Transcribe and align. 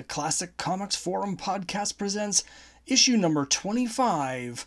The 0.00 0.04
Classic 0.04 0.56
Comics 0.56 0.96
Forum 0.96 1.36
podcast 1.36 1.98
presents 1.98 2.42
issue 2.86 3.18
number 3.18 3.44
25 3.44 4.64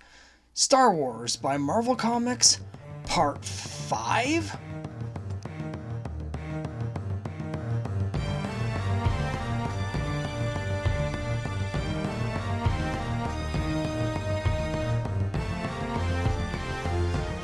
Star 0.54 0.94
Wars 0.94 1.38
by 1.38 1.58
Marvel 1.58 1.96
Comics, 1.96 2.60
Part 3.08 3.44
5? 3.44 4.56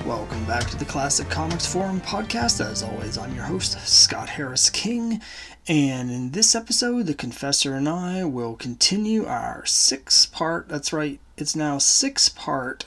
Welcome 0.05 0.45
back 0.45 0.67
to 0.69 0.77
the 0.77 0.85
Classic 0.85 1.27
Comics 1.27 1.65
Forum 1.65 2.01
podcast. 2.01 2.63
As 2.63 2.83
always, 2.83 3.17
I'm 3.17 3.33
your 3.35 3.45
host, 3.45 3.79
Scott 3.87 4.29
Harris 4.29 4.69
King, 4.69 5.21
and 5.69 6.09
in 6.09 6.31
this 6.31 6.55
episode, 6.55 7.05
the 7.05 7.13
Confessor 7.13 7.75
and 7.75 7.87
I 7.87 8.25
will 8.25 8.55
continue 8.55 9.27
our 9.27 9.63
six 9.67 10.25
part, 10.25 10.67
that's 10.67 10.91
right, 10.91 11.19
it's 11.37 11.55
now 11.55 11.77
six 11.77 12.27
part 12.27 12.85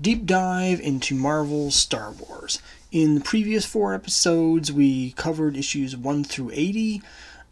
deep 0.00 0.24
dive 0.24 0.80
into 0.80 1.14
Marvel's 1.14 1.76
Star 1.76 2.12
Wars. 2.12 2.62
In 2.90 3.16
the 3.16 3.20
previous 3.20 3.66
four 3.66 3.92
episodes, 3.92 4.72
we 4.72 5.12
covered 5.12 5.54
issues 5.54 5.98
1 5.98 6.24
through 6.24 6.50
80 6.54 7.02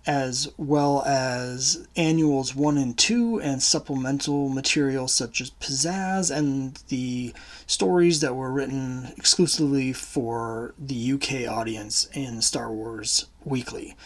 as 0.06 0.48
well 0.56 1.02
as 1.04 1.86
annuals 1.94 2.56
1 2.56 2.78
and 2.78 2.96
2 2.96 3.42
and 3.42 3.62
supplemental 3.62 4.48
material 4.48 5.06
such 5.06 5.42
as 5.42 5.50
Pizzazz 5.50 6.34
and 6.34 6.76
the 6.88 7.34
stories 7.66 8.20
that 8.22 8.34
were 8.34 8.50
written 8.50 9.12
exclusively 9.18 9.92
for 9.92 10.72
the 10.78 11.12
UK 11.12 11.46
audience 11.46 12.08
in 12.14 12.40
Star 12.40 12.72
Wars 12.72 13.26
Weekly. 13.44 13.96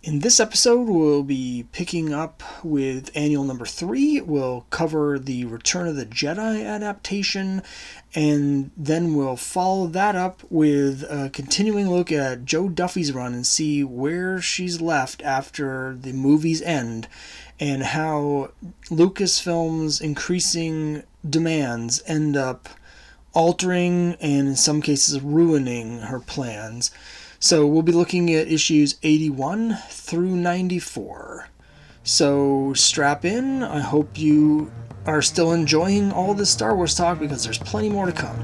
In 0.00 0.20
this 0.20 0.38
episode, 0.38 0.88
we'll 0.88 1.24
be 1.24 1.66
picking 1.72 2.14
up 2.14 2.44
with 2.62 3.10
annual 3.16 3.42
number 3.42 3.66
three. 3.66 4.20
We'll 4.20 4.64
cover 4.70 5.18
the 5.18 5.44
Return 5.46 5.88
of 5.88 5.96
the 5.96 6.06
Jedi 6.06 6.64
adaptation, 6.64 7.64
and 8.14 8.70
then 8.76 9.16
we'll 9.16 9.34
follow 9.34 9.88
that 9.88 10.14
up 10.14 10.44
with 10.50 11.02
a 11.02 11.30
continuing 11.30 11.90
look 11.90 12.12
at 12.12 12.44
Jo 12.44 12.68
Duffy's 12.68 13.12
run 13.12 13.34
and 13.34 13.44
see 13.44 13.82
where 13.82 14.40
she's 14.40 14.80
left 14.80 15.20
after 15.22 15.98
the 16.00 16.12
movie's 16.12 16.62
end, 16.62 17.08
and 17.58 17.82
how 17.82 18.52
Lucasfilm's 18.90 20.00
increasing 20.00 21.02
demands 21.28 22.04
end 22.06 22.36
up 22.36 22.68
altering 23.32 24.16
and, 24.20 24.46
in 24.46 24.56
some 24.56 24.80
cases, 24.80 25.20
ruining 25.20 26.02
her 26.02 26.20
plans. 26.20 26.92
So 27.40 27.68
we'll 27.68 27.82
be 27.82 27.92
looking 27.92 28.34
at 28.34 28.48
issues 28.48 28.96
81 29.04 29.76
through 29.90 30.34
94. 30.34 31.48
So 32.02 32.72
strap 32.74 33.24
in. 33.24 33.62
I 33.62 33.78
hope 33.78 34.18
you 34.18 34.72
are 35.06 35.22
still 35.22 35.52
enjoying 35.52 36.10
all 36.10 36.34
this 36.34 36.50
Star 36.50 36.74
Wars 36.74 36.96
talk 36.96 37.20
because 37.20 37.44
there's 37.44 37.58
plenty 37.58 37.90
more 37.90 38.06
to 38.06 38.12
come. 38.12 38.36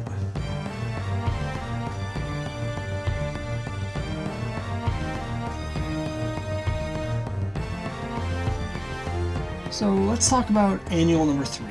So 9.73 9.93
let's 9.93 10.31
talk 10.31 10.51
about 10.51 10.81
annual 10.93 11.27
number 11.27 11.45
three. 11.45 11.67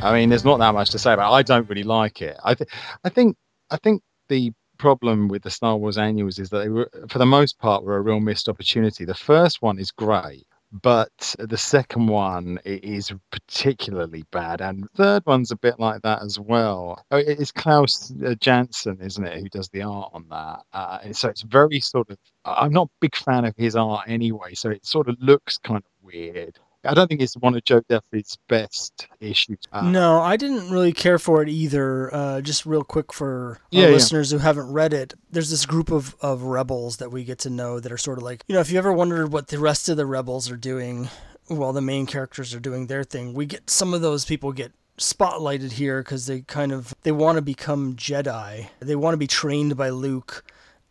I 0.00 0.12
mean, 0.12 0.28
there's 0.28 0.44
not 0.44 0.58
that 0.58 0.74
much 0.74 0.90
to 0.90 0.98
say 0.98 1.12
about. 1.12 1.30
It. 1.30 1.36
I 1.36 1.42
don't 1.42 1.68
really 1.68 1.84
like 1.84 2.20
it. 2.20 2.36
I, 2.42 2.54
th- 2.54 2.68
I 3.04 3.10
think, 3.10 3.36
I 3.70 3.76
think 3.76 4.02
the 4.28 4.52
problem 4.78 5.28
with 5.28 5.42
the 5.42 5.50
Star 5.50 5.76
Wars 5.76 5.98
annuals 5.98 6.38
is 6.38 6.50
that 6.50 6.58
they 6.58 6.68
were, 6.68 6.90
for 7.08 7.18
the 7.18 7.26
most 7.26 7.58
part, 7.58 7.84
were 7.84 7.96
a 7.96 8.02
real 8.02 8.20
missed 8.20 8.48
opportunity. 8.48 9.04
The 9.04 9.14
first 9.14 9.62
one 9.62 9.78
is 9.78 9.90
great, 9.90 10.46
but 10.72 11.34
the 11.38 11.56
second 11.56 12.08
one 12.08 12.58
is 12.64 13.12
particularly 13.30 14.24
bad, 14.32 14.60
and 14.60 14.84
the 14.84 14.88
third 14.96 15.22
one's 15.26 15.50
a 15.50 15.56
bit 15.56 15.78
like 15.78 16.02
that 16.02 16.22
as 16.22 16.38
well. 16.38 17.04
Oh, 17.10 17.16
it's 17.18 17.52
Klaus 17.52 18.12
uh, 18.24 18.34
Janson, 18.40 18.98
isn't 19.00 19.24
it, 19.24 19.40
who 19.40 19.48
does 19.48 19.68
the 19.70 19.82
art 19.82 20.10
on 20.12 20.26
that? 20.30 20.60
Uh, 20.72 20.98
and 21.04 21.16
so 21.16 21.28
it's 21.28 21.42
very 21.42 21.80
sort 21.80 22.10
of. 22.10 22.18
I'm 22.44 22.72
not 22.72 22.88
a 22.88 22.98
big 23.00 23.16
fan 23.16 23.44
of 23.44 23.54
his 23.56 23.76
art 23.76 24.08
anyway, 24.08 24.54
so 24.54 24.70
it 24.70 24.84
sort 24.84 25.08
of 25.08 25.16
looks 25.20 25.58
kind 25.58 25.78
of 25.78 25.84
weird. 26.02 26.58
I 26.86 26.94
don't 26.94 27.08
think 27.08 27.20
it's 27.20 27.36
one 27.36 27.54
of 27.54 27.64
Jo 27.64 27.80
Duffy's 27.88 28.38
best 28.48 29.08
issues. 29.20 29.58
Uh, 29.72 29.82
no, 29.82 30.20
I 30.20 30.36
didn't 30.36 30.70
really 30.70 30.92
care 30.92 31.18
for 31.18 31.42
it 31.42 31.48
either. 31.48 32.14
Uh, 32.14 32.40
just 32.40 32.66
real 32.66 32.84
quick 32.84 33.12
for 33.12 33.58
yeah, 33.70 33.86
listeners 33.86 34.32
yeah. 34.32 34.38
who 34.38 34.42
haven't 34.42 34.72
read 34.72 34.92
it, 34.92 35.14
there's 35.30 35.50
this 35.50 35.66
group 35.66 35.90
of, 35.90 36.16
of 36.20 36.42
rebels 36.42 36.98
that 36.98 37.10
we 37.10 37.24
get 37.24 37.38
to 37.40 37.50
know 37.50 37.80
that 37.80 37.92
are 37.92 37.98
sort 37.98 38.18
of 38.18 38.24
like, 38.24 38.44
you 38.48 38.54
know, 38.54 38.60
if 38.60 38.70
you 38.70 38.78
ever 38.78 38.92
wondered 38.92 39.32
what 39.32 39.48
the 39.48 39.58
rest 39.58 39.88
of 39.88 39.96
the 39.96 40.06
rebels 40.06 40.50
are 40.50 40.56
doing 40.56 41.08
while 41.48 41.72
the 41.72 41.80
main 41.80 42.06
characters 42.06 42.54
are 42.54 42.60
doing 42.60 42.86
their 42.86 43.04
thing, 43.04 43.34
we 43.34 43.46
get 43.46 43.70
some 43.70 43.94
of 43.94 44.00
those 44.00 44.24
people 44.24 44.52
get 44.52 44.72
spotlighted 44.98 45.72
here 45.72 46.02
because 46.02 46.26
they 46.26 46.40
kind 46.40 46.72
of 46.72 46.94
they 47.02 47.12
want 47.12 47.36
to 47.36 47.42
become 47.42 47.94
Jedi. 47.96 48.68
They 48.80 48.96
want 48.96 49.12
to 49.12 49.18
be 49.18 49.26
trained 49.26 49.76
by 49.76 49.90
Luke 49.90 50.44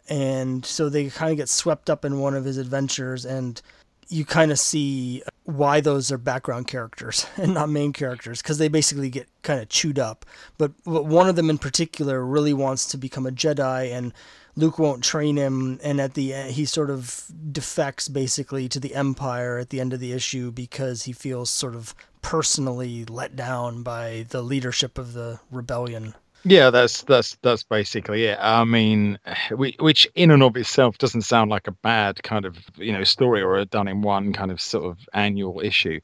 and 0.07 0.65
so 0.65 0.89
they 0.89 1.09
kind 1.09 1.31
of 1.31 1.37
get 1.37 1.49
swept 1.49 1.89
up 1.89 2.05
in 2.05 2.19
one 2.19 2.35
of 2.35 2.45
his 2.45 2.57
adventures 2.57 3.25
and 3.25 3.61
you 4.07 4.25
kind 4.25 4.51
of 4.51 4.59
see 4.59 5.23
why 5.43 5.79
those 5.81 6.11
are 6.11 6.17
background 6.17 6.67
characters 6.67 7.25
and 7.35 7.53
not 7.53 7.69
main 7.69 7.93
characters 7.93 8.41
because 8.41 8.57
they 8.57 8.67
basically 8.67 9.09
get 9.09 9.27
kind 9.43 9.61
of 9.61 9.69
chewed 9.69 9.99
up. 9.99 10.25
But, 10.57 10.71
but 10.83 11.05
one 11.05 11.29
of 11.29 11.35
them 11.35 11.49
in 11.49 11.57
particular 11.57 12.25
really 12.25 12.53
wants 12.53 12.85
to 12.87 12.97
become 12.97 13.25
a 13.25 13.31
Jedi, 13.31 13.91
and 13.91 14.13
Luke 14.55 14.79
won't 14.79 15.03
train 15.03 15.37
him. 15.37 15.79
And 15.83 15.99
at 15.99 16.13
the 16.13 16.33
end, 16.33 16.51
he 16.51 16.65
sort 16.65 16.89
of 16.89 17.25
defects 17.51 18.07
basically 18.07 18.67
to 18.69 18.79
the 18.79 18.95
Empire 18.95 19.57
at 19.57 19.69
the 19.69 19.79
end 19.79 19.93
of 19.93 19.99
the 19.99 20.13
issue 20.13 20.51
because 20.51 21.03
he 21.03 21.13
feels 21.13 21.49
sort 21.49 21.75
of 21.75 21.93
personally 22.21 23.05
let 23.05 23.35
down 23.35 23.83
by 23.83 24.25
the 24.29 24.41
leadership 24.41 24.97
of 24.97 25.13
the 25.13 25.39
rebellion. 25.51 26.15
Yeah, 26.47 26.69
that's 26.69 27.01
that's 27.03 27.37
that's 27.41 27.63
basically 27.63 28.25
it. 28.25 28.37
I 28.39 28.63
mean, 28.65 29.17
which 29.51 30.07
in 30.13 30.29
and 30.29 30.43
of 30.43 30.55
itself 30.55 30.97
doesn't 30.99 31.23
sound 31.23 31.49
like 31.49 31.67
a 31.67 31.71
bad 31.71 32.21
kind 32.21 32.45
of 32.45 32.57
you 32.77 32.93
know 32.93 33.03
story 33.03 33.41
or 33.41 33.57
a 33.57 33.65
done 33.65 33.87
in 33.87 34.01
one 34.01 34.31
kind 34.31 34.51
of 34.51 34.61
sort 34.61 34.85
of 34.85 34.99
annual 35.13 35.59
issue, 35.59 35.99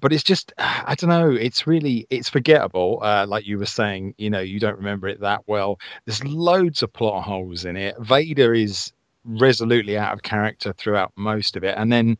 but 0.00 0.12
it's 0.12 0.22
just 0.22 0.52
I 0.58 0.94
don't 0.96 1.10
know. 1.10 1.30
It's 1.30 1.66
really 1.66 2.06
it's 2.10 2.28
forgettable. 2.28 3.00
Uh, 3.02 3.26
like 3.28 3.44
you 3.46 3.58
were 3.58 3.66
saying, 3.66 4.14
you 4.18 4.30
know, 4.30 4.40
you 4.40 4.60
don't 4.60 4.76
remember 4.76 5.08
it 5.08 5.20
that 5.20 5.42
well. 5.48 5.80
There's 6.06 6.24
loads 6.24 6.82
of 6.84 6.92
plot 6.92 7.24
holes 7.24 7.64
in 7.64 7.76
it. 7.76 7.96
Vader 8.00 8.54
is 8.54 8.92
resolutely 9.24 9.96
out 9.96 10.12
of 10.12 10.22
character 10.22 10.72
throughout 10.72 11.12
most 11.16 11.56
of 11.56 11.64
it. 11.64 11.74
And 11.76 11.92
then 11.92 12.18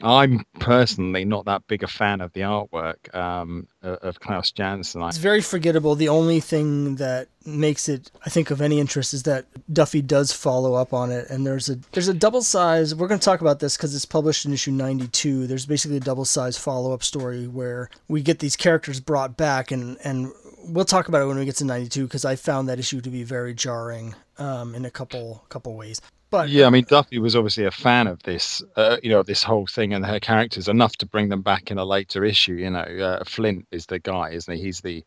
I'm 0.00 0.44
personally 0.60 1.24
not 1.24 1.46
that 1.46 1.66
big 1.66 1.82
a 1.82 1.88
fan 1.88 2.20
of 2.20 2.32
the 2.32 2.42
artwork 2.42 3.12
um, 3.14 3.66
of 3.82 4.20
Klaus 4.20 4.52
Janson. 4.52 5.02
It's 5.02 5.18
very 5.18 5.40
forgettable. 5.40 5.96
The 5.96 6.08
only 6.08 6.38
thing 6.38 6.96
that 6.96 7.28
makes 7.44 7.88
it, 7.88 8.10
I 8.24 8.30
think, 8.30 8.50
of 8.50 8.60
any 8.60 8.78
interest 8.78 9.12
is 9.12 9.24
that 9.24 9.46
Duffy 9.72 10.00
does 10.00 10.32
follow 10.32 10.74
up 10.74 10.92
on 10.92 11.10
it, 11.10 11.28
and 11.30 11.44
there's 11.44 11.68
a 11.68 11.76
there's 11.92 12.08
a 12.08 12.14
double 12.14 12.42
size. 12.42 12.94
We're 12.94 13.08
going 13.08 13.18
to 13.18 13.24
talk 13.24 13.40
about 13.40 13.58
this 13.58 13.76
because 13.76 13.94
it's 13.94 14.04
published 14.04 14.46
in 14.46 14.52
issue 14.52 14.70
92. 14.70 15.48
There's 15.48 15.66
basically 15.66 15.96
a 15.96 16.00
double 16.00 16.24
size 16.24 16.56
follow 16.56 16.92
up 16.92 17.02
story 17.02 17.48
where 17.48 17.90
we 18.06 18.22
get 18.22 18.38
these 18.38 18.54
characters 18.54 19.00
brought 19.00 19.36
back, 19.36 19.72
and 19.72 19.98
and 20.04 20.32
we'll 20.68 20.84
talk 20.84 21.08
about 21.08 21.22
it 21.22 21.26
when 21.26 21.38
we 21.38 21.44
get 21.44 21.56
to 21.56 21.64
92 21.64 22.04
because 22.04 22.24
I 22.24 22.36
found 22.36 22.68
that 22.68 22.78
issue 22.78 23.00
to 23.00 23.10
be 23.10 23.24
very 23.24 23.54
jarring 23.54 24.14
um, 24.38 24.74
in 24.74 24.84
a 24.84 24.90
couple 24.90 25.44
couple 25.48 25.74
ways. 25.74 26.00
But 26.30 26.50
yeah, 26.50 26.66
I 26.66 26.70
mean, 26.70 26.84
Duffy 26.86 27.18
was 27.18 27.34
obviously 27.34 27.64
a 27.64 27.70
fan 27.70 28.06
of 28.06 28.22
this, 28.22 28.62
uh, 28.76 28.98
you 29.02 29.08
know, 29.08 29.22
this 29.22 29.42
whole 29.42 29.66
thing 29.66 29.94
and 29.94 30.04
her 30.04 30.20
characters 30.20 30.68
enough 30.68 30.96
to 30.96 31.06
bring 31.06 31.30
them 31.30 31.40
back 31.40 31.70
in 31.70 31.78
a 31.78 31.84
later 31.84 32.22
issue. 32.24 32.54
You 32.54 32.70
know, 32.70 32.80
uh, 32.80 33.24
Flint 33.24 33.66
is 33.70 33.86
the 33.86 33.98
guy, 33.98 34.30
isn't 34.30 34.54
he? 34.54 34.62
He's 34.62 34.80
the 34.80 35.04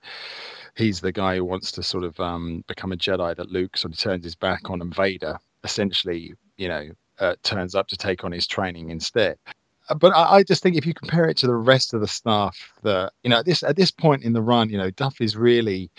he's 0.75 0.99
the 1.01 1.11
guy 1.11 1.35
who 1.35 1.45
wants 1.45 1.71
to 1.73 1.83
sort 1.83 2.03
of 2.03 2.19
um, 2.19 2.63
become 2.67 2.91
a 2.91 2.97
Jedi 2.97 3.35
that 3.35 3.51
Luke 3.51 3.77
sort 3.77 3.93
of 3.93 3.99
turns 3.99 4.23
his 4.23 4.35
back 4.35 4.69
on, 4.69 4.81
and 4.81 4.93
Vader 4.93 5.37
essentially, 5.63 6.33
you 6.57 6.67
know, 6.67 6.89
uh, 7.19 7.35
turns 7.43 7.75
up 7.75 7.87
to 7.89 7.97
take 7.97 8.23
on 8.23 8.31
his 8.31 8.47
training 8.47 8.89
instead. 8.89 9.37
Uh, 9.89 9.95
but 9.95 10.15
I, 10.15 10.37
I, 10.37 10.43
just 10.43 10.63
think 10.63 10.75
if 10.75 10.87
you 10.87 10.93
compare 10.93 11.25
it 11.25 11.37
to 11.37 11.47
the 11.47 11.55
rest 11.55 11.93
of 11.93 12.01
the 12.01 12.07
stuff, 12.07 12.73
that 12.81 13.13
you 13.23 13.29
know, 13.29 13.39
at 13.39 13.45
this 13.45 13.61
at 13.61 13.75
this 13.75 13.91
point 13.91 14.23
in 14.23 14.33
the 14.33 14.41
run, 14.41 14.69
you 14.69 14.77
know, 14.77 14.89
Duffy's 14.89 15.35
really 15.35 15.91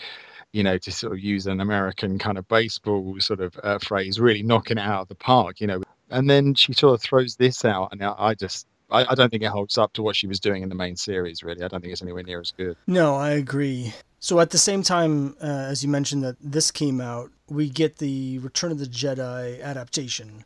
you 0.53 0.63
know, 0.63 0.77
to 0.77 0.91
sort 0.91 1.13
of 1.13 1.19
use 1.19 1.47
an 1.47 1.59
American 1.59 2.17
kind 2.17 2.37
of 2.37 2.47
baseball 2.47 3.15
sort 3.19 3.41
of 3.41 3.59
uh, 3.63 3.79
phrase, 3.79 4.19
really 4.19 4.43
knocking 4.43 4.77
it 4.77 4.81
out 4.81 5.01
of 5.01 5.07
the 5.09 5.15
park, 5.15 5.59
you 5.59 5.67
know. 5.67 5.81
And 6.09 6.29
then 6.29 6.53
she 6.53 6.73
sort 6.73 6.93
of 6.93 7.01
throws 7.01 7.35
this 7.35 7.65
out, 7.65 7.89
and 7.91 8.03
I 8.03 8.35
just, 8.35 8.67
I, 8.91 9.03
I 9.05 9.15
don't 9.15 9.31
think 9.31 9.43
it 9.43 9.47
holds 9.47 9.77
up 9.77 9.93
to 9.93 10.03
what 10.03 10.15
she 10.15 10.27
was 10.27 10.39
doing 10.39 10.61
in 10.61 10.69
the 10.69 10.75
main 10.75 10.95
series, 10.95 11.41
really. 11.43 11.63
I 11.63 11.67
don't 11.67 11.81
think 11.81 11.91
it's 11.91 12.03
anywhere 12.03 12.23
near 12.23 12.39
as 12.39 12.53
good. 12.55 12.77
No, 12.85 13.15
I 13.15 13.31
agree. 13.31 13.93
So 14.19 14.39
at 14.39 14.51
the 14.51 14.57
same 14.57 14.83
time, 14.83 15.35
uh, 15.41 15.47
as 15.47 15.83
you 15.83 15.89
mentioned 15.89 16.23
that 16.23 16.37
this 16.39 16.71
came 16.71 17.01
out, 17.01 17.31
we 17.49 17.67
get 17.69 17.97
the 17.97 18.39
Return 18.39 18.71
of 18.71 18.79
the 18.79 18.85
Jedi 18.85 19.61
adaptation. 19.61 20.45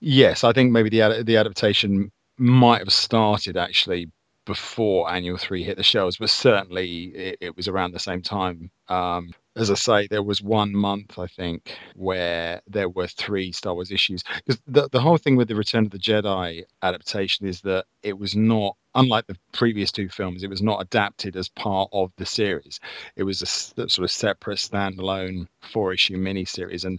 Yes, 0.00 0.42
I 0.42 0.52
think 0.52 0.72
maybe 0.72 0.88
the 0.88 1.22
the 1.22 1.36
adaptation 1.36 2.10
might 2.38 2.80
have 2.80 2.92
started 2.92 3.56
actually 3.56 4.10
before 4.44 5.08
Annual 5.08 5.38
Three 5.38 5.62
hit 5.62 5.76
the 5.76 5.84
shelves, 5.84 6.16
but 6.16 6.30
certainly 6.30 7.04
it, 7.14 7.38
it 7.40 7.56
was 7.56 7.68
around 7.68 7.92
the 7.92 8.00
same 8.00 8.22
time. 8.22 8.70
Um, 8.88 9.32
as 9.54 9.70
I 9.70 9.74
say, 9.74 10.06
there 10.06 10.22
was 10.22 10.40
one 10.42 10.74
month 10.74 11.18
I 11.18 11.26
think 11.26 11.76
where 11.94 12.62
there 12.66 12.88
were 12.88 13.06
three 13.06 13.52
Star 13.52 13.74
Wars 13.74 13.90
issues 13.90 14.22
because 14.36 14.60
the 14.66 14.88
the 14.90 15.00
whole 15.00 15.18
thing 15.18 15.36
with 15.36 15.48
the 15.48 15.54
Return 15.54 15.84
of 15.84 15.90
the 15.90 15.98
Jedi 15.98 16.62
adaptation 16.82 17.46
is 17.46 17.60
that 17.62 17.84
it 18.02 18.18
was 18.18 18.34
not 18.34 18.76
unlike 18.94 19.26
the 19.26 19.36
previous 19.52 19.92
two 19.92 20.08
films. 20.08 20.42
It 20.42 20.50
was 20.50 20.62
not 20.62 20.80
adapted 20.80 21.36
as 21.36 21.48
part 21.50 21.90
of 21.92 22.12
the 22.16 22.24
series. 22.26 22.80
It 23.16 23.24
was 23.24 23.42
a 23.42 23.46
sort 23.46 23.98
of 23.98 24.10
separate, 24.10 24.58
standalone 24.58 25.46
four 25.60 25.92
issue 25.92 26.16
miniseries. 26.16 26.84
And 26.84 26.98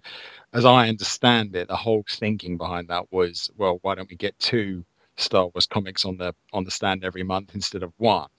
as 0.53 0.65
I 0.65 0.89
understand 0.89 1.55
it, 1.55 1.67
the 1.67 1.75
whole 1.75 2.03
thinking 2.09 2.57
behind 2.57 2.87
that 2.89 3.11
was, 3.11 3.49
well, 3.57 3.79
why 3.81 3.95
don't 3.95 4.09
we 4.09 4.15
get 4.15 4.37
two 4.39 4.85
Star 5.17 5.47
Wars 5.47 5.65
comics 5.67 6.05
on 6.05 6.17
the 6.17 6.33
on 6.53 6.63
the 6.65 6.71
stand 6.71 7.03
every 7.03 7.23
month 7.23 7.55
instead 7.55 7.81
of 7.83 7.93
one? 7.97 8.29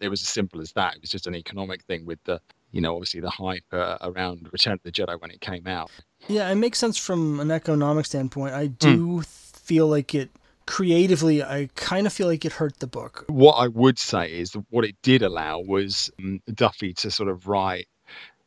It 0.00 0.08
was 0.08 0.20
as 0.20 0.28
simple 0.28 0.60
as 0.60 0.72
that. 0.72 0.96
It 0.96 1.00
was 1.00 1.10
just 1.10 1.26
an 1.26 1.34
economic 1.34 1.82
thing 1.84 2.04
with 2.04 2.18
the 2.24 2.40
you 2.72 2.80
know, 2.80 2.94
obviously 2.94 3.20
the 3.20 3.30
hype 3.30 3.64
uh, 3.72 3.98
around 4.00 4.48
Return 4.52 4.72
of 4.72 4.82
the 4.82 4.90
Jedi 4.90 5.20
when 5.20 5.30
it 5.30 5.40
came 5.40 5.66
out. 5.66 5.90
Yeah, 6.28 6.50
it 6.50 6.56
makes 6.56 6.78
sense 6.78 6.96
from 6.96 7.40
an 7.40 7.50
economic 7.50 8.06
standpoint. 8.06 8.54
I 8.54 8.66
hmm. 8.66 8.74
do 8.78 8.96
mm. 9.18 9.26
feel 9.26 9.86
like 9.86 10.14
it 10.14 10.30
creatively, 10.66 11.42
I 11.42 11.68
kind 11.74 12.06
of 12.06 12.12
feel 12.12 12.26
like 12.26 12.44
it 12.44 12.52
hurt 12.52 12.78
the 12.78 12.86
book. 12.86 13.24
What 13.28 13.54
I 13.54 13.68
would 13.68 13.98
say 13.98 14.32
is 14.32 14.54
what 14.70 14.84
it 14.84 14.96
did 15.02 15.22
allow 15.22 15.60
was 15.60 16.10
um, 16.18 16.40
Duffy 16.52 16.94
to 16.94 17.10
sort 17.10 17.28
of 17.28 17.46
write 17.46 17.86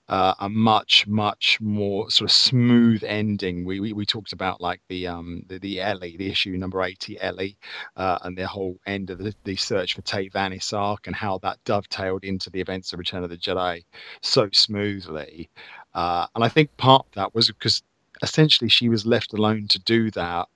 uh, 0.08 0.34
a 0.40 0.50
much 0.50 1.08
much 1.08 1.60
more 1.62 2.10
sort 2.12 2.30
of 2.30 2.36
smooth 2.36 3.04
ending. 3.04 3.66
We 3.66 3.80
we, 3.80 3.94
we 3.94 4.06
talked 4.06 4.34
about 4.34 4.62
like 4.62 4.82
the 4.88 5.08
um 5.08 5.44
the, 5.48 5.60
the 5.60 5.82
Ellie, 5.82 6.16
the 6.18 6.30
issue 6.30 6.52
number 6.58 6.82
eighty 6.84 7.20
Ellie, 7.20 7.58
uh, 7.96 8.20
and 8.22 8.38
the 8.38 8.48
whole 8.48 8.78
end 8.86 9.10
of 9.10 9.18
the, 9.18 9.34
the 9.44 9.56
search 9.56 9.96
for 9.96 10.02
Tay 10.02 10.30
Vanis 10.30 10.74
arc 10.74 11.08
and 11.08 11.16
how 11.16 11.40
that 11.40 11.58
dovetailed 11.66 12.24
into 12.24 12.50
the 12.50 12.62
events 12.62 12.94
of 12.94 13.00
Return 13.00 13.24
of 13.24 13.30
the 13.30 13.38
Jedi 13.38 13.84
so 14.22 14.50
smoothly. 14.54 15.50
Uh, 15.94 16.28
and 16.36 16.44
I 16.44 16.50
think 16.50 16.76
part 16.78 17.06
of 17.08 17.14
that 17.14 17.34
was 17.34 17.48
because 17.48 17.82
essentially 18.22 18.70
she 18.70 18.90
was 18.90 19.06
left 19.06 19.34
alone 19.34 19.68
to 19.70 19.80
do 19.80 20.12
that 20.12 20.48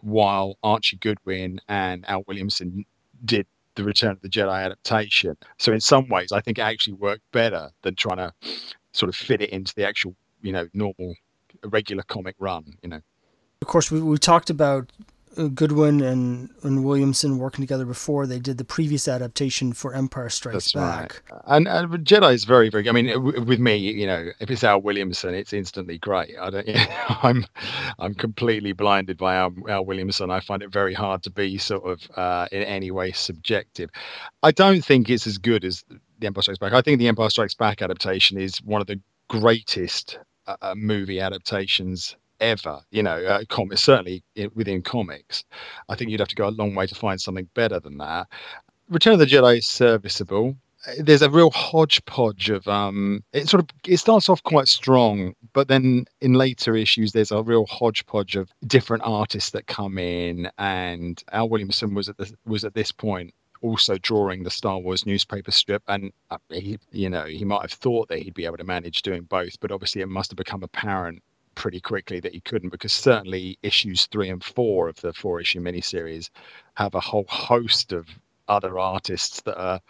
while 0.00 0.58
Archie 0.62 0.96
Goodwin 0.96 1.60
and 1.68 2.04
Al 2.08 2.24
Williamson 2.26 2.84
did 3.24 3.46
the 3.74 3.84
Return 3.84 4.10
of 4.10 4.20
the 4.20 4.28
Jedi 4.28 4.64
adaptation. 4.64 5.36
So 5.58 5.72
in 5.72 5.80
some 5.80 6.08
ways, 6.08 6.32
I 6.32 6.40
think 6.40 6.58
it 6.58 6.62
actually 6.62 6.94
worked 6.94 7.22
better 7.32 7.70
than 7.82 7.94
trying 7.94 8.18
to 8.18 8.32
sort 8.98 9.08
of 9.08 9.16
fit 9.16 9.40
it 9.40 9.50
into 9.50 9.74
the 9.74 9.86
actual, 9.86 10.14
you 10.42 10.52
know, 10.52 10.68
normal, 10.74 11.14
regular 11.64 12.02
comic 12.02 12.36
run. 12.38 12.76
You 12.82 12.90
know. 12.90 13.00
Of 13.62 13.68
course, 13.68 13.90
we 13.90 14.00
we 14.00 14.18
talked 14.18 14.50
about 14.50 14.92
Goodwin 15.54 16.00
and, 16.00 16.50
and 16.62 16.84
Williamson 16.84 17.38
working 17.38 17.62
together 17.62 17.84
before 17.84 18.26
they 18.26 18.40
did 18.40 18.58
the 18.58 18.64
previous 18.64 19.06
adaptation 19.06 19.72
for 19.72 19.94
Empire 19.94 20.28
Strikes 20.28 20.72
That's 20.72 20.72
Back. 20.72 21.22
Right. 21.30 21.40
And, 21.46 21.68
and 21.68 22.04
Jedi 22.04 22.34
is 22.34 22.44
very, 22.44 22.70
very. 22.70 22.88
I 22.88 22.92
mean, 22.92 23.22
with 23.46 23.60
me, 23.60 23.76
you 23.76 24.06
know, 24.06 24.30
if 24.40 24.50
it's 24.50 24.64
Al 24.64 24.80
Williamson, 24.80 25.34
it's 25.34 25.52
instantly 25.52 25.98
great. 25.98 26.34
I 26.40 26.50
don't. 26.50 26.68
You 26.68 26.74
know, 26.74 27.16
I'm, 27.22 27.46
I'm 27.98 28.14
completely 28.14 28.72
blinded 28.72 29.16
by 29.16 29.36
Al, 29.36 29.54
Al, 29.68 29.84
Williamson. 29.84 30.30
I 30.30 30.40
find 30.40 30.62
it 30.62 30.70
very 30.70 30.92
hard 30.92 31.22
to 31.24 31.30
be 31.30 31.56
sort 31.56 31.84
of 31.84 32.10
uh, 32.16 32.46
in 32.52 32.62
any 32.62 32.90
way 32.90 33.12
subjective. 33.12 33.90
I 34.42 34.50
don't 34.50 34.84
think 34.84 35.08
it's 35.08 35.26
as 35.26 35.38
good 35.38 35.64
as 35.64 35.84
the 36.18 36.26
Empire 36.26 36.42
Strikes 36.42 36.58
Back. 36.58 36.72
I 36.72 36.82
think 36.82 36.98
the 36.98 37.08
Empire 37.08 37.30
Strikes 37.30 37.54
Back 37.54 37.82
adaptation 37.82 38.38
is 38.38 38.58
one 38.58 38.80
of 38.80 38.86
the 38.86 39.00
greatest 39.28 40.18
uh, 40.46 40.56
uh 40.62 40.74
movie 40.74 41.20
adaptations 41.20 42.16
ever. 42.40 42.80
You 42.90 43.02
know, 43.02 43.24
uh, 43.24 43.74
certainly 43.74 44.22
within 44.54 44.82
comics. 44.82 45.44
I 45.88 45.96
think 45.96 46.10
you'd 46.10 46.20
have 46.20 46.28
to 46.28 46.36
go 46.36 46.48
a 46.48 46.50
long 46.50 46.74
way 46.74 46.86
to 46.86 46.94
find 46.94 47.20
something 47.20 47.48
better 47.54 47.80
than 47.80 47.98
that. 47.98 48.28
Return 48.88 49.14
of 49.14 49.18
the 49.18 49.26
Jedi 49.26 49.58
is 49.58 49.66
serviceable. 49.66 50.56
There's 50.98 51.22
a 51.22 51.30
real 51.30 51.50
hodgepodge 51.50 52.50
of 52.50 52.66
um. 52.68 53.24
It 53.32 53.48
sort 53.48 53.62
of 53.62 53.68
it 53.86 53.96
starts 53.98 54.28
off 54.28 54.42
quite 54.44 54.68
strong, 54.68 55.34
but 55.52 55.68
then 55.68 56.06
in 56.20 56.34
later 56.34 56.76
issues 56.76 57.12
there's 57.12 57.32
a 57.32 57.42
real 57.42 57.66
hodgepodge 57.66 58.36
of 58.36 58.50
different 58.66 59.02
artists 59.04 59.50
that 59.50 59.66
come 59.66 59.98
in, 59.98 60.50
and 60.56 61.22
Al 61.32 61.48
Williamson 61.48 61.94
was 61.94 62.08
at 62.08 62.16
the 62.16 62.32
was 62.46 62.64
at 62.64 62.74
this 62.74 62.92
point 62.92 63.34
also 63.62 63.98
drawing 63.98 64.42
the 64.42 64.50
Star 64.50 64.78
Wars 64.78 65.06
newspaper 65.06 65.50
strip, 65.50 65.82
and 65.88 66.12
uh, 66.30 66.38
he, 66.50 66.78
you 66.92 67.10
know, 67.10 67.24
he 67.24 67.44
might 67.44 67.62
have 67.62 67.72
thought 67.72 68.08
that 68.08 68.20
he'd 68.20 68.34
be 68.34 68.44
able 68.46 68.56
to 68.56 68.64
manage 68.64 69.02
doing 69.02 69.22
both, 69.22 69.58
but 69.60 69.72
obviously 69.72 70.02
it 70.02 70.08
must 70.08 70.30
have 70.30 70.36
become 70.36 70.62
apparent 70.62 71.22
pretty 71.54 71.80
quickly 71.80 72.20
that 72.20 72.32
he 72.32 72.40
couldn't 72.40 72.68
because 72.68 72.92
certainly 72.92 73.58
issues 73.64 74.06
three 74.06 74.28
and 74.28 74.44
four 74.44 74.88
of 74.88 75.00
the 75.00 75.12
four 75.12 75.40
issue 75.40 75.60
miniseries 75.60 76.30
have 76.74 76.94
a 76.94 77.00
whole 77.00 77.26
host 77.28 77.92
of 77.92 78.06
other 78.46 78.78
artists 78.78 79.40
that 79.40 79.58
are 79.60 79.80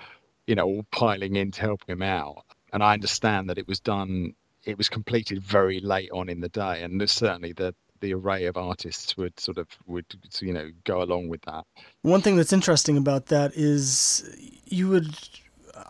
you 0.47 0.55
know 0.55 0.65
all 0.65 0.87
piling 0.91 1.37
in 1.37 1.51
to 1.51 1.61
help 1.61 1.87
him 1.87 2.01
out. 2.01 2.43
And 2.73 2.83
i 2.83 2.95
understand 2.95 3.51
that 3.51 3.59
it 3.59 3.69
was 3.69 3.81
done 3.81 4.35
it 4.65 4.79
was 4.79 4.89
completed 4.89 5.43
very 5.43 5.81
late 5.81 6.11
on 6.11 6.31
in 6.31 6.41
the 6.41 6.49
day 6.49 6.83
and 6.83 7.09
certainly 7.09 7.53
the 7.53 7.75
the 8.01 8.15
array 8.15 8.45
of 8.47 8.57
artists 8.57 9.17
would 9.17 9.39
sort 9.39 9.59
of 9.59 9.69
would 9.87 10.07
you 10.41 10.53
know 10.53 10.71
go 10.85 11.03
along 11.03 11.29
with 11.29 11.43
that 11.43 11.65
one 12.03 12.21
thing 12.21 12.37
that's 12.37 12.53
interesting 12.53 12.97
about 12.97 13.27
that 13.27 13.53
is 13.55 14.29
you 14.67 14.89
would 14.89 15.17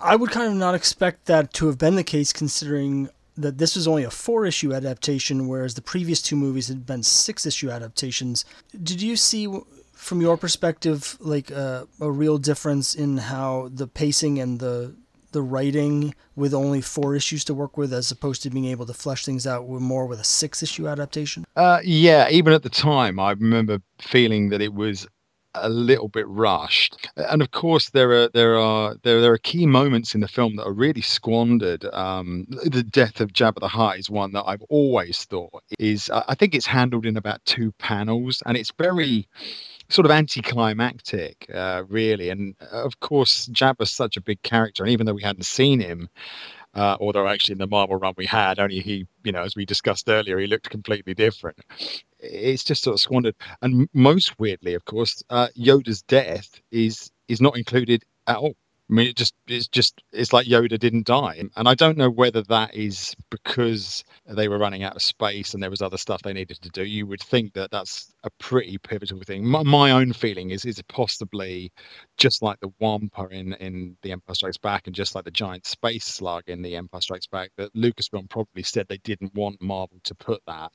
i 0.01 0.15
would 0.15 0.31
kind 0.31 0.49
of 0.49 0.55
not 0.55 0.75
expect 0.75 1.27
that 1.27 1.53
to 1.53 1.67
have 1.67 1.79
been 1.79 1.97
the 1.97 2.05
case 2.05 2.33
considering 2.33 3.09
that 3.39 3.59
this 3.59 3.77
was 3.77 3.87
only 3.87 4.03
a 4.03 4.11
four 4.11 4.45
issue 4.45 4.75
adaptation, 4.75 5.47
whereas 5.47 5.75
the 5.75 5.83
previous 5.83 6.21
two 6.21 6.37
movies 6.37 6.67
had 6.67 6.85
been 6.85 7.05
six 7.05 7.47
issue 7.47 7.71
adaptations. 7.71 8.45
Did 8.83 9.01
you 9.01 9.17
see, 9.17 9.49
from 9.93 10.21
your 10.21 10.37
perspective, 10.37 11.17
like 11.21 11.53
uh, 11.53 11.85
a 12.01 12.11
real 12.11 12.39
difference 12.39 12.95
in 12.95 13.17
how 13.17 13.71
the 13.73 13.87
pacing 13.87 14.41
and 14.41 14.59
the 14.59 14.97
the 15.33 15.43
writing 15.43 16.15
with 16.37 16.55
only 16.55 16.81
four 16.81 17.15
issues 17.15 17.45
to 17.45 17.55
work 17.55 17.77
with, 17.77 17.93
as 17.93 18.11
opposed 18.11 18.43
to 18.43 18.51
being 18.51 18.67
able 18.67 18.87
to 18.87 18.95
flesh 18.95 19.25
things 19.25 19.47
out 19.47 19.69
more 19.69 20.07
with 20.07 20.21
a 20.21 20.25
six 20.25 20.63
issue 20.63 20.89
adaptation? 20.89 21.45
Uh, 21.57 21.81
yeah, 21.85 22.29
even 22.31 22.53
at 22.53 22.63
the 22.63 22.71
time, 22.71 23.19
I 23.19 23.33
remember 23.33 23.81
feeling 24.01 24.51
that 24.51 24.61
it 24.61 24.75
was 24.75 25.07
a 25.55 25.69
little 25.69 26.09
bit 26.09 26.29
rushed. 26.29 27.09
And 27.17 27.43
of 27.43 27.51
course, 27.51 27.91
there 27.91 28.13
are 28.13 28.29
there 28.29 28.59
are 28.59 28.97
there, 29.03 29.21
there 29.21 29.33
are 29.33 29.39
key 29.39 29.67
moments 29.67 30.15
in 30.15 30.21
the 30.21 30.29
film 30.29 30.57
that 30.57 30.67
are 30.67 30.73
really 30.73 31.01
squandered. 31.01 31.85
Um, 31.93 32.47
the 32.49 32.83
death 32.83 33.21
of 33.21 33.33
Jabba 33.33 33.61
the 33.61 33.69
Hutt 33.69 33.99
is 33.99 34.11
one 34.11 34.33
that 34.33 34.45
I've 34.47 34.63
always 34.69 35.25
thought 35.25 35.63
is. 35.79 36.11
I 36.11 36.35
think 36.35 36.55
it's 36.55 36.67
handled 36.67 37.07
in 37.07 37.17
about 37.17 37.45
two 37.45 37.73
panels, 37.73 38.43
and 38.47 38.57
it's 38.57 38.73
very 38.79 39.27
sort 39.89 40.05
of 40.05 40.11
anticlimactic, 40.11 41.47
uh, 41.53 41.83
really. 41.89 42.31
And 42.31 42.55
of 42.73 43.01
course, 43.01 43.49
Jabba's 43.49 43.91
such 43.91 44.17
a 44.17 44.21
big 44.21 44.43
character, 44.43 44.83
and 44.83 44.93
even 44.93 45.07
though 45.07 45.15
we 45.15 45.23
hadn't 45.23 45.45
seen 45.45 45.81
him, 45.81 46.09
uh, 46.75 46.97
although 47.01 47.27
actually 47.27 47.55
in 47.55 47.59
the 47.59 47.67
Marvel 47.67 47.97
run 47.97 48.15
we 48.17 48.27
had, 48.27 48.59
only 48.59 48.81
he, 48.81 49.07
you 49.25 49.33
know, 49.33 49.43
as 49.43 49.57
we 49.57 49.65
discussed 49.65 50.09
earlier, 50.09 50.39
he 50.39 50.47
looked 50.47 50.71
completely 50.71 51.15
different. 51.15 51.59
It's 52.21 52.65
just 52.65 52.83
sort 52.83 52.95
of 52.95 53.01
squandered. 53.01 53.35
And 53.63 53.89
most 53.95 54.39
weirdly, 54.39 54.75
of 54.75 54.85
course, 54.85 55.23
uh, 55.31 55.49
Yoda's 55.57 56.03
death 56.03 56.61
is 56.71 57.11
is 57.29 57.41
not 57.41 57.57
included 57.57 58.05
at 58.27 58.37
all. 58.37 58.55
I 58.91 58.95
mean, 58.95 59.09
it 59.09 59.17
just 59.17 59.35
it's 59.47 59.69
just 59.69 60.03
it's 60.13 60.33
like 60.33 60.47
Yoda 60.47 60.79
didn't 60.79 61.07
die, 61.07 61.43
and 61.57 61.69
I 61.69 61.75
don't 61.75 61.99
know 61.99 62.09
whether 62.09 62.43
that 62.45 62.75
is 62.75 63.15
because 63.31 64.03
they 64.27 64.49
were 64.49 64.59
running 64.59 64.83
out 64.83 64.97
of 64.97 65.03
space 65.03 65.53
and 65.53 65.63
there 65.63 65.69
was 65.69 65.83
other 65.83 65.99
stuff 65.99 66.23
they 66.23 66.33
needed 66.33 66.63
to 66.63 66.71
do. 66.71 66.85
You 66.85 67.07
would 67.07 67.21
think 67.23 67.53
that 67.53 67.71
that's 67.71 68.15
a 68.25 68.31
pretty 68.39 68.79
pivotal 68.79 69.21
thing. 69.21 69.47
My, 69.47 69.63
my 69.63 69.91
own 69.91 70.15
feeling 70.15 70.51
is 70.51 70.65
is 70.65 70.81
possibly 70.89 71.71
just 72.17 72.41
like 72.41 72.61
the 72.61 72.73
Wampa 72.81 73.27
in 73.31 73.53
in 73.55 73.97
The 74.03 74.13
Empire 74.13 74.35
Strikes 74.35 74.57
Back, 74.57 74.87
and 74.87 74.97
just 74.97 75.15
like 75.15 75.25
the 75.25 75.31
giant 75.31 75.67
space 75.67 76.07
slug 76.07 76.45
in 76.47 76.63
The 76.63 76.77
Empire 76.77 77.03
Strikes 77.03 77.27
Back, 77.27 77.51
that 77.59 77.75
Lucasfilm 77.75 78.31
probably 78.31 78.63
said 78.63 78.87
they 78.89 78.99
didn't 78.99 79.35
want 79.35 79.61
Marvel 79.61 79.99
to 80.05 80.15
put 80.15 80.41
that 80.47 80.73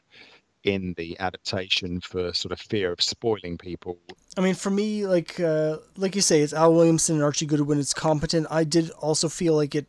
in 0.64 0.94
the 0.98 1.20
adaptation 1.20 2.00
for 2.02 2.34
sort 2.34 2.52
of 2.52 2.60
fear 2.60 2.92
of 2.92 3.02
spoiling 3.02 3.58
people. 3.58 3.98
I 4.38 4.42
mean, 4.42 4.56
for 4.56 4.70
me, 4.70 5.06
like 5.06 5.40
uh, 5.40 5.78
like 5.98 6.16
you 6.16 6.22
say, 6.22 6.42
it's 6.42 6.54
Al 6.54 6.74
Williamson 6.74 7.16
and 7.16 7.24
Archie 7.24 7.46
Goodwin. 7.46 7.80
It's 7.80 7.94
competent. 7.94 8.48
I 8.50 8.64
did 8.64 8.90
also 8.92 9.30
feel 9.30 9.56
like 9.56 9.76
it 9.76 9.88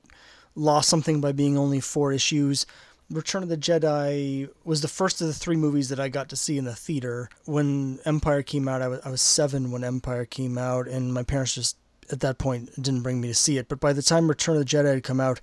lost 0.54 0.88
something 0.88 1.20
by 1.20 1.32
being 1.32 1.56
only 1.56 1.80
four 1.80 2.12
issues. 2.12 2.66
Return 3.10 3.42
of 3.42 3.48
the 3.48 3.56
Jedi 3.56 4.48
was 4.64 4.80
the 4.80 4.88
first 4.88 5.20
of 5.20 5.26
the 5.26 5.34
three 5.34 5.56
movies 5.56 5.90
that 5.90 6.00
I 6.00 6.08
got 6.08 6.28
to 6.30 6.36
see 6.36 6.56
in 6.56 6.64
the 6.64 6.74
theater. 6.74 7.28
When 7.44 8.00
Empire 8.04 8.42
came 8.42 8.66
out, 8.66 8.82
I 8.82 8.88
was, 8.88 9.00
I 9.04 9.10
was 9.10 9.20
seven 9.20 9.70
when 9.70 9.84
Empire 9.84 10.24
came 10.24 10.56
out, 10.56 10.88
and 10.88 11.12
my 11.12 11.22
parents 11.22 11.54
just 11.54 11.76
at 12.10 12.20
that 12.20 12.38
point 12.38 12.70
didn't 12.80 13.02
bring 13.02 13.20
me 13.20 13.28
to 13.28 13.34
see 13.34 13.58
it. 13.58 13.68
But 13.68 13.80
by 13.80 13.92
the 13.92 14.02
time 14.02 14.28
Return 14.28 14.56
of 14.56 14.60
the 14.60 14.76
Jedi 14.76 14.94
had 14.94 15.02
come 15.02 15.20
out, 15.20 15.40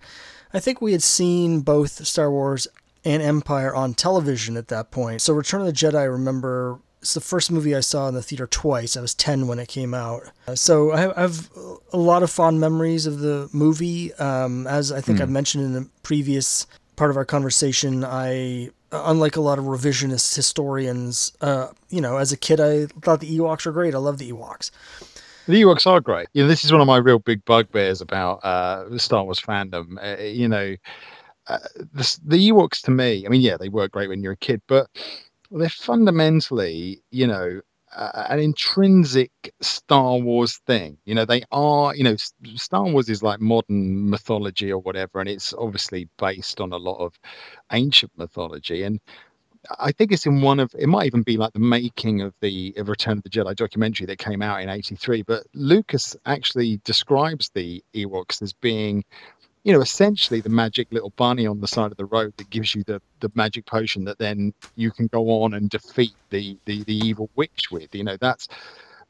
I 0.54 0.60
think 0.60 0.82
we 0.82 0.92
had 0.92 1.04
seen 1.04 1.62
both 1.62 2.06
Star 2.06 2.32
Wars 2.32 2.68
and 3.04 3.22
Empire 3.22 3.74
on 3.74 3.94
television 3.94 4.58
at 4.58 4.68
that 4.70 4.92
point. 4.92 5.22
So 5.22 5.34
Return 5.34 5.62
of 5.62 5.68
the 5.68 5.74
Jedi, 5.74 6.00
I 6.00 6.04
remember 6.04 6.80
it's 7.02 7.16
the 7.16 7.22
first 7.22 7.52
movie 7.52 7.76
I 7.76 7.80
saw 7.80 8.08
in 8.08 8.14
the 8.14 8.22
theater 8.22 8.46
twice. 8.46 8.96
I 8.96 9.02
was 9.02 9.16
10 9.16 9.48
when 9.48 9.58
it 9.58 9.68
came 9.68 9.94
out. 9.94 10.24
So 10.54 10.92
I 10.92 11.00
have 11.20 11.50
a 11.92 11.98
lot 11.98 12.22
of 12.22 12.30
fond 12.30 12.60
memories 12.60 13.08
of 13.08 13.20
the 13.20 13.50
movie. 13.52 14.14
Um, 14.16 14.68
as 14.68 14.92
I 14.92 15.02
think 15.02 15.18
mm. 15.18 15.24
I've 15.24 15.30
mentioned 15.30 15.64
in 15.64 15.74
the 15.74 15.90
previous 16.04 16.68
part 16.96 17.10
of 17.10 17.18
our 17.18 17.26
conversation, 17.26 18.06
I, 18.06 18.70
unlike 18.92 19.36
a 19.36 19.42
lot 19.42 19.58
of 19.58 19.66
revisionist 19.66 20.36
historians, 20.36 21.32
uh, 21.42 21.70
you 21.90 22.02
know, 22.02 22.18
as 22.18 22.32
a 22.32 22.38
kid, 22.38 22.60
I 22.60 22.86
thought 22.86 23.20
the 23.20 23.40
Ewoks 23.40 23.66
were 23.66 23.72
great. 23.72 23.96
I 23.96 23.98
love 23.98 24.20
the 24.20 24.32
Ewoks. 24.32 24.70
The 25.48 25.64
Ewoks 25.64 25.88
are 25.88 26.00
great. 26.00 26.28
You 26.34 26.44
know, 26.44 26.48
this 26.48 26.64
is 26.64 26.72
one 26.72 26.82
of 26.82 26.88
my 26.88 26.98
real 26.98 27.18
big 27.18 27.44
bugbears 27.46 28.00
about 28.00 28.46
uh, 28.46 28.96
Star 29.00 29.24
Wars 29.24 29.40
fandom. 29.40 29.98
Uh, 30.00 30.22
you 30.22 30.48
know, 30.48 30.76
uh, 31.48 31.58
the, 31.76 32.20
the 32.26 32.50
Ewoks 32.50 32.82
to 32.84 32.92
me, 32.92 33.26
I 33.26 33.30
mean, 33.30 33.42
yeah, 33.42 33.58
they 33.58 33.70
work 33.70 33.92
great 33.92 34.10
when 34.10 34.22
you're 34.22 34.34
a 34.34 34.38
kid, 34.38 34.62
but 34.68 34.88
they're 35.52 35.70
fundamentally, 35.70 37.02
you 37.12 37.28
know, 37.28 37.62
uh, 37.96 38.26
an 38.30 38.40
intrinsic 38.40 39.32
Star 39.62 40.18
Wars 40.18 40.60
thing. 40.66 40.98
You 41.06 41.16
know, 41.16 41.26
they 41.26 41.44
are, 41.52 41.96
you 41.96 42.04
know, 42.04 42.16
Star 42.56 42.88
Wars 42.88 43.10
is 43.10 43.22
like 43.22 43.42
modern 43.42 44.10
mythology 44.10 44.72
or 44.72 44.80
whatever, 44.80 45.20
and 45.20 45.28
it's 45.28 45.54
obviously 45.54 46.08
based 46.18 46.62
on 46.62 46.72
a 46.72 46.78
lot 46.78 47.04
of 47.04 47.20
ancient 47.72 48.12
mythology. 48.18 48.84
And 48.84 49.00
I 49.80 49.92
think 49.92 50.12
it's 50.12 50.26
in 50.26 50.42
one 50.42 50.60
of 50.60 50.74
it 50.78 50.88
might 50.88 51.06
even 51.06 51.22
be 51.22 51.38
like 51.38 51.54
the 51.54 51.60
making 51.60 52.22
of 52.22 52.34
the 52.42 52.74
of 52.78 52.90
Return 52.90 53.18
of 53.18 53.24
the 53.24 53.30
Jedi 53.30 53.56
documentary 53.56 54.06
that 54.08 54.20
came 54.20 54.42
out 54.42 54.62
in 54.62 54.70
'83. 54.70 55.24
But 55.24 55.44
Lucas 55.54 56.16
actually 56.26 56.80
describes 56.84 57.50
the 57.54 57.84
Ewoks 57.94 58.42
as 58.42 58.54
being, 58.54 59.04
you 59.64 59.72
know, 59.74 59.82
essentially 59.82 60.42
the 60.42 60.50
magic 60.50 60.88
little 60.92 61.12
bunny 61.12 61.46
on 61.46 61.62
the 61.62 61.68
side 61.68 61.92
of 61.92 61.98
the 61.98 62.06
road 62.06 62.34
that 62.38 62.50
gives 62.50 62.74
you 62.74 62.84
the 62.84 63.02
the 63.20 63.32
magic 63.36 63.66
potion 63.66 64.06
that 64.06 64.18
then 64.18 64.54
you 64.76 64.92
can 64.92 65.08
go 65.08 65.44
on 65.44 65.54
and 65.54 65.70
defeat 65.70 66.14
the 66.30 66.58
the, 66.66 66.84
the 66.84 66.96
evil 66.96 67.30
witch 67.36 67.72
with. 67.72 67.94
You 67.94 68.04
know, 68.04 68.18
that's 68.18 68.48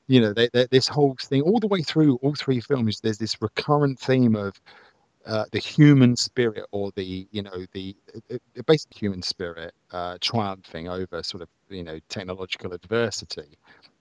you 0.07 0.19
know 0.19 0.33
they, 0.33 0.49
they, 0.51 0.67
this 0.69 0.87
whole 0.87 1.15
thing 1.21 1.41
all 1.41 1.59
the 1.59 1.67
way 1.67 1.81
through 1.81 2.17
all 2.21 2.35
three 2.35 2.59
films. 2.59 2.99
There's 2.99 3.17
this 3.17 3.41
recurrent 3.41 3.99
theme 3.99 4.35
of 4.35 4.59
uh, 5.25 5.45
the 5.51 5.59
human 5.59 6.15
spirit 6.15 6.65
or 6.71 6.91
the 6.95 7.27
you 7.31 7.43
know 7.43 7.65
the, 7.73 7.95
the 8.27 8.63
basic 8.63 8.93
human 8.93 9.21
spirit 9.21 9.73
uh, 9.91 10.17
triumphing 10.19 10.89
over 10.89 11.23
sort 11.23 11.43
of 11.43 11.49
you 11.69 11.83
know 11.83 11.99
technological 12.09 12.73
adversity. 12.73 13.57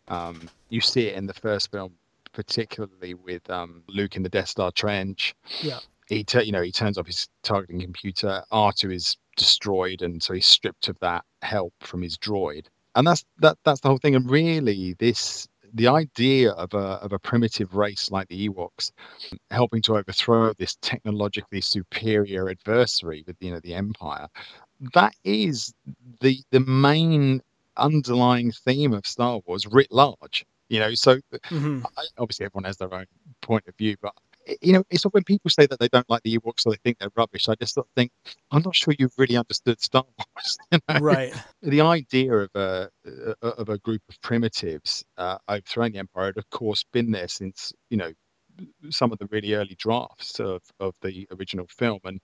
Um, 0.08 0.48
you 0.70 0.80
see 0.80 1.06
it 1.06 1.16
in 1.16 1.26
the 1.26 1.34
first 1.34 1.70
film, 1.70 1.92
particularly 2.32 3.14
with 3.14 3.48
um, 3.48 3.84
Luke 3.86 4.16
in 4.16 4.24
the 4.24 4.28
Death 4.28 4.48
Star 4.48 4.72
trench. 4.72 5.34
Yeah. 5.60 5.78
He, 6.10 6.24
t- 6.24 6.42
you 6.42 6.52
know, 6.52 6.62
he 6.62 6.72
turns 6.72 6.98
off 6.98 7.06
his 7.06 7.28
targeting 7.42 7.80
computer. 7.80 8.42
R2 8.52 8.92
is 8.92 9.16
destroyed, 9.36 10.02
and 10.02 10.22
so 10.22 10.34
he's 10.34 10.46
stripped 10.46 10.88
of 10.88 10.98
that 11.00 11.24
help 11.42 11.72
from 11.80 12.02
his 12.02 12.18
droid. 12.18 12.66
And 12.96 13.06
that's 13.06 13.24
that. 13.38 13.56
That's 13.64 13.80
the 13.80 13.88
whole 13.88 13.98
thing. 13.98 14.16
And 14.16 14.28
really, 14.28 14.94
this 14.98 15.48
the 15.74 15.86
idea 15.86 16.50
of 16.50 16.74
a 16.74 16.98
of 17.04 17.12
a 17.12 17.18
primitive 17.18 17.74
race 17.74 18.10
like 18.10 18.28
the 18.28 18.48
Ewoks 18.48 18.90
helping 19.50 19.82
to 19.82 19.96
overthrow 19.96 20.52
this 20.54 20.76
technologically 20.82 21.60
superior 21.60 22.48
adversary 22.50 23.22
with 23.26 23.36
you 23.40 23.52
know 23.52 23.60
the 23.60 23.74
Empire, 23.74 24.26
that 24.94 25.14
is 25.24 25.72
the 26.20 26.38
the 26.50 26.60
main 26.60 27.40
underlying 27.76 28.52
theme 28.52 28.92
of 28.92 29.06
Star 29.06 29.40
Wars 29.46 29.66
writ 29.66 29.92
large. 29.92 30.44
You 30.68 30.78
know, 30.78 30.94
so 30.94 31.16
mm-hmm. 31.32 31.82
obviously 32.18 32.46
everyone 32.46 32.64
has 32.64 32.76
their 32.76 32.92
own 32.94 33.06
point 33.42 33.64
of 33.66 33.76
view, 33.76 33.96
but 34.00 34.14
you 34.60 34.72
know, 34.72 34.82
it's 34.90 35.04
when 35.04 35.24
people 35.24 35.50
say 35.50 35.66
that 35.66 35.78
they 35.78 35.88
don't 35.88 36.08
like 36.08 36.22
the 36.22 36.38
Ewoks 36.38 36.66
or 36.66 36.72
they 36.72 36.78
think 36.84 36.98
they're 36.98 37.10
rubbish. 37.16 37.48
I 37.48 37.54
just 37.54 37.74
sort 37.74 37.86
of 37.86 37.92
think, 37.94 38.12
I'm 38.50 38.62
not 38.62 38.74
sure 38.74 38.94
you've 38.98 39.14
really 39.18 39.36
understood 39.36 39.80
Star 39.80 40.04
Wars. 40.04 40.58
You 40.72 40.78
know? 40.88 41.00
Right. 41.00 41.34
The 41.62 41.80
idea 41.80 42.32
of 42.32 42.50
a 42.54 42.90
of 43.42 43.68
a 43.68 43.78
group 43.78 44.02
of 44.08 44.20
primitives 44.22 45.04
uh, 45.18 45.38
overthrowing 45.48 45.92
the 45.92 45.98
Empire 45.98 46.26
had, 46.26 46.36
of 46.36 46.48
course, 46.50 46.84
been 46.92 47.10
there 47.10 47.28
since 47.28 47.72
you 47.90 47.96
know 47.96 48.12
some 48.90 49.12
of 49.12 49.18
the 49.18 49.26
really 49.26 49.54
early 49.54 49.74
drafts 49.78 50.38
of, 50.40 50.62
of 50.80 50.94
the 51.02 51.26
original 51.38 51.66
film. 51.68 52.00
And 52.04 52.20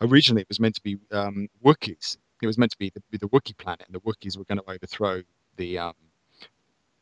originally, 0.00 0.42
it 0.42 0.48
was 0.48 0.60
meant 0.60 0.74
to 0.76 0.82
be 0.82 0.96
um, 1.12 1.48
Wookiees. 1.64 2.16
It 2.42 2.46
was 2.46 2.58
meant 2.58 2.72
to 2.72 2.78
be 2.78 2.90
the, 2.90 3.18
the 3.18 3.28
Wookiee 3.28 3.56
planet, 3.56 3.86
and 3.86 3.94
the 3.94 4.00
Wookiees 4.00 4.36
were 4.36 4.44
going 4.44 4.58
to 4.58 4.70
overthrow 4.70 5.22
the 5.56 5.78
um, 5.78 5.94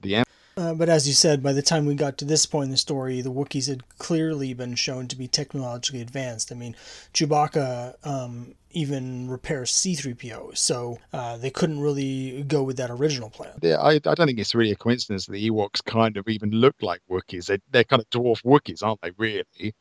the 0.00 0.16
Empire 0.16 0.31
uh, 0.56 0.74
but 0.74 0.88
as 0.88 1.06
you 1.06 1.14
said, 1.14 1.42
by 1.42 1.52
the 1.52 1.62
time 1.62 1.86
we 1.86 1.94
got 1.94 2.18
to 2.18 2.24
this 2.24 2.46
point 2.46 2.66
in 2.66 2.70
the 2.70 2.76
story, 2.76 3.20
the 3.20 3.32
Wookiees 3.32 3.68
had 3.68 3.82
clearly 3.98 4.52
been 4.54 4.74
shown 4.74 5.08
to 5.08 5.16
be 5.16 5.26
technologically 5.28 6.00
advanced. 6.00 6.52
I 6.52 6.54
mean, 6.54 6.76
Chewbacca 7.14 7.94
um, 8.06 8.54
even 8.70 9.28
repairs 9.28 9.72
C3PO, 9.72 10.56
so 10.56 10.98
uh, 11.12 11.36
they 11.36 11.50
couldn't 11.50 11.80
really 11.80 12.42
go 12.42 12.62
with 12.62 12.76
that 12.76 12.90
original 12.90 13.30
plan. 13.30 13.58
Yeah, 13.62 13.80
I, 13.80 13.92
I 13.94 13.98
don't 13.98 14.26
think 14.26 14.38
it's 14.38 14.54
really 14.54 14.72
a 14.72 14.76
coincidence 14.76 15.26
that 15.26 15.32
the 15.32 15.50
Ewoks 15.50 15.84
kind 15.84 16.16
of 16.16 16.28
even 16.28 16.50
look 16.50 16.76
like 16.82 17.00
Wookiees. 17.10 17.46
They, 17.46 17.58
they're 17.70 17.84
kind 17.84 18.02
of 18.02 18.10
dwarf 18.10 18.42
Wookiees, 18.42 18.82
aren't 18.82 19.00
they, 19.00 19.12
really? 19.16 19.74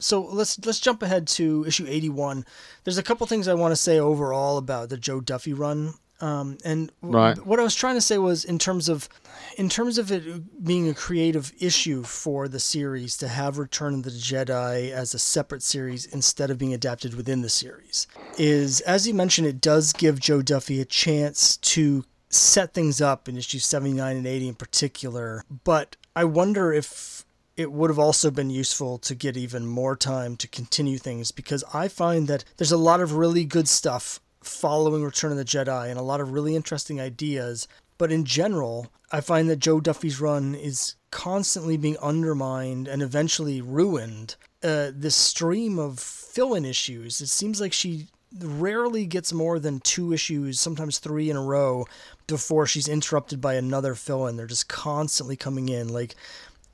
so 0.00 0.20
let's 0.20 0.64
let's 0.64 0.78
jump 0.78 1.02
ahead 1.02 1.26
to 1.26 1.64
issue 1.66 1.84
81 1.88 2.44
there's 2.84 2.98
a 2.98 3.02
couple 3.02 3.26
things 3.26 3.48
i 3.48 3.54
want 3.54 3.72
to 3.72 3.76
say 3.76 3.98
overall 3.98 4.56
about 4.56 4.90
the 4.90 4.96
jo 4.96 5.20
duffy 5.20 5.52
run 5.52 5.94
um, 6.20 6.58
and 6.64 6.90
right. 7.00 7.38
what 7.46 7.60
I 7.60 7.62
was 7.62 7.74
trying 7.74 7.94
to 7.94 8.00
say 8.00 8.18
was 8.18 8.44
in 8.44 8.58
terms 8.58 8.88
of 8.88 9.08
in 9.56 9.68
terms 9.68 9.98
of 9.98 10.10
it 10.10 10.64
being 10.64 10.88
a 10.88 10.94
creative 10.94 11.52
issue 11.60 12.02
for 12.02 12.48
the 12.48 12.58
series 12.58 13.16
to 13.18 13.28
have 13.28 13.58
Return 13.58 13.94
of 13.94 14.02
the 14.02 14.10
Jedi 14.10 14.90
as 14.90 15.14
a 15.14 15.18
separate 15.18 15.62
series 15.62 16.06
instead 16.06 16.50
of 16.50 16.58
being 16.58 16.74
adapted 16.74 17.14
within 17.14 17.42
the 17.42 17.48
series 17.48 18.06
is 18.36 18.80
as 18.82 19.06
you 19.06 19.14
mentioned 19.14 19.46
it 19.46 19.60
does 19.60 19.92
give 19.92 20.18
Jo 20.18 20.42
Duffy 20.42 20.80
a 20.80 20.84
chance 20.84 21.56
to 21.58 22.04
set 22.30 22.74
things 22.74 23.00
up 23.00 23.28
in 23.28 23.36
issues 23.36 23.64
79 23.64 24.16
and 24.16 24.26
80 24.26 24.48
in 24.48 24.54
particular 24.54 25.44
but 25.64 25.96
I 26.16 26.24
wonder 26.24 26.72
if 26.72 27.24
it 27.56 27.72
would 27.72 27.90
have 27.90 27.98
also 27.98 28.30
been 28.30 28.50
useful 28.50 28.98
to 28.98 29.14
get 29.14 29.36
even 29.36 29.66
more 29.66 29.96
time 29.96 30.36
to 30.36 30.48
continue 30.48 30.98
things 30.98 31.32
because 31.32 31.64
I 31.72 31.88
find 31.88 32.28
that 32.28 32.44
there's 32.56 32.72
a 32.72 32.76
lot 32.76 33.00
of 33.00 33.14
really 33.14 33.44
good 33.44 33.68
stuff 33.68 34.20
following 34.42 35.04
Return 35.04 35.32
of 35.32 35.38
the 35.38 35.44
Jedi 35.44 35.88
and 35.88 35.98
a 35.98 36.02
lot 36.02 36.20
of 36.20 36.32
really 36.32 36.54
interesting 36.54 37.00
ideas. 37.00 37.68
But 37.98 38.12
in 38.12 38.24
general, 38.24 38.88
I 39.10 39.20
find 39.20 39.48
that 39.50 39.58
Jo 39.58 39.80
Duffy's 39.80 40.20
run 40.20 40.54
is 40.54 40.94
constantly 41.10 41.76
being 41.76 41.96
undermined 41.98 42.86
and 42.86 43.02
eventually 43.02 43.60
ruined. 43.60 44.36
Uh, 44.62 44.90
this 44.94 45.16
stream 45.16 45.78
of 45.78 45.98
fill 45.98 46.54
in 46.54 46.64
issues, 46.64 47.20
it 47.20 47.28
seems 47.28 47.60
like 47.60 47.72
she 47.72 48.08
rarely 48.40 49.06
gets 49.06 49.32
more 49.32 49.58
than 49.58 49.80
two 49.80 50.12
issues, 50.12 50.60
sometimes 50.60 50.98
three 50.98 51.30
in 51.30 51.36
a 51.36 51.42
row, 51.42 51.86
before 52.26 52.66
she's 52.66 52.88
interrupted 52.88 53.40
by 53.40 53.54
another 53.54 53.94
fill 53.94 54.26
in. 54.26 54.36
They're 54.36 54.46
just 54.46 54.68
constantly 54.68 55.36
coming 55.36 55.68
in. 55.68 55.88
Like 55.88 56.14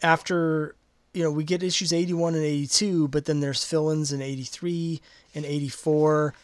after, 0.02 0.74
you 1.12 1.22
know, 1.22 1.30
we 1.30 1.44
get 1.44 1.62
issues 1.62 1.92
81 1.92 2.34
and 2.34 2.44
82, 2.44 3.08
but 3.08 3.26
then 3.26 3.40
there's 3.40 3.64
fill 3.64 3.90
ins 3.90 4.12
in 4.12 4.20
83 4.20 5.00
and 5.34 5.44
84 5.44 6.34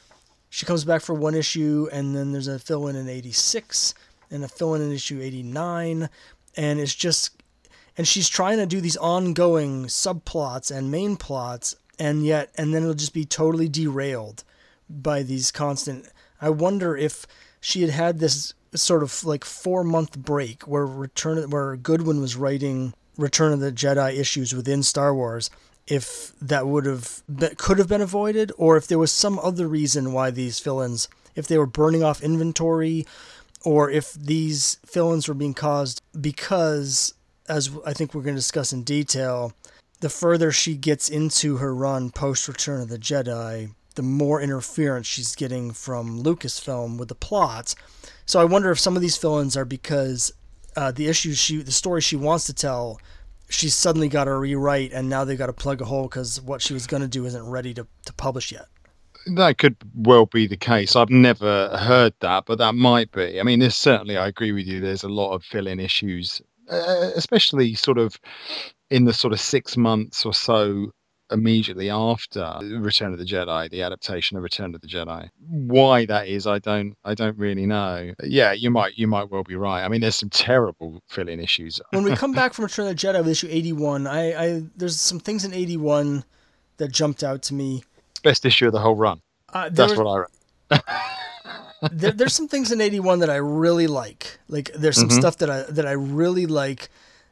she 0.50 0.66
comes 0.66 0.84
back 0.84 1.00
for 1.00 1.14
one 1.14 1.36
issue, 1.36 1.88
and 1.92 2.14
then 2.14 2.32
there's 2.32 2.48
a 2.48 2.58
fill 2.58 2.88
in 2.88 2.96
in 2.96 3.08
86 3.08 3.94
and 4.30 4.44
a 4.44 4.48
fill 4.48 4.74
in 4.74 4.82
in 4.82 4.92
issue 4.92 5.20
89. 5.22 6.10
And 6.56 6.80
it's 6.80 6.94
just, 6.94 7.42
and 7.96 8.06
she's 8.06 8.28
trying 8.28 8.58
to 8.58 8.66
do 8.66 8.80
these 8.80 8.96
ongoing 8.96 9.86
subplots 9.86 10.76
and 10.76 10.90
main 10.90 11.16
plots, 11.16 11.76
and 12.00 12.26
yet, 12.26 12.50
and 12.58 12.74
then 12.74 12.82
it'll 12.82 12.94
just 12.94 13.14
be 13.14 13.24
totally 13.24 13.68
derailed 13.68 14.42
by 14.88 15.22
these 15.22 15.52
constant. 15.52 16.08
I 16.40 16.50
wonder 16.50 16.96
if 16.96 17.26
she 17.60 17.82
had 17.82 17.90
had 17.90 18.18
this 18.18 18.52
sort 18.74 19.04
of 19.04 19.24
like 19.24 19.44
four 19.44 19.84
month 19.84 20.18
break 20.18 20.62
where 20.66 20.86
return 20.86 21.50
where 21.50 21.76
Goodwin 21.76 22.20
was 22.20 22.36
writing 22.36 22.94
Return 23.16 23.52
of 23.52 23.60
the 23.60 23.72
Jedi 23.72 24.16
issues 24.16 24.54
within 24.54 24.82
Star 24.82 25.14
Wars 25.14 25.50
if 25.90 26.32
that 26.40 26.68
would 26.68 26.86
have 26.86 27.22
could 27.56 27.78
have 27.78 27.88
been 27.88 28.00
avoided 28.00 28.52
or 28.56 28.76
if 28.76 28.86
there 28.86 28.98
was 28.98 29.10
some 29.10 29.38
other 29.40 29.66
reason 29.66 30.12
why 30.12 30.30
these 30.30 30.60
fill-ins 30.60 31.08
if 31.34 31.48
they 31.48 31.58
were 31.58 31.66
burning 31.66 32.02
off 32.02 32.22
inventory 32.22 33.04
or 33.64 33.90
if 33.90 34.14
these 34.14 34.78
fill-ins 34.86 35.26
were 35.26 35.34
being 35.34 35.52
caused 35.52 36.00
because 36.18 37.12
as 37.48 37.70
I 37.84 37.92
think 37.92 38.14
we're 38.14 38.22
going 38.22 38.36
to 38.36 38.40
discuss 38.40 38.72
in 38.72 38.84
detail 38.84 39.52
the 39.98 40.08
further 40.08 40.52
she 40.52 40.76
gets 40.76 41.08
into 41.08 41.56
her 41.56 41.74
run 41.74 42.10
post 42.10 42.46
return 42.46 42.80
of 42.80 42.88
the 42.88 42.98
Jedi 42.98 43.74
the 43.96 44.02
more 44.02 44.40
interference 44.40 45.08
she's 45.08 45.34
getting 45.34 45.72
from 45.72 46.22
Lucasfilm 46.22 46.98
with 46.98 47.08
the 47.08 47.16
plots 47.16 47.74
so 48.26 48.40
I 48.40 48.44
wonder 48.44 48.70
if 48.70 48.78
some 48.78 48.94
of 48.94 49.02
these 49.02 49.16
fill-ins 49.16 49.56
are 49.56 49.64
because 49.64 50.32
uh, 50.76 50.92
the 50.92 51.08
issues 51.08 51.36
she 51.36 51.60
the 51.62 51.72
story 51.72 52.00
she 52.00 52.14
wants 52.14 52.46
to 52.46 52.54
tell 52.54 53.00
she's 53.50 53.74
suddenly 53.74 54.08
got 54.08 54.24
to 54.24 54.34
rewrite, 54.34 54.92
and 54.92 55.08
now 55.08 55.24
they've 55.24 55.38
got 55.38 55.46
to 55.46 55.52
plug 55.52 55.80
a 55.80 55.84
hole 55.84 56.04
because 56.04 56.40
what 56.40 56.62
she 56.62 56.72
was 56.72 56.86
going 56.86 57.02
to 57.02 57.08
do 57.08 57.26
isn't 57.26 57.46
ready 57.46 57.74
to, 57.74 57.86
to 58.06 58.12
publish 58.14 58.52
yet. 58.52 58.66
That 59.34 59.58
could 59.58 59.76
well 59.94 60.26
be 60.26 60.46
the 60.46 60.56
case. 60.56 60.96
I've 60.96 61.10
never 61.10 61.76
heard 61.76 62.14
that, 62.20 62.46
but 62.46 62.58
that 62.58 62.74
might 62.74 63.12
be. 63.12 63.38
I 63.38 63.42
mean, 63.42 63.58
there's 63.58 63.76
certainly, 63.76 64.16
I 64.16 64.28
agree 64.28 64.52
with 64.52 64.66
you, 64.66 64.80
there's 64.80 65.04
a 65.04 65.08
lot 65.08 65.34
of 65.34 65.44
fill 65.44 65.66
in 65.66 65.78
issues, 65.78 66.40
uh, 66.70 67.10
especially 67.14 67.74
sort 67.74 67.98
of 67.98 68.18
in 68.88 69.04
the 69.04 69.12
sort 69.12 69.32
of 69.32 69.40
six 69.40 69.76
months 69.76 70.24
or 70.24 70.32
so 70.32 70.92
immediately 71.30 71.90
after 71.90 72.58
Return 72.62 73.12
of 73.12 73.18
the 73.18 73.24
Jedi, 73.24 73.70
the 73.70 73.82
adaptation 73.82 74.36
of 74.36 74.42
Return 74.42 74.74
of 74.74 74.80
the 74.80 74.86
Jedi. 74.86 75.28
Why 75.48 76.06
that 76.06 76.28
is, 76.28 76.46
I 76.46 76.58
don't, 76.58 76.96
I 77.04 77.14
don't 77.14 77.38
really 77.38 77.66
know. 77.66 78.12
Yeah, 78.22 78.52
you 78.52 78.70
might, 78.70 78.98
you 78.98 79.06
might 79.06 79.30
well 79.30 79.44
be 79.44 79.56
right. 79.56 79.84
I 79.84 79.88
mean, 79.88 80.00
there's 80.00 80.16
some 80.16 80.30
terrible 80.30 81.02
fill-in 81.08 81.40
issues. 81.40 81.80
when 81.90 82.04
we 82.04 82.14
come 82.14 82.32
back 82.32 82.54
from 82.54 82.64
Return 82.64 82.88
of 82.88 82.96
the 82.96 83.06
Jedi 83.06 83.18
with 83.18 83.28
issue 83.28 83.48
81, 83.50 84.06
I, 84.06 84.32
I 84.32 84.62
there's 84.76 85.00
some 85.00 85.20
things 85.20 85.44
in 85.44 85.52
81 85.52 86.24
that 86.78 86.92
jumped 86.92 87.22
out 87.22 87.42
to 87.42 87.54
me. 87.54 87.84
Best 88.22 88.44
issue 88.44 88.66
of 88.66 88.72
the 88.72 88.80
whole 88.80 88.96
run. 88.96 89.20
Uh, 89.52 89.68
That's 89.70 89.96
what 89.96 90.06
I 90.06 90.18
read. 90.18 90.82
there, 91.92 92.12
there's 92.12 92.34
some 92.34 92.48
things 92.48 92.72
in 92.72 92.80
81 92.80 93.20
that 93.20 93.30
I 93.30 93.36
really 93.36 93.86
like. 93.86 94.38
Like 94.48 94.70
there's 94.74 94.96
some 94.96 95.08
mm-hmm. 95.08 95.18
stuff 95.18 95.38
that 95.38 95.50
I 95.50 95.62
that 95.62 95.86
I 95.86 95.92
really 95.92 96.46
like 96.46 96.88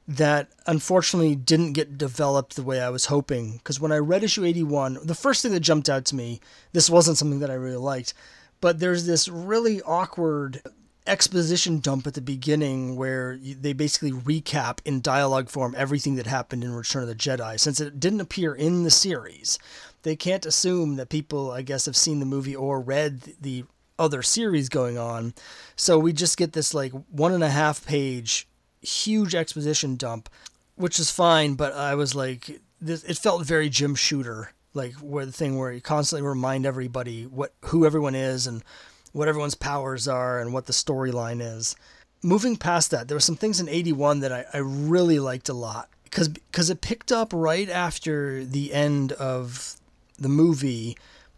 that 0.08 0.48
unfortunately 0.66 1.36
didn't 1.36 1.74
get 1.74 1.98
developed 1.98 2.56
the 2.56 2.62
way 2.62 2.80
I 2.80 2.88
was 2.88 3.06
hoping. 3.06 3.58
Because 3.58 3.78
when 3.78 3.92
I 3.92 3.98
read 3.98 4.24
issue 4.24 4.44
81, 4.44 5.00
the 5.04 5.14
first 5.14 5.42
thing 5.42 5.52
that 5.52 5.60
jumped 5.60 5.90
out 5.90 6.06
to 6.06 6.16
me, 6.16 6.40
this 6.72 6.88
wasn't 6.88 7.18
something 7.18 7.40
that 7.40 7.50
I 7.50 7.54
really 7.54 7.76
liked, 7.76 8.14
but 8.62 8.80
there's 8.80 9.04
this 9.04 9.28
really 9.28 9.82
awkward 9.82 10.62
exposition 11.06 11.80
dump 11.80 12.06
at 12.06 12.14
the 12.14 12.22
beginning 12.22 12.96
where 12.96 13.38
they 13.38 13.74
basically 13.74 14.12
recap 14.12 14.78
in 14.86 15.00
dialogue 15.00 15.50
form 15.50 15.74
everything 15.76 16.16
that 16.16 16.26
happened 16.26 16.64
in 16.64 16.72
Return 16.72 17.02
of 17.02 17.08
the 17.08 17.14
Jedi. 17.14 17.60
Since 17.60 17.78
it 17.78 18.00
didn't 18.00 18.20
appear 18.20 18.54
in 18.54 18.84
the 18.84 18.90
series, 18.90 19.58
they 20.04 20.16
can't 20.16 20.46
assume 20.46 20.96
that 20.96 21.10
people, 21.10 21.50
I 21.50 21.60
guess, 21.60 21.84
have 21.84 21.96
seen 21.96 22.18
the 22.18 22.26
movie 22.26 22.56
or 22.56 22.80
read 22.80 23.34
the 23.40 23.64
other 23.98 24.22
series 24.22 24.70
going 24.70 24.96
on. 24.96 25.34
So 25.76 25.98
we 25.98 26.14
just 26.14 26.38
get 26.38 26.54
this 26.54 26.72
like 26.72 26.92
one 27.10 27.32
and 27.32 27.44
a 27.44 27.50
half 27.50 27.84
page 27.84 28.46
huge 28.82 29.34
exposition 29.34 29.96
dump, 29.96 30.28
which 30.76 30.98
is 30.98 31.10
fine, 31.10 31.54
but 31.54 31.74
I 31.74 31.94
was 31.94 32.14
like, 32.14 32.60
this, 32.80 33.04
it 33.04 33.18
felt 33.18 33.44
very 33.44 33.68
Jim 33.68 33.94
Shooter, 33.94 34.52
like 34.74 34.94
where 34.94 35.26
the 35.26 35.32
thing 35.32 35.58
where 35.58 35.72
you 35.72 35.80
constantly 35.80 36.26
remind 36.26 36.66
everybody 36.66 37.24
what 37.24 37.52
who 37.66 37.84
everyone 37.84 38.14
is 38.14 38.46
and 38.46 38.62
what 39.12 39.28
everyone's 39.28 39.54
powers 39.54 40.06
are 40.06 40.40
and 40.40 40.52
what 40.52 40.66
the 40.66 40.72
storyline 40.72 41.40
is. 41.40 41.74
Moving 42.22 42.56
past 42.56 42.90
that, 42.90 43.08
there 43.08 43.16
were 43.16 43.20
some 43.20 43.36
things 43.36 43.60
in 43.60 43.68
81 43.68 44.20
that 44.20 44.32
I, 44.32 44.44
I 44.52 44.58
really 44.58 45.18
liked 45.18 45.48
a 45.48 45.54
lot 45.54 45.88
because 46.04 46.28
because 46.28 46.70
it 46.70 46.80
picked 46.80 47.12
up 47.12 47.32
right 47.32 47.68
after 47.68 48.44
the 48.44 48.72
end 48.72 49.12
of 49.12 49.76
the 50.18 50.28
movie, 50.28 50.96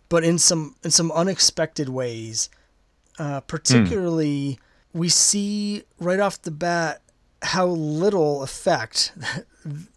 but 0.09 0.25
in 0.25 0.39
some 0.39 0.77
in 0.83 0.91
some 0.91 1.11
unexpected 1.13 1.89
ways. 1.89 2.51
Uh, 3.19 3.41
particularly, 3.41 4.59
mm. 4.59 4.99
we 4.99 5.07
see 5.11 5.83
right 5.99 6.21
off 6.21 6.41
the 6.41 6.51
bat 6.51 7.03
how 7.43 7.67
little 7.67 8.43
effect 8.43 9.13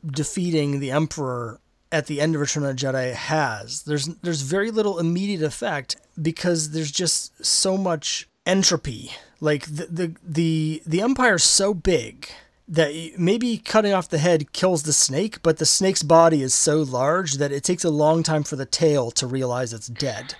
defeating 0.05 0.79
the 0.79 0.91
Emperor 0.91 1.59
at 1.91 2.07
the 2.07 2.19
end 2.19 2.35
of 2.35 2.41
Return 2.41 2.65
of 2.65 2.75
the 2.75 2.85
Jedi 2.85 3.13
has. 3.13 3.83
There's 3.83 4.07
there's 4.07 4.41
very 4.41 4.71
little 4.71 4.99
immediate 4.99 5.43
effect 5.43 5.95
because 6.21 6.71
there's 6.71 6.91
just 6.91 7.45
so 7.45 7.77
much 7.77 8.27
entropy. 8.45 9.11
Like 9.39 9.65
the 9.65 9.85
the 9.85 10.15
the, 10.23 10.81
the 10.85 11.01
Empire's 11.01 11.43
so 11.43 11.73
big 11.73 12.29
that 12.67 12.91
maybe 13.17 13.57
cutting 13.57 13.93
off 13.93 14.09
the 14.09 14.17
head 14.17 14.53
kills 14.53 14.83
the 14.83 14.93
snake, 14.93 15.43
but 15.43 15.57
the 15.57 15.65
snake's 15.65 16.01
body 16.01 16.41
is 16.41 16.53
so 16.53 16.81
large 16.81 17.33
that 17.33 17.51
it 17.51 17.63
takes 17.63 17.83
a 17.83 17.89
long 17.89 18.23
time 18.23 18.43
for 18.43 18.55
the 18.55 18.65
tail 18.65 19.11
to 19.11 19.27
realize 19.27 19.73
it's 19.73 19.87
dead. 19.87 20.33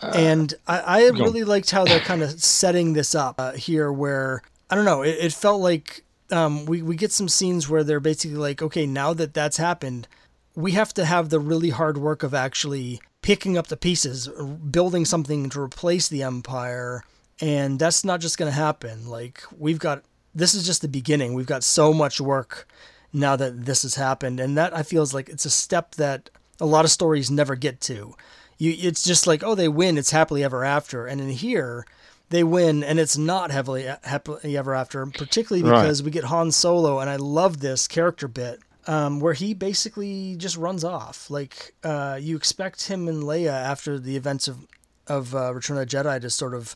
Uh, 0.00 0.12
and 0.14 0.54
I, 0.66 0.78
I 0.78 1.08
really 1.08 1.42
liked 1.42 1.70
how 1.70 1.84
they're 1.84 2.00
kind 2.00 2.22
of 2.22 2.42
setting 2.42 2.92
this 2.92 3.14
up 3.14 3.34
uh, 3.38 3.52
here, 3.52 3.90
where 3.90 4.42
I 4.70 4.76
don't 4.76 4.84
know, 4.84 5.02
it, 5.02 5.16
it 5.20 5.32
felt 5.32 5.60
like 5.60 6.04
um, 6.30 6.66
we, 6.66 6.82
we 6.82 6.96
get 6.96 7.12
some 7.12 7.28
scenes 7.28 7.68
where 7.68 7.84
they're 7.84 8.00
basically 8.00 8.36
like, 8.36 8.62
okay, 8.62 8.86
now 8.86 9.12
that 9.14 9.34
that's 9.34 9.56
happened, 9.56 10.08
we 10.54 10.72
have 10.72 10.92
to 10.94 11.04
have 11.04 11.28
the 11.28 11.40
really 11.40 11.70
hard 11.70 11.98
work 11.98 12.22
of 12.22 12.34
actually 12.34 13.00
picking 13.22 13.58
up 13.58 13.66
the 13.68 13.76
pieces, 13.76 14.28
building 14.70 15.04
something 15.04 15.50
to 15.50 15.60
replace 15.60 16.08
the 16.08 16.22
empire. 16.22 17.04
And 17.40 17.78
that's 17.78 18.04
not 18.04 18.20
just 18.20 18.38
going 18.38 18.50
to 18.50 18.56
happen. 18.56 19.08
Like, 19.08 19.42
we've 19.56 19.78
got 19.78 20.02
this 20.36 20.54
is 20.54 20.66
just 20.66 20.82
the 20.82 20.88
beginning. 20.88 21.32
We've 21.32 21.46
got 21.46 21.64
so 21.64 21.94
much 21.94 22.20
work 22.20 22.68
now 23.12 23.36
that 23.36 23.64
this 23.64 23.82
has 23.82 23.94
happened. 23.94 24.38
And 24.38 24.56
that 24.56 24.76
I 24.76 24.82
feel 24.82 25.02
is 25.02 25.14
like 25.14 25.30
it's 25.30 25.46
a 25.46 25.50
step 25.50 25.94
that 25.94 26.28
a 26.60 26.66
lot 26.66 26.84
of 26.84 26.90
stories 26.90 27.30
never 27.30 27.56
get 27.56 27.80
to. 27.82 28.14
You, 28.58 28.74
it's 28.78 29.02
just 29.02 29.26
like, 29.26 29.42
oh, 29.42 29.54
they 29.54 29.68
win, 29.68 29.96
it's 29.96 30.10
happily 30.10 30.44
ever 30.44 30.62
after. 30.62 31.06
And 31.06 31.20
in 31.20 31.30
here, 31.30 31.86
they 32.30 32.44
win, 32.44 32.82
and 32.82 32.98
it's 32.98 33.16
not 33.16 33.50
heavily 33.50 33.88
happily 34.02 34.56
ever 34.56 34.74
after, 34.74 35.04
particularly 35.06 35.62
because 35.62 36.02
right. 36.02 36.04
we 36.04 36.10
get 36.10 36.24
Han 36.24 36.50
Solo, 36.50 36.98
and 36.98 37.08
I 37.08 37.16
love 37.16 37.60
this 37.60 37.86
character 37.86 38.28
bit 38.28 38.60
um, 38.86 39.20
where 39.20 39.34
he 39.34 39.54
basically 39.54 40.36
just 40.36 40.56
runs 40.56 40.84
off. 40.84 41.30
Like 41.30 41.74
uh, 41.82 42.18
you 42.20 42.36
expect 42.36 42.88
him 42.88 43.08
and 43.08 43.22
Leia 43.22 43.52
after 43.52 43.98
the 43.98 44.16
events 44.16 44.48
of 44.48 44.66
of 45.06 45.34
uh, 45.34 45.54
Return 45.54 45.78
of 45.78 45.88
the 45.88 45.96
Jedi 45.96 46.20
to 46.20 46.30
sort 46.30 46.52
of, 46.52 46.74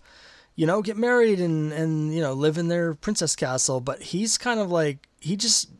you 0.54 0.66
know, 0.66 0.82
get 0.82 0.96
married 0.96 1.40
and 1.40 1.72
and 1.72 2.14
you 2.14 2.20
know 2.20 2.32
live 2.32 2.58
in 2.58 2.68
their 2.68 2.94
princess 2.94 3.36
castle, 3.36 3.80
but 3.80 4.02
he's 4.02 4.38
kind 4.38 4.60
of 4.60 4.70
like 4.70 5.08
he 5.20 5.36
just 5.36 5.70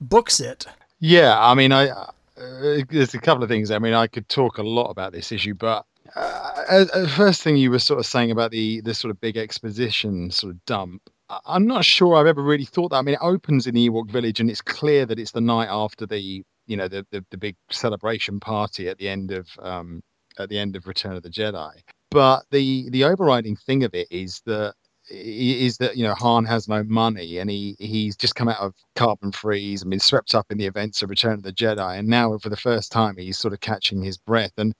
books 0.00 0.40
it. 0.40 0.66
Yeah, 0.98 1.38
I 1.38 1.54
mean, 1.54 1.72
I 1.72 1.88
uh, 1.88 2.10
there's 2.36 3.14
a 3.14 3.18
couple 3.18 3.42
of 3.42 3.48
things. 3.48 3.70
I 3.70 3.78
mean, 3.78 3.94
I 3.94 4.06
could 4.06 4.28
talk 4.28 4.58
a 4.58 4.62
lot 4.62 4.90
about 4.90 5.12
this 5.12 5.32
issue, 5.32 5.54
but 5.54 5.84
uh, 6.16 6.86
uh, 6.92 7.06
first 7.08 7.42
thing 7.42 7.56
you 7.56 7.70
were 7.70 7.78
sort 7.78 8.00
of 8.00 8.06
saying 8.06 8.30
about 8.30 8.50
the 8.50 8.80
the 8.82 8.94
sort 8.94 9.10
of 9.10 9.20
big 9.20 9.36
exposition 9.36 10.30
sort 10.30 10.52
of 10.52 10.64
dump. 10.64 11.02
I'm 11.46 11.66
not 11.66 11.84
sure 11.84 12.16
I've 12.16 12.26
ever 12.26 12.42
really 12.42 12.64
thought 12.64 12.88
that. 12.90 12.96
I 12.96 13.02
mean, 13.02 13.14
it 13.14 13.22
opens 13.22 13.66
in 13.66 13.76
Ewok 13.76 14.10
village, 14.10 14.40
and 14.40 14.50
it's 14.50 14.62
clear 14.62 15.06
that 15.06 15.18
it's 15.18 15.30
the 15.30 15.40
night 15.40 15.68
after 15.70 16.06
the 16.06 16.42
you 16.66 16.76
know 16.76 16.88
the 16.88 17.06
the, 17.10 17.24
the 17.30 17.38
big 17.38 17.56
celebration 17.70 18.40
party 18.40 18.88
at 18.88 18.98
the 18.98 19.08
end 19.08 19.30
of 19.30 19.48
um, 19.60 20.02
at 20.38 20.48
the 20.48 20.58
end 20.58 20.76
of 20.76 20.86
Return 20.86 21.16
of 21.16 21.22
the 21.22 21.30
Jedi. 21.30 21.72
But 22.10 22.44
the 22.50 22.90
the 22.90 23.04
overriding 23.04 23.56
thing 23.56 23.84
of 23.84 23.94
it 23.94 24.08
is 24.10 24.42
that 24.46 24.74
is 25.10 25.76
that 25.78 25.96
you 25.96 26.04
know 26.04 26.14
Han 26.14 26.44
has 26.44 26.68
no 26.68 26.82
money 26.84 27.38
and 27.38 27.50
he 27.50 27.76
he's 27.78 28.16
just 28.16 28.34
come 28.34 28.48
out 28.48 28.60
of 28.60 28.74
carbon 28.94 29.32
freeze 29.32 29.82
and 29.82 29.90
been 29.90 30.00
swept 30.00 30.34
up 30.34 30.46
in 30.50 30.58
the 30.58 30.66
events 30.66 31.02
of 31.02 31.10
Return 31.10 31.34
of 31.34 31.42
the 31.42 31.52
Jedi 31.52 31.98
and 31.98 32.08
now 32.08 32.36
for 32.38 32.48
the 32.48 32.56
first 32.56 32.92
time 32.92 33.16
he's 33.16 33.38
sort 33.38 33.52
of 33.52 33.60
catching 33.60 34.02
his 34.02 34.16
breath 34.16 34.52
and 34.56 34.74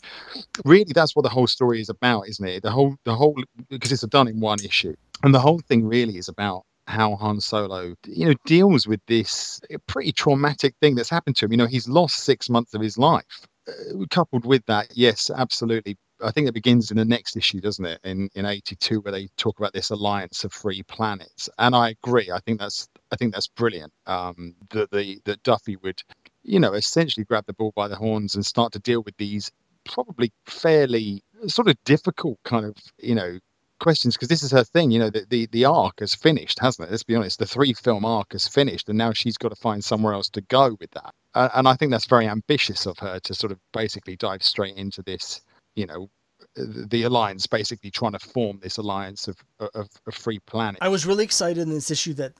really 0.64 0.92
that's 0.94 1.16
what 1.16 1.22
the 1.22 1.28
whole 1.28 1.46
story 1.46 1.80
is 1.80 1.88
about 1.88 2.28
isn't 2.28 2.46
it 2.46 2.62
the 2.62 2.70
whole 2.70 2.96
the 3.04 3.14
whole 3.14 3.36
because 3.68 3.92
it's 3.92 4.02
a 4.02 4.08
done 4.08 4.28
in 4.28 4.40
one 4.40 4.60
issue 4.64 4.94
and 5.22 5.34
the 5.34 5.40
whole 5.40 5.60
thing 5.68 5.86
really 5.86 6.16
is 6.16 6.28
about 6.28 6.64
how 6.86 7.14
Han 7.16 7.40
Solo, 7.40 7.94
you 8.06 8.26
know, 8.26 8.34
deals 8.44 8.86
with 8.86 9.00
this 9.06 9.60
pretty 9.86 10.12
traumatic 10.12 10.74
thing 10.80 10.96
that's 10.96 11.08
happened 11.08 11.36
to 11.36 11.44
him. 11.44 11.52
You 11.52 11.58
know, 11.58 11.66
he's 11.66 11.88
lost 11.88 12.16
six 12.16 12.50
months 12.50 12.74
of 12.74 12.82
his 12.82 12.98
life. 12.98 13.24
Uh, 13.68 14.04
coupled 14.10 14.44
with 14.44 14.64
that, 14.66 14.88
yes, 14.94 15.30
absolutely, 15.34 15.96
I 16.22 16.30
think 16.30 16.48
it 16.48 16.54
begins 16.54 16.90
in 16.90 16.96
the 16.96 17.04
next 17.04 17.36
issue, 17.36 17.60
doesn't 17.60 17.84
it? 17.84 18.00
In 18.04 18.28
in 18.34 18.46
eighty 18.46 18.76
two, 18.76 19.00
where 19.00 19.12
they 19.12 19.28
talk 19.36 19.58
about 19.58 19.72
this 19.72 19.90
alliance 19.90 20.44
of 20.44 20.52
free 20.52 20.82
planets, 20.82 21.48
and 21.58 21.74
I 21.74 21.90
agree. 21.90 22.30
I 22.30 22.40
think 22.40 22.60
that's 22.60 22.88
I 23.12 23.16
think 23.16 23.32
that's 23.34 23.48
brilliant. 23.48 23.92
Um, 24.06 24.54
that 24.70 24.90
the 24.90 25.20
that 25.24 25.42
Duffy 25.42 25.76
would, 25.76 26.02
you 26.42 26.60
know, 26.60 26.74
essentially 26.74 27.24
grab 27.24 27.46
the 27.46 27.54
bull 27.54 27.72
by 27.74 27.88
the 27.88 27.96
horns 27.96 28.34
and 28.34 28.44
start 28.44 28.72
to 28.72 28.78
deal 28.78 29.02
with 29.02 29.16
these 29.16 29.50
probably 29.84 30.32
fairly 30.46 31.22
sort 31.46 31.68
of 31.68 31.76
difficult 31.84 32.38
kind 32.44 32.66
of 32.66 32.76
you 32.98 33.14
know 33.14 33.38
questions 33.80 34.14
because 34.14 34.28
this 34.28 34.42
is 34.42 34.52
her 34.52 34.64
thing. 34.64 34.90
You 34.90 35.00
know, 35.00 35.10
the, 35.10 35.26
the 35.28 35.46
the 35.50 35.64
arc 35.64 36.00
has 36.00 36.14
finished, 36.14 36.60
hasn't 36.60 36.88
it? 36.88 36.90
Let's 36.92 37.02
be 37.02 37.16
honest. 37.16 37.38
The 37.38 37.46
three 37.46 37.72
film 37.72 38.04
arc 38.04 38.32
has 38.32 38.46
finished, 38.46 38.88
and 38.88 38.98
now 38.98 39.12
she's 39.12 39.38
got 39.38 39.48
to 39.48 39.56
find 39.56 39.82
somewhere 39.82 40.12
else 40.12 40.28
to 40.30 40.42
go 40.42 40.76
with 40.78 40.90
that. 40.92 41.12
Uh, 41.34 41.48
and 41.54 41.66
I 41.66 41.74
think 41.74 41.90
that's 41.90 42.06
very 42.06 42.28
ambitious 42.28 42.86
of 42.86 42.98
her 42.98 43.18
to 43.20 43.34
sort 43.34 43.52
of 43.52 43.58
basically 43.72 44.16
dive 44.16 44.42
straight 44.42 44.76
into 44.76 45.02
this 45.02 45.40
you 45.74 45.86
know 45.86 46.10
the 46.56 47.02
alliance 47.02 47.46
basically 47.46 47.90
trying 47.90 48.12
to 48.12 48.18
form 48.18 48.58
this 48.62 48.76
alliance 48.78 49.28
of, 49.28 49.36
of, 49.60 49.88
of 50.06 50.14
free 50.14 50.38
planet. 50.40 50.78
I 50.80 50.88
was 50.88 51.06
really 51.06 51.24
excited 51.24 51.58
in 51.58 51.70
this 51.70 51.90
issue 51.90 52.14
that 52.14 52.32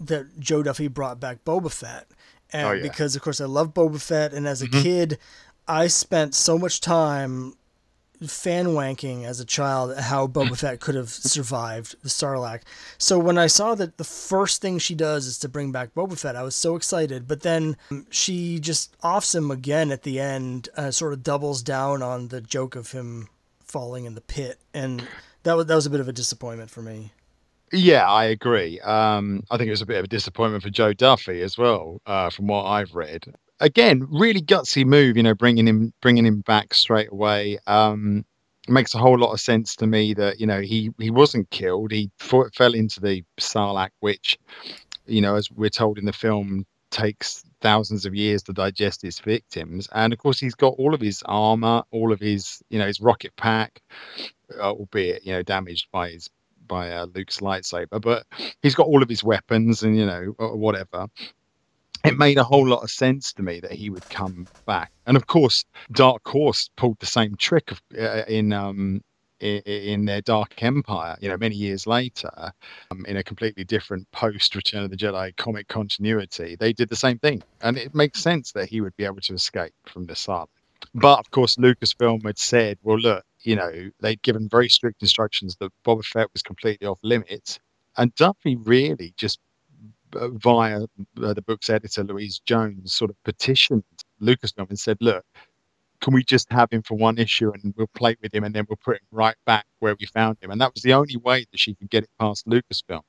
that 0.00 0.40
Jo 0.40 0.62
Duffy 0.62 0.88
brought 0.88 1.20
back 1.20 1.44
Boba 1.44 1.70
Fett, 1.70 2.06
and 2.52 2.66
oh, 2.66 2.72
yeah. 2.72 2.82
because 2.82 3.14
of 3.16 3.22
course 3.22 3.40
I 3.40 3.46
love 3.46 3.74
Boba 3.74 4.00
Fett, 4.00 4.32
and 4.32 4.46
as 4.46 4.62
a 4.62 4.66
mm-hmm. 4.66 4.82
kid, 4.82 5.18
I 5.68 5.86
spent 5.86 6.34
so 6.34 6.58
much 6.58 6.80
time 6.80 7.54
fan 8.30 8.68
wanking 8.68 9.24
as 9.24 9.40
a 9.40 9.44
child 9.44 9.96
how 9.96 10.26
Boba 10.26 10.58
Fett 10.58 10.80
could 10.80 10.94
have 10.94 11.08
survived 11.08 11.96
the 12.02 12.08
Sarlacc. 12.08 12.62
So 12.98 13.18
when 13.18 13.38
I 13.38 13.46
saw 13.46 13.74
that 13.74 13.96
the 13.96 14.04
first 14.04 14.60
thing 14.60 14.78
she 14.78 14.94
does 14.94 15.26
is 15.26 15.38
to 15.38 15.48
bring 15.48 15.72
back 15.72 15.94
Boba 15.94 16.18
Fett, 16.18 16.36
I 16.36 16.42
was 16.42 16.56
so 16.56 16.76
excited. 16.76 17.26
But 17.28 17.42
then 17.42 17.76
she 18.10 18.58
just 18.58 18.96
offs 19.02 19.34
him 19.34 19.50
again 19.50 19.90
at 19.90 20.02
the 20.02 20.20
end, 20.20 20.68
uh, 20.76 20.90
sort 20.90 21.12
of 21.12 21.22
doubles 21.22 21.62
down 21.62 22.02
on 22.02 22.28
the 22.28 22.40
joke 22.40 22.76
of 22.76 22.92
him 22.92 23.28
falling 23.64 24.04
in 24.04 24.14
the 24.14 24.20
pit, 24.20 24.60
and 24.72 25.06
that 25.42 25.56
was 25.56 25.66
that 25.66 25.74
was 25.74 25.86
a 25.86 25.90
bit 25.90 26.00
of 26.00 26.08
a 26.08 26.12
disappointment 26.12 26.70
for 26.70 26.82
me. 26.82 27.12
Yeah, 27.72 28.08
I 28.08 28.26
agree. 28.26 28.78
Um, 28.80 29.42
I 29.50 29.56
think 29.56 29.66
it 29.66 29.72
was 29.72 29.82
a 29.82 29.86
bit 29.86 29.98
of 29.98 30.04
a 30.04 30.08
disappointment 30.08 30.62
for 30.62 30.70
Jo 30.70 30.92
Duffy 30.92 31.42
as 31.42 31.58
well, 31.58 32.00
uh, 32.06 32.30
from 32.30 32.46
what 32.46 32.64
I've 32.64 32.94
read 32.94 33.34
again, 33.60 34.06
really 34.10 34.40
gutsy 34.40 34.84
move. 34.84 35.16
You 35.16 35.22
know, 35.22 35.34
bringing 35.34 35.66
him 35.66 35.92
bringing 36.00 36.26
him 36.26 36.40
back 36.40 36.74
straight 36.74 37.10
away. 37.10 37.58
Um, 37.66 38.24
makes 38.68 38.94
a 38.94 38.98
whole 38.98 39.18
lot 39.18 39.32
of 39.32 39.40
sense 39.40 39.76
to 39.76 39.86
me 39.86 40.14
that 40.14 40.40
you 40.40 40.46
know 40.46 40.60
he 40.60 40.90
he 40.98 41.10
wasn't 41.10 41.50
killed. 41.50 41.92
He 41.92 42.10
fell 42.18 42.74
into 42.74 43.00
the 43.00 43.24
Sarlacc, 43.38 43.90
which 44.00 44.38
you 45.06 45.20
know, 45.20 45.36
as 45.36 45.50
we're 45.50 45.70
told 45.70 45.98
in 45.98 46.06
the 46.06 46.12
film, 46.12 46.64
takes 46.90 47.44
thousands 47.60 48.06
of 48.06 48.14
years 48.14 48.42
to 48.44 48.52
digest 48.52 49.04
its 49.04 49.18
victims. 49.18 49.88
And 49.92 50.12
of 50.12 50.18
course, 50.18 50.38
he's 50.38 50.54
got 50.54 50.74
all 50.78 50.94
of 50.94 51.00
his 51.00 51.22
armor, 51.26 51.82
all 51.90 52.12
of 52.12 52.20
his 52.20 52.62
you 52.70 52.78
know 52.78 52.86
his 52.86 53.00
rocket 53.00 53.34
pack, 53.36 53.80
uh, 54.58 54.70
albeit 54.70 55.24
you 55.24 55.32
know 55.32 55.42
damaged 55.42 55.88
by 55.92 56.10
his 56.10 56.28
by 56.66 56.90
uh, 56.90 57.06
Luke's 57.14 57.40
lightsaber, 57.40 58.00
but 58.00 58.26
he's 58.62 58.74
got 58.74 58.86
all 58.86 59.02
of 59.02 59.08
his 59.08 59.22
weapons 59.22 59.82
and 59.82 59.98
you 59.98 60.06
know 60.06 60.34
whatever 60.38 61.08
it 62.04 62.18
made 62.18 62.38
a 62.38 62.44
whole 62.44 62.66
lot 62.66 62.82
of 62.82 62.90
sense 62.90 63.32
to 63.34 63.42
me 63.42 63.60
that 63.60 63.72
he 63.72 63.90
would 63.90 64.08
come 64.10 64.46
back. 64.66 64.92
And 65.06 65.16
of 65.16 65.26
course, 65.26 65.64
Dark 65.92 66.26
Horse 66.26 66.70
pulled 66.76 66.98
the 67.00 67.06
same 67.06 67.36
trick 67.36 67.70
of, 67.70 67.82
uh, 67.98 68.24
in 68.28 68.52
um, 68.52 69.00
in, 69.40 70.04
their 70.06 70.22
Dark 70.22 70.62
Empire, 70.62 71.16
you 71.20 71.28
know, 71.28 71.36
many 71.36 71.54
years 71.54 71.86
later, 71.86 72.30
um, 72.90 73.04
in 73.06 73.16
a 73.16 73.22
completely 73.22 73.64
different 73.64 74.10
post 74.10 74.54
Return 74.54 74.84
of 74.84 74.90
the 74.90 74.96
Jedi 74.96 75.36
comic 75.36 75.68
continuity, 75.68 76.56
they 76.56 76.72
did 76.72 76.88
the 76.88 76.96
same 76.96 77.18
thing. 77.18 77.42
And 77.60 77.76
it 77.76 77.94
makes 77.94 78.22
sense 78.22 78.52
that 78.52 78.68
he 78.68 78.80
would 78.80 78.96
be 78.96 79.04
able 79.04 79.20
to 79.20 79.34
escape 79.34 79.74
from 79.86 80.06
the 80.06 80.16
sun. 80.16 80.46
But 80.94 81.18
of 81.18 81.30
course, 81.30 81.56
Lucasfilm 81.56 82.24
had 82.24 82.38
said, 82.38 82.78
well, 82.82 82.98
look, 82.98 83.24
you 83.42 83.56
know, 83.56 83.90
they'd 84.00 84.22
given 84.22 84.48
very 84.48 84.68
strict 84.68 85.02
instructions 85.02 85.56
that 85.60 85.72
Boba 85.84 86.04
Fett 86.04 86.28
was 86.32 86.42
completely 86.42 86.86
off 86.86 86.98
limits. 87.02 87.58
And 87.96 88.14
Duffy 88.14 88.56
really 88.56 89.14
just 89.16 89.38
uh, 89.38 89.53
via 90.14 90.82
uh, 90.82 91.34
the 91.34 91.42
book's 91.42 91.70
editor, 91.70 92.04
Louise 92.04 92.40
Jones, 92.46 92.94
sort 92.94 93.10
of 93.10 93.16
petitioned 93.24 93.84
Lucasfilm 94.20 94.68
and 94.68 94.78
said, 94.78 94.96
look, 95.00 95.24
can 96.00 96.12
we 96.12 96.22
just 96.22 96.50
have 96.52 96.70
him 96.70 96.82
for 96.82 96.96
one 96.96 97.18
issue 97.18 97.50
and 97.52 97.74
we'll 97.76 97.86
play 97.94 98.16
with 98.22 98.34
him 98.34 98.44
and 98.44 98.54
then 98.54 98.66
we'll 98.68 98.78
put 98.84 98.96
him 98.96 99.06
right 99.10 99.36
back 99.46 99.66
where 99.78 99.96
we 99.98 100.06
found 100.06 100.36
him? 100.40 100.50
And 100.50 100.60
that 100.60 100.72
was 100.74 100.82
the 100.82 100.92
only 100.92 101.16
way 101.16 101.46
that 101.50 101.58
she 101.58 101.74
could 101.74 101.90
get 101.90 102.04
it 102.04 102.10
past 102.18 102.46
Lucasfilm, 102.46 103.00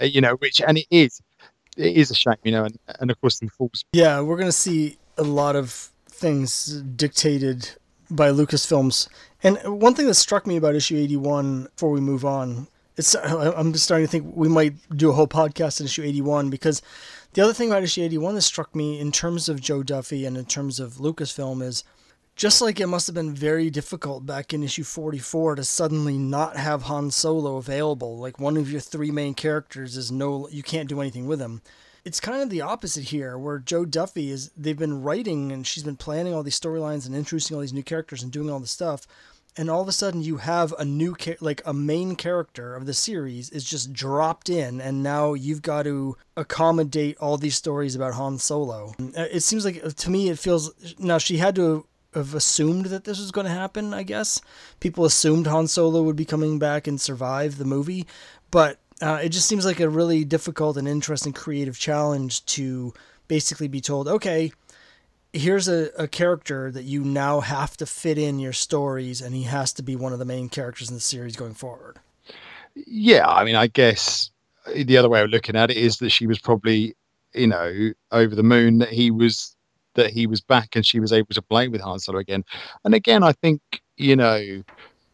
uh, 0.00 0.04
you 0.04 0.20
know, 0.20 0.36
which, 0.36 0.60
and 0.60 0.78
it 0.78 0.86
is, 0.90 1.20
it 1.76 1.96
is 1.96 2.10
a 2.10 2.14
shame, 2.14 2.36
you 2.44 2.52
know, 2.52 2.64
and, 2.64 2.78
and 3.00 3.10
of 3.10 3.20
course 3.20 3.40
he 3.40 3.48
falls. 3.48 3.84
Yeah, 3.92 4.20
we're 4.20 4.36
going 4.36 4.48
to 4.48 4.52
see 4.52 4.98
a 5.18 5.24
lot 5.24 5.56
of 5.56 5.90
things 6.08 6.80
dictated 6.96 7.70
by 8.10 8.30
Lucasfilms. 8.30 9.08
And 9.42 9.58
one 9.80 9.94
thing 9.94 10.06
that 10.06 10.14
struck 10.14 10.46
me 10.46 10.56
about 10.56 10.74
issue 10.74 10.96
81 10.96 11.68
before 11.74 11.90
we 11.90 12.00
move 12.00 12.24
on, 12.24 12.68
it's 12.96 13.14
I'm 13.14 13.72
just 13.72 13.84
starting 13.84 14.06
to 14.06 14.10
think 14.10 14.36
we 14.36 14.48
might 14.48 14.74
do 14.96 15.10
a 15.10 15.12
whole 15.12 15.26
podcast 15.26 15.80
in 15.80 15.86
issue 15.86 16.02
81 16.02 16.50
because 16.50 16.82
the 17.32 17.42
other 17.42 17.52
thing 17.52 17.70
about 17.70 17.82
issue 17.82 18.02
81 18.02 18.34
that 18.36 18.42
struck 18.42 18.74
me 18.74 19.00
in 19.00 19.12
terms 19.12 19.48
of 19.48 19.60
Jo 19.60 19.82
Duffy 19.82 20.24
and 20.24 20.36
in 20.36 20.44
terms 20.44 20.78
of 20.80 20.94
Lucasfilm 20.94 21.62
is 21.62 21.84
just 22.36 22.60
like 22.60 22.80
it 22.80 22.86
must 22.86 23.06
have 23.06 23.14
been 23.14 23.34
very 23.34 23.70
difficult 23.70 24.26
back 24.26 24.52
in 24.52 24.64
issue 24.64 24.82
44 24.82 25.56
to 25.56 25.64
suddenly 25.64 26.18
not 26.18 26.56
have 26.56 26.82
Han 26.82 27.10
Solo 27.10 27.56
available, 27.56 28.18
like 28.18 28.40
one 28.40 28.56
of 28.56 28.70
your 28.70 28.80
three 28.80 29.12
main 29.12 29.34
characters 29.34 29.96
is 29.96 30.10
no, 30.10 30.48
you 30.48 30.62
can't 30.62 30.88
do 30.88 31.00
anything 31.00 31.26
with 31.26 31.40
him. 31.40 31.62
It's 32.04 32.20
kind 32.20 32.42
of 32.42 32.50
the 32.50 32.60
opposite 32.60 33.04
here, 33.04 33.38
where 33.38 33.58
Jo 33.58 33.84
Duffy 33.84 34.30
is, 34.30 34.50
they've 34.56 34.76
been 34.76 35.02
writing 35.02 35.52
and 35.52 35.66
she's 35.66 35.84
been 35.84 35.96
planning 35.96 36.34
all 36.34 36.42
these 36.42 36.58
storylines 36.58 37.06
and 37.06 37.14
introducing 37.14 37.54
all 37.54 37.60
these 37.60 37.72
new 37.72 37.84
characters 37.84 38.22
and 38.22 38.32
doing 38.32 38.50
all 38.50 38.60
this 38.60 38.72
stuff. 38.72 39.06
And 39.56 39.70
all 39.70 39.80
of 39.80 39.88
a 39.88 39.92
sudden, 39.92 40.22
you 40.22 40.38
have 40.38 40.74
a 40.78 40.84
new, 40.84 41.14
like 41.40 41.62
a 41.64 41.72
main 41.72 42.16
character 42.16 42.74
of 42.74 42.86
the 42.86 42.94
series 42.94 43.50
is 43.50 43.62
just 43.62 43.92
dropped 43.92 44.50
in, 44.50 44.80
and 44.80 45.02
now 45.02 45.34
you've 45.34 45.62
got 45.62 45.84
to 45.84 46.16
accommodate 46.36 47.16
all 47.18 47.36
these 47.36 47.54
stories 47.54 47.94
about 47.94 48.14
Han 48.14 48.38
Solo. 48.38 48.94
It 48.98 49.44
seems 49.44 49.64
like, 49.64 49.80
to 49.94 50.10
me, 50.10 50.28
it 50.28 50.40
feels 50.40 50.72
now 50.98 51.18
she 51.18 51.36
had 51.36 51.54
to 51.54 51.86
have 52.14 52.34
assumed 52.34 52.86
that 52.86 53.04
this 53.04 53.18
was 53.18 53.30
going 53.30 53.46
to 53.46 53.52
happen, 53.52 53.94
I 53.94 54.02
guess. 54.02 54.40
People 54.80 55.04
assumed 55.04 55.46
Han 55.46 55.68
Solo 55.68 56.02
would 56.02 56.16
be 56.16 56.24
coming 56.24 56.58
back 56.58 56.88
and 56.88 57.00
survive 57.00 57.58
the 57.58 57.64
movie, 57.64 58.06
but 58.50 58.78
uh, 59.00 59.20
it 59.22 59.28
just 59.28 59.48
seems 59.48 59.64
like 59.64 59.80
a 59.80 59.88
really 59.88 60.24
difficult 60.24 60.76
and 60.76 60.88
interesting 60.88 61.32
creative 61.32 61.78
challenge 61.78 62.44
to 62.46 62.92
basically 63.28 63.68
be 63.68 63.80
told, 63.80 64.06
okay, 64.06 64.52
here's 65.34 65.68
a, 65.68 65.90
a 65.98 66.08
character 66.08 66.70
that 66.70 66.84
you 66.84 67.02
now 67.02 67.40
have 67.40 67.76
to 67.76 67.86
fit 67.86 68.16
in 68.16 68.38
your 68.38 68.52
stories, 68.52 69.20
and 69.20 69.34
he 69.34 69.42
has 69.42 69.72
to 69.74 69.82
be 69.82 69.96
one 69.96 70.12
of 70.12 70.18
the 70.18 70.24
main 70.24 70.48
characters 70.48 70.88
in 70.88 70.94
the 70.94 71.00
series 71.00 71.36
going 71.36 71.54
forward. 71.54 71.98
Yeah, 72.74 73.28
I 73.28 73.44
mean, 73.44 73.56
I 73.56 73.66
guess 73.66 74.30
the 74.74 74.96
other 74.96 75.08
way 75.08 75.22
of 75.22 75.30
looking 75.30 75.56
at 75.56 75.70
it 75.70 75.76
is 75.76 75.98
that 75.98 76.10
she 76.10 76.26
was 76.26 76.38
probably, 76.38 76.96
you 77.34 77.48
know, 77.48 77.90
over 78.12 78.34
the 78.34 78.42
moon 78.42 78.78
that 78.78 78.90
he 78.90 79.10
was 79.10 79.54
that 79.94 80.10
he 80.10 80.26
was 80.26 80.40
back 80.40 80.74
and 80.74 80.84
she 80.84 80.98
was 80.98 81.12
able 81.12 81.32
to 81.34 81.42
play 81.42 81.68
with 81.68 81.80
Han 81.80 82.00
Solo 82.00 82.18
again. 82.18 82.44
And 82.84 82.94
again, 82.94 83.22
I 83.22 83.32
think 83.32 83.60
you 83.96 84.16
know 84.16 84.62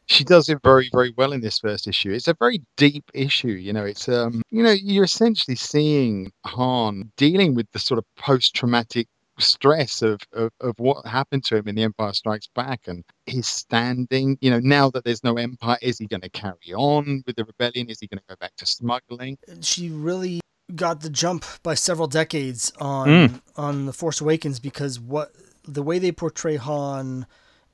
she 0.06 0.24
does 0.24 0.48
it 0.48 0.59
very 0.62 0.88
very 0.92 1.12
well 1.16 1.33
in 1.33 1.40
this 1.40 1.59
first 1.59 1.87
issue. 1.87 2.12
It's 2.12 2.28
a 2.28 2.37
very 2.38 2.62
deep 2.76 3.04
issue. 3.14 3.48
You 3.48 3.72
know, 3.72 3.85
it's 3.85 4.09
um 4.09 4.42
you 4.50 4.62
know 4.62 4.72
you're 4.72 5.04
essentially 5.04 5.56
seeing 5.56 6.33
Han 6.46 7.11
dealing 7.16 7.54
with 7.54 7.70
the 7.72 7.78
sort 7.78 7.98
of 7.98 8.04
post 8.16 8.54
traumatic 8.54 9.09
stress 9.40 10.03
of, 10.03 10.20
of, 10.33 10.53
of 10.61 10.79
what 10.79 11.07
happened 11.07 11.44
to 11.44 11.57
him 11.57 11.68
in 11.68 11.74
the 11.74 11.83
Empire 11.83 12.12
Strikes 12.12 12.48
Back 12.55 12.83
and 12.87 13.05
his 13.26 13.46
standing. 13.46 14.38
You 14.40 14.50
know, 14.50 14.61
now 14.61 14.90
that 14.90 15.05
there's 15.05 15.24
no 15.24 15.37
Empire, 15.37 15.79
is 15.83 15.98
he 15.98 16.07
going 16.07 16.20
to 16.22 16.31
carry 16.31 16.74
on 16.74 17.22
with 17.26 17.37
the 17.37 17.44
rebellion? 17.44 17.88
Is 17.88 18.00
he 18.00 18.07
going 18.07 18.18
to 18.18 18.24
go 18.29 18.37
back 18.40 18.57
to 18.57 18.66
smuggling? 18.66 19.38
She 19.61 19.88
really 19.90 20.40
got 20.74 21.00
the 21.00 21.11
jump 21.11 21.44
by 21.62 21.74
several 21.74 22.07
decades 22.07 22.72
on 22.79 23.09
mm. 23.09 23.40
on 23.57 23.87
the 23.87 23.92
Force 23.92 24.20
Awakens 24.20 24.61
because 24.61 25.00
what 25.00 25.33
the 25.66 25.83
way 25.83 25.98
they 25.98 26.12
portray 26.12 26.57
Han 26.57 27.26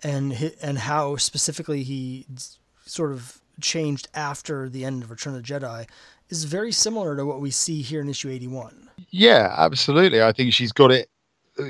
and 0.02 0.54
and 0.62 0.78
how 0.78 1.16
specifically 1.16 1.82
he 1.82 2.26
sort 2.84 3.12
of 3.12 3.40
changed 3.60 4.08
after 4.14 4.68
the 4.68 4.84
end 4.84 5.02
of 5.02 5.10
Return 5.10 5.34
of 5.34 5.42
the 5.42 5.54
Jedi 5.54 5.86
is 6.28 6.44
very 6.44 6.72
similar 6.72 7.16
to 7.16 7.24
what 7.24 7.40
we 7.40 7.50
see 7.50 7.82
here 7.82 8.00
in 8.00 8.08
issue 8.08 8.28
81. 8.28 8.90
Yeah, 9.10 9.54
absolutely. 9.56 10.22
I 10.22 10.32
think 10.32 10.52
she's 10.52 10.72
got 10.72 10.90
it 10.90 11.08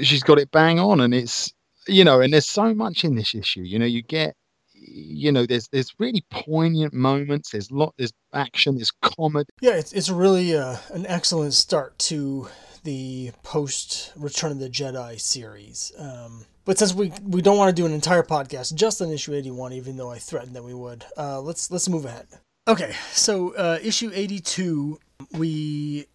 she's 0.03 0.23
got 0.23 0.39
it 0.39 0.51
bang 0.51 0.79
on 0.79 1.01
and 1.01 1.15
it's 1.15 1.53
you 1.87 2.05
know 2.05 2.21
and 2.21 2.33
there's 2.33 2.49
so 2.49 2.75
much 2.75 3.05
in 3.05 3.15
this 3.15 3.35
issue. 3.35 3.63
You 3.63 3.79
know, 3.79 3.87
you 3.87 4.03
get 4.03 4.35
you 4.75 5.33
know 5.33 5.47
there's 5.47 5.69
there's 5.69 5.93
really 5.99 6.25
poignant 6.31 6.93
moments 6.93 7.51
there's 7.51 7.71
lot 7.71 7.95
there's 7.99 8.13
action 8.33 8.77
there's 8.77 8.93
comedy. 9.03 9.49
Yeah 9.61 9.75
it's, 9.75 9.93
it's 9.93 10.11
really 10.11 10.57
uh, 10.57 10.77
an 10.93 11.07
excellent 11.07 11.55
start 11.55 11.99
to 12.01 12.49
the 12.85 13.33
post 13.43 14.13
return 14.17 14.53
of 14.53 14.59
the 14.61 14.69
jedi 14.69 15.21
series. 15.21 15.93
Um, 15.99 16.45
but 16.65 16.79
since 16.79 16.95
we 16.95 17.13
we 17.23 17.43
don't 17.43 17.57
want 17.57 17.75
to 17.75 17.81
do 17.81 17.87
an 17.87 17.93
entire 17.93 18.23
podcast 18.23 18.75
just 18.75 19.01
on 19.01 19.11
issue 19.11 19.35
81 19.35 19.73
even 19.73 19.97
though 19.97 20.11
i 20.11 20.19
threatened 20.19 20.55
that 20.57 20.65
we 20.65 20.75
would 20.75 21.05
uh, 21.17 21.41
let's 21.41 21.71
let's 21.71 21.89
move 21.89 22.05
ahead. 22.05 22.27
Okay 22.69 22.93
so 23.13 23.55
uh, 23.55 23.79
issue 23.83 24.11
82 24.13 24.99
we 25.33 26.07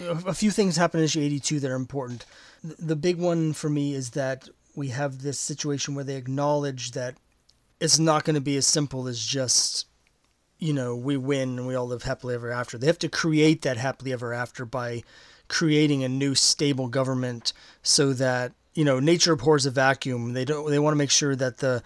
a 0.00 0.34
few 0.34 0.50
things 0.50 0.76
happen 0.76 1.00
in 1.00 1.04
issue 1.04 1.20
82 1.20 1.60
that 1.60 1.70
are 1.70 1.74
important 1.76 2.24
the 2.78 2.96
big 2.96 3.18
one 3.18 3.52
for 3.52 3.68
me 3.68 3.94
is 3.94 4.10
that 4.10 4.48
we 4.74 4.88
have 4.88 5.22
this 5.22 5.38
situation 5.38 5.94
where 5.94 6.04
they 6.04 6.16
acknowledge 6.16 6.92
that 6.92 7.16
it's 7.80 7.98
not 7.98 8.24
going 8.24 8.34
to 8.34 8.40
be 8.40 8.56
as 8.56 8.66
simple 8.66 9.08
as 9.08 9.24
just 9.24 9.86
you 10.58 10.72
know 10.72 10.96
we 10.96 11.16
win 11.16 11.58
and 11.58 11.66
we 11.66 11.74
all 11.74 11.86
live 11.86 12.02
happily 12.02 12.34
ever 12.34 12.50
after. 12.50 12.78
They 12.78 12.86
have 12.86 12.98
to 13.00 13.08
create 13.08 13.62
that 13.62 13.76
happily 13.76 14.12
ever 14.12 14.32
after 14.32 14.64
by 14.64 15.02
creating 15.48 16.02
a 16.02 16.08
new 16.08 16.34
stable 16.34 16.88
government 16.88 17.52
so 17.82 18.12
that 18.14 18.52
you 18.74 18.84
know 18.84 19.00
nature 19.00 19.32
abhors 19.32 19.66
a 19.66 19.70
vacuum. 19.70 20.32
They 20.32 20.44
don't 20.44 20.70
they 20.70 20.78
want 20.78 20.94
to 20.94 20.98
make 20.98 21.10
sure 21.10 21.36
that 21.36 21.58
the 21.58 21.82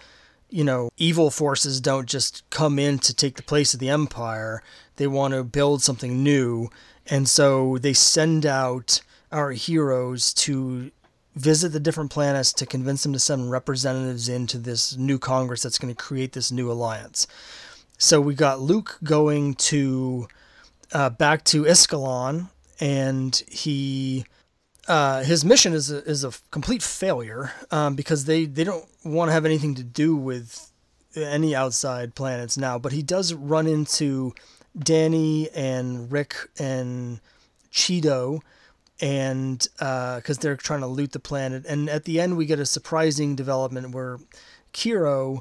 you 0.49 0.63
know 0.63 0.89
evil 0.97 1.31
forces 1.31 1.81
don't 1.81 2.07
just 2.07 2.49
come 2.49 2.79
in 2.79 2.99
to 2.99 3.13
take 3.13 3.35
the 3.35 3.43
place 3.43 3.73
of 3.73 3.79
the 3.79 3.89
empire. 3.89 4.63
They 4.97 5.07
want 5.07 5.33
to 5.33 5.43
build 5.43 5.81
something 5.81 6.23
new. 6.23 6.69
And 7.07 7.27
so 7.27 7.77
they 7.79 7.93
send 7.93 8.45
out 8.45 9.01
our 9.31 9.51
heroes 9.51 10.33
to 10.33 10.91
visit 11.35 11.69
the 11.69 11.79
different 11.79 12.11
planets 12.11 12.51
to 12.53 12.65
convince 12.65 13.03
them 13.03 13.13
to 13.13 13.19
send 13.19 13.51
representatives 13.51 14.27
into 14.27 14.57
this 14.57 14.97
new 14.97 15.17
Congress 15.17 15.63
that's 15.63 15.77
going 15.77 15.93
to 15.93 16.03
create 16.03 16.33
this 16.33 16.51
new 16.51 16.71
alliance. 16.71 17.27
So 17.97 18.19
we 18.19 18.33
got 18.33 18.59
Luke 18.59 18.97
going 19.03 19.53
to 19.55 20.27
uh, 20.91 21.09
back 21.11 21.43
to 21.45 21.63
Iskalon, 21.63 22.49
and 22.79 23.35
he 23.47 24.25
uh, 24.87 25.23
his 25.23 25.45
mission 25.45 25.73
is 25.73 25.91
a, 25.91 26.03
is 26.03 26.23
a 26.23 26.31
complete 26.49 26.81
failure 26.81 27.53
um, 27.69 27.95
because 27.95 28.25
they 28.25 28.45
they 28.45 28.63
don't 28.63 28.85
want 29.05 29.29
to 29.29 29.33
have 29.33 29.45
anything 29.45 29.75
to 29.75 29.83
do 29.83 30.15
with 30.15 30.71
any 31.15 31.55
outside 31.55 32.15
planets 32.15 32.57
now. 32.57 32.79
But 32.79 32.91
he 32.91 33.03
does 33.03 33.33
run 33.33 33.67
into 33.67 34.33
Dani 34.77 35.47
and 35.53 36.11
Rik 36.11 36.35
and 36.57 37.19
Chihdo 37.71 38.41
and 39.01 39.67
because 39.79 40.37
uh, 40.37 40.41
they're 40.41 40.55
trying 40.55 40.81
to 40.81 40.87
loot 40.87 41.11
the 41.11 41.19
planet. 41.19 41.65
And 41.65 41.89
at 41.89 42.05
the 42.05 42.21
end, 42.21 42.37
we 42.37 42.45
get 42.45 42.59
a 42.59 42.65
surprising 42.65 43.35
development 43.35 43.93
where 43.93 44.19
Kiro, 44.73 45.39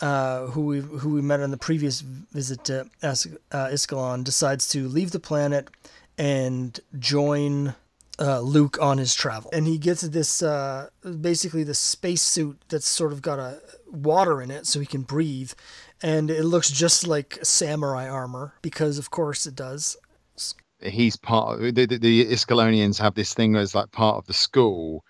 uh, 0.00 0.46
who 0.46 0.62
we 0.62 0.80
who 0.80 1.14
we 1.14 1.20
met 1.20 1.40
on 1.40 1.50
the 1.50 1.56
previous 1.56 2.00
visit 2.00 2.64
to 2.64 2.88
As- 3.02 3.26
uh, 3.50 3.66
Iskalon, 3.66 4.24
decides 4.24 4.68
to 4.68 4.88
leave 4.88 5.10
the 5.10 5.18
planet 5.18 5.68
and 6.16 6.78
join 6.98 7.74
uh, 8.20 8.40
Luke 8.40 8.78
on 8.80 8.98
his 8.98 9.14
travel. 9.14 9.50
And 9.52 9.66
he 9.66 9.78
gets 9.78 10.02
this 10.02 10.42
uh, 10.42 10.88
basically 11.20 11.64
the 11.64 11.74
spacesuit 11.74 12.58
that's 12.68 12.88
sort 12.88 13.12
of 13.12 13.22
got 13.22 13.40
a 13.40 13.60
water 13.90 14.40
in 14.40 14.50
it 14.50 14.66
so 14.66 14.78
he 14.80 14.86
can 14.86 15.02
breathe. 15.02 15.52
And 16.00 16.30
it 16.30 16.44
looks 16.44 16.70
just 16.70 17.08
like 17.08 17.40
samurai 17.42 18.08
armor 18.08 18.54
because, 18.62 18.98
of 18.98 19.10
course, 19.10 19.46
it 19.46 19.56
does 19.56 19.96
he's 20.80 21.16
part 21.16 21.60
of 21.60 21.74
the, 21.74 21.86
the, 21.86 21.98
the 21.98 22.98
have 22.98 23.14
this 23.14 23.34
thing 23.34 23.56
as 23.56 23.74
like 23.74 23.90
part 23.92 24.16
of 24.16 24.26
the 24.26 24.34
school, 24.34 25.04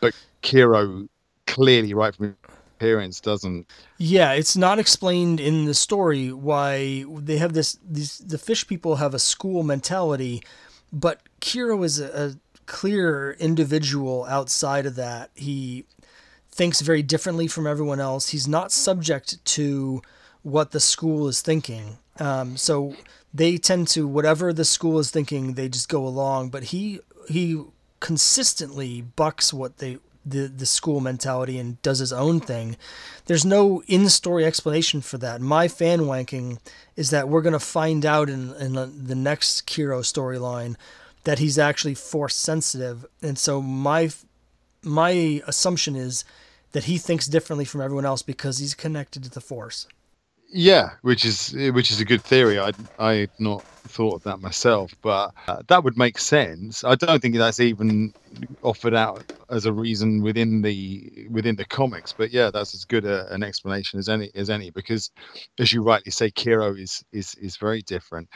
but 0.00 0.14
Kiro 0.42 1.08
clearly 1.46 1.94
right 1.94 2.14
from 2.14 2.36
appearance 2.76 3.20
doesn't. 3.20 3.66
Yeah, 3.98 4.32
it's 4.32 4.56
not 4.56 4.78
explained 4.78 5.40
in 5.40 5.64
the 5.64 5.74
story 5.74 6.32
why 6.32 7.04
they 7.08 7.38
have 7.38 7.52
this. 7.52 7.78
These 7.88 8.18
the 8.18 8.38
fish 8.38 8.66
people 8.66 8.96
have 8.96 9.14
a 9.14 9.18
school 9.18 9.62
mentality, 9.62 10.42
but 10.92 11.20
Kiro 11.40 11.84
is 11.84 11.98
a, 11.98 12.28
a 12.28 12.34
clear 12.66 13.36
individual 13.38 14.24
outside 14.24 14.86
of 14.86 14.96
that. 14.96 15.30
He 15.34 15.84
thinks 16.50 16.80
very 16.80 17.02
differently 17.02 17.46
from 17.46 17.66
everyone 17.66 18.00
else. 18.00 18.30
He's 18.30 18.48
not 18.48 18.72
subject 18.72 19.44
to 19.44 20.02
what 20.42 20.70
the 20.70 20.80
school 20.80 21.28
is 21.28 21.42
thinking. 21.42 21.98
Um, 22.18 22.56
so 22.56 22.94
they 23.36 23.58
tend 23.58 23.88
to 23.88 24.06
whatever 24.06 24.52
the 24.52 24.64
school 24.64 24.98
is 24.98 25.10
thinking, 25.10 25.54
they 25.54 25.68
just 25.68 25.88
go 25.88 26.06
along. 26.06 26.50
But 26.50 26.64
he 26.64 27.00
he 27.28 27.62
consistently 28.00 29.02
bucks 29.02 29.52
what 29.52 29.78
they 29.78 29.98
the 30.24 30.46
the 30.46 30.66
school 30.66 31.00
mentality 31.00 31.58
and 31.58 31.80
does 31.82 31.98
his 31.98 32.12
own 32.12 32.40
thing. 32.40 32.76
There's 33.26 33.44
no 33.44 33.82
in 33.86 34.08
story 34.08 34.44
explanation 34.44 35.00
for 35.00 35.18
that. 35.18 35.40
My 35.40 35.68
fan 35.68 36.00
wanking 36.00 36.58
is 36.96 37.10
that 37.10 37.28
we're 37.28 37.42
gonna 37.42 37.58
find 37.58 38.04
out 38.04 38.28
in 38.28 38.54
in 38.54 38.72
the 38.72 39.14
next 39.14 39.66
Kiro 39.66 40.00
storyline 40.00 40.76
that 41.24 41.38
he's 41.38 41.58
actually 41.58 41.94
force 41.94 42.34
sensitive, 42.34 43.04
and 43.20 43.38
so 43.38 43.60
my 43.60 44.10
my 44.82 45.42
assumption 45.46 45.94
is 45.96 46.24
that 46.72 46.84
he 46.84 46.98
thinks 46.98 47.26
differently 47.26 47.64
from 47.64 47.80
everyone 47.80 48.04
else 48.04 48.22
because 48.22 48.58
he's 48.58 48.74
connected 48.74 49.22
to 49.24 49.30
the 49.30 49.40
force. 49.40 49.86
Yeah, 50.48 50.90
which 51.02 51.24
is 51.24 51.52
which 51.52 51.90
is 51.90 52.00
a 52.00 52.04
good 52.04 52.22
theory. 52.22 52.58
I 52.58 52.72
I 52.98 53.28
not 53.38 53.64
thought 53.88 54.16
of 54.16 54.22
that 54.24 54.40
myself, 54.40 54.92
but 55.02 55.32
uh, 55.48 55.62
that 55.68 55.82
would 55.84 55.96
make 55.96 56.18
sense. 56.18 56.84
I 56.84 56.94
don't 56.94 57.20
think 57.20 57.36
that's 57.36 57.60
even 57.60 58.12
offered 58.62 58.94
out 58.94 59.24
as 59.50 59.66
a 59.66 59.72
reason 59.72 60.22
within 60.22 60.62
the 60.62 61.26
within 61.30 61.56
the 61.56 61.64
comics. 61.64 62.12
But 62.12 62.30
yeah, 62.30 62.50
that's 62.50 62.74
as 62.74 62.84
good 62.84 63.04
a, 63.04 63.32
an 63.32 63.42
explanation 63.42 63.98
as 63.98 64.08
any 64.08 64.30
as 64.34 64.48
any 64.50 64.70
because, 64.70 65.10
as 65.58 65.72
you 65.72 65.82
rightly 65.82 66.12
say, 66.12 66.30
Kiro 66.30 66.78
is 66.80 67.04
is 67.12 67.34
is 67.36 67.56
very 67.56 67.82
different. 67.82 68.28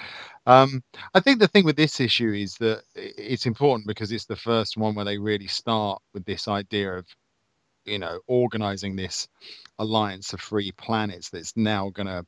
Um, 0.47 0.83
I 1.15 1.21
think 1.21 1.39
the 1.39 1.49
thing 1.49 1.65
with 1.65 1.77
this 1.77 2.01
issue 2.01 2.33
is 2.33 2.55
that 2.57 2.83
it's 2.97 3.47
important 3.47 3.87
because 3.87 4.11
it's 4.11 4.27
the 4.27 4.37
first 4.37 4.77
one 4.77 4.95
where 4.95 5.05
they 5.05 5.19
really 5.19 5.49
start 5.49 6.03
with 6.13 6.25
this 6.25 6.49
idea 6.49 6.93
of 6.99 7.07
you 7.85 7.99
know 7.99 8.21
organizing 8.27 8.97
this 8.97 9.29
alliance 9.81 10.33
of 10.33 10.41
free 10.41 10.73
planets 10.73 11.31
that's 11.31 11.57
now 11.57 11.91
going 11.91 12.07
to 12.07 12.25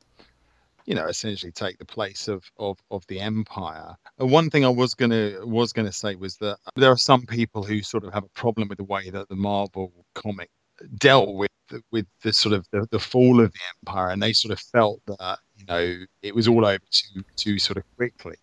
you 0.85 0.95
know 0.95 1.05
essentially 1.05 1.51
take 1.51 1.77
the 1.77 1.85
place 1.85 2.27
of 2.27 2.43
of 2.57 2.77
of 2.91 3.05
the 3.07 3.19
empire. 3.19 3.95
And 4.19 4.31
one 4.31 4.49
thing 4.49 4.65
i 4.65 4.69
was 4.69 4.93
going 4.93 5.11
to 5.11 5.41
was 5.45 5.71
going 5.71 5.85
to 5.85 5.93
say 5.93 6.15
was 6.15 6.35
that 6.37 6.57
there 6.75 6.91
are 6.91 6.97
some 6.97 7.25
people 7.25 7.63
who 7.63 7.81
sort 7.81 8.03
of 8.03 8.13
have 8.13 8.23
a 8.23 8.29
problem 8.29 8.67
with 8.67 8.77
the 8.77 8.83
way 8.83 9.09
that 9.09 9.29
the 9.29 9.35
marvel 9.35 9.91
comic 10.13 10.49
dealt 10.97 11.35
with 11.35 11.49
with 11.91 12.05
the 12.23 12.33
sort 12.33 12.53
of 12.53 12.67
the, 12.71 12.85
the 12.91 12.99
fall 12.99 13.39
of 13.39 13.51
the 13.51 13.59
empire 13.79 14.09
and 14.09 14.21
they 14.21 14.33
sort 14.33 14.51
of 14.51 14.59
felt 14.59 14.99
that 15.05 15.39
you 15.55 15.65
know 15.65 15.99
it 16.21 16.35
was 16.35 16.47
all 16.47 16.65
over 16.65 16.83
too 16.91 17.23
too 17.35 17.57
sort 17.57 17.77
of 17.77 17.83
quickly 17.95 18.35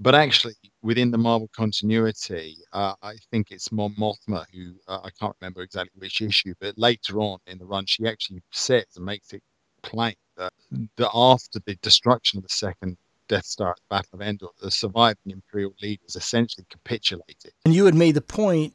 but 0.00 0.14
actually 0.14 0.54
within 0.82 1.10
the 1.10 1.18
Marvel 1.18 1.50
continuity, 1.54 2.56
uh, 2.72 2.94
I 3.02 3.14
think 3.30 3.50
it's 3.50 3.70
Mon 3.70 3.94
Mothma 3.96 4.46
who 4.52 4.74
uh, 4.88 5.00
I 5.04 5.10
can't 5.20 5.36
remember 5.40 5.62
exactly 5.62 5.98
which 5.98 6.22
issue, 6.22 6.54
but 6.58 6.78
later 6.78 7.20
on 7.20 7.38
in 7.46 7.58
the 7.58 7.66
run, 7.66 7.84
she 7.86 8.06
actually 8.06 8.42
says 8.50 8.86
and 8.96 9.04
makes 9.04 9.32
it 9.32 9.42
plain 9.82 10.14
that, 10.36 10.52
that 10.96 11.10
after 11.14 11.60
the 11.66 11.76
destruction 11.82 12.38
of 12.38 12.44
the 12.44 12.48
second 12.48 12.96
Death 13.28 13.44
Star 13.44 13.70
at 13.70 13.76
the 13.76 13.82
Battle 13.90 14.08
of 14.14 14.22
Endor, 14.22 14.46
the 14.60 14.70
surviving 14.70 15.18
Imperial 15.26 15.72
leaders 15.82 16.16
essentially 16.16 16.66
capitulated. 16.70 17.52
And 17.64 17.74
you 17.74 17.84
had 17.84 17.94
made 17.94 18.16
the 18.16 18.20
point 18.22 18.74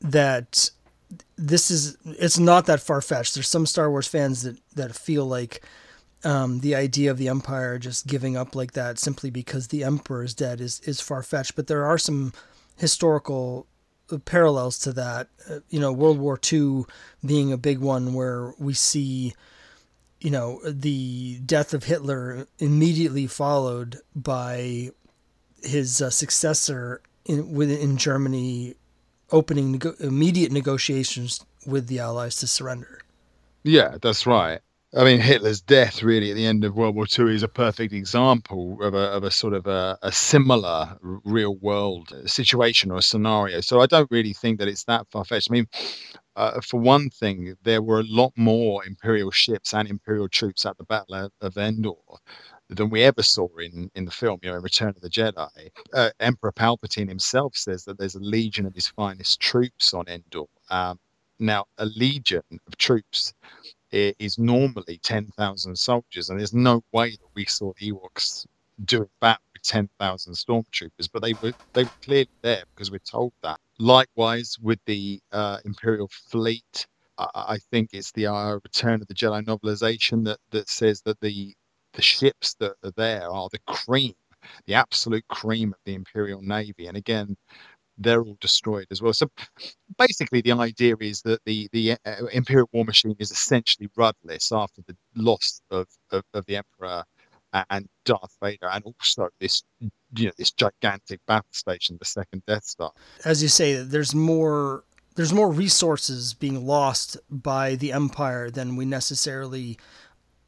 that 0.00 0.70
this 1.36 1.70
is 1.70 1.96
it's 2.04 2.38
not 2.38 2.66
that 2.66 2.80
far 2.80 3.00
fetched. 3.00 3.34
There's 3.34 3.48
some 3.48 3.66
Star 3.66 3.90
Wars 3.90 4.08
fans 4.08 4.42
that 4.42 4.58
that 4.74 4.96
feel 4.96 5.26
like 5.26 5.62
um, 6.24 6.60
the 6.60 6.74
idea 6.74 7.10
of 7.10 7.18
the 7.18 7.28
empire 7.28 7.78
just 7.78 8.06
giving 8.06 8.36
up 8.36 8.54
like 8.54 8.72
that 8.72 8.98
simply 8.98 9.30
because 9.30 9.68
the 9.68 9.84
emperor 9.84 10.22
is 10.22 10.34
dead 10.34 10.60
is, 10.60 10.80
is 10.80 11.00
far 11.00 11.22
fetched. 11.22 11.56
But 11.56 11.66
there 11.66 11.84
are 11.84 11.98
some 11.98 12.32
historical 12.76 13.66
parallels 14.24 14.78
to 14.80 14.92
that. 14.92 15.28
Uh, 15.48 15.60
you 15.68 15.80
know, 15.80 15.92
World 15.92 16.18
War 16.18 16.38
II 16.52 16.84
being 17.24 17.52
a 17.52 17.56
big 17.56 17.78
one 17.78 18.14
where 18.14 18.54
we 18.58 18.74
see, 18.74 19.34
you 20.20 20.30
know, 20.30 20.60
the 20.64 21.38
death 21.44 21.74
of 21.74 21.84
Hitler 21.84 22.46
immediately 22.58 23.26
followed 23.26 24.00
by 24.14 24.90
his 25.62 26.02
uh, 26.02 26.10
successor 26.10 27.00
in 27.24 27.52
within 27.54 27.96
Germany 27.96 28.74
opening 29.30 29.80
immediate 30.00 30.52
negotiations 30.52 31.44
with 31.66 31.86
the 31.86 31.98
Allies 31.98 32.36
to 32.36 32.46
surrender. 32.46 33.00
Yeah, 33.62 33.96
that's 34.00 34.26
right. 34.26 34.60
I 34.94 35.04
mean, 35.04 35.20
Hitler's 35.20 35.62
death 35.62 36.02
really 36.02 36.30
at 36.30 36.34
the 36.34 36.44
end 36.44 36.64
of 36.64 36.76
World 36.76 36.94
War 36.94 37.06
II 37.18 37.34
is 37.34 37.42
a 37.42 37.48
perfect 37.48 37.94
example 37.94 38.76
of 38.82 38.92
a, 38.92 39.10
of 39.12 39.24
a 39.24 39.30
sort 39.30 39.54
of 39.54 39.66
a, 39.66 39.98
a 40.02 40.12
similar 40.12 40.98
real 41.00 41.56
world 41.56 42.12
situation 42.26 42.90
or 42.90 43.00
scenario. 43.00 43.62
So 43.62 43.80
I 43.80 43.86
don't 43.86 44.10
really 44.10 44.34
think 44.34 44.58
that 44.58 44.68
it's 44.68 44.84
that 44.84 45.06
far 45.10 45.24
fetched. 45.24 45.50
I 45.50 45.54
mean, 45.54 45.66
uh, 46.36 46.60
for 46.60 46.78
one 46.78 47.08
thing, 47.08 47.56
there 47.62 47.80
were 47.80 48.00
a 48.00 48.06
lot 48.06 48.32
more 48.36 48.84
Imperial 48.84 49.30
ships 49.30 49.72
and 49.72 49.88
Imperial 49.88 50.28
troops 50.28 50.66
at 50.66 50.76
the 50.76 50.84
Battle 50.84 51.30
of 51.40 51.56
Endor 51.56 51.94
than 52.68 52.90
we 52.90 53.02
ever 53.02 53.22
saw 53.22 53.48
in, 53.58 53.90
in 53.94 54.04
the 54.04 54.10
film, 54.10 54.40
you 54.42 54.50
know, 54.50 54.56
in 54.56 54.62
Return 54.62 54.90
of 54.90 55.00
the 55.00 55.08
Jedi. 55.08 55.70
Uh, 55.94 56.10
Emperor 56.20 56.52
Palpatine 56.52 57.08
himself 57.08 57.56
says 57.56 57.84
that 57.84 57.96
there's 57.96 58.14
a 58.14 58.20
legion 58.20 58.66
of 58.66 58.74
his 58.74 58.88
finest 58.88 59.40
troops 59.40 59.94
on 59.94 60.06
Endor. 60.06 60.44
Um, 60.68 60.98
now, 61.42 61.66
a 61.78 61.86
legion 61.86 62.42
of 62.50 62.76
troops 62.78 63.34
is 63.92 64.38
normally 64.38 64.98
10,000 65.02 65.76
soldiers, 65.76 66.30
and 66.30 66.38
there's 66.38 66.54
no 66.54 66.82
way 66.92 67.10
that 67.10 67.28
we 67.34 67.44
saw 67.44 67.72
Ewoks 67.74 68.46
doing 68.84 69.08
that 69.20 69.40
with 69.52 69.62
10,000 69.62 70.32
stormtroopers, 70.32 71.08
but 71.12 71.22
they 71.22 71.34
were 71.34 71.52
they 71.72 71.84
were 71.84 71.90
clearly 72.02 72.28
there 72.40 72.64
because 72.74 72.90
we're 72.90 72.98
told 72.98 73.32
that. 73.42 73.60
Likewise, 73.78 74.58
with 74.60 74.78
the 74.86 75.20
uh, 75.32 75.58
Imperial 75.64 76.08
fleet, 76.08 76.86
I, 77.18 77.28
I, 77.34 77.58
think 77.70 77.90
it's 77.92 78.12
the 78.12 78.26
uh, 78.26 78.54
Return 78.54 79.02
of 79.02 79.08
the 79.08 79.14
Jedi 79.14 79.44
novelization 79.44 80.24
that 80.24 80.38
that 80.50 80.68
says 80.68 81.02
that 81.02 81.20
the 81.20 81.54
the 81.92 82.02
ships 82.02 82.54
that 82.54 82.76
are 82.82 82.92
there 82.96 83.28
are 83.30 83.48
the 83.52 83.58
cream, 83.66 84.14
the 84.66 84.74
absolute 84.74 85.26
cream 85.28 85.72
of 85.74 85.80
the 85.84 85.94
Imperial 85.94 86.40
Navy, 86.40 86.86
and 86.86 86.96
again, 86.96 87.36
they're 87.98 88.22
all 88.22 88.36
destroyed 88.40 88.86
as 88.90 89.02
well. 89.02 89.12
So 89.12 89.28
basically, 89.98 90.40
the 90.40 90.52
idea 90.52 90.96
is 91.00 91.22
that 91.22 91.40
the 91.44 91.68
the 91.72 91.92
uh, 92.04 92.26
Imperial 92.32 92.68
war 92.72 92.84
machine 92.84 93.16
is 93.18 93.30
essentially 93.30 93.88
rudderless 93.96 94.52
after 94.52 94.82
the 94.86 94.96
loss 95.16 95.60
of, 95.70 95.86
of, 96.10 96.22
of 96.34 96.46
the 96.46 96.56
Emperor 96.56 97.04
and 97.70 97.86
Darth 98.04 98.36
Vader, 98.42 98.68
and 98.70 98.82
also 98.84 99.28
this 99.40 99.62
you 99.80 100.26
know 100.26 100.32
this 100.38 100.52
gigantic 100.52 101.20
battle 101.26 101.46
station, 101.52 101.96
the 101.98 102.04
second 102.04 102.42
Death 102.46 102.64
Star. 102.64 102.92
As 103.24 103.42
you 103.42 103.48
say, 103.48 103.76
there's 103.82 104.14
more 104.14 104.84
there's 105.14 105.32
more 105.32 105.50
resources 105.50 106.34
being 106.34 106.66
lost 106.66 107.18
by 107.30 107.74
the 107.74 107.92
Empire 107.92 108.50
than 108.50 108.76
we 108.76 108.84
necessarily 108.84 109.78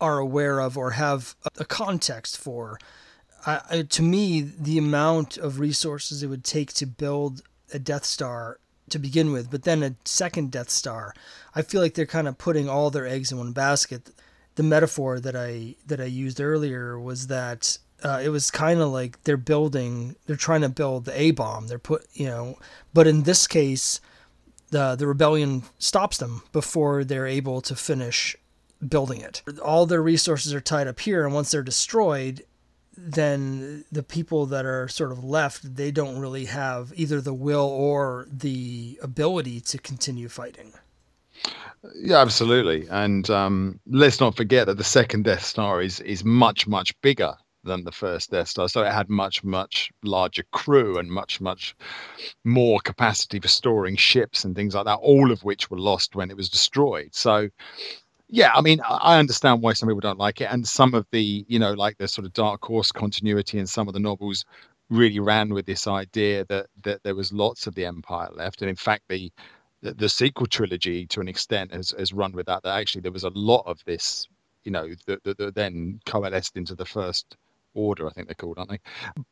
are 0.01 0.19
aware 0.19 0.61
of 0.61 0.77
or 0.79 0.93
have 0.93 1.37
a 1.59 1.65
context 1.65 2.39
for. 2.39 2.79
I, 3.47 3.83
to 3.83 4.03
me, 4.03 4.41
the 4.41 4.79
amount 4.79 5.37
of 5.37 5.59
resources 5.59 6.23
it 6.23 6.29
would 6.29 6.45
take 6.45 6.73
to 6.75 6.87
build 6.87 7.43
a 7.73 7.79
Death 7.79 8.05
Star 8.05 8.59
to 8.91 8.99
begin 8.99 9.33
with, 9.33 9.51
but 9.51 9.65
then 9.65 9.83
a 9.83 9.95
second 10.05 10.51
Death 10.51 10.71
Star, 10.71 11.15
I 11.55 11.63
feel 11.63 11.81
like 11.81 11.95
they're 11.95 12.07
kind 12.07 12.29
of 12.29 12.39
putting 12.39 12.69
all 12.69 12.91
their 12.91 13.07
eggs 13.07 13.33
in 13.33 13.39
one 13.39 13.53
basket. 13.53 14.11
The 14.55 14.63
metaphor 14.63 15.21
that 15.21 15.35
I 15.35 15.75
that 15.87 16.01
I 16.01 16.05
used 16.05 16.41
earlier 16.41 16.99
was 16.99 17.27
that 17.27 17.79
uh, 18.03 18.21
it 18.23 18.29
was 18.29 18.51
kind 18.51 18.81
of 18.81 18.91
like 18.91 19.23
they're 19.25 19.37
building, 19.37 20.17
they're 20.27 20.37
trying 20.37 20.61
to 20.61 20.69
build 20.69 21.05
the 21.05 21.19
A 21.19 21.33
bomb. 21.33 21.67
They're 21.67 21.79
put, 21.79 22.07
you 22.13 22.27
know, 22.27 22.59
but 22.93 23.07
in 23.07 23.23
this 23.23 23.47
case, 23.47 24.01
the 24.71 24.95
the 24.95 25.07
rebellion 25.07 25.65
stops 25.79 26.19
them 26.19 26.43
before 26.53 27.03
they're 27.05 27.27
able 27.27 27.61
to 27.63 27.75
finish 27.75 28.37
building 28.87 29.21
it. 29.21 29.43
All 29.63 29.87
their 29.87 30.03
resources 30.03 30.55
are 30.55 30.61
tied 30.61 30.87
up 30.87 31.01
here, 31.01 31.25
and 31.25 31.35
once 31.35 31.51
they're 31.51 31.63
destroyed, 31.63 32.45
then 32.97 33.85
the 33.91 34.03
people 34.03 34.47
that 34.47 34.65
are 34.67 34.89
sort 34.89 35.13
of 35.13 35.25
left, 35.25 35.77
they 35.77 35.91
don't 35.91 36.19
really 36.19 36.47
have 36.47 36.93
either 36.97 37.21
the 37.21 37.35
will 37.35 37.69
or 37.69 38.27
the 38.31 38.99
ability 39.03 39.61
to 39.61 39.79
continue 39.79 40.29
fighting. 40.29 40.73
Yeah, 41.95 42.19
absolutely. 42.21 42.87
And 42.89 43.29
um, 43.31 43.81
let's 43.87 44.21
not 44.21 44.37
forget 44.37 44.67
that 44.67 44.79
the 44.79 44.85
second 44.85 45.25
Death 45.25 45.45
Star 45.45 45.83
is 45.83 46.01
is 46.01 46.25
much 46.25 46.67
much 46.67 46.99
bigger 47.03 47.35
than 47.63 47.85
the 47.85 47.93
first 47.93 48.31
Death 48.31 48.49
Star, 48.49 48.69
so 48.69 48.83
it 48.83 48.93
had 48.93 49.09
much 49.09 49.45
much 49.45 49.91
larger 50.03 50.45
crew 50.53 50.99
and 50.99 51.11
much 51.11 51.41
much 51.41 51.75
more 52.45 52.81
capacity 52.81 53.41
for 53.41 53.49
storing 53.49 53.97
ships 53.97 54.45
and 54.45 54.55
things 54.55 54.75
like 54.75 54.87
that. 54.87 54.97
All 54.97 55.31
of 55.31 55.45
which 55.45 55.71
were 55.71 55.79
lost 55.79 56.15
when 56.15 56.31
it 56.31 56.37
was 56.37 56.49
destroyed. 56.49 57.15
So 57.15 57.49
yeah, 58.29 58.53
I 58.55 58.61
mean, 58.61 58.81
I 58.89 59.19
understand 59.19 59.63
why 59.63 59.75
some 59.75 59.89
people 59.89 60.01
don't 60.01 60.19
like 60.19 60.41
it, 60.41 60.49
and 60.51 60.67
some 60.67 60.95
of 60.95 61.07
the, 61.11 61.45
you 61.49 61.59
know, 61.59 61.73
like 61.73 61.99
the 61.99 62.09
sort 62.09 62.27
of 62.27 62.33
dark 62.33 62.65
horse 62.65 62.91
continuity 62.91 63.59
in 63.59 63.67
some 63.67 63.89
of 63.89 63.95
the 63.95 64.01
novels 64.01 64.45
really 64.91 65.21
ran 65.21 65.53
with 65.53 65.67
this 65.67 65.87
idea 65.87 66.45
that 66.47 66.67
that 66.83 67.03
there 67.03 67.15
was 67.15 67.33
lots 67.33 67.67
of 67.67 67.75
the 67.75 67.85
empire 67.85 68.29
left, 68.35 68.63
and 68.63 68.71
in 68.71 68.77
fact, 68.77 69.05
the 69.09 69.31
the, 69.83 69.95
the 69.95 70.09
sequel 70.09 70.47
trilogy, 70.47 71.07
to 71.07 71.21
an 71.21 71.29
extent, 71.29 71.73
has 71.73 71.95
has 71.99 72.13
run 72.13 72.33
with 72.33 72.47
that. 72.47 72.63
That 72.63 72.79
actually 72.79 73.03
there 73.03 73.13
was 73.13 73.25
a 73.25 73.31
lot 73.31 73.65
of 73.67 73.79
this, 73.85 74.27
you 74.65 74.73
know, 74.73 74.89
that, 75.07 75.23
that, 75.25 75.39
that 75.39 75.55
then 75.55 76.01
coalesced 76.07 76.57
into 76.57 76.75
the 76.75 76.87
first 76.87 77.37
order, 77.75 78.07
I 78.07 78.11
think 78.11 78.29
they're 78.29 78.35
called, 78.35 78.59
aren't 78.59 78.71
they? 78.71 78.81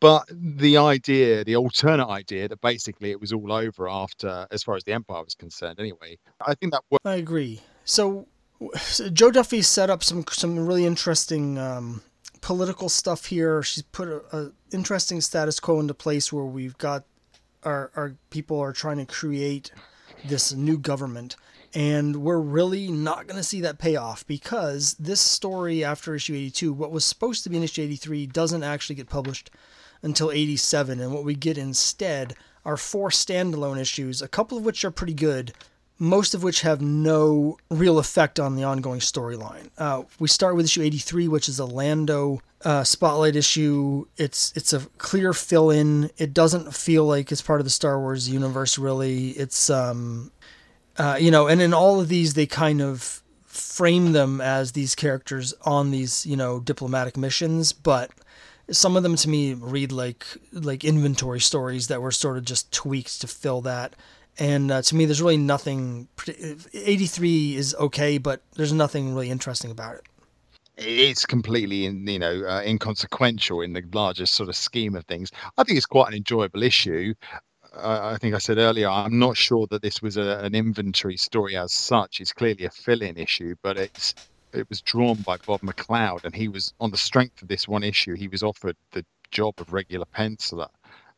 But 0.01 0.25
the 0.31 0.77
idea, 0.77 1.45
the 1.45 1.57
alternate 1.57 2.09
idea 2.09 2.49
that 2.49 2.61
basically 2.61 3.11
it 3.11 3.21
was 3.21 3.33
all 3.33 3.53
over 3.53 3.89
after, 3.89 4.47
as 4.51 4.63
far 4.63 4.77
as 4.77 4.85
the 4.85 4.93
empire 4.93 5.23
was 5.23 5.35
concerned, 5.35 5.79
anyway, 5.79 6.19
I 6.45 6.55
think 6.55 6.73
that. 6.73 6.83
I 7.05 7.15
agree. 7.15 7.61
So 7.85 8.27
Jo 9.13 9.31
Duffy 9.31 9.63
set 9.63 9.91
up 9.91 10.03
some 10.03 10.25
some 10.31 10.59
really 10.59 10.87
interesting 10.87 11.59
um, 11.59 12.03
political 12.41 12.89
stuff 12.89 13.27
here. 13.27 13.63
She's 13.63 13.83
put 13.83 14.09
a, 14.09 14.37
a, 14.37 14.53
interesting 14.73 15.21
status 15.21 15.61
quo 15.61 15.81
into 15.81 15.95
place 15.95 16.33
where 16.33 16.45
we've 16.45 16.77
got 16.79 17.05
our 17.63 17.91
our 17.97 18.15
people 18.31 18.61
are 18.61 18.73
trying 18.73 18.99
to 18.99 19.07
create 19.07 19.71
this 20.25 20.53
new 20.53 20.79
government, 20.79 21.37
and 21.75 22.17
we're 22.17 22.41
really 22.41 22.91
not 22.91 23.27
going 23.27 23.39
to 23.39 23.43
see 23.43 23.61
that 23.63 23.79
payoff 23.79 24.27
because 24.27 24.95
this 24.95 25.21
story 25.21 25.85
after 25.85 26.15
issue 26.15 26.35
82, 26.35 26.73
what 26.73 26.93
was 26.93 27.05
supposed 27.05 27.45
to 27.45 27.51
be 27.51 27.57
in 27.57 27.63
issue 27.63 27.83
83, 27.83 28.27
doesn't 28.27 28.63
actually 28.63 28.97
get 28.97 29.09
published 29.09 29.51
until 30.03 30.31
87, 30.31 31.01
and 31.01 31.13
what 31.13 31.25
we 31.25 31.35
get 31.35 31.57
instead 31.57 32.35
are 32.65 32.77
four 32.77 33.09
standalone 33.11 33.81
issues, 33.81 34.23
a 34.23 34.29
couple 34.29 34.59
of 34.59 34.65
which 34.65 34.85
are 34.85 34.91
pretty 34.91 35.15
good, 35.15 35.53
most 36.03 36.35
of 36.35 36.43
which 36.43 36.63
have 36.63 36.81
no 36.81 37.57
real 37.71 38.01
effect 38.01 38.41
on 38.41 38.57
the 38.57 38.65
ongoing 38.65 38.99
storyline. 38.99 39.71
Uh, 39.79 40.03
we 40.19 40.27
start 40.27 40.57
with 40.57 40.65
issue 40.65 40.83
83, 40.83 41.29
which 41.29 41.49
is 41.49 41.61
a 41.61 41.65
Lando 41.65 42.43
uh, 42.65 42.83
spotlight 42.83 43.37
issue. 43.37 44.07
It's 44.17 44.53
it's 44.57 44.73
a 44.73 44.81
clear 44.99 45.33
fill 45.33 45.71
in. 45.71 46.11
It 46.19 46.35
doesn't 46.35 46.75
feel 46.75 47.05
like 47.05 47.31
it's 47.31 47.41
part 47.41 47.61
of 47.61 47.65
the 47.65 47.71
Star 47.71 48.01
Wars 48.01 48.29
universe 48.29 48.79
really. 48.79 49.29
It's 49.31 49.71
um, 49.71 50.33
uh, 50.97 51.19
you 51.21 51.31
know, 51.31 51.47
and 51.47 51.63
in 51.63 51.73
all 51.73 52.01
of 52.01 52.09
these, 52.09 52.35
they 52.35 52.47
kind 52.47 52.83
of 52.83 53.23
frame 53.45 54.11
them 54.11 54.41
as 54.41 54.73
these 54.73 54.97
characters 54.97 55.55
on 55.63 55.93
these 55.93 56.27
you 56.27 56.37
know 56.37 56.59
diplomatic 56.59 57.17
missions, 57.17 57.73
but 57.73 58.11
some 58.73 58.97
of 58.97 59.05
them 59.05 59.15
to 59.15 59.29
me 59.29 59.55
read 59.55 59.93
like 59.93 60.27
like 60.51 60.83
inventory 60.83 61.41
stories 61.41 61.87
that 61.87 62.03
were 62.03 62.11
sort 62.11 62.39
of 62.39 62.45
just 62.45 62.73
tweaked 62.73 63.21
to 63.21 63.29
fill 63.29 63.61
that 63.61 63.95
and 64.39 64.71
uh, 64.71 64.83
to 64.83 64.95
me 64.95 65.05
there's 65.05 65.23
really 65.23 65.37
nothing 65.37 66.09
83 66.73 67.57
is 67.57 67.75
okay 67.77 68.19
but 68.19 68.43
there's 68.55 68.73
nothing 68.73 69.15
really 69.15 69.31
interesting 69.31 69.71
about 69.71 69.97
it. 69.97 70.03
It's 70.77 71.27
completely 71.27 71.85
you 71.85 72.19
know 72.19 72.45
uh, 72.45 72.63
inconsequential 72.65 73.61
in 73.61 73.73
the 73.73 73.83
largest 73.93 74.35
sort 74.35 74.49
of 74.49 74.57
scheme 74.57 74.97
of 74.97 75.05
things. 75.05 75.31
I 75.59 75.65
think 75.65 75.77
it's 75.77 75.87
quite 75.87 76.09
an 76.09 76.15
enjoyable 76.15 76.63
issue. 76.63 77.15
I 77.75 78.19
think 78.19 78.35
i 78.35 78.39
said 78.39 78.59
earlier 78.59 78.87
i'm 78.87 79.19
not 79.19 79.35
sure 79.35 79.67
that 79.71 79.81
this 79.81 80.03
was 80.03 80.19
a, 80.19 80.41
an 80.45 80.55
inventory 80.55 81.17
story 81.17 81.57
as 81.57 81.73
such. 81.73 82.21
It's 82.21 82.33
clearly 82.33 82.67
a 82.67 82.71
fill-in 82.71 83.17
issue 83.17 83.55
but 83.63 83.79
it's 83.79 84.15
it 84.53 84.69
was 84.69 84.81
drawn 84.81 85.17
by 85.23 85.39
Bob 85.39 85.61
McLeod, 85.63 86.25
and 86.25 86.35
he 86.35 86.49
was 86.49 86.75
on 86.81 86.91
the 86.91 86.97
strength 86.97 87.43
of 87.43 87.49
this 87.49 87.67
one 87.67 87.83
issue. 87.83 88.15
He 88.15 88.29
was 88.29 88.43
offered 88.43 88.77
the 88.91 89.05
job 89.31 89.55
of 89.59 89.73
regular 89.73 90.07
penciler, 90.15 90.69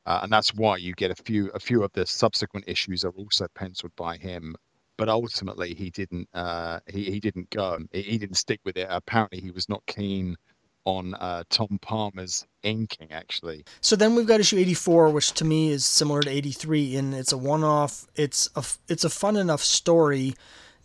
uh, 0.07 0.21
and 0.23 0.33
that's 0.33 0.55
why 0.55 0.77
you 0.77 0.93
get 0.95 1.11
a 1.11 1.15
few 1.15 1.51
a 1.55 1.61
few 1.61 1.83
of 1.83 1.93
the 1.93 2.07
subsequent 2.07 2.69
issues 2.69 3.05
are 3.05 3.11
also 3.11 3.47
penciled 3.55 3.95
by 3.97 4.17
him. 4.17 4.55
But 4.97 5.09
ultimately, 5.09 5.75
he 5.75 5.91
didn't 5.91 6.29
uh, 6.35 6.81
he 6.87 7.05
he 7.05 7.21
didn't 7.21 7.51
go. 7.51 7.79
He, 7.93 8.03
he, 8.03 8.19
didn't 8.19 8.37
stick 8.37 8.61
with 8.65 8.77
it. 8.77 8.87
Apparently, 8.91 9.41
he 9.41 9.51
was 9.51 9.69
not 9.69 9.85
keen 9.87 10.37
on 10.85 11.15
uh, 11.15 11.43
Tom 11.49 11.79
Palmer's 11.81 12.47
inking 12.63 13.11
actually. 13.11 13.65
So 13.81 13.97
then 13.97 14.15
we've 14.15 14.27
got 14.27 14.41
issue 14.41 14.59
84 14.59 15.11
which 15.11 15.33
to 15.33 15.45
me 15.45 15.71
is 15.71 15.85
similar 15.85 16.21
to 16.21 16.31
83 16.31 16.97
and 16.97 17.15
it's 17.15 17.33
a 17.33 17.39
one-off 17.39 18.07
it's 18.17 18.51
a 18.55 18.63
it's 18.87 19.03
a 19.03 19.09
fun 19.09 19.37
enough 19.37 19.63
story 19.63 20.35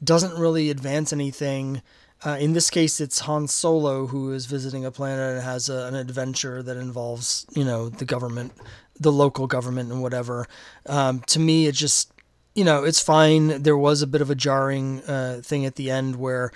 doesn't 0.01 0.39
really 0.39 0.69
advance 0.69 1.12
anything 1.12 1.82
uh, 2.25 2.38
in 2.39 2.51
this 2.51 2.69
case, 2.69 2.99
it's 2.99 3.19
Han 3.19 3.47
Solo 3.47 4.05
who 4.05 4.34
is 4.34 4.45
visiting 4.45 4.84
a 4.84 4.91
planet 4.91 5.36
and 5.36 5.41
has 5.41 5.69
a, 5.69 5.86
an 5.86 5.95
adventure 5.95 6.62
that 6.62 6.75
involves, 6.75 7.45
you 7.55 7.63
know, 7.63 7.88
the 7.88 8.03
government, 8.03 8.51
the 8.99 9.12
local 9.12 9.47
government, 9.47 9.91
and 9.91 10.01
whatever. 10.01 10.47
Um, 10.85 11.21
to 11.27 11.39
me, 11.39 11.67
it 11.67 11.75
just, 11.75 12.12
you 12.53 12.63
know, 12.63 12.83
it's 12.83 13.01
fine. 13.01 13.63
There 13.63 13.77
was 13.77 14.01
a 14.01 14.07
bit 14.07 14.21
of 14.21 14.29
a 14.29 14.35
jarring 14.35 15.01
uh, 15.03 15.41
thing 15.43 15.65
at 15.65 15.75
the 15.75 15.89
end 15.89 16.17
where 16.17 16.51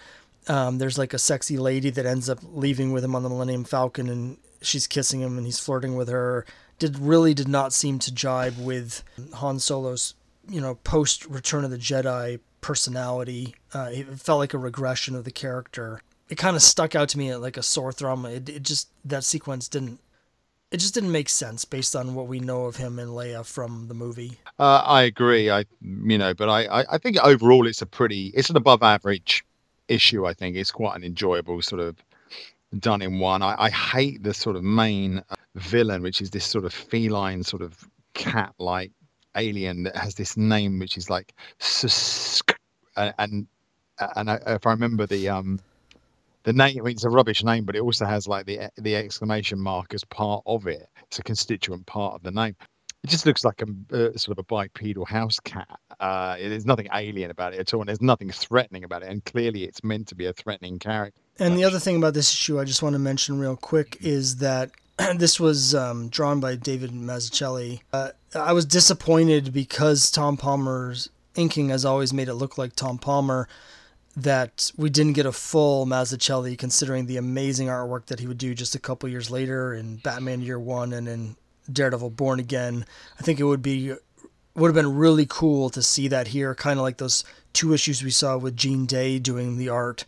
um, 0.47 0.77
there's 0.77 0.97
like 0.97 1.13
a 1.13 1.19
sexy 1.19 1.58
lady 1.58 1.89
that 1.89 2.06
ends 2.06 2.29
up 2.29 2.39
leaving 2.43 2.91
with 2.91 3.03
him 3.03 3.15
on 3.15 3.23
the 3.23 3.29
Millennium 3.29 3.63
Falcon, 3.63 4.10
and 4.10 4.38
she's 4.62 4.88
kissing 4.88 5.21
him, 5.21 5.38
and 5.38 5.45
he's 5.45 5.60
flirting 5.60 5.95
with 5.95 6.10
her. 6.10 6.45
Did 6.79 6.99
really 6.99 7.34
did 7.34 7.47
not 7.47 7.71
seem 7.71 7.99
to 7.99 8.13
jibe 8.13 8.58
with 8.58 9.03
Han 9.36 9.60
Solo's, 9.60 10.15
you 10.49 10.60
know, 10.60 10.75
post 10.84 11.25
Return 11.27 11.63
of 11.63 11.71
the 11.71 11.77
Jedi 11.77 12.39
personality. 12.62 13.56
Uh, 13.73 13.89
it 13.91 14.08
felt 14.19 14.39
like 14.39 14.53
a 14.53 14.58
regression 14.58 15.15
of 15.15 15.23
the 15.23 15.32
character. 15.32 16.01
It 16.29 16.38
kind 16.38 16.56
of 16.56 16.63
stuck 16.63 16.95
out 16.95 17.10
to 17.10 17.17
me 17.17 17.36
like 17.36 17.58
a 17.58 17.63
sore 17.63 17.91
thumb. 17.91 18.25
It, 18.25 18.49
it 18.49 18.63
just 18.63 18.89
that 19.06 19.23
sequence 19.23 19.67
didn't. 19.67 19.99
It 20.73 20.79
just 20.79 20.95
didn't 20.95 21.12
make 21.12 21.29
sense 21.29 21.65
based 21.65 21.95
on 21.95 22.15
what 22.15 22.25
we 22.25 22.39
know 22.39 22.65
of 22.65 22.77
him 22.77 22.97
and 22.97 23.12
Leia 23.12 23.45
from 23.45 23.88
the 23.88 23.93
movie. 23.93 24.39
Uh, 24.57 24.81
I 24.83 25.03
agree. 25.03 25.51
I 25.51 25.65
you 25.81 26.17
know, 26.17 26.33
but 26.33 26.49
I, 26.49 26.65
I 26.65 26.86
I 26.93 26.97
think 26.97 27.17
overall 27.23 27.67
it's 27.67 27.83
a 27.83 27.86
pretty 27.86 28.31
it's 28.33 28.49
an 28.49 28.57
above 28.57 28.81
average 28.81 29.45
issue. 29.88 30.25
I 30.25 30.33
think 30.33 30.55
it's 30.55 30.71
quite 30.71 30.95
an 30.95 31.03
enjoyable 31.03 31.62
sort 31.62 31.79
of 31.79 31.97
done 32.79 33.03
in 33.03 33.19
one. 33.19 33.43
I, 33.43 33.55
I 33.65 33.69
hate 33.69 34.23
the 34.23 34.33
sort 34.33 34.55
of 34.55 34.63
main 34.63 35.19
uh, 35.29 35.36
villain, 35.53 36.01
which 36.01 36.21
is 36.21 36.31
this 36.31 36.43
sort 36.43 36.65
of 36.65 36.73
feline, 36.73 37.43
sort 37.43 37.62
of 37.62 37.88
cat 38.15 38.55
like 38.57 38.91
alien 39.36 39.83
that 39.83 39.95
has 39.95 40.15
this 40.15 40.38
name 40.38 40.79
which 40.79 40.97
is 40.97 41.09
like 41.09 41.33
and 42.95 43.13
and, 43.19 43.47
and 44.15 44.29
I, 44.31 44.39
if 44.47 44.65
I 44.65 44.71
remember 44.71 45.05
the 45.05 45.29
um 45.29 45.59
the 46.43 46.53
name, 46.53 46.77
I 46.79 46.82
mean, 46.82 46.93
it's 46.93 47.03
a 47.03 47.10
rubbish 47.10 47.43
name, 47.43 47.65
but 47.65 47.75
it 47.75 47.82
also 47.82 48.06
has 48.06 48.27
like 48.27 48.45
the 48.45 48.69
the 48.77 48.95
exclamation 48.95 49.60
mark 49.60 49.93
as 49.93 50.03
part 50.03 50.43
of 50.45 50.67
it. 50.67 50.88
It's 51.03 51.19
a 51.19 51.23
constituent 51.23 51.86
part 51.86 52.15
of 52.15 52.23
the 52.23 52.32
name. 52.32 52.56
It 53.03 53.10
just 53.10 53.25
looks 53.25 53.43
like 53.43 53.62
a 53.62 53.65
uh, 53.95 54.17
sort 54.17 54.38
of 54.38 54.39
a 54.39 54.43
bipedal 54.43 55.06
house 55.06 55.39
cat. 55.39 55.67
Uh, 55.99 56.38
there's 56.38 56.65
nothing 56.65 56.88
alien 56.93 57.32
about 57.32 57.53
it 57.53 57.60
at 57.60 57.73
all, 57.73 57.82
and 57.82 57.89
there's 57.89 58.01
nothing 58.01 58.32
threatening 58.32 58.84
about 58.84 59.03
it. 59.03 59.10
And 59.10 59.23
clearly, 59.25 59.63
it's 59.63 59.84
meant 59.84 60.08
to 60.10 60.15
be 60.15 60.25
a 60.25 60.34
threatening 60.34 60.79
character. 60.79 61.19
And 61.39 61.58
the 61.58 61.65
other 61.65 61.79
thing 61.79 61.97
about 61.97 62.13
this 62.13 62.32
issue, 62.32 62.60
I 62.60 62.63
just 62.63 62.82
want 62.82 62.93
to 62.93 62.99
mention 62.99 63.39
real 63.39 63.58
quick, 63.58 63.97
is 63.99 64.38
that 64.38 64.71
this 65.17 65.39
was 65.39 65.75
um, 65.75 66.10
drawn 66.10 66.39
by 66.39 66.56
David 66.56 66.91
Mazzucchelli. 66.91 67.82
Uh, 67.91 68.10
I 68.36 68.53
was 68.53 68.65
disappointed 68.65 69.51
because 69.53 70.10
Tom 70.12 70.38
Palmer's 70.38 71.10
inking 71.36 71.69
has 71.69 71.84
always 71.84 72.13
made 72.13 72.27
it 72.27 72.36
look 72.36 72.58
like 72.58 72.73
Tom 72.75 72.97
Palmer 72.97 73.47
that 74.15 74.71
we 74.78 74.89
didn't 74.89 75.13
get 75.13 75.26
a 75.26 75.32
full 75.32 75.86
Mazzucchelli 75.86 76.58
considering 76.58 77.06
the 77.06 77.17
amazing 77.17 77.67
artwork 77.67 78.06
that 78.08 78.19
he 78.19 78.28
would 78.28 78.38
do 78.38 78.54
just 78.54 78.76
a 78.76 78.80
couple 78.80 79.10
years 79.10 79.32
later 79.32 79.73
in 79.73 79.97
Batman 79.97 80.41
Year 80.41 80.60
One 80.60 80.93
and 80.93 81.08
in 81.08 81.36
Daredevil 81.71 82.12
Born 82.12 82.39
Again. 82.39 82.86
I 83.19 83.23
think 83.23 83.39
it 83.39 83.45
would 83.45 83.62
be 83.62 83.93
would 84.56 84.67
have 84.67 84.76
been 84.76 84.95
really 84.95 85.26
cool 85.28 85.69
to 85.71 85.82
see 85.82 86.08
that 86.10 86.28
here, 86.28 86.54
kind 86.54 86.78
of 86.78 86.84
like 86.84 86.97
those 86.97 87.23
two 87.54 87.73
issues 87.73 88.04
we 88.04 88.12
saw 88.12 88.38
with 88.38 88.56
Gene 88.56 88.86
Day 88.86 89.17
doing 89.17 89.58
the 89.58 89.69
art. 89.69 90.06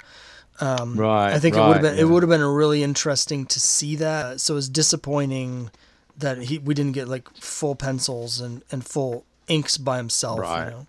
Um, 0.60 0.96
right. 0.96 1.34
I 1.34 1.39
think 1.39 1.56
right, 1.56 1.63
it 1.63 1.68
would 1.68 1.74
have 1.74 1.82
been 1.82 1.96
yeah. 1.96 2.02
it 2.02 2.06
would 2.06 2.24
have 2.24 2.30
been 2.30 2.44
really 2.44 2.84
interesting 2.84 3.46
to 3.48 3.60
see 3.60 3.96
that. 3.98 4.39
So 4.39 4.56
it's 4.56 4.70
disappointing 4.70 5.72
that 6.18 6.44
he 6.44 6.60
we 6.60 6.74
didn't 6.74 6.94
get 6.94 7.08
like 7.08 7.30
full 7.38 7.76
pencils 7.76 8.39
and, 8.39 8.63
and 8.72 8.86
full 8.86 9.26
inks 9.48 9.78
by 9.78 9.98
himself. 9.98 10.39
Right. 10.39 10.65
You 10.65 10.72
know? 10.72 10.88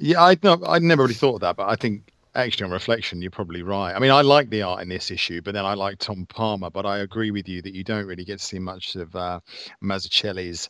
Yeah, 0.00 0.22
I 0.22 0.36
no, 0.42 0.62
I 0.66 0.78
never 0.78 1.02
really 1.02 1.14
thought 1.14 1.36
of 1.36 1.40
that, 1.40 1.56
but 1.56 1.68
I 1.68 1.74
think 1.74 2.02
actually 2.34 2.64
on 2.64 2.70
reflection, 2.70 3.22
you're 3.22 3.30
probably 3.30 3.62
right. 3.62 3.94
I 3.94 3.98
mean, 3.98 4.10
I 4.10 4.22
like 4.22 4.50
the 4.50 4.62
art 4.62 4.82
in 4.82 4.88
this 4.88 5.10
issue, 5.10 5.42
but 5.42 5.54
then 5.54 5.64
I 5.64 5.74
like 5.74 5.98
Tom 5.98 6.26
Palmer. 6.28 6.70
But 6.70 6.86
I 6.86 6.98
agree 6.98 7.30
with 7.30 7.48
you 7.48 7.62
that 7.62 7.74
you 7.74 7.84
don't 7.84 8.06
really 8.06 8.24
get 8.24 8.38
to 8.38 8.44
see 8.44 8.58
much 8.58 8.96
of 8.96 9.14
uh, 9.14 9.40
Mazzucchelli's 9.82 10.68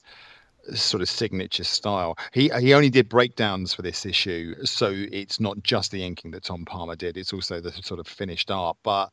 sort 0.74 1.02
of 1.02 1.08
signature 1.08 1.64
style. 1.64 2.16
He 2.32 2.50
he 2.60 2.74
only 2.74 2.90
did 2.90 3.08
breakdowns 3.08 3.74
for 3.74 3.82
this 3.82 4.04
issue, 4.06 4.54
so 4.64 4.92
it's 4.94 5.40
not 5.40 5.62
just 5.62 5.90
the 5.90 6.04
inking 6.04 6.32
that 6.32 6.44
Tom 6.44 6.64
Palmer 6.64 6.96
did; 6.96 7.16
it's 7.16 7.32
also 7.32 7.60
the 7.60 7.72
sort 7.82 8.00
of 8.00 8.06
finished 8.06 8.50
art. 8.50 8.76
But 8.82 9.10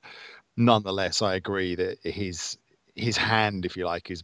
nonetheless, 0.58 1.22
I 1.22 1.36
agree 1.36 1.76
that 1.76 2.00
his 2.04 2.58
his 2.96 3.18
hand, 3.18 3.66
if 3.66 3.76
you 3.76 3.86
like, 3.86 4.10
is 4.10 4.24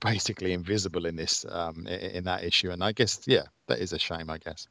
basically 0.00 0.52
invisible 0.52 1.06
in 1.06 1.16
this 1.16 1.44
um, 1.48 1.86
in 1.86 2.24
that 2.24 2.44
issue. 2.44 2.70
And 2.70 2.82
I 2.82 2.92
guess 2.92 3.20
yeah, 3.26 3.44
that 3.68 3.78
is 3.78 3.92
a 3.92 3.98
shame. 3.98 4.30
I 4.30 4.38
guess. 4.38 4.66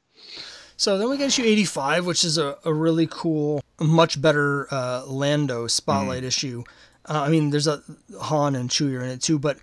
So 0.81 0.97
then 0.97 1.11
we 1.11 1.17
get 1.17 1.27
issue 1.27 1.43
85, 1.43 2.07
which 2.07 2.23
is 2.23 2.39
a, 2.39 2.57
a 2.65 2.73
really 2.73 3.05
cool, 3.05 3.61
much 3.79 4.19
better 4.19 4.67
uh, 4.73 5.05
Lando 5.05 5.67
spotlight 5.67 6.23
mm. 6.23 6.25
issue. 6.25 6.63
Uh, 7.07 7.21
I 7.21 7.29
mean, 7.29 7.51
there's 7.51 7.67
a 7.67 7.83
Han 8.19 8.55
and 8.55 8.67
Chewie 8.67 8.97
are 8.97 9.03
in 9.03 9.11
it 9.11 9.21
too, 9.21 9.37
but 9.37 9.59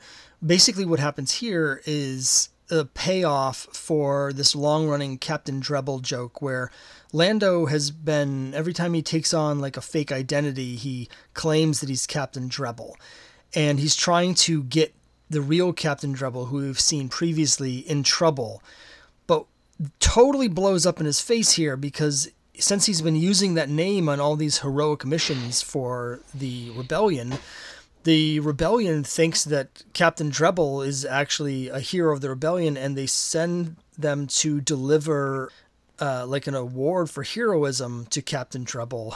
basically 0.46 0.84
what 0.84 1.00
happens 1.00 1.32
here 1.32 1.82
is 1.86 2.50
a 2.70 2.84
payoff 2.84 3.66
for 3.72 4.32
this 4.32 4.54
long 4.54 4.86
running 4.86 5.18
Captain 5.18 5.58
Drebble 5.60 5.98
joke 6.02 6.40
where 6.40 6.70
Lando 7.12 7.66
has 7.66 7.90
been 7.90 8.54
every 8.54 8.72
time 8.72 8.94
he 8.94 9.02
takes 9.02 9.34
on 9.34 9.58
like 9.58 9.76
a 9.76 9.80
fake 9.80 10.12
identity, 10.12 10.76
he 10.76 11.08
claims 11.34 11.80
that 11.80 11.88
he's 11.88 12.06
Captain 12.06 12.48
Drebble. 12.48 12.94
And 13.56 13.80
he's 13.80 13.96
trying 13.96 14.34
to 14.34 14.62
get 14.62 14.94
the 15.28 15.40
real 15.40 15.72
Captain 15.72 16.14
Drebble, 16.14 16.46
who 16.46 16.58
we've 16.58 16.78
seen 16.78 17.08
previously, 17.08 17.78
in 17.78 18.04
trouble. 18.04 18.62
Totally 20.00 20.48
blows 20.48 20.86
up 20.86 21.00
in 21.00 21.06
his 21.06 21.20
face 21.20 21.52
here 21.52 21.76
because 21.76 22.28
since 22.58 22.86
he's 22.86 23.02
been 23.02 23.16
using 23.16 23.54
that 23.54 23.68
name 23.68 24.08
on 24.08 24.20
all 24.20 24.36
these 24.36 24.58
heroic 24.58 25.04
missions 25.04 25.62
for 25.62 26.20
the 26.34 26.70
rebellion, 26.70 27.38
the 28.04 28.40
rebellion 28.40 29.04
thinks 29.04 29.44
that 29.44 29.84
Captain 29.92 30.30
Drebble 30.30 30.82
is 30.82 31.04
actually 31.04 31.68
a 31.68 31.80
hero 31.80 32.14
of 32.14 32.20
the 32.20 32.30
rebellion, 32.30 32.76
and 32.76 32.96
they 32.96 33.06
send 33.06 33.76
them 33.96 34.26
to 34.28 34.60
deliver 34.60 35.50
uh, 36.00 36.26
like 36.26 36.46
an 36.46 36.54
award 36.54 37.10
for 37.10 37.22
heroism 37.22 38.06
to 38.06 38.22
Captain 38.22 38.64
Drebble. 38.64 39.14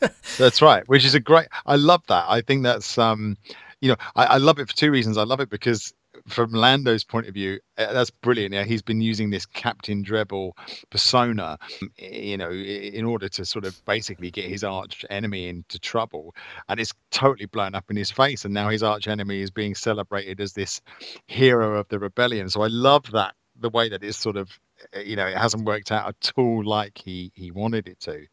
that's 0.38 0.62
right. 0.62 0.86
Which 0.88 1.04
is 1.04 1.14
a 1.14 1.20
great. 1.20 1.48
I 1.66 1.76
love 1.76 2.02
that. 2.08 2.24
I 2.28 2.40
think 2.40 2.62
that's 2.62 2.98
um, 2.98 3.36
you 3.80 3.90
know, 3.90 3.96
I, 4.16 4.24
I 4.24 4.36
love 4.38 4.58
it 4.58 4.68
for 4.68 4.76
two 4.76 4.90
reasons. 4.90 5.18
I 5.18 5.24
love 5.24 5.40
it 5.40 5.50
because 5.50 5.92
from 6.28 6.52
Lando's 6.52 7.04
point 7.04 7.26
of 7.26 7.34
view, 7.34 7.58
uh, 7.76 7.92
that's 7.92 8.10
brilliant. 8.10 8.54
Yeah, 8.54 8.64
he's 8.64 8.82
been 8.82 9.00
using 9.00 9.30
this 9.30 9.46
Captain 9.46 10.02
Drebble 10.02 10.56
persona, 10.90 11.58
you 11.98 12.36
know, 12.36 12.50
in 12.50 13.04
order 13.04 13.28
to 13.30 13.44
sort 13.44 13.64
of 13.64 13.84
basically 13.84 14.30
get 14.30 14.46
his 14.46 14.64
arch 14.64 15.04
enemy 15.10 15.48
into 15.48 15.78
trouble, 15.78 16.34
and 16.68 16.78
it's 16.78 16.92
totally 17.10 17.46
blown 17.46 17.74
up 17.74 17.90
in 17.90 17.96
his 17.96 18.10
face. 18.10 18.44
And 18.44 18.54
now 18.54 18.68
his 18.68 18.82
arch 18.82 19.08
enemy 19.08 19.40
is 19.40 19.50
being 19.50 19.74
celebrated 19.74 20.40
as 20.40 20.52
this 20.52 20.80
hero 21.26 21.78
of 21.78 21.88
the 21.88 21.98
rebellion. 21.98 22.48
So 22.48 22.62
I 22.62 22.68
love 22.68 23.10
that 23.12 23.34
the 23.60 23.70
way 23.70 23.88
that 23.88 24.04
it's 24.04 24.16
sort 24.16 24.36
of, 24.36 24.50
uh, 24.96 25.00
you 25.00 25.16
know, 25.16 25.26
it 25.26 25.36
hasn't 25.36 25.64
worked 25.64 25.90
out 25.90 26.08
at 26.08 26.32
all 26.36 26.64
like 26.64 26.96
he 26.96 27.32
he 27.34 27.50
wanted 27.50 27.88
it 27.88 28.00
to 28.00 28.26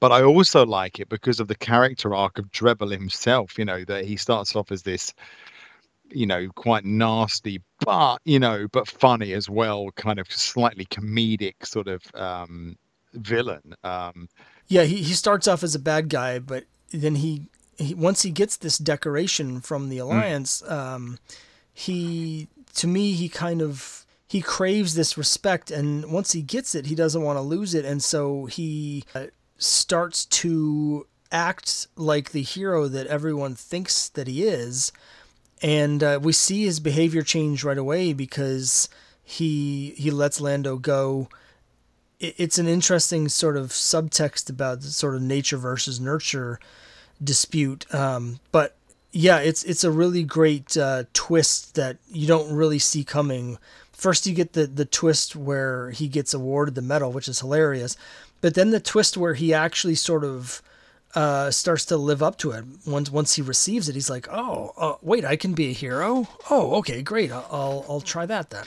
but 0.00 0.12
I 0.12 0.22
also 0.22 0.64
like 0.64 0.98
it 0.98 1.10
because 1.10 1.40
of 1.40 1.48
the 1.48 1.54
character 1.54 2.14
arc 2.14 2.38
of 2.38 2.50
Drebble 2.50 2.90
himself. 2.90 3.58
You 3.58 3.66
know 3.66 3.84
that 3.84 4.06
he 4.06 4.16
starts 4.16 4.56
off 4.56 4.72
as 4.72 4.82
this 4.82 5.12
you 6.12 6.26
know, 6.26 6.48
quite 6.54 6.84
nasty, 6.84 7.62
but 7.84 8.18
you 8.24 8.38
know, 8.38 8.66
but 8.72 8.88
funny 8.88 9.32
as 9.32 9.48
well, 9.48 9.90
kind 9.96 10.18
of 10.18 10.30
slightly 10.30 10.84
comedic 10.86 11.54
sort 11.64 11.88
of 11.88 12.02
um, 12.14 12.76
villain. 13.14 13.74
Um, 13.84 14.28
yeah, 14.68 14.84
he, 14.84 15.02
he 15.02 15.14
starts 15.14 15.48
off 15.48 15.62
as 15.62 15.74
a 15.74 15.80
bad 15.80 16.08
guy, 16.08 16.38
but 16.38 16.64
then 16.92 17.16
he, 17.16 17.46
he 17.76 17.94
once 17.94 18.22
he 18.22 18.30
gets 18.30 18.56
this 18.56 18.78
decoration 18.78 19.60
from 19.60 19.88
the 19.88 19.98
mm. 19.98 20.02
alliance, 20.02 20.62
mm. 20.62 20.70
um, 20.70 21.18
he 21.72 22.48
to 22.74 22.86
me 22.86 23.12
he 23.12 23.28
kind 23.28 23.62
of 23.62 24.06
he 24.26 24.40
craves 24.40 24.94
this 24.94 25.18
respect, 25.18 25.70
and 25.70 26.12
once 26.12 26.32
he 26.32 26.42
gets 26.42 26.74
it, 26.74 26.86
he 26.86 26.94
doesn't 26.94 27.22
want 27.22 27.36
to 27.36 27.42
lose 27.42 27.74
it, 27.74 27.84
and 27.84 28.02
so 28.02 28.46
he 28.46 29.04
uh, 29.14 29.26
starts 29.58 30.24
to 30.26 31.06
act 31.32 31.86
like 31.96 32.30
the 32.30 32.42
hero 32.42 32.88
that 32.88 33.06
everyone 33.06 33.54
thinks 33.54 34.08
that 34.10 34.26
he 34.26 34.42
is 34.44 34.92
and 35.62 36.02
uh, 36.02 36.18
we 36.22 36.32
see 36.32 36.64
his 36.64 36.80
behavior 36.80 37.22
change 37.22 37.64
right 37.64 37.78
away 37.78 38.12
because 38.12 38.88
he 39.22 39.94
he 39.96 40.10
lets 40.10 40.40
Lando 40.40 40.76
go. 40.76 41.28
It's 42.18 42.58
an 42.58 42.66
interesting 42.66 43.28
sort 43.28 43.56
of 43.56 43.70
subtext 43.70 44.50
about 44.50 44.82
the 44.82 44.88
sort 44.88 45.14
of 45.14 45.22
nature 45.22 45.56
versus 45.56 45.98
nurture 45.98 46.60
dispute. 47.22 47.92
Um, 47.94 48.40
but 48.52 48.76
yeah, 49.12 49.38
it's 49.38 49.64
it's 49.64 49.84
a 49.84 49.90
really 49.90 50.22
great 50.22 50.76
uh, 50.76 51.04
twist 51.12 51.74
that 51.76 51.96
you 52.10 52.26
don't 52.26 52.54
really 52.54 52.78
see 52.78 53.04
coming. 53.04 53.58
First, 53.92 54.26
you 54.26 54.34
get 54.34 54.52
the 54.52 54.66
the 54.66 54.84
twist 54.84 55.34
where 55.34 55.90
he 55.90 56.08
gets 56.08 56.34
awarded 56.34 56.74
the 56.74 56.82
medal, 56.82 57.12
which 57.12 57.28
is 57.28 57.40
hilarious, 57.40 57.96
but 58.40 58.54
then 58.54 58.70
the 58.70 58.80
twist 58.80 59.16
where 59.16 59.34
he 59.34 59.52
actually 59.54 59.94
sort 59.94 60.24
of 60.24 60.62
uh, 61.14 61.50
starts 61.50 61.84
to 61.86 61.96
live 61.96 62.22
up 62.22 62.38
to 62.38 62.52
it. 62.52 62.64
Once 62.86 63.10
once 63.10 63.34
he 63.34 63.42
receives 63.42 63.88
it, 63.88 63.94
he's 63.94 64.10
like, 64.10 64.28
"Oh, 64.30 64.72
uh, 64.76 64.94
wait, 65.02 65.24
I 65.24 65.36
can 65.36 65.54
be 65.54 65.68
a 65.68 65.72
hero. 65.72 66.28
Oh, 66.50 66.76
okay, 66.76 67.02
great. 67.02 67.32
I'll 67.32 67.84
I'll 67.88 68.00
try 68.00 68.26
that 68.26 68.50
then." 68.50 68.66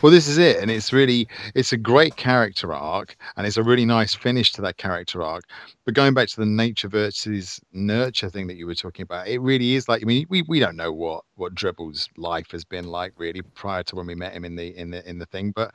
Well, 0.00 0.10
this 0.10 0.26
is 0.26 0.38
it, 0.38 0.58
and 0.58 0.70
it's 0.70 0.92
really 0.92 1.28
it's 1.54 1.72
a 1.72 1.76
great 1.76 2.16
character 2.16 2.72
arc, 2.72 3.16
and 3.36 3.46
it's 3.46 3.56
a 3.56 3.62
really 3.62 3.84
nice 3.84 4.14
finish 4.14 4.52
to 4.52 4.62
that 4.62 4.78
character 4.78 5.22
arc. 5.22 5.44
But 5.84 5.94
going 5.94 6.14
back 6.14 6.28
to 6.28 6.36
the 6.36 6.46
nature 6.46 6.88
versus 6.88 7.60
nurture 7.72 8.30
thing 8.30 8.46
that 8.46 8.56
you 8.56 8.66
were 8.66 8.74
talking 8.74 9.02
about, 9.02 9.28
it 9.28 9.38
really 9.40 9.74
is 9.74 9.88
like 9.88 10.02
I 10.02 10.06
mean, 10.06 10.26
we, 10.28 10.42
we 10.42 10.60
don't 10.60 10.76
know 10.76 10.92
what 10.92 11.24
what 11.34 11.54
Drebble's 11.54 12.08
life 12.16 12.50
has 12.52 12.64
been 12.64 12.86
like 12.86 13.12
really 13.16 13.42
prior 13.42 13.82
to 13.84 13.96
when 13.96 14.06
we 14.06 14.14
met 14.14 14.32
him 14.32 14.44
in 14.44 14.56
the 14.56 14.74
in 14.76 14.90
the 14.90 15.08
in 15.08 15.18
the 15.18 15.26
thing, 15.26 15.52
but 15.54 15.74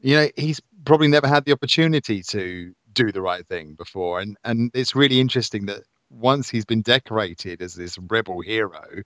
you 0.00 0.16
know, 0.16 0.28
he's 0.36 0.60
probably 0.84 1.08
never 1.08 1.28
had 1.28 1.44
the 1.44 1.52
opportunity 1.52 2.22
to 2.24 2.74
do 2.92 3.12
the 3.12 3.22
right 3.22 3.46
thing 3.46 3.74
before. 3.74 4.20
And 4.20 4.36
and 4.44 4.70
it's 4.74 4.94
really 4.94 5.20
interesting 5.20 5.66
that 5.66 5.82
once 6.10 6.50
he's 6.50 6.64
been 6.64 6.82
decorated 6.82 7.62
as 7.62 7.74
this 7.74 7.98
rebel 7.98 8.40
hero, 8.40 9.02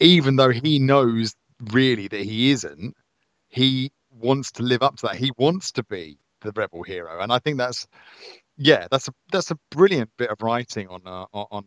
even 0.00 0.36
though 0.36 0.50
he 0.50 0.78
knows 0.78 1.34
really 1.72 2.08
that 2.08 2.20
he 2.20 2.50
isn't, 2.50 2.96
he 3.48 3.92
wants 4.10 4.52
to 4.52 4.62
live 4.62 4.82
up 4.82 4.96
to 4.96 5.06
that. 5.06 5.16
He 5.16 5.32
wants 5.36 5.72
to 5.72 5.84
be 5.84 6.18
the 6.40 6.52
rebel 6.56 6.82
hero, 6.82 7.20
and 7.20 7.32
I 7.32 7.38
think 7.38 7.58
that's 7.58 7.86
yeah, 8.56 8.86
that's 8.90 9.08
a 9.08 9.14
that's 9.30 9.50
a 9.50 9.58
brilliant 9.70 10.10
bit 10.16 10.30
of 10.30 10.42
writing 10.42 10.88
on 10.88 11.02
uh, 11.06 11.26
on 11.32 11.64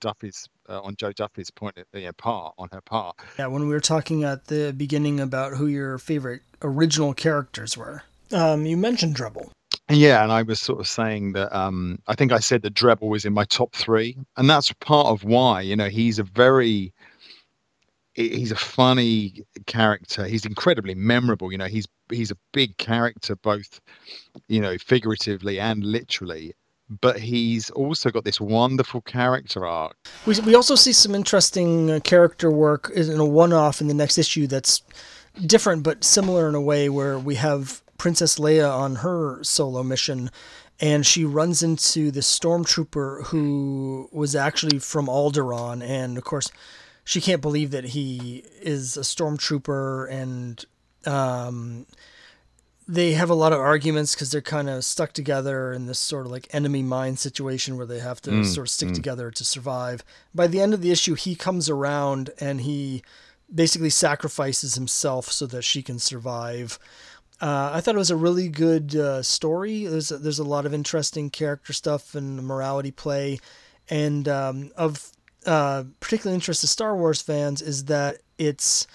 Duffy's 0.00 0.48
uh, 0.68 0.80
on 0.80 0.96
Jo 0.96 1.12
Duffy's 1.12 1.50
point 1.50 1.76
know, 1.92 2.12
part 2.12 2.54
on 2.58 2.68
her 2.72 2.80
part. 2.80 3.16
Yeah, 3.38 3.46
when 3.46 3.62
we 3.62 3.74
were 3.74 3.80
talking 3.80 4.24
at 4.24 4.46
the 4.46 4.72
beginning 4.76 5.20
about 5.20 5.54
who 5.54 5.66
your 5.66 5.98
favorite 5.98 6.42
original 6.62 7.14
characters 7.14 7.76
were, 7.76 8.02
um, 8.32 8.66
you 8.66 8.76
mentioned 8.76 9.14
Drebble. 9.14 9.50
Yeah, 9.90 10.22
and 10.22 10.30
I 10.30 10.42
was 10.42 10.60
sort 10.60 10.80
of 10.80 10.86
saying 10.86 11.32
that 11.32 11.54
um, 11.56 11.98
I 12.08 12.14
think 12.14 12.30
I 12.30 12.40
said 12.40 12.62
that 12.62 12.74
Drebble 12.74 13.08
was 13.08 13.24
in 13.24 13.32
my 13.32 13.44
top 13.44 13.74
three, 13.74 14.18
and 14.36 14.48
that's 14.48 14.70
part 14.74 15.06
of 15.06 15.24
why. 15.24 15.62
You 15.62 15.76
know, 15.76 15.88
he's 15.88 16.18
a 16.18 16.24
very 16.24 16.92
he's 18.12 18.52
a 18.52 18.56
funny 18.56 19.44
character. 19.66 20.26
He's 20.26 20.44
incredibly 20.44 20.94
memorable. 20.94 21.50
You 21.52 21.58
know, 21.58 21.66
he's 21.66 21.86
he's 22.10 22.30
a 22.30 22.36
big 22.52 22.76
character, 22.76 23.36
both 23.36 23.80
you 24.48 24.60
know, 24.60 24.76
figuratively 24.78 25.58
and 25.58 25.82
literally. 25.84 26.54
But 27.00 27.18
he's 27.18 27.68
also 27.70 28.10
got 28.10 28.24
this 28.24 28.40
wonderful 28.40 29.02
character 29.02 29.66
arc. 29.66 29.96
We 30.26 30.38
we 30.40 30.54
also 30.54 30.74
see 30.74 30.92
some 30.92 31.14
interesting 31.14 31.90
uh, 31.90 32.00
character 32.00 32.50
work 32.50 32.90
in 32.94 33.18
a 33.18 33.26
one-off 33.26 33.80
in 33.80 33.88
the 33.88 33.94
next 33.94 34.18
issue 34.18 34.46
that's 34.46 34.82
different 35.46 35.82
but 35.82 36.02
similar 36.02 36.48
in 36.48 36.54
a 36.54 36.60
way, 36.60 36.88
where 36.88 37.18
we 37.18 37.36
have 37.36 37.82
Princess 37.98 38.38
Leia 38.38 38.72
on 38.72 38.96
her 38.96 39.42
solo 39.42 39.82
mission, 39.82 40.30
and 40.80 41.04
she 41.04 41.24
runs 41.24 41.62
into 41.62 42.10
the 42.10 42.20
stormtrooper 42.20 43.26
who 43.26 44.08
was 44.12 44.34
actually 44.34 44.78
from 44.78 45.06
Alderaan, 45.06 45.82
and 45.82 46.16
of 46.16 46.24
course, 46.24 46.50
she 47.04 47.20
can't 47.20 47.42
believe 47.42 47.70
that 47.72 47.84
he 47.86 48.44
is 48.62 48.96
a 48.96 49.00
stormtrooper, 49.00 50.10
and 50.10 50.64
um, 51.06 51.86
they 52.86 53.12
have 53.12 53.28
a 53.28 53.34
lot 53.34 53.52
of 53.52 53.60
arguments 53.60 54.14
because 54.14 54.30
they're 54.30 54.40
kind 54.40 54.68
of 54.70 54.84
stuck 54.84 55.12
together 55.12 55.72
in 55.72 55.86
this 55.86 55.98
sort 55.98 56.24
of 56.24 56.32
like 56.32 56.48
enemy 56.54 56.82
mine 56.82 57.16
situation 57.16 57.76
where 57.76 57.86
they 57.86 57.98
have 57.98 58.20
to 58.22 58.30
mm, 58.30 58.46
sort 58.46 58.66
of 58.66 58.70
stick 58.70 58.88
mm. 58.88 58.94
together 58.94 59.30
to 59.30 59.44
survive. 59.44 60.02
By 60.34 60.46
the 60.46 60.60
end 60.60 60.72
of 60.72 60.80
the 60.80 60.90
issue, 60.90 61.14
he 61.14 61.34
comes 61.34 61.68
around 61.68 62.30
and 62.40 62.62
he 62.62 63.02
basically 63.54 63.90
sacrifices 63.90 64.74
himself 64.74 65.30
so 65.30 65.46
that 65.46 65.62
she 65.62 65.82
can 65.82 65.98
survive. 65.98 66.78
Uh, 67.40 67.70
I 67.72 67.80
thought 67.80 67.94
it 67.94 67.98
was 67.98 68.10
a 68.10 68.16
really 68.16 68.48
good 68.48 68.96
uh, 68.96 69.22
story. 69.22 69.86
There's 69.86 70.10
a, 70.10 70.18
there's 70.18 70.40
a 70.40 70.44
lot 70.44 70.66
of 70.66 70.74
interesting 70.74 71.30
character 71.30 71.72
stuff 71.72 72.14
and 72.14 72.42
morality 72.44 72.90
play, 72.90 73.38
and 73.88 74.28
um, 74.28 74.72
of 74.76 75.12
uh, 75.46 75.84
particular 76.00 76.34
interest 76.34 76.62
to 76.62 76.66
Star 76.66 76.96
Wars 76.96 77.22
fans 77.22 77.62
is 77.62 77.84
that 77.84 78.18
it's 78.38 78.86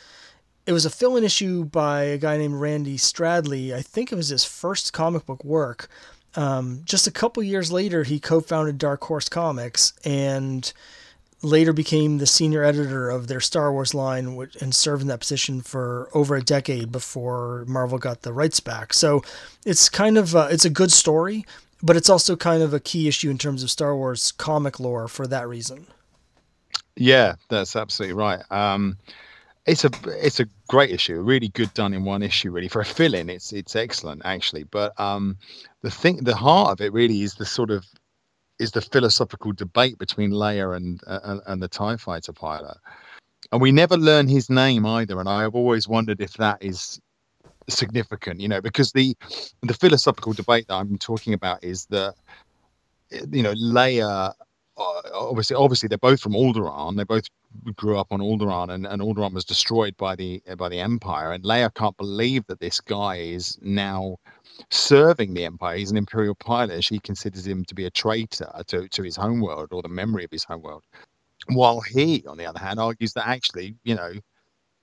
it 0.66 0.72
was 0.74 0.86
a 0.86 0.90
fill-in 0.90 1.24
issue 1.24 1.66
by 1.66 2.04
a 2.04 2.18
guy 2.18 2.38
named 2.38 2.56
Randy 2.56 2.98
Stradley. 2.98 3.74
I 3.74 3.82
think 3.82 4.12
it 4.12 4.16
was 4.16 4.30
his 4.30 4.46
first 4.46 4.94
comic 4.94 5.26
book 5.26 5.44
work. 5.44 5.88
Um, 6.36 6.82
just 6.84 7.06
a 7.08 7.12
couple 7.12 7.44
years 7.44 7.72
later, 7.72 8.04
he 8.04 8.20
co-founded 8.20 8.78
Dark 8.78 9.04
Horse 9.04 9.30
Comics 9.30 9.94
and 10.04 10.72
later 11.44 11.74
became 11.74 12.18
the 12.18 12.26
senior 12.26 12.64
editor 12.64 13.10
of 13.10 13.28
their 13.28 13.42
Star 13.42 13.72
Wars 13.72 13.94
line 13.94 14.50
and 14.62 14.74
served 14.74 15.02
in 15.02 15.08
that 15.10 15.20
position 15.20 15.62
for 15.62 16.10
over 16.14 16.36
a 16.36 16.42
decade 16.42 16.92
before 16.92 17.66
Marvel 17.68 17.98
got 17.98 18.22
the 18.22 18.34
rights 18.34 18.60
back. 18.60 18.94
So 18.94 19.22
it's 19.66 19.90
kind 19.90 20.18
of 20.18 20.34
a, 20.34 20.48
it's 20.50 20.66
a 20.66 20.70
good 20.70 20.92
story, 20.92 21.46
but 21.82 21.98
it's 21.98 22.10
also 22.10 22.36
kind 22.36 22.64
of 22.64 22.74
a 22.74 22.80
key 22.80 23.08
issue 23.08 23.30
in 23.30 23.38
terms 23.38 23.62
of 23.62 23.70
Star 23.70 23.96
Wars 23.96 24.32
comic 24.32 24.80
lore 24.80 25.08
for 25.08 25.28
that 25.28 25.48
reason. 25.48 25.88
Yeah, 26.96 27.36
that's 27.50 27.76
absolutely 27.76 28.14
right. 28.14 28.40
Um, 28.50 28.98
it's 29.66 29.86
a 29.86 29.90
it's 30.06 30.40
a 30.40 30.48
great 30.68 30.92
issue, 30.92 31.20
really 31.22 31.48
good 31.48 31.74
done 31.74 31.94
in 31.94 32.04
one 32.04 32.22
issue. 32.22 32.52
Really 32.52 32.68
for 32.68 32.82
a 32.82 32.86
fill-in, 32.86 33.30
it's 33.30 33.54
it's 33.54 33.76
excellent 33.76 34.22
actually. 34.26 34.64
But 34.64 35.00
um, 35.00 35.38
the 35.82 35.90
thing, 35.90 36.18
the 36.18 36.36
heart 36.36 36.72
of 36.72 36.82
it 36.82 36.94
really 36.94 37.22
is 37.22 37.36
the 37.36 37.46
sort 37.46 37.72
of 37.72 37.86
is 38.64 38.72
the 38.72 38.82
philosophical 38.82 39.52
debate 39.52 39.98
between 40.00 40.32
Leia 40.32 40.76
and 40.76 41.02
uh, 41.06 41.40
and 41.46 41.62
the 41.62 41.68
Tie 41.68 41.98
Fighter 41.98 42.34
pilot, 42.34 42.78
and 43.52 43.62
we 43.62 43.72
never 43.72 43.98
learn 43.98 44.28
his 44.28 44.50
name 44.50 44.86
either. 44.86 45.20
And 45.20 45.30
I 45.30 45.42
have 45.42 45.54
always 45.54 45.88
wondered 45.88 46.22
if 46.22 46.34
that 46.36 46.64
is 46.64 47.00
significant, 47.70 48.40
you 48.40 48.48
know, 48.48 48.62
because 48.62 48.92
the 48.94 49.16
the 49.62 49.74
philosophical 49.74 50.34
debate 50.34 50.68
that 50.68 50.76
I'm 50.76 50.98
talking 50.98 51.34
about 51.34 51.64
is 51.64 51.86
that 51.88 52.16
you 53.30 53.44
know 53.44 53.54
Leia. 53.54 54.34
Uh, 54.76 55.02
obviously, 55.14 55.56
obviously, 55.56 55.88
they're 55.88 56.00
both 56.00 56.20
from 56.20 56.34
Alderaan. 56.34 56.96
They're 56.96 57.06
both 57.06 57.30
grew 57.76 57.98
up 57.98 58.08
on 58.12 58.20
Alderaan, 58.20 58.74
and, 58.74 58.86
and 58.86 59.02
Alderaan 59.02 59.34
was 59.34 59.46
destroyed 59.46 59.96
by 59.98 60.16
the 60.16 60.42
by 60.58 60.70
the 60.70 60.80
Empire. 60.80 61.32
And 61.32 61.44
Leia 61.44 61.74
can't 61.74 61.98
believe 61.98 62.46
that 62.48 62.60
this 62.60 62.80
guy 62.80 63.18
is 63.18 63.58
now 63.62 64.18
serving 64.70 65.34
the 65.34 65.46
Empire. 65.46 65.78
He's 65.78 65.92
an 65.92 65.98
Imperial 65.98 66.36
pilot. 66.36 66.84
She 66.84 67.00
considers 67.00 67.46
him 67.46 67.66
to 67.66 67.76
be 67.76 67.86
a 67.86 67.92
traitor 67.92 68.52
to, 68.68 68.88
to 68.88 69.04
his 69.04 69.16
homeworld 69.16 69.70
or 69.72 69.82
the 69.82 69.90
memory 69.90 70.24
of 70.24 70.32
his 70.32 70.44
homeworld. 70.44 70.84
While 71.48 71.82
he, 71.82 72.24
on 72.28 72.38
the 72.38 72.46
other 72.46 72.60
hand, 72.60 72.80
argues 72.80 73.14
that 73.14 73.28
actually, 73.28 73.76
you 73.84 73.96
know, 73.96 74.14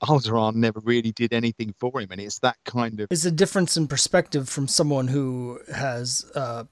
Alderaan 0.02 0.54
never 0.56 0.80
really 0.80 1.12
did 1.12 1.32
anything 1.32 1.74
for 1.78 2.00
him. 2.00 2.08
And 2.10 2.20
it's 2.20 2.38
that 2.40 2.56
kind 2.64 3.00
of. 3.00 3.08
It's 3.10 3.24
a 3.24 3.30
difference 3.30 3.76
in 3.76 3.86
perspective 3.86 4.48
from 4.48 4.68
someone 4.68 5.08
who 5.08 5.60
has 5.74 6.30
uh, 6.34 6.64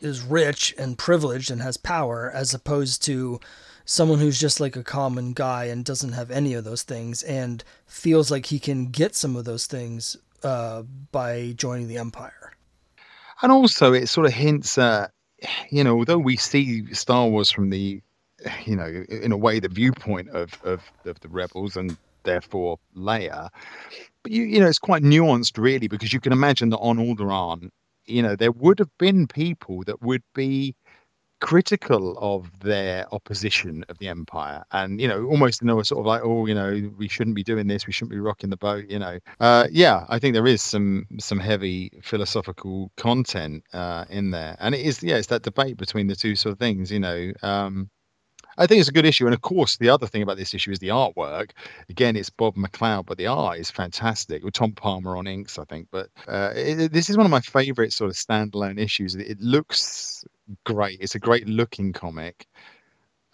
is 0.00 0.22
rich 0.22 0.74
and 0.78 0.98
privileged 0.98 1.50
and 1.50 1.62
has 1.62 1.76
power 1.76 2.30
as 2.32 2.54
opposed 2.54 3.02
to 3.04 3.40
someone 3.86 4.18
who's 4.18 4.38
just 4.38 4.60
like 4.60 4.76
a 4.76 4.84
common 4.84 5.32
guy 5.32 5.64
and 5.64 5.84
doesn't 5.84 6.12
have 6.12 6.30
any 6.30 6.52
of 6.52 6.64
those 6.64 6.82
things 6.82 7.22
and 7.22 7.64
feels 7.86 8.30
like 8.30 8.46
he 8.46 8.58
can 8.58 8.90
get 8.90 9.14
some 9.14 9.36
of 9.36 9.44
those 9.44 9.66
things 9.66 10.16
uh, 10.42 10.82
by 11.12 11.54
joining 11.56 11.88
the 11.88 11.96
empire 11.96 12.52
and 13.42 13.50
also 13.50 13.94
it 13.94 14.08
sort 14.08 14.26
of 14.26 14.32
hints 14.32 14.76
at 14.76 15.10
you 15.70 15.82
know 15.82 15.96
although 15.96 16.18
we 16.18 16.36
see 16.36 16.92
star 16.92 17.28
wars 17.28 17.50
from 17.50 17.70
the 17.70 18.00
you 18.64 18.76
know 18.76 19.04
in 19.08 19.32
a 19.32 19.36
way 19.36 19.58
the 19.58 19.68
viewpoint 19.68 20.28
of 20.30 20.52
of, 20.64 20.82
of 21.06 21.18
the 21.20 21.28
rebels 21.28 21.76
and 21.76 21.96
therefore 22.26 22.78
Leia. 22.94 23.48
But 24.22 24.32
you, 24.32 24.42
you 24.42 24.60
know, 24.60 24.66
it's 24.66 24.78
quite 24.78 25.02
nuanced, 25.02 25.56
really, 25.56 25.88
because 25.88 26.12
you 26.12 26.20
can 26.20 26.32
imagine 26.32 26.68
that 26.70 26.78
on 26.78 26.98
Alderaan, 26.98 27.70
you 28.04 28.22
know, 28.22 28.36
there 28.36 28.52
would 28.52 28.78
have 28.78 28.90
been 28.98 29.26
people 29.26 29.82
that 29.84 30.02
would 30.02 30.22
be 30.34 30.74
critical 31.40 32.16
of 32.18 32.50
their 32.60 33.06
opposition 33.12 33.84
of 33.88 33.98
the 33.98 34.08
empire 34.08 34.64
and 34.72 35.00
you 35.00 35.06
know 35.06 35.24
almost 35.26 35.60
you 35.60 35.66
know 35.66 35.82
sort 35.82 36.00
of 36.00 36.06
like 36.06 36.22
oh 36.24 36.46
you 36.46 36.54
know 36.54 36.90
we 36.96 37.08
shouldn't 37.08 37.36
be 37.36 37.44
doing 37.44 37.66
this 37.66 37.86
we 37.86 37.92
shouldn't 37.92 38.10
be 38.10 38.18
rocking 38.18 38.48
the 38.48 38.56
boat 38.56 38.84
you 38.88 38.98
know 38.98 39.18
uh 39.40 39.66
yeah 39.70 40.06
i 40.08 40.18
think 40.18 40.32
there 40.32 40.46
is 40.46 40.62
some 40.62 41.06
some 41.18 41.38
heavy 41.38 41.90
philosophical 42.02 42.90
content 42.96 43.62
uh 43.74 44.04
in 44.08 44.30
there 44.30 44.56
and 44.60 44.74
it 44.74 44.80
is 44.80 45.02
yeah 45.02 45.16
it's 45.16 45.26
that 45.26 45.42
debate 45.42 45.76
between 45.76 46.06
the 46.06 46.16
two 46.16 46.34
sort 46.34 46.52
of 46.52 46.58
things 46.58 46.90
you 46.90 47.00
know 47.00 47.32
um 47.42 47.90
I 48.58 48.66
think 48.66 48.80
it's 48.80 48.88
a 48.88 48.92
good 48.92 49.04
issue. 49.04 49.26
And 49.26 49.34
of 49.34 49.42
course, 49.42 49.76
the 49.76 49.90
other 49.90 50.06
thing 50.06 50.22
about 50.22 50.38
this 50.38 50.54
issue 50.54 50.70
is 50.70 50.78
the 50.78 50.88
artwork. 50.88 51.50
Again, 51.90 52.16
it's 52.16 52.30
Bob 52.30 52.56
McLeod, 52.56 53.06
but 53.06 53.18
the 53.18 53.26
art 53.26 53.58
is 53.58 53.70
fantastic 53.70 54.42
with 54.42 54.54
Tom 54.54 54.72
Palmer 54.72 55.16
on 55.16 55.26
inks, 55.26 55.58
I 55.58 55.64
think. 55.64 55.88
But 55.90 56.08
uh, 56.26 56.52
it, 56.54 56.92
this 56.92 57.10
is 57.10 57.16
one 57.16 57.26
of 57.26 57.30
my 57.30 57.40
favorite 57.40 57.92
sort 57.92 58.10
of 58.10 58.16
standalone 58.16 58.78
issues. 58.78 59.14
It 59.14 59.38
looks 59.40 60.24
great. 60.64 60.98
It's 61.00 61.14
a 61.14 61.18
great 61.18 61.48
looking 61.48 61.92
comic. 61.92 62.46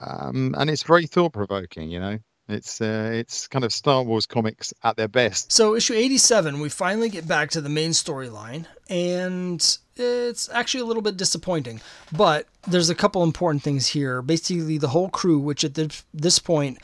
Um, 0.00 0.54
and 0.58 0.68
it's 0.68 0.82
very 0.82 1.06
thought 1.06 1.32
provoking, 1.32 1.90
you 1.90 2.00
know. 2.00 2.18
It's 2.48 2.80
uh, 2.80 3.10
it's 3.12 3.46
kind 3.46 3.64
of 3.64 3.72
Star 3.72 4.02
Wars 4.02 4.26
comics 4.26 4.74
at 4.82 4.96
their 4.96 5.08
best. 5.08 5.52
So 5.52 5.76
issue 5.76 5.94
87, 5.94 6.60
we 6.60 6.68
finally 6.68 7.08
get 7.08 7.26
back 7.26 7.50
to 7.50 7.60
the 7.60 7.68
main 7.68 7.90
storyline, 7.90 8.66
and 8.90 9.78
it's 9.96 10.48
actually 10.50 10.80
a 10.80 10.84
little 10.84 11.02
bit 11.02 11.16
disappointing. 11.16 11.80
But 12.10 12.46
there's 12.66 12.90
a 12.90 12.96
couple 12.96 13.22
important 13.22 13.62
things 13.62 13.86
here. 13.86 14.22
Basically, 14.22 14.76
the 14.76 14.88
whole 14.88 15.08
crew, 15.08 15.38
which 15.38 15.62
at 15.62 15.74
this, 15.74 16.04
this 16.12 16.40
point 16.40 16.78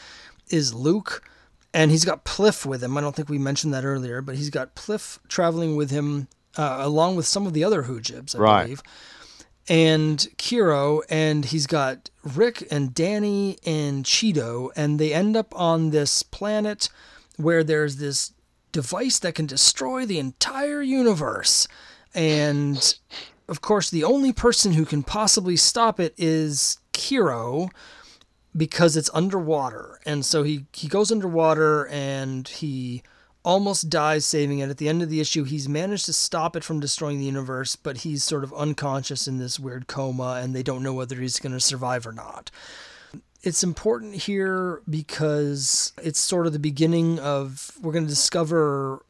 is 0.48 0.72
Luke, 0.72 1.28
and 1.74 1.90
he's 1.90 2.04
got 2.04 2.24
Pliff 2.24 2.64
with 2.64 2.82
him. 2.82 2.96
I 2.96 3.00
don't 3.00 3.16
think 3.16 3.28
we 3.28 3.38
mentioned 3.38 3.74
that 3.74 3.84
earlier, 3.84 4.22
but 4.22 4.36
he's 4.36 4.50
got 4.50 4.76
Pliff 4.76 5.18
traveling 5.28 5.74
with 5.74 5.90
him 5.90 6.28
uh, 6.56 6.78
along 6.80 7.16
with 7.16 7.26
some 7.26 7.46
of 7.46 7.52
the 7.52 7.64
other 7.64 7.84
Hoojibs, 7.84 8.36
I 8.36 8.38
right. 8.38 8.62
believe. 8.62 8.82
And 9.68 10.18
Kiro, 10.38 11.02
and 11.10 11.44
he's 11.44 11.66
got 11.66 12.10
Rik 12.24 12.66
and 12.70 12.94
Dani 12.94 13.58
and 13.66 14.04
Chihdo, 14.04 14.70
and 14.74 14.98
they 14.98 15.12
end 15.12 15.36
up 15.36 15.52
on 15.54 15.90
this 15.90 16.22
planet 16.22 16.88
where 17.36 17.62
there's 17.62 17.96
this 17.96 18.32
device 18.72 19.18
that 19.18 19.34
can 19.34 19.46
destroy 19.46 20.06
the 20.06 20.18
entire 20.18 20.80
universe. 20.82 21.68
And 22.14 22.94
of 23.48 23.60
course, 23.60 23.90
the 23.90 24.04
only 24.04 24.32
person 24.32 24.72
who 24.72 24.84
can 24.84 25.02
possibly 25.02 25.56
stop 25.56 26.00
it 26.00 26.14
is 26.16 26.78
Kiro 26.92 27.70
because 28.56 28.96
it's 28.96 29.10
underwater. 29.14 30.00
And 30.04 30.24
so 30.24 30.42
he, 30.42 30.66
he 30.72 30.88
goes 30.88 31.12
underwater 31.12 31.86
and 31.88 32.48
he 32.48 33.02
almost 33.49 33.88
dies 33.88 34.26
saving 34.26 34.59
it. 34.59 34.68
At 34.68 34.76
the 34.76 34.90
end 34.90 35.03
of 35.03 35.09
the 35.09 35.20
issue, 35.20 35.44
he's 35.44 35.70
managed 35.70 36.05
to 36.05 36.12
stop 36.12 36.55
it 36.55 36.62
from 36.62 36.80
destroying 36.80 37.18
the 37.18 37.24
universe, 37.24 37.76
but 37.76 37.96
he's 37.99 38.22
sort 38.22 38.44
of 38.44 38.53
unconscious 38.53 39.26
in 39.26 39.38
this 39.38 39.59
weird 39.59 39.86
coma 39.86 40.38
and 40.42 40.55
they 40.55 40.62
don't 40.62 40.82
know 40.82 40.92
whether 40.92 41.16
he's 41.16 41.38
going 41.38 41.55
to 41.55 41.61
survive 41.61 42.07
or 42.07 42.12
not. 42.12 42.51
It's 43.42 43.64
important 43.64 44.16
here 44.16 44.82
because 44.86 45.94
it's 46.03 46.18
sort 46.18 46.46
of 46.46 46.53
the 46.53 46.59
beginning 46.59 47.18
of 47.20 47.72
we're 47.80 47.92
going 47.92 48.05
to 48.05 48.11
discover 48.11 49.07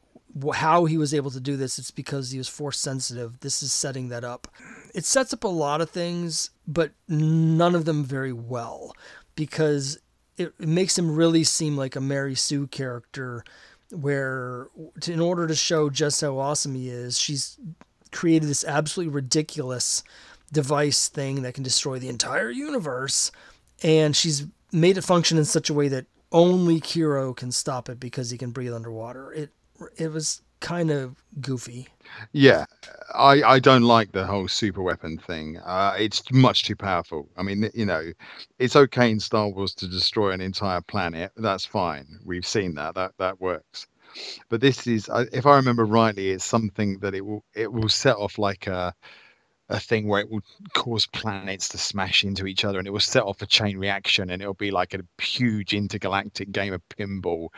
how 0.53 0.85
he 0.85 0.97
was 0.97 1.13
able 1.13 1.31
to 1.31 1.41
do 1.41 1.57
this, 1.57 1.77
it's 1.77 1.91
because 1.91 2.31
he 2.31 2.37
was 2.37 2.47
force 2.47 2.79
sensitive. 2.79 3.41
This 3.41 3.61
is 3.61 3.73
setting 3.73 4.07
that 4.07 4.23
up. 4.23 4.47
It 4.95 5.03
sets 5.03 5.33
up 5.33 5.43
a 5.43 5.49
lot 5.49 5.81
of 5.81 5.89
things, 5.89 6.51
but 6.65 6.91
none 7.09 7.75
of 7.75 7.83
them 7.83 8.05
very 8.05 8.31
well 8.31 8.93
because 9.35 9.99
it, 10.37 10.57
makes 10.59 10.97
him 10.97 11.13
really 11.13 11.43
seem 11.43 11.75
like 11.75 11.97
a 11.97 12.01
Mary 12.01 12.35
Sue 12.35 12.67
character 12.67 13.43
where 13.91 14.67
in 15.07 15.19
order 15.19 15.47
to 15.47 15.55
show 15.55 15.89
just 15.89 16.21
how 16.21 16.37
awesome 16.37 16.75
he 16.75 16.89
is, 16.89 17.19
she's 17.19 17.57
created 18.11 18.49
this 18.49 18.63
absolutely 18.63 19.13
ridiculous 19.13 20.03
device 20.51 21.07
thing 21.07 21.43
that 21.43 21.53
can 21.53 21.63
destroy 21.63 21.99
the 21.99 22.09
entire 22.09 22.49
universe 22.49 23.31
and 23.83 24.15
she's 24.15 24.45
made 24.71 24.97
it 24.97 25.03
function 25.03 25.37
in 25.37 25.45
such 25.45 25.69
a 25.69 25.73
way 25.73 25.87
that 25.87 26.05
only 26.31 26.79
Kiro 26.79 27.35
can 27.35 27.51
stop 27.51 27.89
it 27.89 27.99
because 27.99 28.29
he 28.29 28.37
can 28.37 28.51
breathe 28.51 28.73
underwater. 28.73 29.31
It 29.33 29.49
it 29.97 30.11
was 30.11 30.41
kind 30.59 30.91
of 30.91 31.15
goofy. 31.39 31.87
Yeah, 32.33 32.65
I 33.13 33.41
I 33.43 33.59
don't 33.59 33.83
like 33.83 34.11
the 34.11 34.25
whole 34.25 34.47
super 34.47 34.81
weapon 34.81 35.17
thing. 35.17 35.57
Uh, 35.59 35.95
it's 35.97 36.23
much 36.31 36.63
too 36.63 36.75
powerful. 36.75 37.29
I 37.37 37.43
mean, 37.43 37.69
you 37.73 37.85
know, 37.85 38.11
it's 38.59 38.75
okay 38.75 39.11
in 39.11 39.19
Star 39.19 39.47
Wars 39.49 39.73
to 39.75 39.87
destroy 39.87 40.31
an 40.31 40.41
entire 40.41 40.81
planet. 40.81 41.31
That's 41.37 41.65
fine. 41.65 42.19
We've 42.25 42.45
seen 42.45 42.75
that. 42.75 42.95
That 42.95 43.13
that 43.19 43.39
works. 43.41 43.87
But 44.49 44.61
this 44.61 44.87
is, 44.87 45.09
if 45.33 45.45
I 45.45 45.55
remember 45.57 45.85
rightly, 45.85 46.29
it's 46.31 46.45
something 46.45 46.99
that 46.99 47.15
it 47.15 47.25
will 47.25 47.45
it 47.55 47.71
will 47.71 47.89
set 47.89 48.17
off 48.17 48.37
like 48.37 48.67
a 48.67 48.93
a 49.69 49.79
thing 49.79 50.07
where 50.07 50.21
it 50.21 50.29
will 50.29 50.41
cause 50.73 51.05
planets 51.07 51.69
to 51.69 51.77
smash 51.77 52.23
into 52.23 52.47
each 52.47 52.65
other 52.65 52.79
and 52.79 52.87
it 52.87 52.91
will 52.91 52.99
set 52.99 53.23
off 53.23 53.41
a 53.41 53.45
chain 53.45 53.77
reaction 53.77 54.29
and 54.31 54.41
it'll 54.41 54.53
be 54.55 54.71
like 54.71 54.93
a 54.95 55.01
huge 55.21 55.73
intergalactic 55.75 56.51
game 56.51 56.73
of 56.73 56.81
pinball 56.89 57.49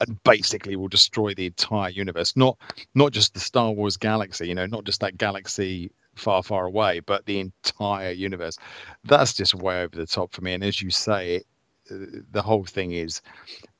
and 0.00 0.22
basically 0.22 0.76
will 0.76 0.88
destroy 0.88 1.34
the 1.34 1.46
entire 1.46 1.90
universe. 1.90 2.36
Not 2.36 2.58
not 2.94 3.12
just 3.12 3.34
the 3.34 3.40
Star 3.40 3.72
Wars 3.72 3.96
galaxy, 3.96 4.48
you 4.48 4.54
know, 4.54 4.66
not 4.66 4.84
just 4.84 5.00
that 5.00 5.18
galaxy 5.18 5.90
far, 6.14 6.42
far 6.42 6.66
away, 6.66 7.00
but 7.00 7.24
the 7.26 7.40
entire 7.40 8.10
universe. 8.10 8.56
That's 9.04 9.34
just 9.34 9.54
way 9.54 9.82
over 9.82 9.96
the 9.96 10.06
top 10.06 10.32
for 10.32 10.42
me. 10.42 10.52
And 10.54 10.64
as 10.64 10.82
you 10.82 10.90
say, 10.90 11.36
it, 11.36 11.46
uh, 11.90 12.20
the 12.32 12.42
whole 12.42 12.64
thing 12.64 12.92
is 12.92 13.22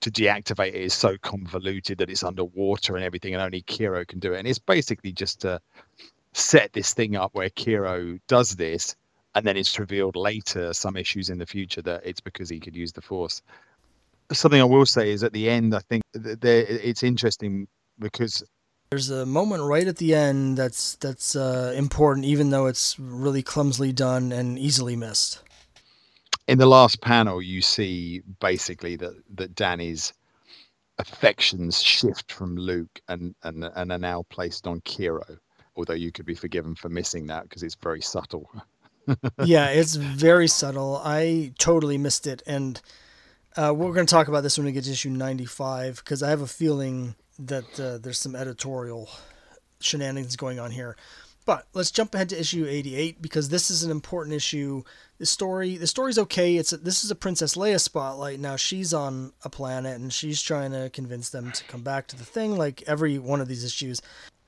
to 0.00 0.10
deactivate 0.10 0.68
it 0.68 0.76
is 0.76 0.94
so 0.94 1.16
convoluted 1.18 1.98
that 1.98 2.10
it's 2.10 2.24
underwater 2.24 2.96
and 2.96 3.04
everything, 3.04 3.34
and 3.34 3.42
only 3.42 3.62
Kiro 3.62 4.06
can 4.06 4.18
do 4.18 4.32
it. 4.32 4.38
And 4.38 4.48
it's 4.48 4.58
basically 4.58 5.12
just 5.12 5.40
to 5.42 5.60
set 6.32 6.72
this 6.72 6.94
thing 6.94 7.16
up 7.16 7.34
where 7.34 7.50
Kiro 7.50 8.18
does 8.28 8.56
this, 8.56 8.96
and 9.34 9.46
then 9.46 9.56
it's 9.56 9.78
revealed 9.78 10.16
later 10.16 10.72
some 10.72 10.96
issues 10.96 11.28
in 11.30 11.38
the 11.38 11.46
future 11.46 11.82
that 11.82 12.02
it's 12.04 12.20
because 12.20 12.48
he 12.48 12.60
could 12.60 12.76
use 12.76 12.92
the 12.92 13.02
Force 13.02 13.42
something 14.32 14.60
I 14.60 14.64
will 14.64 14.86
say 14.86 15.10
is 15.10 15.22
at 15.22 15.32
the 15.32 15.48
end, 15.48 15.74
I 15.74 15.80
think 15.80 16.02
there 16.12 16.64
it's 16.68 17.02
interesting 17.02 17.66
because 17.98 18.42
there's 18.90 19.10
a 19.10 19.26
moment 19.26 19.62
right 19.64 19.86
at 19.86 19.96
the 19.96 20.14
end 20.14 20.56
that's 20.56 20.96
that's 20.96 21.36
uh, 21.36 21.74
important, 21.76 22.26
even 22.26 22.50
though 22.50 22.66
it's 22.66 22.98
really 22.98 23.42
clumsily 23.42 23.92
done 23.92 24.32
and 24.32 24.58
easily 24.58 24.96
missed. 24.96 25.42
In 26.46 26.58
the 26.58 26.66
last 26.66 27.00
panel, 27.02 27.42
you 27.42 27.60
see 27.60 28.22
basically 28.40 28.96
that 28.96 29.14
that 29.36 29.54
Dani's 29.54 30.12
affections 30.98 31.82
shift 31.82 32.32
from 32.32 32.56
Luke 32.56 33.00
and 33.08 33.34
and 33.42 33.64
and 33.64 33.92
are 33.92 33.98
now 33.98 34.24
placed 34.30 34.66
on 34.66 34.80
Kiro. 34.82 35.38
Although 35.76 35.94
you 35.94 36.10
could 36.10 36.26
be 36.26 36.34
forgiven 36.34 36.74
for 36.74 36.88
missing 36.88 37.26
that 37.26 37.44
because 37.44 37.62
it's 37.62 37.76
very 37.76 38.00
subtle. 38.00 38.50
yeah, 39.44 39.68
it's 39.68 39.94
very 39.94 40.48
subtle. 40.48 41.00
I 41.04 41.52
totally 41.58 41.98
missed 41.98 42.26
it, 42.26 42.42
and 42.46 42.80
uh, 43.56 43.72
we're 43.74 43.92
going 43.92 44.06
to 44.06 44.10
talk 44.10 44.28
about 44.28 44.42
this 44.42 44.58
when 44.58 44.66
we 44.66 44.72
get 44.72 44.84
to 44.84 44.92
issue 44.92 45.10
95 45.10 46.02
because 46.04 46.22
I 46.22 46.30
have 46.30 46.40
a 46.40 46.46
feeling 46.46 47.14
that 47.38 47.80
uh, 47.80 47.98
there's 47.98 48.18
some 48.18 48.36
editorial 48.36 49.08
shenanigans 49.80 50.36
going 50.36 50.58
on 50.58 50.70
here. 50.70 50.96
But 51.48 51.66
let's 51.72 51.90
jump 51.90 52.14
ahead 52.14 52.28
to 52.28 52.38
issue 52.38 52.66
88 52.68 53.22
because 53.22 53.48
this 53.48 53.70
is 53.70 53.82
an 53.82 53.90
important 53.90 54.36
issue. 54.36 54.82
The 55.16 55.24
story, 55.24 55.78
the 55.78 55.86
story's 55.86 56.18
okay. 56.18 56.56
It's 56.56 56.74
a, 56.74 56.76
this 56.76 57.04
is 57.04 57.10
a 57.10 57.14
Princess 57.14 57.54
Leia 57.54 57.80
spotlight. 57.80 58.38
Now 58.38 58.56
she's 58.56 58.92
on 58.92 59.32
a 59.42 59.48
planet 59.48 59.98
and 59.98 60.12
she's 60.12 60.42
trying 60.42 60.72
to 60.72 60.90
convince 60.90 61.30
them 61.30 61.50
to 61.52 61.64
come 61.64 61.80
back 61.80 62.06
to 62.08 62.16
the 62.16 62.24
thing, 62.24 62.56
like 62.58 62.82
every 62.86 63.18
one 63.18 63.40
of 63.40 63.48
these 63.48 63.64
issues. 63.64 64.02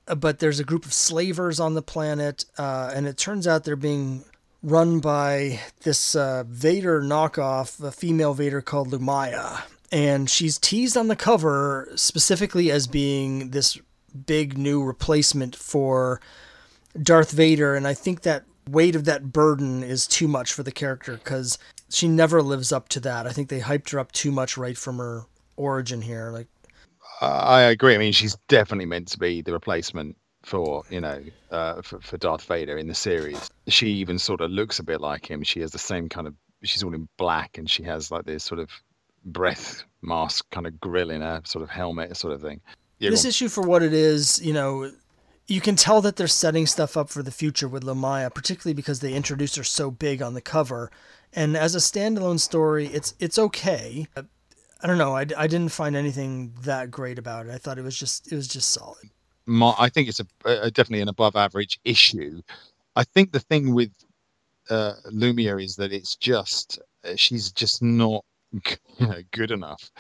Uh, 0.07 0.15
but 0.15 0.41
there's 0.41 0.61
a 0.61 0.65
group 0.65 0.85
of 0.85 0.93
slavers 0.93 1.59
on 1.59 1.73
the 1.73 1.81
planet, 1.81 2.45
uh, 2.59 2.91
and 2.95 3.07
it 3.07 3.17
turns 3.17 3.47
out 3.47 3.65
they're 3.65 3.77
being 3.77 4.25
run 4.63 5.01
by 5.01 5.61
this 5.83 6.15
uh, 6.15 6.45
Vader 6.47 7.01
knockoff, 7.01 7.83
a 7.83 7.93
female 7.93 8.35
Vader 8.35 8.61
called 8.61 8.91
Lumiya. 8.91 9.63
And 9.93 10.31
she's 10.31 10.59
teased 10.59 10.97
on 10.97 11.09
the 11.09 11.17
cover 11.17 11.89
specifically 11.97 12.71
as 12.71 12.87
being 12.87 13.51
this 13.51 13.79
big 14.27 14.57
new 14.57 14.83
replacement 14.83 15.57
for 15.57 16.21
Darth 17.01 17.33
Vader. 17.33 17.75
And 17.75 17.87
I 17.87 17.95
think 17.95 18.23
that 18.23 18.45
weight 18.69 18.95
of 18.95 19.05
that 19.07 19.33
burden 19.33 19.83
is 19.83 20.07
too 20.07 20.29
much 20.29 20.53
for 20.53 20.63
the 20.63 20.71
character 20.71 21.15
because 21.15 21.59
she 21.89 22.07
never 22.07 22.43
lives 22.43 22.71
up 22.71 22.89
to 22.91 23.01
that. 23.01 23.27
I 23.27 23.31
think 23.31 23.49
they 23.49 23.61
hyped 23.61 23.91
her 23.91 23.99
up 23.99 24.13
too 24.13 24.31
much 24.31 24.57
right 24.57 24.79
from 24.79 24.99
her 24.99 25.25
origin 25.57 26.03
here. 26.03 26.31
Like, 26.31 26.47
I 27.21 27.63
agree. 27.63 27.95
I 27.95 27.99
mean, 27.99 28.13
she's 28.13 28.37
definitely 28.49 28.87
meant 28.87 29.09
to 29.09 29.19
be 29.19 29.43
the 29.43 29.53
replacement 29.53 30.17
for 30.43 30.85
you 30.91 31.01
know 31.01 31.23
uh, 31.51 31.83
for, 31.83 32.01
for 32.01 32.17
Darth 32.17 32.45
Vader 32.45 32.79
in 32.79 32.89
the 32.89 32.95
series. 32.95 33.51
She 33.69 33.89
even 33.89 34.19
sort 34.19 34.41
of 34.41 34.51
looks 34.51 34.79
a 34.79 34.83
bit 34.83 35.01
like 35.01 35.31
him. 35.31 35.43
She 35.43 35.61
has 35.61 35.73
the 35.73 35.79
same 35.79 36.09
kind 36.09 36.27
of. 36.27 36.35
She's 36.63 36.83
all 36.83 36.95
in 36.95 37.09
black, 37.17 37.59
and 37.59 37.71
she 37.71 37.83
has 37.85 38.11
like 38.11 38.25
this 38.25 38.45
sort 38.45 38.61
of 38.61 38.71
breath 39.25 39.85
mask 40.03 40.49
kind 40.51 40.67
of 40.67 40.81
grill 40.81 41.11
in 41.11 41.21
her 41.21 41.41
sort 41.45 41.63
of 41.63 41.71
helmet 41.71 42.17
sort 42.17 42.35
of 42.35 42.43
thing. 42.43 42.61
Yeah, 42.99 43.11
this 43.11 43.25
issue 43.25 43.49
for 43.49 43.63
what 43.63 43.83
it 43.83 43.95
is, 43.95 44.45
you 44.45 44.53
know, 44.53 44.91
you 45.47 45.61
can 45.61 45.75
tell 45.75 46.01
that 46.03 46.17
they're 46.17 46.29
setting 46.29 46.67
stuff 46.67 46.97
up 46.97 47.09
for 47.09 47.23
the 47.23 47.31
future 47.31 47.67
with 47.67 47.83
Lumiya, 47.83 48.33
particularly 48.33 48.75
because 48.75 49.01
they 49.01 49.15
introduced 49.15 49.57
her 49.57 49.65
so 49.65 49.91
big 49.91 50.23
on 50.23 50.35
the 50.35 50.41
cover. 50.41 50.91
And 51.33 51.57
as 51.57 51.75
a 51.75 51.79
standalone 51.79 52.41
story, 52.41 52.87
it's 52.87 53.15
it's 53.19 53.39
okay. 53.39 54.07
I 54.17 54.87
don't 54.87 54.99
know. 54.99 55.15
I, 55.15 55.27
I 55.37 55.47
didn't 55.47 55.71
find 55.71 55.97
anything 55.97 56.55
that 56.63 56.91
great 56.91 57.19
about 57.19 57.47
it. 57.47 57.53
I 57.53 57.59
thought 57.59 57.79
it 57.79 57.85
was 57.85 57.99
just 57.99 58.31
it 58.31 58.37
was 58.37 58.49
just 58.49 58.71
solid. 58.71 59.11
I 59.79 59.89
think 59.89 60.09
it's 60.09 60.21
a, 60.21 60.27
a 60.45 60.71
definitely 60.71 61.03
an 61.03 61.09
above 61.09 61.37
average 61.37 61.79
issue. 61.85 62.43
I 62.97 63.05
think 63.05 63.33
the 63.33 63.41
thing 63.41 63.75
with 63.75 63.91
uh, 64.71 64.95
Lumiya 65.13 65.63
is 65.63 65.77
that 65.77 65.93
it's 65.93 66.17
just 66.17 66.79
uh, 67.05 67.17
she's 67.17 67.53
just 67.53 67.83
not 67.83 68.25
good 69.33 69.51
enough. 69.51 69.91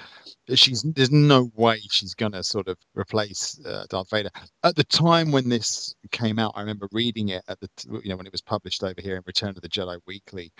She's 0.55 0.83
there's 0.83 1.11
no 1.11 1.51
way 1.57 1.81
she's 1.91 2.15
gonna 2.15 2.43
sort 2.43 2.69
of 2.69 2.79
replace 2.95 3.61
uh, 3.67 3.87
Darth 3.89 4.11
Vader. 4.11 4.31
At 4.65 4.77
the 4.77 4.85
time 4.85 5.33
when 5.33 5.49
this 5.49 5.95
came 6.11 6.39
out, 6.39 6.53
I 6.57 6.61
remember 6.61 6.89
reading 6.93 7.31
it 7.31 7.43
at 7.49 7.61
the 7.61 7.69
you 8.03 8.11
know 8.11 8.17
when 8.17 8.27
it 8.27 8.33
was 8.33 8.43
published 8.43 8.83
over 8.85 9.01
here 9.01 9.17
in 9.17 9.23
Return 9.27 9.51
of 9.51 9.63
the 9.63 9.69
Jedi 9.69 9.99
Weekly, 10.07 10.53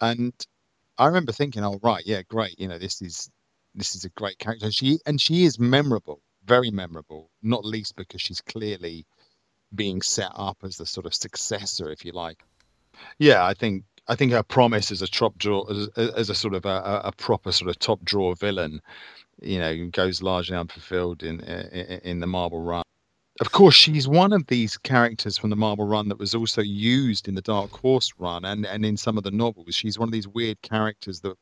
and 0.00 0.32
I 0.98 1.06
remember 1.06 1.32
thinking, 1.32 1.64
"Oh 1.64 1.78
right, 1.82 2.04
yeah, 2.06 2.22
great. 2.28 2.58
You 2.58 2.68
know, 2.68 2.78
this 2.78 3.02
is 3.02 3.30
this 3.74 3.94
is 3.96 4.04
a 4.04 4.10
great 4.10 4.38
character. 4.38 4.70
She 4.72 4.98
and 5.06 5.20
she 5.20 5.44
is 5.44 5.58
memorable, 5.58 6.20
very 6.46 6.70
memorable. 6.70 7.30
Not 7.42 7.64
least 7.64 7.96
because 7.96 8.22
she's 8.22 8.40
clearly 8.40 9.06
being 9.74 10.00
set 10.02 10.30
up 10.34 10.58
as 10.62 10.76
the 10.76 10.86
sort 10.86 11.06
of 11.06 11.14
successor, 11.14 11.90
if 11.90 12.04
you 12.04 12.12
like. 12.12 12.42
Yeah, 13.18 13.44
I 13.44 13.54
think 13.54 13.84
I 14.08 14.14
think 14.14 14.32
her 14.32 14.42
promise 14.42 14.90
as 14.92 15.02
a 15.02 15.06
top 15.06 15.36
draw, 15.36 15.64
as, 15.68 15.88
as 15.98 16.30
a 16.30 16.34
sort 16.34 16.54
of 16.54 16.64
a, 16.64 17.02
a, 17.04 17.12
proper 17.12 17.50
sort 17.50 17.68
of 17.68 17.78
top 17.78 18.04
draw 18.04 18.34
villain, 18.34 18.80
you 19.42 19.58
know, 19.58 19.86
goes 19.88 20.22
largely 20.22 20.56
unfulfilled 20.56 21.22
in, 21.22 21.40
in 21.40 22.00
in 22.04 22.20
the 22.20 22.26
Marvel 22.26 22.62
run. 22.62 22.84
Of 23.40 23.52
course, 23.52 23.74
she's 23.74 24.08
one 24.08 24.32
of 24.32 24.46
these 24.46 24.78
characters 24.78 25.36
from 25.36 25.50
the 25.50 25.56
Marvel 25.56 25.86
run 25.86 26.08
that 26.08 26.18
was 26.18 26.34
also 26.34 26.62
used 26.62 27.28
in 27.28 27.34
the 27.34 27.42
Dark 27.42 27.70
Horse 27.70 28.14
run 28.18 28.46
and, 28.46 28.64
and 28.64 28.82
in 28.86 28.96
some 28.96 29.18
of 29.18 29.24
the 29.24 29.30
novels. 29.30 29.74
She's 29.74 29.98
one 29.98 30.08
of 30.08 30.12
these 30.12 30.28
weird 30.28 30.62
characters 30.62 31.20
that 31.20 31.36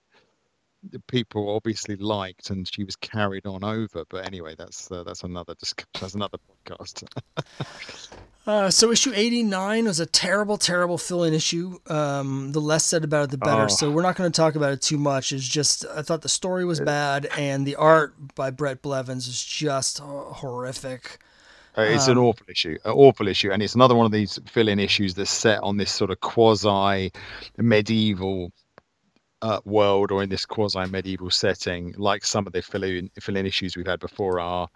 people 1.06 1.54
obviously 1.54 1.96
liked, 1.96 2.50
and 2.50 2.68
she 2.72 2.84
was 2.84 2.96
carried 2.96 3.46
on 3.46 3.64
over. 3.64 4.04
But 4.08 4.26
anyway, 4.26 4.54
that's 4.56 4.90
uh, 4.90 5.04
that's 5.04 5.22
another 5.22 5.54
discussion. 5.54 5.90
That's 6.00 6.14
another 6.14 6.38
podcast. 6.66 7.04
uh, 8.46 8.70
so 8.70 8.90
issue 8.90 9.12
eighty 9.14 9.42
nine 9.42 9.84
was 9.84 10.00
a 10.00 10.06
terrible, 10.06 10.58
terrible 10.58 10.98
fill-in 10.98 11.34
issue. 11.34 11.78
Um, 11.86 12.52
the 12.52 12.60
less 12.60 12.84
said 12.84 13.04
about 13.04 13.24
it, 13.24 13.30
the 13.30 13.38
better. 13.38 13.64
Oh. 13.64 13.68
So 13.68 13.90
we're 13.90 14.02
not 14.02 14.16
going 14.16 14.30
to 14.30 14.36
talk 14.36 14.54
about 14.54 14.72
it 14.72 14.82
too 14.82 14.98
much. 14.98 15.32
It's 15.32 15.46
just 15.46 15.84
I 15.94 16.02
thought 16.02 16.22
the 16.22 16.28
story 16.28 16.64
was 16.64 16.80
bad, 16.80 17.26
and 17.36 17.66
the 17.66 17.76
art 17.76 18.14
by 18.34 18.50
Brett 18.50 18.82
Blevins 18.82 19.28
is 19.28 19.42
just 19.42 19.98
horrific. 19.98 21.18
Uh, 21.76 21.82
it's 21.82 22.06
um, 22.06 22.12
an 22.12 22.18
awful 22.18 22.46
issue, 22.48 22.78
an 22.84 22.92
awful 22.92 23.26
issue, 23.26 23.50
and 23.50 23.60
it's 23.60 23.74
another 23.74 23.96
one 23.96 24.06
of 24.06 24.12
these 24.12 24.38
fill-in 24.46 24.78
issues 24.78 25.14
that's 25.14 25.30
set 25.30 25.60
on 25.62 25.76
this 25.76 25.90
sort 25.90 26.10
of 26.10 26.20
quasi 26.20 27.10
medieval 27.56 28.52
uh, 29.42 29.60
world 29.64 30.10
or 30.10 30.22
in 30.22 30.28
this 30.28 30.46
quasi 30.46 30.84
medieval 30.86 31.30
setting, 31.30 31.94
like 31.98 32.24
some 32.24 32.46
of 32.46 32.52
the 32.52 32.62
fill 32.62 32.84
in, 32.84 33.10
fill 33.20 33.36
in 33.36 33.46
issues 33.46 33.76
we've 33.76 33.86
had 33.86 34.00
before 34.00 34.40
are, 34.40 34.68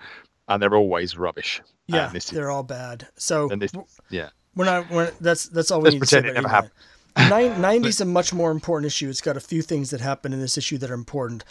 and 0.48 0.62
they're 0.62 0.74
always 0.74 1.16
rubbish. 1.16 1.60
Yeah, 1.86 2.12
they're 2.32 2.50
all 2.50 2.62
bad. 2.62 3.06
So 3.16 3.48
this, 3.48 3.72
yeah, 4.10 4.30
we're 4.54 4.66
not. 4.66 4.90
We're, 4.90 5.10
that's 5.20 5.48
that's 5.48 5.70
all 5.70 5.80
we 5.80 5.84
Let's 5.84 5.94
need 5.94 5.98
pretend 6.00 6.24
to 6.24 6.28
say. 6.28 6.32
It 6.32 6.34
never 6.34 6.48
happened. 6.48 6.72
90 7.18 7.88
is 7.88 8.00
a 8.00 8.04
much 8.04 8.32
more 8.32 8.50
important 8.50 8.86
issue. 8.86 9.08
It's 9.08 9.20
got 9.20 9.36
a 9.36 9.40
few 9.40 9.60
things 9.62 9.90
that 9.90 10.00
happen 10.00 10.32
in 10.32 10.40
this 10.40 10.56
issue 10.56 10.78
that 10.78 10.90
are 10.90 10.94
important. 10.94 11.42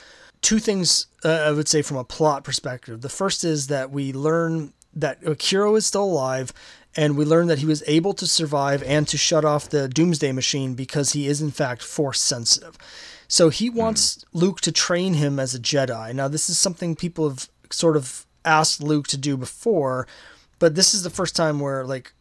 Two 0.42 0.60
things 0.60 1.08
uh, 1.26 1.30
I 1.30 1.52
would 1.52 1.68
say 1.68 1.82
from 1.82 1.98
a 1.98 2.04
plot 2.04 2.44
perspective. 2.44 3.02
The 3.02 3.10
first 3.10 3.44
is 3.44 3.68
that 3.68 3.92
we 3.92 4.14
learn 4.14 4.74
that 4.94 5.22
Kiro 5.22 5.78
is 5.78 5.86
still 5.86 6.06
alive 6.06 6.54
and 6.98 7.16
we 7.16 7.24
learn 7.24 7.48
that 7.48 7.60
he 7.60 7.66
was 7.66 7.84
able 7.86 8.14
to 8.16 8.26
survive 8.26 8.82
and 8.84 9.08
to 9.08 9.18
shut 9.18 9.46
off 9.46 9.70
the 9.70 9.88
doomsday 9.88 10.32
machine 10.32 10.74
because 10.74 11.14
he 11.14 11.28
is 11.28 11.42
in 11.42 11.52
fact 11.52 11.84
force 11.84 12.20
sensitive. 12.20 12.76
So 13.28 13.50
he 13.50 13.68
hmm. 13.68 13.78
wants 13.78 14.18
mm. 14.18 14.24
Luke 14.34 14.60
to 14.62 14.72
train 14.72 15.14
him 15.14 15.40
as 15.40 15.54
a 15.54 15.60
Jedi. 15.60 16.14
Now 16.14 16.28
this 16.28 16.50
is 16.50 16.58
something 16.58 16.96
people 16.96 17.30
have 17.30 17.50
sort 17.70 17.96
of 17.96 18.26
asked 18.44 18.82
Luke 18.82 19.08
to 19.08 19.18
do 19.18 19.38
before, 19.38 20.08
but 20.58 20.76
this 20.76 20.94
is 20.94 21.04
the 21.04 21.10
first 21.12 21.36
time 21.36 21.60
where 21.60 21.86
like 21.86 22.14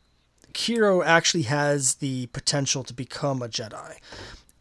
Kiro 0.53 1.05
actually 1.05 1.45
has 1.45 1.97
the 1.97 2.27
potential 2.29 2.85
to 2.85 2.93
become 2.93 3.41
a 3.41 3.49
Jedi. 3.49 3.97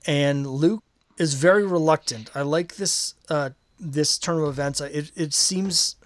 And 0.08 0.48
Luke 0.48 0.84
is 1.18 1.34
very 1.34 1.66
reluctant. 1.66 2.30
I 2.34 2.42
like 2.42 2.76
this 2.76 3.16
uh, 3.30 3.50
this 3.80 4.18
turn 4.18 4.40
of 4.40 4.48
events. 4.48 4.80
It 4.80 5.12
it 5.16 5.34
seems 5.34 5.98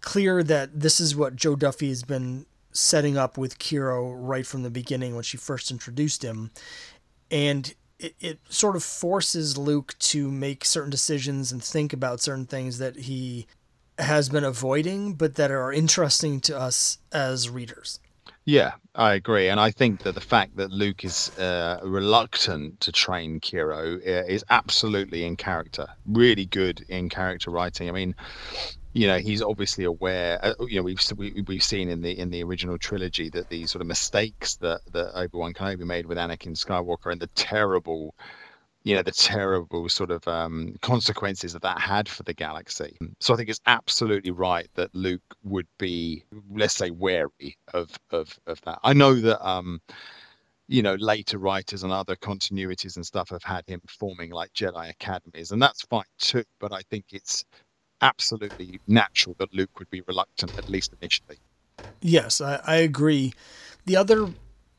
clear 0.00 0.42
that 0.42 0.80
this 0.80 1.00
is 1.00 1.16
what 1.16 1.36
Jo 1.36 1.56
Duffy 1.56 1.88
has 1.88 2.02
been 2.02 2.46
setting 2.78 3.18
up 3.18 3.36
with 3.36 3.58
Kiro 3.58 4.14
right 4.16 4.46
from 4.46 4.62
the 4.62 4.70
beginning 4.70 5.14
when 5.14 5.24
she 5.24 5.36
first 5.36 5.70
introduced 5.70 6.22
him. 6.22 6.50
And 7.30 7.74
it, 7.98 8.14
it 8.20 8.38
sort 8.48 8.76
of 8.76 8.84
forces 8.84 9.58
Luke 9.58 9.96
to 9.98 10.30
make 10.30 10.64
certain 10.64 10.90
decisions 10.90 11.50
and 11.50 11.62
think 11.62 11.92
about 11.92 12.20
certain 12.20 12.46
things 12.46 12.78
that 12.78 12.96
he 12.96 13.46
has 13.98 14.28
been 14.28 14.44
avoiding, 14.44 15.14
but 15.14 15.34
that 15.34 15.50
are 15.50 15.72
interesting 15.72 16.40
to 16.42 16.56
us 16.56 16.98
as 17.10 17.50
readers. 17.50 17.98
Yeah, 18.44 18.72
I 18.94 19.14
agree, 19.14 19.48
and 19.48 19.60
I 19.60 19.70
think 19.72 20.04
that 20.04 20.14
the 20.14 20.22
fact 20.22 20.56
that 20.56 20.70
Luke 20.70 21.04
is 21.04 21.36
uh, 21.38 21.80
reluctant 21.82 22.80
to 22.80 22.92
train 22.92 23.40
Kiro 23.40 23.96
uh, 23.96 24.24
is 24.26 24.42
absolutely 24.48 25.24
in 25.24 25.36
character. 25.36 25.86
Really 26.06 26.46
good 26.46 26.86
in 26.88 27.10
character 27.10 27.50
writing. 27.50 27.90
I 27.90 27.92
mean, 27.92 28.14
you 28.92 29.06
know 29.06 29.18
he's 29.18 29.42
obviously 29.42 29.84
aware 29.84 30.44
uh, 30.44 30.54
you 30.66 30.76
know 30.76 30.82
we've 30.82 31.00
we, 31.16 31.42
we've 31.46 31.62
seen 31.62 31.88
in 31.88 32.00
the 32.00 32.18
in 32.18 32.30
the 32.30 32.42
original 32.42 32.78
trilogy 32.78 33.28
that 33.30 33.48
the 33.48 33.66
sort 33.66 33.80
of 33.82 33.86
mistakes 33.86 34.56
that 34.56 34.80
that 34.92 35.16
Obi-Wan 35.18 35.52
Kenobi 35.52 35.84
made 35.84 36.06
with 36.06 36.18
Anakin 36.18 36.56
Skywalker 36.56 37.12
and 37.12 37.20
the 37.20 37.28
terrible 37.28 38.14
you 38.84 38.94
know 38.94 39.02
the 39.02 39.12
terrible 39.12 39.88
sort 39.88 40.10
of 40.10 40.26
um, 40.26 40.74
consequences 40.80 41.52
that 41.52 41.62
that 41.62 41.78
had 41.78 42.08
for 42.08 42.22
the 42.22 42.32
galaxy. 42.32 42.96
So 43.20 43.34
I 43.34 43.36
think 43.36 43.50
it's 43.50 43.60
absolutely 43.66 44.30
right 44.30 44.68
that 44.76 44.94
Luke 44.94 45.20
would 45.42 45.66
be, 45.78 46.24
let's 46.50 46.76
say, 46.76 46.90
wary 46.90 47.58
of 47.74 47.90
of 48.10 48.38
of 48.46 48.60
that. 48.62 48.78
I 48.82 48.94
know 48.94 49.14
that 49.14 49.46
um, 49.46 49.80
you 50.68 50.82
know 50.82 50.94
later 50.94 51.38
writers 51.38 51.82
and 51.82 51.92
other 51.92 52.16
continuities 52.16 52.96
and 52.96 53.04
stuff 53.04 53.30
have 53.30 53.42
had 53.42 53.64
him 53.66 53.80
forming 53.88 54.30
like 54.30 54.52
Jedi 54.52 54.90
academies, 54.90 55.50
and 55.50 55.60
that's 55.60 55.82
fine 55.82 56.04
too. 56.18 56.44
But 56.60 56.72
I 56.72 56.80
think 56.88 57.06
it's 57.12 57.44
absolutely 58.00 58.80
natural 58.86 59.36
that 59.38 59.54
Luke 59.54 59.78
would 59.78 59.90
be 59.90 60.02
reluctant, 60.02 60.52
at 60.56 60.68
least 60.68 60.92
initially. 61.00 61.38
Yes, 62.00 62.40
I, 62.40 62.60
I 62.64 62.76
agree. 62.76 63.34
The 63.86 63.96
other 63.96 64.28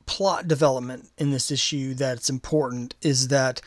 plot 0.05 0.47
development 0.47 1.09
in 1.17 1.31
this 1.31 1.51
issue 1.51 1.93
that's 1.93 2.29
important 2.29 2.95
is 3.01 3.27
that 3.27 3.61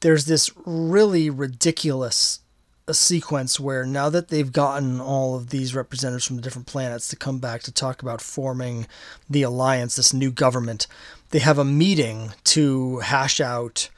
there's 0.00 0.26
this 0.26 0.50
really 0.64 1.30
ridiculous 1.30 2.40
a 2.88 2.94
sequence 2.94 3.58
where 3.58 3.84
now 3.84 4.08
that 4.08 4.28
they've 4.28 4.52
gotten 4.52 5.00
all 5.00 5.34
of 5.34 5.50
these 5.50 5.74
representatives 5.74 6.24
from 6.24 6.36
the 6.36 6.42
different 6.42 6.68
planets 6.68 7.08
to 7.08 7.16
come 7.16 7.38
back 7.38 7.62
to 7.62 7.72
talk 7.72 8.00
about 8.00 8.20
forming 8.20 8.86
the 9.28 9.42
alliance, 9.42 9.96
this 9.96 10.14
new 10.14 10.30
government, 10.30 10.86
they 11.30 11.40
have 11.40 11.58
a 11.58 11.64
meeting 11.64 12.32
to 12.44 13.00
hash 13.00 13.40
out 13.40 13.88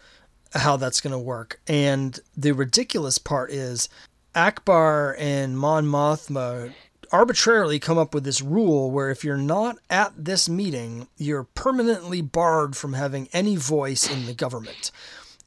how 0.55 0.77
that's 0.77 1.03
going 1.03 1.13
to 1.13 1.19
work. 1.19 1.61
And 1.69 2.19
the 2.37 2.53
ridiculous 2.53 3.19
part 3.19 3.51
is 3.51 3.91
Ackbar 4.35 5.15
and 5.19 5.59
Mon 5.59 5.87
Mothma 5.87 6.73
arbitrarily 7.11 7.79
come 7.79 7.99
up 7.99 8.15
with 8.15 8.25
this 8.25 8.43
rule 8.43 8.91
where 8.91 9.11
if 9.11 9.25
you're 9.25 9.37
not 9.37 9.79
at 9.89 10.13
this 10.17 10.49
meeting, 10.49 11.09
you're 11.17 11.45
permanently 11.45 12.21
barred 12.21 12.77
from 12.77 12.93
having 12.93 13.29
any 13.33 13.57
voice 13.57 14.11
in 14.11 14.27
the 14.27 14.35
government. 14.35 14.91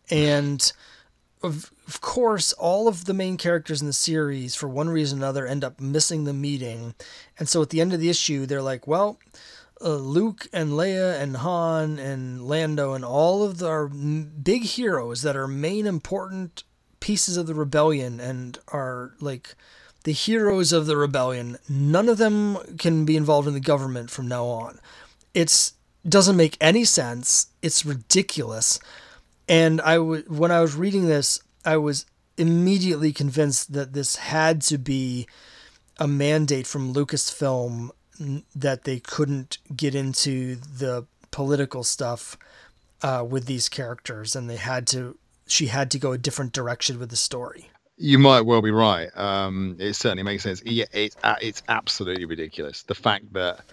And 0.10 0.72
of, 1.44 1.72
of 1.88 2.02
course, 2.02 2.54
all 2.54 2.88
of 2.88 3.06
the 3.06 3.14
main 3.14 3.38
characters 3.38 3.82
in 3.82 3.88
the 3.88 3.94
series, 3.94 4.56
for 4.56 4.68
one 4.68 4.90
reason 4.90 5.20
or 5.20 5.22
another, 5.22 5.48
end 5.48 5.64
up 5.64 5.80
missing 5.80 6.24
the 6.24 6.34
meeting. 6.34 6.96
And 7.38 7.48
so 7.50 7.62
at 7.62 7.70
the 7.70 7.82
end 7.82 7.94
of 7.94 8.00
the 8.00 8.10
issue, 8.10 8.46
they're 8.46 8.62
like, 8.62 8.88
well, 8.88 9.20
uh, 9.84 9.96
Luke 9.96 10.48
and 10.54 10.72
Leia 10.72 11.20
and 11.20 11.38
Han 11.38 11.98
and 11.98 12.44
Lando 12.48 12.94
and 12.94 13.04
all 13.04 13.44
of 13.44 13.64
our 13.64 13.88
big 13.88 14.64
heroes 14.64 15.24
that 15.24 15.36
are 15.36 15.48
main 15.48 15.88
important 15.88 16.64
pieces 17.02 17.36
of 17.36 17.48
the 17.48 17.54
rebellion 17.54 18.22
and 18.22 18.58
are 18.70 19.12
like 19.20 19.56
the 20.04 20.14
heroes 20.14 20.72
of 20.72 20.86
the 20.86 20.96
rebellion. 20.96 21.58
None 21.68 22.08
of 22.08 22.18
them 22.18 22.58
can 22.78 23.04
be 23.04 23.18
involved 23.18 23.48
in 23.48 23.54
the 23.54 23.60
government 23.60 24.10
from 24.10 24.28
now 24.30 24.46
on. 24.46 24.80
It's 25.34 25.74
doesn't 26.08 26.38
make 26.38 26.58
any 26.60 26.84
sense. 26.84 27.48
It's 27.62 27.86
ridiculous. 27.86 28.80
And 29.48 29.82
I 29.82 29.96
w- 29.96 30.24
when 30.28 30.52
I 30.52 30.62
was 30.62 30.76
reading 30.76 31.06
this, 31.06 31.42
I 31.64 31.78
was 31.78 32.06
immediately 32.38 33.14
convinced 33.14 33.74
that 33.74 33.94
this 33.94 34.16
had 34.16 34.62
to 34.62 34.78
be 34.78 35.28
a 36.00 36.08
mandate 36.08 36.66
from 36.66 36.94
Lucasfilm 36.94 37.92
that 38.56 38.84
they 38.84 39.00
couldn't 39.00 39.58
get 39.76 39.94
into 39.94 40.56
the 40.56 41.06
political 41.32 41.84
stuff 41.84 42.38
uh, 43.02 43.26
with 43.28 43.46
these 43.46 43.70
characters, 43.70 44.36
and 44.36 44.50
they 44.50 44.58
had 44.58 44.88
to. 44.88 45.18
She 45.52 45.68
had 45.68 45.92
to 45.92 46.00
go 46.00 46.12
a 46.12 46.18
different 46.18 46.54
direction 46.54 47.00
with 47.00 47.10
the 47.10 47.16
story. 47.16 47.70
You 47.98 48.18
might 48.18 48.42
well 48.42 48.62
be 48.62 48.72
right. 48.72 49.10
Um, 49.16 49.76
it 49.80 49.94
certainly 49.94 50.24
makes 50.24 50.44
sense. 50.44 50.64
Yeah, 50.66 50.86
it's 50.92 51.16
it's 51.42 51.62
absolutely 51.68 52.26
ridiculous. 52.26 52.84
The 52.84 52.96
fact 52.96 53.32
that 53.34 53.64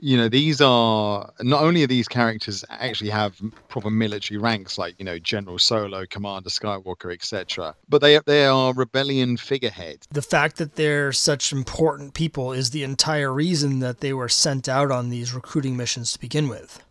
you 0.00 0.16
know 0.16 0.28
these 0.28 0.60
are 0.60 1.32
not 1.40 1.62
only 1.62 1.82
are 1.82 1.88
these 1.88 2.08
characters 2.08 2.64
actually 2.70 3.10
have 3.10 3.40
proper 3.68 3.90
military 3.90 4.38
ranks 4.38 4.78
like 4.78 4.94
you 4.98 5.04
know 5.04 5.18
general 5.18 5.58
solo 5.58 6.04
commander 6.08 6.50
skywalker 6.50 7.12
etc 7.12 7.74
but 7.88 8.00
they 8.00 8.18
they 8.26 8.46
are 8.46 8.72
rebellion 8.74 9.36
figureheads 9.36 10.06
the 10.10 10.22
fact 10.22 10.56
that 10.56 10.76
they're 10.76 11.12
such 11.12 11.52
important 11.52 12.14
people 12.14 12.52
is 12.52 12.70
the 12.70 12.84
entire 12.84 13.32
reason 13.32 13.80
that 13.80 14.00
they 14.00 14.12
were 14.12 14.28
sent 14.28 14.68
out 14.68 14.90
on 14.92 15.10
these 15.10 15.34
recruiting 15.34 15.76
missions 15.76 16.12
to 16.12 16.20
begin 16.20 16.48
with 16.48 16.84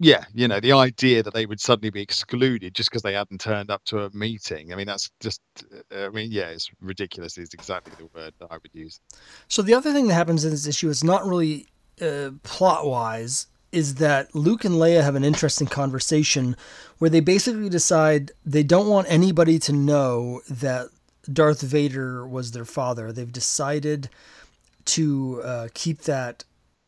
yeah 0.00 0.24
you 0.34 0.48
know 0.48 0.58
the 0.58 0.72
idea 0.72 1.22
that 1.22 1.34
they 1.34 1.46
would 1.46 1.60
suddenly 1.60 1.90
be 1.90 2.02
excluded 2.02 2.74
just 2.74 2.90
because 2.90 3.02
they 3.02 3.12
hadn't 3.12 3.40
turned 3.40 3.70
up 3.70 3.84
to 3.84 4.00
a 4.00 4.10
meeting 4.12 4.72
i 4.72 4.76
mean 4.76 4.86
that's 4.86 5.10
just 5.20 5.40
uh, 5.94 6.06
i 6.06 6.08
mean 6.08 6.30
yeah 6.32 6.48
it's 6.48 6.70
ridiculous 6.80 7.38
is 7.38 7.54
exactly 7.54 7.92
the 7.98 8.06
word 8.18 8.32
that 8.40 8.48
i 8.50 8.54
would 8.54 8.70
use 8.72 8.98
so 9.46 9.62
the 9.62 9.74
other 9.74 9.92
thing 9.92 10.08
that 10.08 10.14
happens 10.14 10.44
in 10.44 10.50
this 10.50 10.66
issue 10.66 10.88
is 10.88 11.04
not 11.04 11.24
really 11.24 11.66
uh, 12.02 12.30
plot 12.42 12.86
wise 12.86 13.46
is 13.72 13.96
that 13.96 14.34
Luke 14.34 14.64
and 14.64 14.74
Leia 14.74 15.02
have 15.02 15.14
an 15.14 15.24
interesting 15.24 15.66
conversation 15.66 16.56
where 16.98 17.10
they 17.10 17.20
basically 17.20 17.68
decide 17.68 18.32
they 18.44 18.62
don't 18.62 18.88
want 18.88 19.06
anybody 19.08 19.58
to 19.60 19.72
know 19.72 20.40
that 20.50 20.88
Darth 21.32 21.60
Vader 21.60 22.26
was 22.26 22.50
their 22.50 22.64
father. 22.64 23.12
They've 23.12 23.30
decided 23.30 24.08
to 24.86 25.40
uh, 25.44 25.68
keep 25.74 26.02
that 26.02 26.44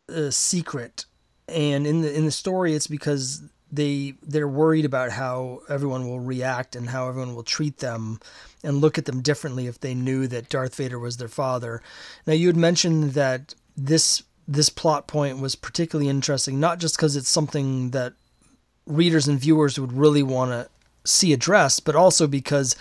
uh, 0.08 0.30
secret, 0.30 1.06
and 1.49 1.86
in 1.86 2.03
the 2.03 2.14
in 2.14 2.24
the 2.24 2.30
story, 2.30 2.74
it's 2.74 2.86
because 2.86 3.43
they 3.70 4.14
they're 4.22 4.49
worried 4.49 4.84
about 4.84 5.11
how 5.11 5.62
everyone 5.68 6.07
will 6.07 6.20
react 6.20 6.76
and 6.76 6.90
how 6.90 7.09
everyone 7.09 7.34
will 7.34 7.43
treat 7.43 7.78
them 7.78 8.20
and 8.62 8.80
look 8.80 8.99
at 8.99 9.07
them 9.07 9.22
differently 9.22 9.66
if 9.66 9.80
they 9.80 9.95
knew 9.95 10.26
that 10.26 10.49
Darth 10.49 10.76
Vader 10.76 10.99
was 10.99 11.16
their 11.16 11.28
father. 11.28 11.82
Now 12.26 12.34
you 12.34 12.47
had 12.49 12.57
mentioned 12.57 13.12
that 13.12 13.55
this 13.76 14.22
this 14.47 14.68
plot 14.68 15.07
point 15.07 15.38
was 15.38 15.55
particularly 15.55 16.11
interesting, 16.11 16.61
not 16.61 16.78
just 16.78 16.97
because 16.97 17.16
it's 17.16 17.28
something 17.28 17.90
that 17.90 18.12
readers 18.86 19.28
and 19.28 19.38
viewers 19.40 19.78
would 19.78 19.93
really 19.93 20.22
want 20.22 20.51
to 20.51 20.68
see 21.05 21.32
addressed, 21.32 21.84
but 21.84 21.97
also 21.97 22.26
because 22.26 22.76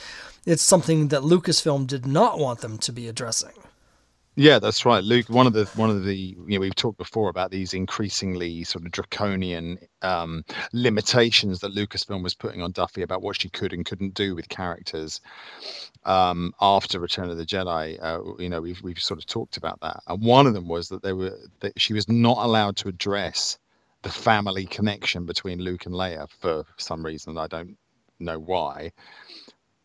it's 0.46 0.64
something 0.64 1.10
that 1.10 1.22
Lucasfilm 1.22 1.88
did 1.88 2.06
not 2.06 2.40
want 2.40 2.62
them 2.62 2.78
to 2.80 2.92
be 2.92 3.08
addressing. 3.08 3.54
Yeah, 4.36 4.60
that's 4.60 4.86
right, 4.86 5.04
Luke. 5.04 5.28
One 5.30 5.46
of 5.46 5.52
the 5.54 5.66
one 5.76 5.90
of 5.90 6.06
the 6.06 6.16
you 6.16 6.38
know 6.48 6.62
we've 6.62 6.76
talked 6.76 6.98
before 6.98 7.30
about 7.30 7.52
these 7.52 7.74
increasingly 7.74 8.64
sort 8.64 8.86
of 8.86 8.92
draconian 8.92 9.78
um, 10.02 10.44
limitations 10.72 11.60
that 11.60 11.76
Lucasfilm 11.76 12.24
was 12.24 12.34
putting 12.34 12.62
on 12.62 12.72
Duffy 12.72 13.02
about 13.02 13.22
what 13.22 13.42
she 13.42 13.50
could 13.50 13.74
and 13.74 13.86
couldn't 13.86 14.14
do 14.14 14.34
with 14.34 14.48
characters 14.48 15.20
um, 16.06 16.54
after 16.62 17.00
Return 17.00 17.30
of 17.30 17.38
the 17.38 17.46
Jedi. 17.46 17.98
Uh, 18.02 18.22
you 18.40 18.48
know, 18.48 18.62
we've 18.62 18.82
we've 18.82 19.00
sort 19.00 19.20
of 19.20 19.26
talked 19.26 19.58
about 19.58 19.80
that, 19.82 20.02
and 20.08 20.24
one 20.24 20.48
of 20.48 20.54
them 20.54 20.68
was 20.70 20.88
that 20.90 21.04
they 21.04 21.14
were 21.14 21.38
that 21.60 21.80
she 21.80 21.94
was 21.94 22.08
not 22.08 22.38
allowed 22.38 22.78
to 22.78 22.88
address 22.88 23.58
the 24.02 24.10
family 24.10 24.66
connection 24.66 25.26
between 25.26 25.60
Luke 25.60 25.86
and 25.86 25.94
Leia 25.94 26.28
for 26.40 26.64
some 26.78 27.06
reason 27.06 27.38
I 27.38 27.48
don't 27.48 27.78
know 28.20 28.40
why 28.40 28.92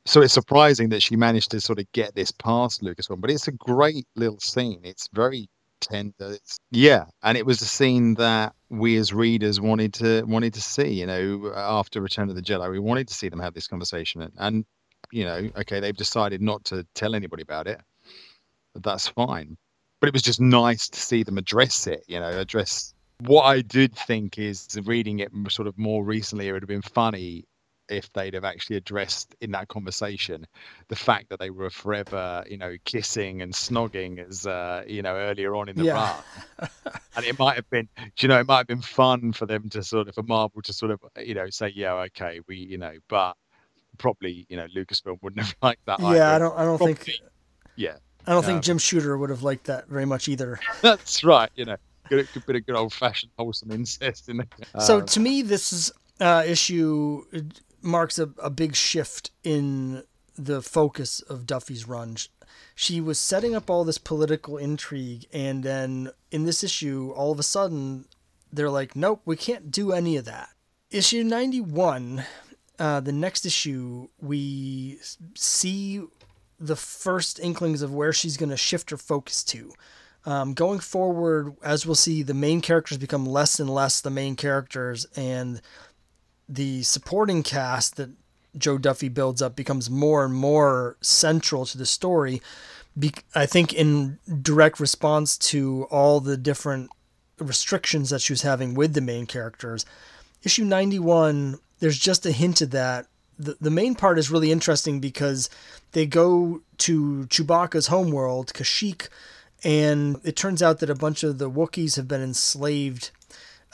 so 0.07 0.23
it's 0.23 0.33
surprising 0.33 0.91
that 0.91 1.03
she 1.03 1.17
managed 1.17 1.51
to 1.51 1.61
sort 1.61 1.81
of 1.81 1.91
get 1.91 2.15
this 2.15 2.31
past 2.31 2.81
Lucasfilm, 2.81 3.21
but 3.21 3.31
it's 3.31 3.49
a 3.49 3.53
great 3.53 4.07
little 4.15 4.39
scene. 4.39 4.81
It's 4.85 5.09
very 5.13 5.49
tender. 5.81 6.33
It's 6.33 6.59
yeah, 6.71 7.07
and 7.25 7.37
it 7.37 7.45
was 7.45 7.61
a 7.61 7.67
scene 7.67 8.15
that 8.15 8.55
we 8.71 8.97
as 8.97 9.13
readers 9.13 9.61
wanted 9.61 9.95
to 9.95 10.23
wanted 10.23 10.55
to 10.55 10.63
see. 10.63 10.93
You 10.93 11.07
know, 11.07 11.53
after 11.57 12.01
Return 12.01 12.31
of 12.31 12.37
the 12.37 12.43
Jedi, 12.43 12.71
we 12.71 12.79
wanted 12.79 13.09
to 13.09 13.15
see 13.15 13.29
them 13.29 13.41
have 13.41 13.55
this 13.55 13.67
conversation, 13.67 14.23
and, 14.23 14.33
and 14.39 14.65
you 15.11 15.25
know, 15.25 15.51
okay, 15.57 15.81
they've 15.81 15.97
decided 15.97 16.41
not 16.41 16.65
to 16.67 16.87
tell 16.95 17.15
anybody 17.15 17.43
about 17.43 17.67
it. 17.67 17.81
That's 18.77 19.09
fine, 19.09 19.57
but 20.01 20.07
it 20.07 20.13
was 20.13 20.23
just 20.23 20.41
nice 20.41 20.89
to 20.89 21.01
see 21.01 21.25
them 21.25 21.37
address 21.37 21.89
it. 21.89 22.05
You 22.07 22.21
know, 22.21 22.31
address 22.31 22.95
what 23.21 23.43
I 23.43 23.61
did 23.61 23.97
think 23.97 24.39
is 24.39 24.69
reading 24.85 25.19
it 25.19 25.33
sort 25.49 25.67
of 25.67 25.77
more 25.77 26.05
recently. 26.05 26.47
It 26.47 26.53
would 26.53 26.63
have 26.63 26.69
been 26.69 26.83
funny 26.83 27.45
if 27.89 28.13
they'd 28.13 28.35
have 28.35 28.45
actually 28.45 28.77
addressed 28.77 29.35
in 29.41 29.51
that 29.53 29.69
conversation 29.69 30.47
the 30.89 30.97
fact 30.97 31.29
that 31.29 31.39
they 31.39 31.51
were 31.51 31.71
forever, 31.71 32.45
you 32.49 32.57
know, 32.57 32.77
kissing 32.85 33.43
and 33.43 33.53
snogging 33.53 34.27
as 34.27 34.47
uh, 34.47 34.85
you 34.87 35.03
know 35.03 35.15
earlier 35.15 35.55
on 35.55 35.69
in 35.69 35.77
the 35.77 35.85
yeah. 35.85 36.21
run. 36.59 36.71
and 37.17 37.25
it 37.25 37.39
might 37.39 37.57
have 37.57 37.69
been, 37.71 37.89
you 38.19 38.29
know, 38.29 38.39
it 38.41 38.47
might 38.47 38.59
have 38.59 38.67
been 38.67 38.83
fun 38.83 39.33
for 39.33 39.47
them 39.47 39.69
to 39.71 39.83
sort 39.83 40.09
of 40.09 40.15
for 40.15 40.23
Marvel 40.23 40.63
to 40.63 40.73
sort 40.73 40.91
of 40.91 41.01
you 41.23 41.35
know 41.35 41.49
say, 41.51 41.73
yeah, 41.75 41.93
okay, 41.93 42.41
we 42.47 42.57
you 42.57 42.79
know, 42.79 42.93
but 43.09 43.35
probably 43.99 44.47
you 44.49 44.57
know 44.57 44.67
Lucasfilm 44.75 45.19
wouldn't 45.23 45.43
have 45.47 45.57
liked 45.63 45.85
that. 45.87 46.01
Yeah, 46.01 46.07
either. 46.09 46.23
I 46.23 46.39
don't, 46.39 46.59
I 46.59 46.65
don't 46.65 46.79
probably, 46.79 46.95
think. 46.95 47.21
Yeah. 47.77 47.97
I 48.27 48.33
don't 48.33 48.39
um, 48.39 48.45
think 48.45 48.65
Jim 48.65 48.79
Shooter 48.79 49.17
would 49.17 49.31
have 49.31 49.45
liked 49.45 49.67
that 49.67 49.89
very 49.89 50.05
much 50.05 50.29
either. 50.29 50.59
That's 50.83 51.23
right. 51.23 51.51
You 51.55 51.67
know, 51.67 51.77
good, 52.09 52.29
good 52.33 52.45
bit 52.47 52.57
of 52.57 52.67
good 52.67 52.75
old 52.75 52.93
fashioned 52.93 53.31
wholesome 53.39 53.71
incest 53.71 54.29
in 54.29 54.39
there. 54.39 54.47
So 54.81 54.99
um, 54.99 55.07
to 55.07 55.21
me, 55.21 55.43
this 55.43 55.73
is 55.73 55.93
uh, 56.21 56.43
issue 56.47 57.25
marks 57.87 58.19
a, 58.19 58.31
a 58.43 58.51
big 58.51 58.75
shift 58.75 59.31
in 59.43 60.03
the 60.37 60.61
focus 60.61 61.21
of 61.21 61.47
Duffy's 61.47 61.89
run. 61.89 62.17
She 62.75 63.01
was 63.01 63.19
setting 63.19 63.55
up 63.55 63.71
all 63.71 63.85
this 63.85 63.99
political 63.99 64.59
intrigue, 64.59 65.27
and 65.33 65.63
then 65.63 66.11
in 66.31 66.45
this 66.45 66.63
issue, 66.63 67.13
all 67.17 67.33
of 67.33 67.39
a 67.39 67.45
sudden, 67.45 68.07
they're 68.53 68.71
like, 68.71 68.95
nope, 68.95 69.23
we 69.25 69.37
can't 69.37 69.71
do 69.71 69.93
any 69.93 70.17
of 70.17 70.25
that. 70.27 70.51
Issue 70.91 71.25
91, 71.25 72.25
uh, 72.79 73.01
the 73.01 73.13
next 73.13 73.47
issue, 73.47 74.09
we 74.21 74.99
see 75.35 76.03
the 76.59 76.77
first 76.77 77.41
inklings 77.41 77.83
of 77.83 77.93
where 77.93 78.13
she's 78.13 78.37
going 78.37 78.51
to 78.51 78.57
shift 78.57 78.91
her 78.91 78.97
focus 78.97 79.43
to. 79.45 79.73
Um, 80.25 80.55
going 80.55 80.81
forward, 80.81 81.55
as 81.63 81.87
we'll 81.87 81.95
see, 81.95 82.23
the 82.23 82.35
main 82.35 82.61
characters 82.61 82.99
become 82.99 83.25
less 83.25 83.61
and 83.61 83.71
less 83.71 84.01
the 84.01 84.11
main 84.11 84.37
characters, 84.37 85.07
and 85.17 85.61
the 86.49 86.83
supporting 86.83 87.43
cast 87.43 87.97
that 87.97 88.11
Jo 88.57 88.79
Duffy 88.79 89.09
builds 89.09 89.43
up 89.43 89.57
becomes 89.57 89.91
more 89.91 90.25
and 90.25 90.35
more 90.35 90.97
central 91.01 91.67
to 91.67 91.79
the 91.79 91.87
story. 91.87 92.41
Be- 92.99 93.13
I 93.35 93.47
think 93.47 93.73
in 93.73 94.19
direct 94.43 94.81
response 94.81 95.37
to 95.39 95.87
all 95.91 96.21
the 96.21 96.37
different 96.37 96.91
restrictions 97.39 98.11
that 98.11 98.23
she 98.23 98.33
was 98.33 98.43
having 98.43 98.75
with 98.75 98.95
the 98.95 99.01
main 99.01 99.27
characters. 99.27 99.85
Issue 100.43 100.65
91, 100.65 101.59
there's 101.81 101.99
just 101.99 102.25
a 102.25 102.33
hint 102.33 102.63
of 102.63 102.71
that. 102.71 103.07
The, 103.39 103.57
the 103.61 103.71
main 103.71 103.95
part 103.95 104.19
is 104.19 104.31
really 104.31 104.51
interesting 104.51 105.01
because 105.01 105.51
they 105.93 106.07
go 106.07 106.63
to 106.79 107.27
Chewbacca's 107.27 107.89
homeworld, 107.89 108.55
Kashyyyk, 108.55 109.09
and 109.63 110.19
it 110.25 110.37
turns 110.37 110.63
out 110.63 110.79
that 110.79 110.89
a 110.89 110.95
bunch 110.95 111.23
of 111.23 111.39
the 111.39 111.51
Wookiees 111.51 111.97
have 111.97 112.09
been 112.09 112.23
enslaved 112.23 113.11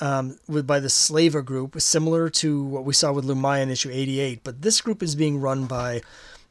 um, 0.03 0.37
with 0.49 0.67
by 0.67 0.81
the 0.81 0.91
Slaver 0.91 1.43
group, 1.43 1.81
similar 1.81 2.29
to 2.29 2.65
what 2.65 2.85
we 2.85 2.93
saw 2.93 3.13
with 3.13 3.25
Lumiya 3.25 3.63
in 3.63 3.71
issue 3.71 3.89
88. 3.91 4.43
But 4.43 4.63
this 4.63 4.81
group 4.81 5.01
is 5.01 5.15
being 5.15 5.41
run 5.41 5.67
by 5.67 6.03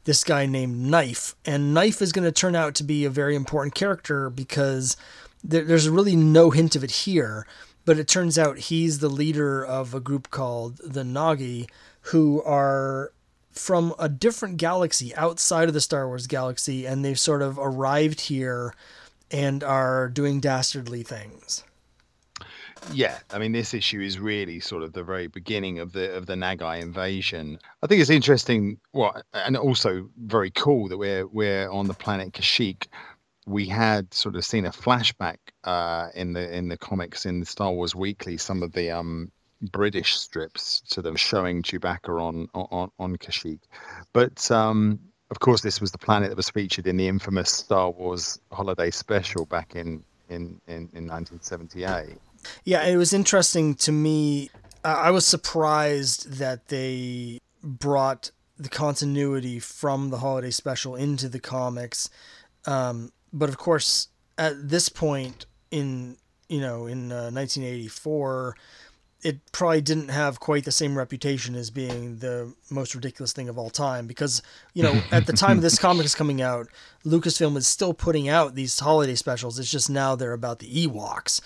this 0.04 0.24
guy 0.24 0.46
named 0.46 0.80
Knife, 0.80 1.36
and 1.44 1.74
Knife 1.74 2.00
is 2.00 2.12
going 2.12 2.24
to 2.24 2.32
turn 2.32 2.56
out 2.56 2.74
to 2.76 2.82
be 2.82 3.04
a 3.04 3.10
very 3.10 3.36
important 3.36 3.74
character 3.74 4.30
because 4.30 4.96
there, 5.44 5.64
there's 5.64 5.86
really 5.86 6.16
no 6.16 6.50
hint 6.50 6.74
of 6.74 6.82
it 6.82 6.90
here. 6.90 7.46
But 7.84 7.98
it 7.98 8.08
turns 8.08 8.38
out 8.38 8.58
he's 8.58 9.00
the 9.00 9.10
leader 9.10 9.62
of 9.62 9.92
a 9.92 10.00
group 10.00 10.30
called 10.30 10.78
the 10.78 11.02
Nagai, 11.02 11.68
who 12.06 12.42
are 12.44 13.12
from 13.50 13.92
a 13.98 14.08
different 14.08 14.56
galaxy 14.56 15.14
outside 15.14 15.68
of 15.68 15.74
the 15.74 15.80
Star 15.80 16.06
Wars 16.06 16.26
galaxy, 16.26 16.86
and 16.86 17.04
they've 17.04 17.18
sort 17.18 17.42
of 17.42 17.58
arrived 17.58 18.22
here 18.22 18.72
and 19.30 19.62
are 19.62 20.08
doing 20.08 20.40
dastardly 20.40 21.02
things 21.02 21.64
yeah, 22.90 23.18
I 23.30 23.38
mean, 23.38 23.52
this 23.52 23.74
issue 23.74 24.00
is 24.00 24.18
really 24.18 24.60
sort 24.60 24.82
of 24.82 24.92
the 24.92 25.02
very 25.02 25.26
beginning 25.26 25.78
of 25.78 25.92
the 25.92 26.14
of 26.14 26.26
the 26.26 26.34
Nagai 26.34 26.80
invasion. 26.80 27.58
I 27.82 27.86
think 27.86 28.00
it's 28.00 28.10
interesting, 28.10 28.78
well, 28.92 29.20
and 29.32 29.56
also 29.56 30.08
very 30.18 30.50
cool 30.50 30.88
that 30.88 30.98
we're 30.98 31.26
we're 31.26 31.70
on 31.70 31.86
the 31.86 31.94
planet 31.94 32.32
Kashyyyk. 32.32 32.86
We 33.46 33.66
had 33.66 34.12
sort 34.14 34.36
of 34.36 34.44
seen 34.44 34.66
a 34.66 34.70
flashback 34.70 35.38
uh, 35.64 36.08
in 36.14 36.32
the 36.32 36.54
in 36.54 36.68
the 36.68 36.78
comics 36.78 37.26
in 37.26 37.44
Star 37.44 37.72
Wars 37.72 37.94
Weekly, 37.94 38.36
some 38.36 38.62
of 38.62 38.72
the 38.72 38.90
um, 38.90 39.30
British 39.70 40.16
strips 40.16 40.80
to 40.90 41.02
them 41.02 41.16
showing 41.16 41.62
Chewbacca 41.62 42.20
on 42.20 42.48
on 42.54 42.90
on 42.98 43.16
Kashyyyk, 43.16 43.60
but 44.12 44.50
um, 44.50 44.98
of 45.30 45.40
course, 45.40 45.62
this 45.62 45.80
was 45.80 45.92
the 45.92 45.98
planet 45.98 46.28
that 46.28 46.36
was 46.36 46.50
featured 46.50 46.86
in 46.86 46.98
the 46.98 47.08
infamous 47.08 47.50
Star 47.50 47.90
Wars 47.90 48.38
Holiday 48.52 48.90
Special 48.90 49.46
back 49.46 49.74
in 49.74 50.04
in 50.28 50.60
in, 50.66 50.88
in 50.92 51.06
1978. 51.08 52.18
Yeah, 52.64 52.84
it 52.84 52.96
was 52.96 53.12
interesting 53.12 53.74
to 53.76 53.92
me. 53.92 54.50
I 54.84 55.10
was 55.10 55.26
surprised 55.26 56.38
that 56.38 56.68
they 56.68 57.38
brought 57.62 58.30
the 58.58 58.68
continuity 58.68 59.58
from 59.58 60.10
the 60.10 60.18
holiday 60.18 60.50
special 60.50 60.96
into 60.96 61.28
the 61.28 61.40
comics. 61.40 62.10
Um, 62.66 63.12
but 63.32 63.48
of 63.48 63.58
course, 63.58 64.08
at 64.38 64.68
this 64.68 64.88
point 64.88 65.46
in 65.70 66.16
you 66.52 66.60
know, 66.60 66.86
in 66.86 67.10
uh, 67.10 67.30
1984, 67.30 68.54
it 69.22 69.40
probably 69.52 69.80
didn't 69.80 70.08
have 70.08 70.38
quite 70.38 70.64
the 70.64 70.72
same 70.72 70.98
reputation 70.98 71.54
as 71.54 71.70
being 71.70 72.18
the 72.18 72.52
most 72.70 72.94
ridiculous 72.94 73.32
thing 73.32 73.48
of 73.48 73.56
all 73.56 73.70
time 73.70 74.06
because 74.06 74.42
you 74.74 74.82
know 74.82 75.00
at 75.12 75.26
the 75.26 75.32
time 75.32 75.60
this 75.62 75.78
comic 75.78 76.04
is 76.04 76.14
coming 76.14 76.42
out 76.42 76.66
lucasfilm 77.06 77.56
is 77.56 77.68
still 77.68 77.94
putting 77.94 78.28
out 78.28 78.56
these 78.56 78.76
holiday 78.80 79.14
specials 79.14 79.60
it's 79.60 79.70
just 79.70 79.88
now 79.88 80.16
they're 80.16 80.32
about 80.32 80.58
the 80.58 80.86
ewoks 80.86 81.40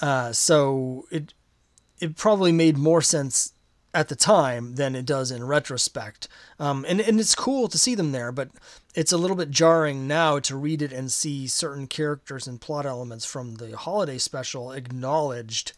uh, 0.00 0.32
so 0.32 1.06
it 1.10 1.34
it 2.00 2.16
probably 2.16 2.52
made 2.52 2.76
more 2.76 3.02
sense 3.02 3.52
at 3.92 4.08
the 4.08 4.16
time 4.16 4.74
than 4.74 4.96
it 4.96 5.06
does 5.06 5.30
in 5.30 5.44
retrospect 5.44 6.26
um, 6.58 6.84
and, 6.88 7.00
and 7.00 7.20
it's 7.20 7.34
cool 7.34 7.68
to 7.68 7.78
see 7.78 7.94
them 7.94 8.12
there 8.12 8.32
but 8.32 8.50
it's 8.94 9.12
a 9.12 9.16
little 9.16 9.36
bit 9.36 9.50
jarring 9.50 10.08
now 10.08 10.38
to 10.40 10.56
read 10.56 10.82
it 10.82 10.92
and 10.92 11.12
see 11.12 11.46
certain 11.46 11.86
characters 11.86 12.48
and 12.48 12.60
plot 12.60 12.84
elements 12.84 13.24
from 13.24 13.54
the 13.56 13.76
holiday 13.76 14.18
special 14.18 14.72
acknowledged 14.72 15.72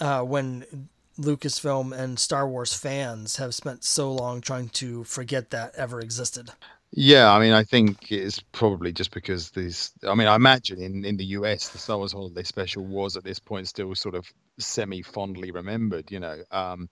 uh, 0.00 0.20
when 0.22 0.88
Lucasfilm 1.18 1.98
and 1.98 2.18
Star 2.18 2.46
Wars 2.46 2.74
fans 2.74 3.36
have 3.36 3.54
spent 3.54 3.84
so 3.84 4.12
long 4.12 4.40
trying 4.40 4.68
to 4.70 5.04
forget 5.04 5.50
that 5.50 5.74
ever 5.74 6.00
existed. 6.00 6.50
Yeah, 6.92 7.32
I 7.32 7.40
mean, 7.40 7.52
I 7.52 7.64
think 7.64 8.10
it's 8.12 8.40
probably 8.52 8.92
just 8.92 9.12
because 9.12 9.50
these. 9.50 9.92
I 10.08 10.14
mean, 10.14 10.28
I 10.28 10.36
imagine 10.36 10.80
in, 10.82 11.04
in 11.04 11.18
the 11.18 11.24
US, 11.38 11.68
the 11.68 11.78
Star 11.78 11.98
Wars 11.98 12.12
Holiday 12.12 12.42
Special 12.44 12.84
was 12.84 13.16
at 13.16 13.24
this 13.24 13.38
point 13.38 13.68
still 13.68 13.94
sort 13.94 14.14
of 14.16 14.26
semi 14.58 15.02
fondly 15.02 15.52
remembered. 15.52 16.10
You 16.10 16.20
know, 16.20 16.42
um, 16.50 16.88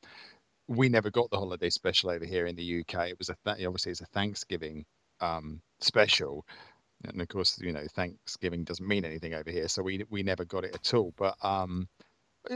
we 0.68 0.88
never 0.88 1.10
got 1.10 1.30
the 1.30 1.38
holiday 1.38 1.70
special 1.70 2.10
over 2.10 2.24
here 2.26 2.46
in 2.46 2.56
the 2.56 2.80
UK. 2.80 3.10
It 3.10 3.18
was 3.18 3.30
a 3.30 3.36
th- 3.46 3.66
obviously 3.66 3.92
it's 3.92 4.02
a 4.02 4.06
Thanksgiving 4.06 4.84
um, 5.20 5.60
special, 5.80 6.46
and 7.04 7.20
of 7.22 7.28
course, 7.28 7.58
you 7.62 7.72
know, 7.72 7.86
Thanksgiving 7.94 8.64
doesn't 8.64 8.88
mean 8.88 9.04
anything 9.04 9.34
over 9.34 9.50
here, 9.50 9.68
so 9.68 9.82
we 9.82 10.04
we 10.10 10.22
never 10.22 10.44
got 10.46 10.64
it 10.64 10.74
at 10.74 10.94
all. 10.94 11.14
But 11.16 11.36
um, 11.44 11.88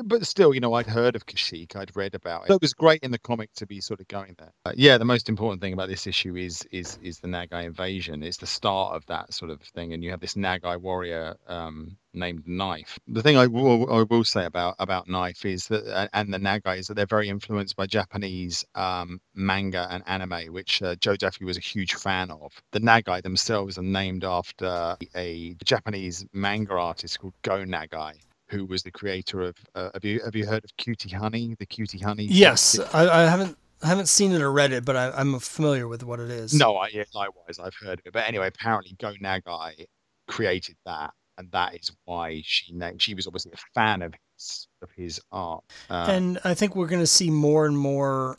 but 0.04 0.26
still, 0.26 0.54
you 0.54 0.60
know, 0.60 0.74
I'd 0.74 0.86
heard 0.86 1.16
of 1.16 1.26
Kashyyyk, 1.26 1.76
I'd 1.76 1.96
read 1.96 2.14
about 2.14 2.44
it. 2.44 2.48
So 2.48 2.54
it 2.54 2.62
was 2.62 2.74
great 2.74 3.02
in 3.02 3.10
the 3.10 3.18
comic 3.18 3.52
to 3.54 3.66
be 3.66 3.80
sort 3.80 4.00
of 4.00 4.08
going 4.08 4.34
there. 4.38 4.52
Uh, 4.64 4.72
yeah, 4.76 4.98
the 4.98 5.04
most 5.04 5.28
important 5.28 5.60
thing 5.60 5.72
about 5.72 5.88
this 5.88 6.06
issue 6.06 6.36
is 6.36 6.66
is 6.70 6.98
is 7.02 7.20
the 7.20 7.28
Nagai 7.28 7.64
invasion. 7.64 8.22
It's 8.22 8.36
the 8.38 8.46
start 8.46 8.94
of 8.94 9.06
that 9.06 9.32
sort 9.32 9.50
of 9.50 9.62
thing, 9.62 9.92
and 9.92 10.04
you 10.04 10.10
have 10.10 10.20
this 10.20 10.34
Nagai 10.34 10.80
warrior 10.80 11.36
um, 11.46 11.96
named 12.12 12.46
Knife. 12.46 12.98
The 13.08 13.22
thing 13.22 13.36
I 13.36 13.46
will 13.46 13.90
I 13.90 14.02
will 14.02 14.24
say 14.24 14.44
about 14.44 14.74
about 14.78 15.08
Knife 15.08 15.44
is 15.44 15.68
that 15.68 16.10
and 16.12 16.32
the 16.32 16.38
Nagai 16.38 16.78
is 16.78 16.88
that 16.88 16.94
they're 16.94 17.06
very 17.06 17.28
influenced 17.28 17.76
by 17.76 17.86
Japanese 17.86 18.64
um, 18.74 19.20
manga 19.34 19.86
and 19.90 20.02
anime, 20.06 20.52
which 20.52 20.82
uh, 20.82 20.96
Jo 20.96 21.16
Duffy 21.16 21.44
was 21.44 21.56
a 21.56 21.60
huge 21.60 21.94
fan 21.94 22.30
of. 22.30 22.52
The 22.72 22.80
Nagai 22.80 23.22
themselves 23.22 23.78
are 23.78 23.82
named 23.82 24.24
after 24.24 24.96
a 25.16 25.56
Japanese 25.64 26.26
manga 26.32 26.74
artist 26.74 27.18
called 27.20 27.34
Go 27.42 27.64
Nagai 27.64 28.14
who 28.48 28.64
was 28.64 28.82
the 28.82 28.90
creator 28.90 29.42
of. 29.42 29.56
Uh, 29.74 29.90
have 29.94 30.04
you 30.04 30.20
have 30.24 30.34
you 30.34 30.46
heard 30.46 30.64
of 30.64 30.76
Cutie 30.76 31.10
Honey? 31.10 31.56
The 31.58 31.66
Cutie 31.66 31.98
Honey. 31.98 32.24
Yes, 32.24 32.78
I, 32.92 33.08
I, 33.08 33.26
haven't 33.26 33.56
I 33.82 33.86
haven't 33.88 34.08
seen 34.08 34.32
it 34.32 34.42
or 34.42 34.52
read 34.52 34.72
it, 34.72 34.84
but 34.84 34.96
I, 34.96 35.20
am 35.20 35.38
familiar 35.38 35.86
with 35.86 36.02
what 36.02 36.20
it 36.20 36.30
is. 36.30 36.54
No, 36.54 36.76
I, 36.76 36.88
yeah, 36.88 37.04
likewise, 37.14 37.58
I've 37.58 37.74
heard 37.74 37.98
of 38.00 38.06
it. 38.06 38.12
But 38.12 38.26
anyway, 38.26 38.48
apparently 38.48 38.96
Go 38.98 39.12
Nagai 39.14 39.86
created 40.26 40.76
that, 40.84 41.12
and 41.36 41.50
that 41.52 41.74
is 41.74 41.90
why 42.04 42.42
she 42.44 42.74
she 42.98 43.14
was 43.14 43.26
obviously 43.26 43.52
a 43.52 43.58
fan 43.74 44.02
of 44.02 44.14
his 44.36 44.68
of 44.82 44.90
his 44.96 45.20
art. 45.30 45.64
Uh, 45.90 46.06
and 46.08 46.40
I 46.44 46.54
think 46.54 46.74
we're 46.74 46.88
going 46.88 47.02
to 47.02 47.06
see 47.06 47.30
more 47.30 47.66
and 47.66 47.78
more 47.78 48.38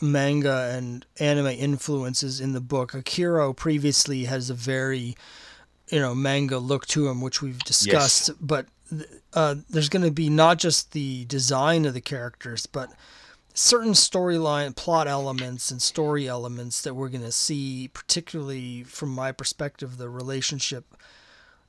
manga 0.00 0.70
and 0.76 1.06
anime 1.20 1.46
influences 1.46 2.40
in 2.40 2.52
the 2.52 2.60
book. 2.60 2.92
Akira 2.92 3.54
previously 3.54 4.24
has 4.24 4.50
a 4.50 4.54
very 4.54 5.14
you 5.90 6.00
know 6.00 6.14
manga 6.14 6.58
look 6.58 6.86
to 6.88 7.08
him, 7.08 7.20
which 7.20 7.40
we've 7.40 7.60
discussed, 7.60 8.28
yes. 8.28 8.36
but 8.40 8.66
uh, 9.32 9.56
there's 9.68 9.88
going 9.88 10.04
to 10.04 10.10
be 10.10 10.28
not 10.28 10.58
just 10.58 10.92
the 10.92 11.24
design 11.26 11.84
of 11.84 11.94
the 11.94 12.00
characters, 12.00 12.66
but 12.66 12.90
certain 13.54 13.92
storyline 13.92 14.74
plot 14.74 15.06
elements 15.06 15.70
and 15.70 15.80
story 15.80 16.28
elements 16.28 16.82
that 16.82 16.94
we're 16.94 17.08
going 17.08 17.22
to 17.22 17.32
see, 17.32 17.88
particularly 17.88 18.82
from 18.82 19.10
my 19.10 19.32
perspective, 19.32 19.96
the 19.96 20.10
relationship. 20.10 20.96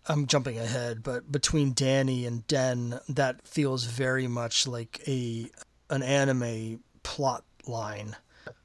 I'm 0.08 0.28
jumping 0.28 0.60
ahead, 0.60 1.02
but 1.02 1.32
between 1.32 1.74
Dani 1.74 2.28
and 2.28 2.46
Den, 2.48 3.00
that 3.10 3.48
feels 3.48 3.86
very 3.86 4.28
much 4.28 4.68
like 4.68 5.02
a 5.08 5.50
an 5.90 6.04
anime 6.04 6.84
plot 7.04 7.44
line. 7.68 8.16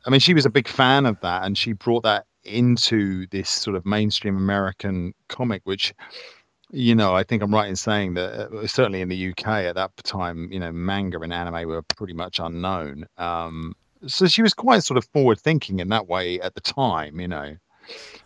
I 0.07 0.11
mean, 0.11 0.21
she 0.21 0.35
was 0.35 0.47
a 0.47 0.51
big 0.51 0.69
fan 0.69 1.07
of 1.07 1.21
that, 1.21 1.45
and 1.45 1.57
she 1.57 1.73
brought 1.73 2.03
that 2.03 2.27
into 2.45 3.27
this 3.29 3.49
sort 3.51 3.77
of 3.77 3.85
mainstream 3.85 4.37
American 4.37 5.15
comic, 5.29 5.63
which 5.65 5.95
you 6.73 6.95
know, 6.95 7.15
I 7.15 7.25
think 7.25 7.43
I'm 7.43 7.53
right 7.53 7.69
in 7.69 7.77
saying 7.77 8.15
that 8.15 8.53
uh, 8.53 8.67
certainly 8.67 9.01
in 9.01 9.09
the 9.09 9.31
UK 9.31 9.47
at 9.47 9.75
that 9.75 9.97
time, 10.05 10.51
you 10.53 10.61
know, 10.61 10.73
manga 10.73 11.19
and 11.21 11.33
anime 11.33 11.69
were 11.69 11.83
pretty 11.83 12.13
much 12.13 12.39
unknown. 12.39 13.07
Um, 13.19 13.75
so 14.07 14.27
she 14.27 14.43
was 14.43 14.55
quite 14.55 14.83
sort 14.85 14.97
of 14.99 15.05
forward 15.13 15.41
thinking 15.41 15.81
in 15.81 15.89
that 15.89 16.09
way 16.09 16.41
at 16.41 16.55
the 16.55 16.61
time, 16.61 17.21
you 17.21 17.29
know. 17.29 17.57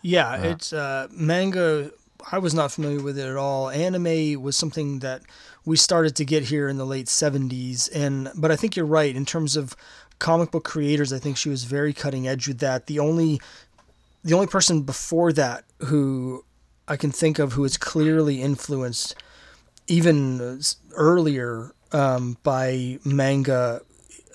Yeah, 0.01 0.31
uh, 0.31 0.43
it's 0.43 0.73
uh, 0.73 1.07
manga. 1.11 1.91
I 2.31 2.37
was 2.37 2.53
not 2.53 2.71
familiar 2.71 3.01
with 3.01 3.17
it 3.17 3.27
at 3.27 3.35
all. 3.35 3.69
Anime 3.69 4.41
was 4.41 4.55
something 4.55 4.99
that 4.99 5.23
we 5.65 5.75
started 5.75 6.15
to 6.17 6.25
get 6.25 6.43
here 6.43 6.69
in 6.69 6.77
the 6.77 6.85
late 6.85 7.07
70s, 7.07 7.89
and 7.93 8.29
but 8.35 8.51
I 8.51 8.55
think 8.55 8.75
you're 8.75 8.85
right 8.85 9.15
in 9.15 9.25
terms 9.25 9.55
of 9.55 9.75
comic 10.19 10.51
book 10.51 10.63
creators. 10.63 11.11
I 11.11 11.19
think 11.19 11.37
she 11.37 11.49
was 11.49 11.63
very 11.63 11.93
cutting 11.93 12.27
edge 12.27 12.47
with 12.47 12.59
that. 12.59 12.85
The 12.85 12.99
only 12.99 13.41
the 14.23 14.33
only 14.33 14.47
person 14.47 14.83
before 14.83 15.33
that 15.33 15.65
who 15.79 16.45
I 16.87 16.97
can 16.97 17.11
think 17.11 17.39
of 17.39 17.53
who 17.53 17.63
is 17.63 17.77
clearly 17.77 18.41
influenced 18.41 19.15
even 19.87 20.61
earlier 20.93 21.73
um, 21.91 22.37
by 22.43 22.99
manga 23.03 23.81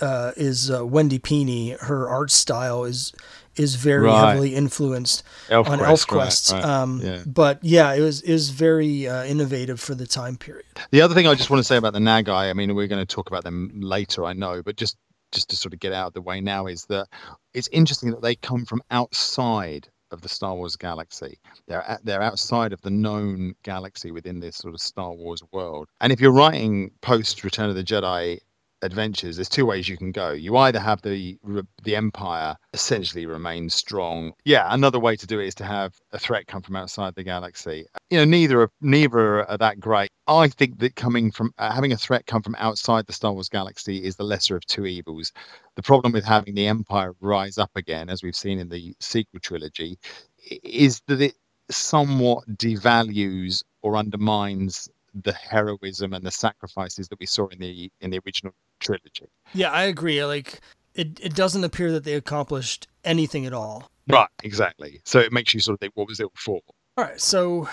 uh, 0.01 0.32
is 0.36 0.70
uh, 0.70 0.84
Wendy 0.86 1.18
Pini. 1.18 1.78
Her 1.78 2.09
art 2.09 2.30
style 2.30 2.84
is 2.84 3.12
is 3.57 3.74
very 3.74 4.07
right. 4.07 4.30
heavily 4.30 4.55
influenced 4.55 5.22
Elf 5.51 5.68
on 5.68 5.78
Quest, 5.78 6.09
ElfQuest. 6.09 6.53
Right, 6.53 6.62
right. 6.62 6.70
Um, 6.70 7.01
yeah. 7.03 7.22
But 7.26 7.59
yeah, 7.62 7.92
it 7.92 8.01
was 8.01 8.22
is 8.22 8.51
very 8.51 9.09
uh, 9.09 9.24
innovative 9.24 9.80
for 9.80 9.94
the 9.94 10.07
time 10.07 10.36
period. 10.36 10.66
The 10.90 11.03
other 11.03 11.14
thing 11.14 11.26
I 11.26 11.34
just 11.34 11.51
want 11.51 11.61
to 11.61 11.64
say 11.64 11.76
about 11.76 11.92
the 11.92 11.98
Nagai, 11.98 12.30
I 12.30 12.53
mean, 12.53 12.74
we're 12.74 12.86
going 12.86 13.05
to 13.05 13.14
talk 13.14 13.28
about 13.28 13.44
them 13.44 13.72
later, 13.80 14.24
I 14.24 14.32
know, 14.32 14.62
but 14.62 14.76
just 14.76 14.96
just 15.32 15.51
to 15.51 15.57
sort 15.57 15.74
of 15.74 15.80
get 15.80 15.92
out 15.92 16.09
of 16.09 16.14
the 16.14 16.22
way 16.22 16.40
now, 16.40 16.66
is 16.66 16.86
that 16.86 17.09
it's 17.55 17.68
interesting 17.68 18.11
that 18.11 18.22
they 18.22 18.34
come 18.34 18.64
from 18.64 18.82
outside 18.90 19.88
of 20.11 20.20
the 20.20 20.28
Star 20.28 20.54
Wars 20.54 20.76
galaxy. 20.76 21.38
They're 21.66 21.82
at, 21.88 22.04
they're 22.04 22.22
outside 22.22 22.72
of 22.72 22.80
the 22.82 22.90
known 22.90 23.54
galaxy 23.62 24.11
within 24.11 24.40
this 24.40 24.56
sort 24.56 24.74
of 24.74 24.80
Star 24.80 25.12
Wars 25.12 25.42
world. 25.52 25.88
And 26.00 26.12
if 26.12 26.20
you're 26.20 26.32
writing 26.32 26.90
post 27.00 27.44
Return 27.44 27.68
of 27.68 27.76
the 27.76 27.84
Jedi 27.84 28.40
adventures, 28.83 29.37
there's 29.37 29.49
two 29.49 29.66
ways 29.66 29.89
you 29.89 29.97
can 29.97 30.12
go. 30.12 30.31
You 30.31 30.57
either 30.57 30.81
have 30.81 31.03
the 31.03 31.39
the 31.83 31.97
Empire 31.97 32.57
essentially 32.72 33.26
remain 33.26 33.70
strong. 33.70 34.33
Yeah, 34.45 34.66
another 34.70 34.99
way 34.99 35.16
to 35.16 35.26
do 35.26 35.41
it 35.41 35.47
is 35.47 35.55
to 35.57 35.64
have 35.64 35.95
a 36.12 36.18
threat 36.18 36.47
come 36.47 36.62
from 36.62 36.76
outside 36.76 37.14
the 37.14 37.22
galaxy. 37.22 37.87
You 38.11 38.18
know, 38.18 38.24
neither 38.24 38.62
are, 38.62 38.70
neither 38.81 39.49
are 39.49 39.59
that 39.59 39.81
great. 39.81 40.11
I 40.26 40.49
think 40.49 40.78
that 40.78 40.97
coming 40.97 41.31
from 41.31 41.53
uh, 41.59 41.72
having 41.72 41.93
a 41.93 41.97
threat 41.97 42.26
come 42.26 42.43
from 42.43 42.57
outside 42.59 43.07
the 43.07 43.12
Star 43.12 43.33
Wars 43.33 43.49
galaxy 43.49 44.05
is 44.05 44.16
the 44.16 44.24
lesser 44.24 44.57
of 44.57 44.64
two 44.66 44.87
evils. 44.87 45.33
The 45.76 45.83
problem 45.83 46.12
with 46.12 46.24
having 46.24 46.55
the 46.55 46.66
Empire 46.66 47.14
rise 47.20 47.59
up 47.59 47.70
again, 47.76 48.09
as 48.09 48.22
we've 48.22 48.37
seen 48.37 48.59
in 48.59 48.68
the 48.68 48.95
sequel 49.01 49.41
trilogy, 49.41 49.99
is 50.62 51.01
that 51.07 51.20
it 51.20 51.35
somewhat 51.70 52.45
devalues 52.57 53.62
or 53.83 53.97
undermines 53.97 54.89
the 55.14 55.33
heroism 55.33 56.12
and 56.12 56.24
the 56.24 56.31
sacrifices 56.31 57.09
that 57.09 57.18
we 57.18 57.26
saw 57.26 57.47
in 57.49 57.59
the 57.59 57.91
in 58.01 58.11
the 58.11 58.20
original 58.24 58.53
trilogy. 58.81 59.26
Yeah, 59.55 59.70
I 59.70 59.85
agree. 59.85 60.24
Like 60.24 60.61
it, 60.95 61.20
it 61.20 61.35
doesn't 61.35 61.64
appear 61.64 61.93
that 61.93 62.05
they 62.05 62.14
accomplished 62.14 62.89
anything 63.05 63.47
at 63.47 63.53
all. 63.53 63.91
Right, 64.09 64.28
exactly. 64.43 65.01
So 65.05 65.20
it 65.20 65.33
makes 65.33 65.55
you 65.55 65.61
sort 65.61 65.74
of 65.74 65.81
think, 65.81 65.93
what 65.97 66.09
was 66.09 66.20
it 66.20 66.28
for? 66.35 66.61
All 66.97 67.05
right, 67.05 67.20
so 67.20 67.68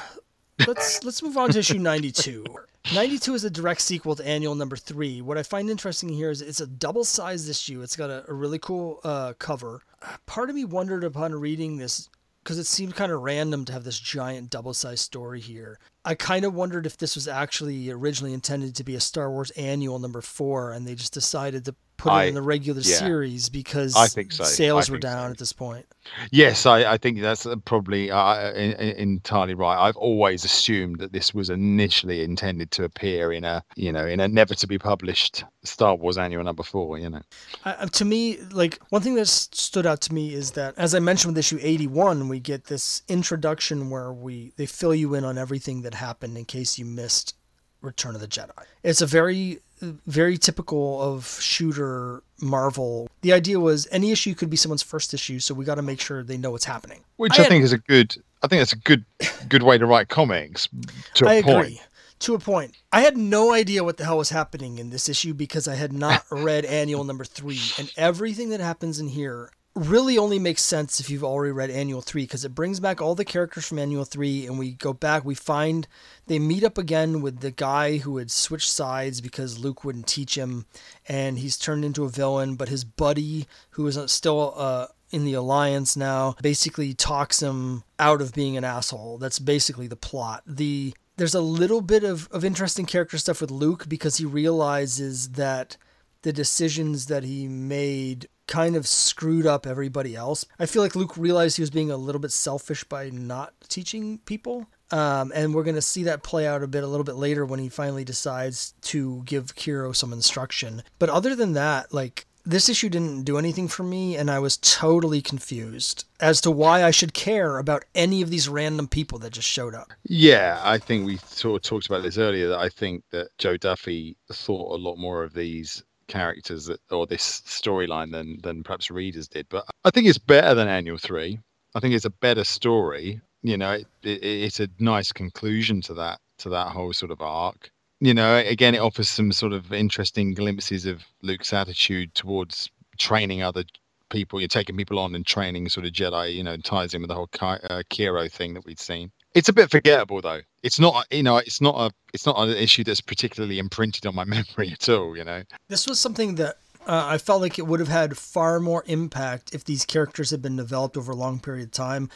let's 0.68 1.04
let's 1.04 1.24
move 1.24 1.38
on 1.38 1.50
to 1.50 1.60
issue 1.60 1.80
92. 1.80 2.46
92 2.94 3.34
is 3.34 3.44
a 3.44 3.50
direct 3.50 3.82
sequel 3.82 4.16
to 4.16 4.26
annual 4.26 4.56
number 4.56 4.78
three. 4.78 5.22
What 5.22 5.38
I 5.38 5.44
find 5.44 5.70
interesting 5.70 6.08
here 6.10 6.30
is 6.30 6.42
it's 6.42 6.62
a 6.62 6.68
double 6.68 7.04
sized 7.04 7.50
issue. 7.50 7.82
It's 7.82 7.98
got 7.98 8.10
a, 8.10 8.24
a 8.30 8.34
really 8.34 8.60
cool 8.60 9.02
uh, 9.04 9.34
cover. 9.40 9.82
Part 10.26 10.50
of 10.50 10.56
me 10.56 10.64
wondered 10.64 11.04
upon 11.04 11.36
reading 11.36 11.78
this 11.78 12.10
because 12.48 12.60
it 12.60 12.66
seemed 12.66 12.96
kind 12.96 13.12
of 13.12 13.20
random 13.20 13.66
to 13.66 13.74
have 13.74 13.84
this 13.84 14.00
giant 14.00 14.50
double 14.50 14.74
sized 14.74 15.04
story 15.04 15.42
here. 15.42 15.78
I 16.06 16.16
kind 16.16 16.46
of 16.46 16.54
wondered 16.54 16.86
if 16.86 16.96
this 16.96 17.16
was 17.16 17.28
actually 17.28 17.92
originally 17.92 18.32
intended 18.32 18.74
to 18.78 18.86
be 18.86 18.96
a 18.96 19.02
Star 19.02 19.30
Wars 19.30 19.52
annual 19.52 20.00
number 20.00 20.22
four, 20.22 20.72
and 20.72 20.88
they 20.88 20.96
just 20.96 21.14
decided 21.14 21.66
to 21.66 21.76
put 21.98 22.12
I, 22.12 22.26
it 22.26 22.28
in 22.30 22.36
the 22.36 22.42
regular 22.42 22.82
yeah. 22.82 22.98
series 22.98 23.50
because 23.50 23.96
I 23.96 24.08
think 24.08 24.32
so. 24.32 24.44
sales 24.44 24.90
were 24.90 24.98
down 24.98 25.28
so. 25.28 25.32
at 25.32 25.38
this 25.38 25.54
point. 25.54 25.86
Yes, 26.32 26.66
I, 26.66 26.94
I 26.94 26.98
think 26.98 27.22
that's 27.22 27.46
probably 27.66 28.12
uh, 28.12 28.52
in, 28.54 28.74
in, 28.74 28.96
entirely 28.98 29.56
right. 29.56 29.78
I've 29.78 29.98
always 29.98 30.46
assumed 30.46 31.00
that 31.00 31.12
this 31.12 31.34
was 31.34 31.50
initially 31.50 32.24
intended 32.24 32.72
to 32.72 32.84
appear 32.84 33.32
in 33.34 33.44
a 33.44 33.64
you 33.76 33.92
know 33.92 34.06
in 34.06 34.20
a 34.20 34.28
never 34.28 34.56
to 34.56 34.68
be 34.68 34.78
published 34.78 35.44
Star 35.64 35.96
Wars 35.96 36.18
annual 36.18 36.44
number 36.44 36.64
four. 36.64 36.98
You 36.98 37.10
know, 37.10 37.22
uh, 37.66 37.88
to 37.88 38.06
me, 38.06 38.38
like 38.52 38.80
one 38.90 39.02
thing 39.02 39.16
that 39.16 39.28
stood 39.28 39.86
out 39.86 40.02
to 40.02 40.14
me 40.14 40.34
is 40.34 40.52
that 40.52 40.76
as 40.78 40.96
I 40.96 41.00
mentioned 41.00 41.34
with 41.34 41.40
issue 41.40 41.60
eighty 41.62 41.88
one, 41.88 42.30
we 42.30 42.40
get 42.40 42.66
this 42.66 43.04
introduction 43.08 43.90
where 43.90 44.14
we 44.14 44.54
they 44.56 44.66
fill 44.66 44.96
you 44.96 45.14
in 45.16 45.26
on 45.26 45.38
everything 45.38 45.82
that 45.82 45.96
happened 45.96 46.38
in 46.38 46.46
case 46.46 46.78
you 46.78 46.86
missed 46.86 47.34
Return 47.82 48.16
of 48.16 48.22
the 48.22 48.28
Jedi. 48.28 48.50
It's 48.84 49.02
a 49.02 49.06
very 49.06 49.60
very 49.82 50.38
typical 50.38 51.02
of 51.02 51.28
shooter 51.42 52.24
Marvel. 52.42 53.10
The 53.22 53.34
idea 53.34 53.60
was 53.60 53.88
any 53.92 54.12
issue 54.12 54.34
could 54.36 54.50
be 54.50 54.58
someone's 54.58 54.84
first 54.84 55.14
issue, 55.14 55.40
so 55.40 55.54
we 55.54 55.66
got 55.66 55.76
to 55.76 55.82
make 55.82 56.02
sure 56.02 56.24
they 56.24 56.38
know 56.38 56.52
what's 56.52 56.66
happening. 56.66 57.04
Which 57.18 57.34
I, 57.34 57.36
I 57.36 57.44
had, 57.44 57.50
think 57.50 57.64
is 57.64 57.74
a 57.74 57.78
good. 57.78 58.16
I 58.44 58.48
think 58.48 58.60
that's 58.60 58.74
a 58.74 58.78
good 58.78 59.06
good 59.50 59.64
way 59.64 59.78
to 59.78 59.86
write 59.86 60.10
comics. 60.10 60.70
To 61.16 61.26
a 61.26 61.30
I 61.30 61.42
point. 61.42 61.58
agree. 61.58 61.82
To 62.20 62.34
a 62.34 62.40
point. 62.40 62.76
I 62.92 63.02
had 63.02 63.16
no 63.16 63.54
idea 63.54 63.84
what 63.84 63.98
the 63.98 64.06
hell 64.06 64.18
was 64.18 64.32
happening 64.32 64.80
in 64.80 64.90
this 64.90 65.08
issue 65.08 65.34
because 65.34 65.68
I 65.68 65.76
had 65.76 65.94
not 65.94 66.24
read 66.32 66.66
annual 66.66 67.04
number 67.04 67.26
three, 67.26 67.62
and 67.78 67.92
everything 67.98 68.50
that 68.50 68.60
happens 68.60 69.00
in 69.00 69.08
here 69.08 69.52
really 69.78 70.18
only 70.18 70.40
makes 70.40 70.62
sense 70.62 71.00
if 71.00 71.10
you've 71.10 71.24
already 71.24 71.52
read 71.52 71.70
Annual 71.70 72.02
3 72.02 72.24
because 72.24 72.46
it 72.46 72.56
brings 72.56 72.80
back 72.80 73.02
all 73.02 73.16
the 73.16 73.26
characters 73.26 73.68
from 73.68 73.80
Annual 73.80 74.06
3 74.06 74.48
and 74.48 74.60
we 74.60 74.72
go 74.72 74.94
back 74.94 75.24
we 75.26 75.36
find 75.36 75.88
they 76.28 76.40
meet 76.40 76.64
up 76.64 76.78
again 76.78 77.22
with 77.22 77.40
the 77.40 77.52
guy 77.52 77.98
who 77.98 78.18
had 78.18 78.32
switched 78.32 78.70
sides 78.70 79.22
because 79.22 79.60
Luke 79.60 79.84
wouldn't 79.84 80.08
teach 80.08 80.36
him 80.36 80.66
and 81.08 81.40
he's 81.40 81.58
turned 81.58 81.86
into 81.86 82.06
a 82.06 82.10
villain 82.10 82.56
but 82.56 82.70
his 82.70 82.84
buddy 82.84 83.48
who 83.72 83.88
is 83.88 84.00
still 84.12 84.54
uh, 84.56 84.88
in 85.12 85.26
the 85.26 85.34
alliance 85.34 85.96
now 85.96 86.36
basically 86.42 86.94
talks 86.94 87.42
him 87.42 87.84
out 88.00 88.22
of 88.22 88.34
being 88.34 88.58
an 88.58 88.64
asshole. 88.64 89.18
That's 89.18 89.40
basically 89.40 89.88
the 89.88 89.96
plot. 89.96 90.44
The 90.46 90.94
there's 91.18 91.36
a 91.36 91.42
little 91.42 91.82
bit 91.82 92.04
of, 92.04 92.28
of 92.32 92.46
interesting 92.46 92.86
character 92.86 93.18
stuff 93.18 93.42
with 93.42 93.50
Luke 93.50 93.90
because 93.90 94.18
he 94.18 94.26
realizes 94.26 95.30
that 95.30 95.76
the 96.22 96.32
decisions 96.32 97.08
that 97.08 97.24
he 97.24 97.48
made 97.48 98.28
kind 98.48 98.76
of 98.76 98.88
screwed 98.88 99.46
up 99.46 99.68
everybody 99.68 100.16
else. 100.16 100.46
I 100.60 100.66
feel 100.66 100.82
like 100.82 100.96
Luke 100.96 101.18
realized 101.18 101.58
he 101.58 101.64
was 101.64 101.70
being 101.70 101.92
a 101.92 101.98
little 101.98 102.20
bit 102.20 102.32
selfish 102.32 102.84
by 102.84 103.10
not 103.10 103.54
teaching 103.68 104.20
people. 104.20 104.68
Um, 104.90 105.34
and 105.36 105.54
we're 105.54 105.64
going 105.64 105.76
to 105.76 105.82
see 105.82 106.04
that 106.04 106.24
play 106.24 106.48
out 106.48 106.64
a 106.64 106.68
bit 106.68 106.84
a 106.84 106.88
little 106.88 107.04
bit 107.04 107.16
later 107.16 107.46
when 107.46 107.60
he 107.60 107.68
finally 107.70 108.06
decides 108.06 108.74
to 108.84 109.22
give 109.26 109.56
Kiro 109.56 109.96
some 109.96 110.14
instruction. 110.14 110.82
But 110.98 111.10
other 111.10 111.36
than 111.36 111.54
that, 111.54 111.94
like 111.94 112.26
this 112.48 112.70
issue 112.70 112.88
didn't 112.88 113.24
do 113.24 113.38
anything 113.38 113.68
for 113.68 113.84
me, 113.84 114.16
and 114.16 114.32
I 114.32 114.40
was 114.40 114.56
totally 114.58 115.22
confused 115.22 116.06
as 116.22 116.40
to 116.42 116.52
why 116.52 116.86
I 116.86 116.92
should 116.92 117.14
care 117.14 117.58
about 117.58 117.84
any 117.94 118.22
of 118.22 118.30
these 118.30 118.48
random 118.48 118.88
people 118.88 119.20
that 119.20 119.34
just 119.34 119.50
showed 119.50 119.76
up. 119.76 119.92
Yeah, 120.04 120.62
I 120.64 120.78
think 120.78 121.06
we 121.06 121.18
sort 121.18 121.58
of 121.58 121.70
talked 121.70 121.88
about 121.88 122.04
this 122.04 122.18
earlier. 122.18 122.48
That 122.48 122.60
I 122.60 122.70
think 122.70 123.04
that 123.12 123.38
Jo 123.38 123.58
Duffy 123.58 124.16
thought 124.32 124.74
a 124.74 124.82
lot 124.82 124.96
more 124.96 125.24
of 125.24 125.34
these 125.34 125.84
characters 126.08 126.66
that, 126.66 126.80
or 126.92 127.06
this 127.06 127.42
storyline 127.42 128.12
than 128.12 128.40
than 128.42 128.64
perhaps 128.64 128.90
readers 128.92 129.28
did. 129.28 129.48
But 129.50 129.66
I 129.84 129.90
think 129.90 130.08
it's 130.08 130.18
better 130.18 130.54
than 130.54 130.68
Annual 130.68 130.98
Three. 130.98 131.40
I 131.76 131.80
think 131.80 131.94
it's 131.94 132.06
a 132.06 132.10
better 132.10 132.44
story. 132.44 133.22
You 133.44 133.58
know, 133.58 133.74
it, 133.74 133.88
it, 134.04 134.24
it's 134.24 134.60
a 134.60 134.70
nice 134.80 135.12
conclusion 135.12 135.82
to 135.82 135.94
that 135.96 136.20
to 136.40 136.50
that 136.50 136.70
whole 136.70 136.94
sort 136.94 137.12
of 137.12 137.22
arc. 137.22 137.70
You 138.00 138.14
know, 138.14 138.38
again, 138.38 138.76
it 138.76 138.80
offers 138.82 139.10
some 139.10 139.32
sort 139.32 139.54
of 139.54 139.74
interesting 139.74 140.34
glimpses 140.34 140.86
of 140.86 141.04
Luke's 141.24 141.54
attitude 141.54 142.14
towards 142.14 142.70
training 143.00 143.42
other 143.42 143.64
people. 144.10 144.40
You're 144.40 144.48
taking 144.48 144.78
people 144.78 145.00
on 145.00 145.16
and 145.16 145.26
training 145.26 145.70
sort 145.70 145.86
of 145.86 145.94
Jedi. 145.94 146.34
You 146.34 146.44
know, 146.44 146.58
ties 146.58 146.94
in 146.94 147.02
with 147.02 147.10
the 147.10 147.16
whole 147.16 147.30
uh, 147.42 147.84
Kiro 147.90 148.32
thing 148.32 148.54
that 148.54 148.66
we'd 148.66 148.80
seen. 148.80 149.12
It's 149.38 149.50
a 149.50 149.54
bit 149.54 149.70
forgettable 149.70 150.20
though. 150.20 150.42
It's 150.64 150.80
not, 150.80 151.06
you 151.12 151.22
know, 151.22 151.38
it's 151.38 151.62
not 151.62 151.76
a, 151.76 151.94
it's 152.12 152.26
not 152.26 152.40
an 152.40 152.58
issue 152.58 152.84
that's 152.84 153.02
particularly 153.02 153.60
imprinted 153.60 154.08
on 154.08 154.16
my 154.16 154.26
memory 154.26 154.72
at 154.72 154.90
all. 154.90 155.16
You 155.16 155.26
know, 155.26 155.44
this 155.68 155.86
was 155.86 156.00
something 156.00 156.36
that 156.36 156.58
uh, 156.88 157.06
I 157.06 157.20
felt 157.20 157.42
like 157.42 157.60
it 157.60 157.68
would 157.68 157.80
have 157.80 157.88
had 157.88 158.18
far 158.18 158.60
more 158.60 158.84
impact 158.88 159.54
if 159.54 159.64
these 159.64 159.86
characters 159.86 160.32
had 160.32 160.42
been 160.42 160.56
developed 160.56 160.98
over 160.98 161.12
a 161.12 161.16
long 161.16 161.40
period 161.40 161.66
of 161.66 161.72
time. 161.72 162.10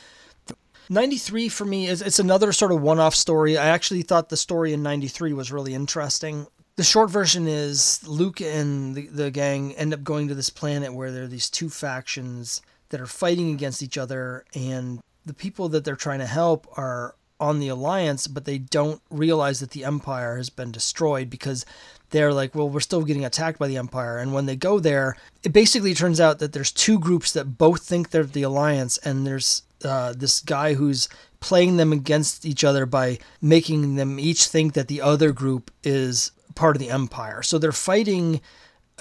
93 0.89 1.47
for 1.49 1.63
me 1.63 1.85
is 1.85 2.01
it's 2.01 2.17
another 2.17 2.51
sort 2.51 2.71
of 2.71 2.81
one-off 2.81 3.13
story. 3.13 3.55
I 3.55 3.67
actually 3.67 4.01
thought 4.01 4.29
the 4.29 4.35
story 4.35 4.73
in 4.73 4.81
93 4.81 5.33
was 5.33 5.51
really 5.51 5.75
interesting. 5.75 6.47
The 6.75 6.83
short 6.83 7.11
version 7.11 7.47
is 7.47 8.01
Luke 8.07 8.41
and 8.41 8.95
the, 8.95 9.05
the 9.05 9.29
gang 9.29 9.75
end 9.75 9.93
up 9.93 10.03
going 10.03 10.27
to 10.29 10.33
this 10.33 10.49
planet 10.49 10.91
where 10.91 11.11
there 11.11 11.25
are 11.25 11.27
these 11.27 11.51
two 11.51 11.69
factions 11.69 12.63
that 12.89 12.99
are 12.99 13.05
fighting 13.05 13.51
against 13.51 13.83
each 13.83 13.99
other 13.99 14.43
and 14.55 15.01
the 15.25 15.33
people 15.33 15.69
that 15.69 15.85
they're 15.85 15.95
trying 15.95 16.19
to 16.19 16.25
help 16.25 16.67
are 16.77 17.15
on 17.39 17.59
the 17.59 17.69
alliance, 17.69 18.27
but 18.27 18.45
they 18.45 18.59
don't 18.59 19.01
realize 19.09 19.59
that 19.59 19.71
the 19.71 19.83
empire 19.83 20.37
has 20.37 20.49
been 20.49 20.71
destroyed 20.71 21.29
because 21.29 21.65
they're 22.11 22.33
like, 22.33 22.53
well, 22.53 22.69
we're 22.69 22.79
still 22.79 23.03
getting 23.03 23.25
attacked 23.25 23.57
by 23.57 23.67
the 23.67 23.77
empire. 23.77 24.19
And 24.19 24.33
when 24.33 24.45
they 24.45 24.55
go 24.55 24.79
there, 24.79 25.17
it 25.43 25.51
basically 25.51 25.93
turns 25.93 26.19
out 26.19 26.39
that 26.39 26.53
there's 26.53 26.71
two 26.71 26.99
groups 26.99 27.33
that 27.33 27.57
both 27.57 27.83
think 27.83 28.09
they're 28.09 28.23
the 28.23 28.43
alliance, 28.43 28.97
and 28.99 29.25
there's 29.25 29.63
uh, 29.83 30.13
this 30.15 30.41
guy 30.41 30.75
who's 30.75 31.09
playing 31.39 31.77
them 31.77 31.91
against 31.91 32.45
each 32.45 32.63
other 32.63 32.85
by 32.85 33.17
making 33.41 33.95
them 33.95 34.19
each 34.19 34.45
think 34.45 34.73
that 34.73 34.87
the 34.87 35.01
other 35.01 35.31
group 35.31 35.71
is 35.83 36.31
part 36.53 36.75
of 36.75 36.79
the 36.79 36.91
empire. 36.91 37.41
So 37.41 37.57
they're 37.57 37.71
fighting 37.71 38.41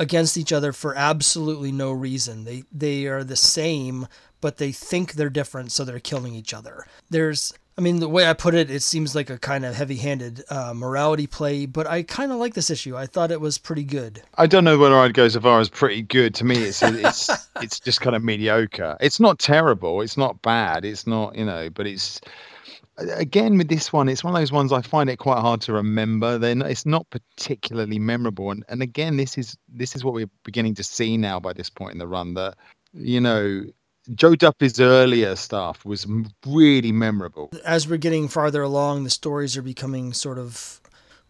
against 0.00 0.36
each 0.36 0.52
other 0.52 0.72
for 0.72 0.96
absolutely 0.96 1.70
no 1.70 1.92
reason. 1.92 2.44
They 2.44 2.64
they 2.72 3.06
are 3.06 3.22
the 3.22 3.36
same, 3.36 4.08
but 4.40 4.56
they 4.56 4.72
think 4.72 5.12
they're 5.12 5.30
different, 5.30 5.70
so 5.70 5.84
they're 5.84 6.00
killing 6.00 6.34
each 6.34 6.54
other. 6.54 6.86
There's, 7.10 7.52
I 7.76 7.82
mean, 7.82 8.00
the 8.00 8.08
way 8.08 8.26
I 8.26 8.32
put 8.32 8.54
it, 8.54 8.70
it 8.70 8.82
seems 8.82 9.14
like 9.14 9.28
a 9.28 9.38
kind 9.38 9.64
of 9.64 9.74
heavy 9.74 9.96
handed 9.96 10.42
uh, 10.48 10.72
morality 10.74 11.26
play, 11.26 11.66
but 11.66 11.86
I 11.86 12.02
kind 12.02 12.32
of 12.32 12.38
like 12.38 12.54
this 12.54 12.70
issue. 12.70 12.96
I 12.96 13.06
thought 13.06 13.30
it 13.30 13.40
was 13.40 13.58
pretty 13.58 13.84
good. 13.84 14.22
I 14.36 14.46
don't 14.46 14.64
know 14.64 14.78
whether 14.78 14.98
I'd 14.98 15.14
go 15.14 15.28
so 15.28 15.40
far 15.40 15.60
as 15.60 15.68
pretty 15.68 16.02
good. 16.02 16.34
To 16.36 16.44
me, 16.44 16.56
it's 16.56 16.82
it's 16.82 17.30
it's 17.56 17.78
just 17.78 18.00
kind 18.00 18.16
of 18.16 18.24
mediocre. 18.24 18.96
It's 19.00 19.20
not 19.20 19.38
terrible. 19.38 20.00
It's 20.00 20.16
not 20.16 20.40
bad. 20.42 20.84
It's 20.84 21.06
not, 21.06 21.36
you 21.36 21.44
know, 21.44 21.68
but 21.68 21.86
it's 21.86 22.20
again 23.08 23.56
with 23.58 23.68
this 23.68 23.92
one 23.92 24.08
it's 24.08 24.24
one 24.24 24.34
of 24.34 24.40
those 24.40 24.52
ones 24.52 24.72
i 24.72 24.80
find 24.80 25.08
it 25.10 25.16
quite 25.16 25.40
hard 25.40 25.60
to 25.60 25.72
remember 25.72 26.38
then 26.38 26.62
it's 26.62 26.86
not 26.86 27.08
particularly 27.10 27.98
memorable 27.98 28.50
and, 28.50 28.64
and 28.68 28.82
again 28.82 29.16
this 29.16 29.38
is 29.38 29.56
this 29.68 29.96
is 29.96 30.04
what 30.04 30.14
we're 30.14 30.30
beginning 30.44 30.74
to 30.74 30.84
see 30.84 31.16
now 31.16 31.40
by 31.40 31.52
this 31.52 31.70
point 31.70 31.92
in 31.92 31.98
the 31.98 32.06
run 32.06 32.34
that 32.34 32.56
you 32.92 33.20
know 33.20 33.62
Jo 34.14 34.34
Duffy's 34.34 34.80
earlier 34.80 35.36
stuff 35.36 35.84
was 35.84 36.06
really 36.46 36.90
memorable. 36.90 37.50
As 37.64 37.86
we're 37.86 37.98
getting 37.98 38.28
farther 38.28 38.62
along, 38.62 39.04
the 39.04 39.10
stories 39.10 39.56
are 39.56 39.62
becoming 39.62 40.14
sort 40.14 40.38
of 40.38 40.80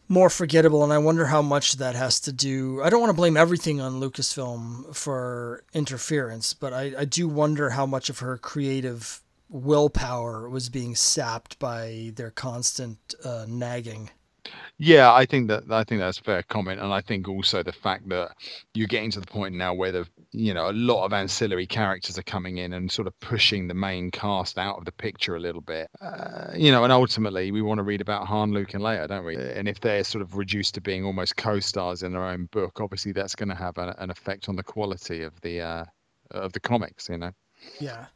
more 0.08 0.30
forgettable, 0.30 0.82
and 0.82 0.92
I 0.92 0.98
wonder 0.98 1.26
how 1.26 1.42
much 1.42 1.74
that 1.74 1.94
has 1.94 2.18
to 2.20 2.32
do. 2.32 2.82
I 2.82 2.90
don't 2.90 3.00
want 3.00 3.10
to 3.10 3.16
blame 3.16 3.36
everything 3.36 3.80
on 3.80 4.00
Lucasfilm 4.00 4.94
for 4.94 5.62
interference, 5.72 6.54
but 6.54 6.72
I, 6.72 6.92
I 6.98 7.04
do 7.04 7.28
wonder 7.28 7.70
how 7.70 7.86
much 7.86 8.08
of 8.08 8.18
her 8.20 8.36
creative 8.36 9.20
willpower 9.50 10.48
was 10.48 10.68
being 10.68 10.94
sapped 10.94 11.58
by 11.58 12.12
their 12.14 12.30
constant 12.30 12.98
uh, 13.24 13.44
nagging. 13.48 14.10
Yeah, 14.78 15.12
I 15.12 15.26
think 15.26 15.48
that 15.48 15.64
I 15.70 15.84
think 15.84 16.00
that's 16.00 16.18
a 16.18 16.22
fair 16.22 16.42
comment, 16.42 16.80
and 16.80 16.92
I 16.92 17.02
think 17.02 17.28
also 17.28 17.62
the 17.62 17.72
fact 17.72 18.08
that 18.08 18.30
you're 18.72 18.88
getting 18.88 19.10
to 19.10 19.20
the 19.20 19.26
point 19.26 19.54
now 19.54 19.74
where 19.74 19.92
the 19.92 20.08
you 20.32 20.54
know 20.54 20.70
a 20.70 20.72
lot 20.72 21.04
of 21.04 21.12
ancillary 21.12 21.66
characters 21.66 22.18
are 22.18 22.22
coming 22.22 22.56
in 22.56 22.72
and 22.72 22.90
sort 22.90 23.06
of 23.06 23.18
pushing 23.20 23.68
the 23.68 23.74
main 23.74 24.10
cast 24.10 24.56
out 24.56 24.78
of 24.78 24.86
the 24.86 24.92
picture 24.92 25.36
a 25.36 25.40
little 25.40 25.60
bit. 25.60 25.88
Uh, 26.00 26.52
you 26.56 26.72
know, 26.72 26.82
and 26.82 26.92
ultimately 26.92 27.52
we 27.52 27.60
want 27.60 27.78
to 27.78 27.82
read 27.82 28.00
about 28.00 28.26
Han, 28.26 28.52
Luke, 28.52 28.72
and 28.72 28.82
Leia, 28.82 29.06
don't 29.06 29.24
we? 29.26 29.36
And 29.36 29.68
if 29.68 29.80
they're 29.80 30.04
sort 30.04 30.22
of 30.22 30.36
reduced 30.36 30.74
to 30.74 30.80
being 30.80 31.04
almost 31.04 31.36
co-stars 31.36 32.02
in 32.02 32.12
their 32.12 32.24
own 32.24 32.46
book, 32.46 32.80
obviously 32.80 33.12
that's 33.12 33.34
going 33.34 33.50
to 33.50 33.54
have 33.54 33.76
a, 33.76 33.94
an 33.98 34.10
effect 34.10 34.48
on 34.48 34.56
the 34.56 34.62
quality 34.62 35.22
of 35.22 35.38
the 35.42 35.60
uh, 35.60 35.84
of 36.30 36.52
the 36.54 36.60
comics. 36.60 37.10
You 37.10 37.18
know. 37.18 37.32
Yeah. 37.78 38.06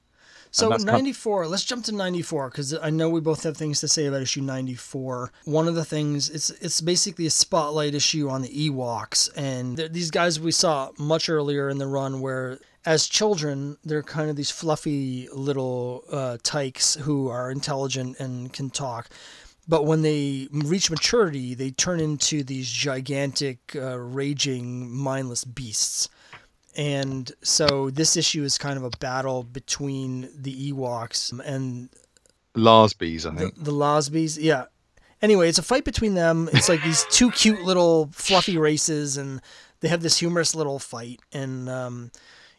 So 0.55 0.69
94, 0.69 1.49
let's 1.49 1.65
jump 1.65 1.85
to 1.87 1.93
94 1.93 2.49
because 2.51 2.75
I 2.75 2.89
know 2.89 3.11
we 3.11 3.21
both 3.21 3.43
have 3.43 3.57
things 3.57 3.81
to 3.81 3.89
say 3.89 4.07
about 4.07 4.23
issue 4.23 4.41
94. 4.41 5.33
One 5.47 5.67
of 5.67 5.75
the 5.75 5.85
things 5.85 6.31
it's 6.31 6.51
it's 6.51 6.81
basically 6.81 7.27
a 7.27 7.31
spotlight 7.31 7.93
issue 7.93 8.29
on 8.29 8.43
the 8.43 8.71
Ewoks 8.71 9.31
and 9.37 9.77
these 9.91 10.13
guys 10.13 10.39
we 10.39 10.53
saw 10.53 10.91
much 10.97 11.29
earlier 11.29 11.69
in 11.69 11.79
the 11.79 11.89
run 11.89 12.21
where 12.21 12.61
as 12.87 13.09
children 13.09 13.79
they're 13.83 14.05
kind 14.05 14.31
of 14.31 14.37
these 14.37 14.53
fluffy 14.53 15.29
little 15.33 16.05
uh, 16.13 16.37
tykes 16.45 16.95
who 16.95 17.29
are 17.29 17.51
intelligent 17.51 18.21
and 18.21 18.53
can 18.53 18.71
talk. 18.71 19.09
But 19.67 19.87
when 19.87 20.03
they 20.03 20.47
reach 20.53 20.89
maturity, 20.89 21.55
they 21.55 21.71
turn 21.71 21.99
into 21.99 22.45
these 22.45 22.71
gigantic, 22.71 23.75
uh, 23.75 23.99
raging, 23.99 24.89
mindless 24.95 25.45
beasts 25.45 26.09
and 26.77 27.31
so 27.43 27.91
this 27.91 28.16
issue 28.16 28.43
is 28.43 28.59
kind 28.59 28.77
of 28.77 28.85
a 28.85 28.91
battle 28.99 29.43
between 29.45 30.29
the 30.37 30.72
Ewoks 30.72 31.39
and 31.45 31.89
Lahsbees, 32.57 33.31
I 33.31 33.35
think. 33.37 33.57
The, 33.57 33.64
the 33.64 33.72
Lahsbees, 33.72 34.39
yeah. 34.41 34.64
Anyway, 35.22 35.49
it's 35.49 35.59
a 35.59 35.62
fight 35.62 35.85
between 35.85 36.14
them. 36.14 36.49
It's 36.53 36.68
like 36.68 36.83
these 36.83 37.07
two 37.11 37.31
cute 37.31 37.62
little 37.62 38.11
fluffy 38.12 38.59
races, 38.59 39.16
and 39.16 39.41
they 39.81 39.89
have 39.89 40.03
this 40.03 40.18
humorous 40.18 40.55
little 40.55 40.79
fight. 40.79 41.20
And 41.33 41.68
um, 41.68 42.11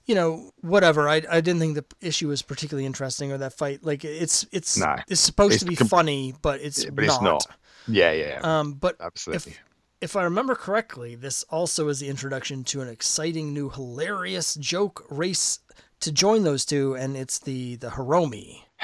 you 0.06 0.16
know, 0.16 0.52
whatever. 0.62 1.08
I, 1.08 1.22
I 1.30 1.42
didn't 1.42 1.60
think 1.60 1.76
the 1.76 1.86
issue 2.02 2.30
was 2.30 2.42
particularly 2.42 2.86
interesting 2.86 3.32
or 3.32 3.38
that 3.38 3.54
fight. 3.54 3.84
Like 3.84 4.04
it's 4.04 4.48
it's 4.52 4.82
it's 5.08 5.22
supposed 5.22 5.56
it's 5.56 5.64
to 5.64 5.70
be 5.70 5.76
com- 5.76 5.88
funny, 5.88 6.34
but 6.42 6.62
it's 6.62 6.84
yeah, 6.84 6.92
but 6.92 7.06
not. 7.06 7.14
it's 7.14 7.24
not. 7.24 7.48
Yeah, 7.88 8.12
yeah. 8.14 8.40
Um, 8.42 8.74
but 8.74 8.96
absolutely. 9.00 9.54
If, 9.54 9.60
if 10.06 10.16
I 10.16 10.22
remember 10.22 10.54
correctly, 10.54 11.16
this 11.16 11.42
also 11.50 11.88
is 11.88 12.00
the 12.00 12.10
introduction 12.10 12.64
to 12.66 12.82
an 12.82 12.88
exciting 12.88 13.56
new 13.56 13.70
hilarious 13.70 14.54
joke 14.54 15.04
race 15.10 15.62
to 16.02 16.12
join 16.12 16.44
those 16.44 16.64
two, 16.64 16.96
and 16.96 17.18
it's 17.18 17.40
the 17.40 17.78
the 17.78 17.88
Hiromi. 17.88 18.62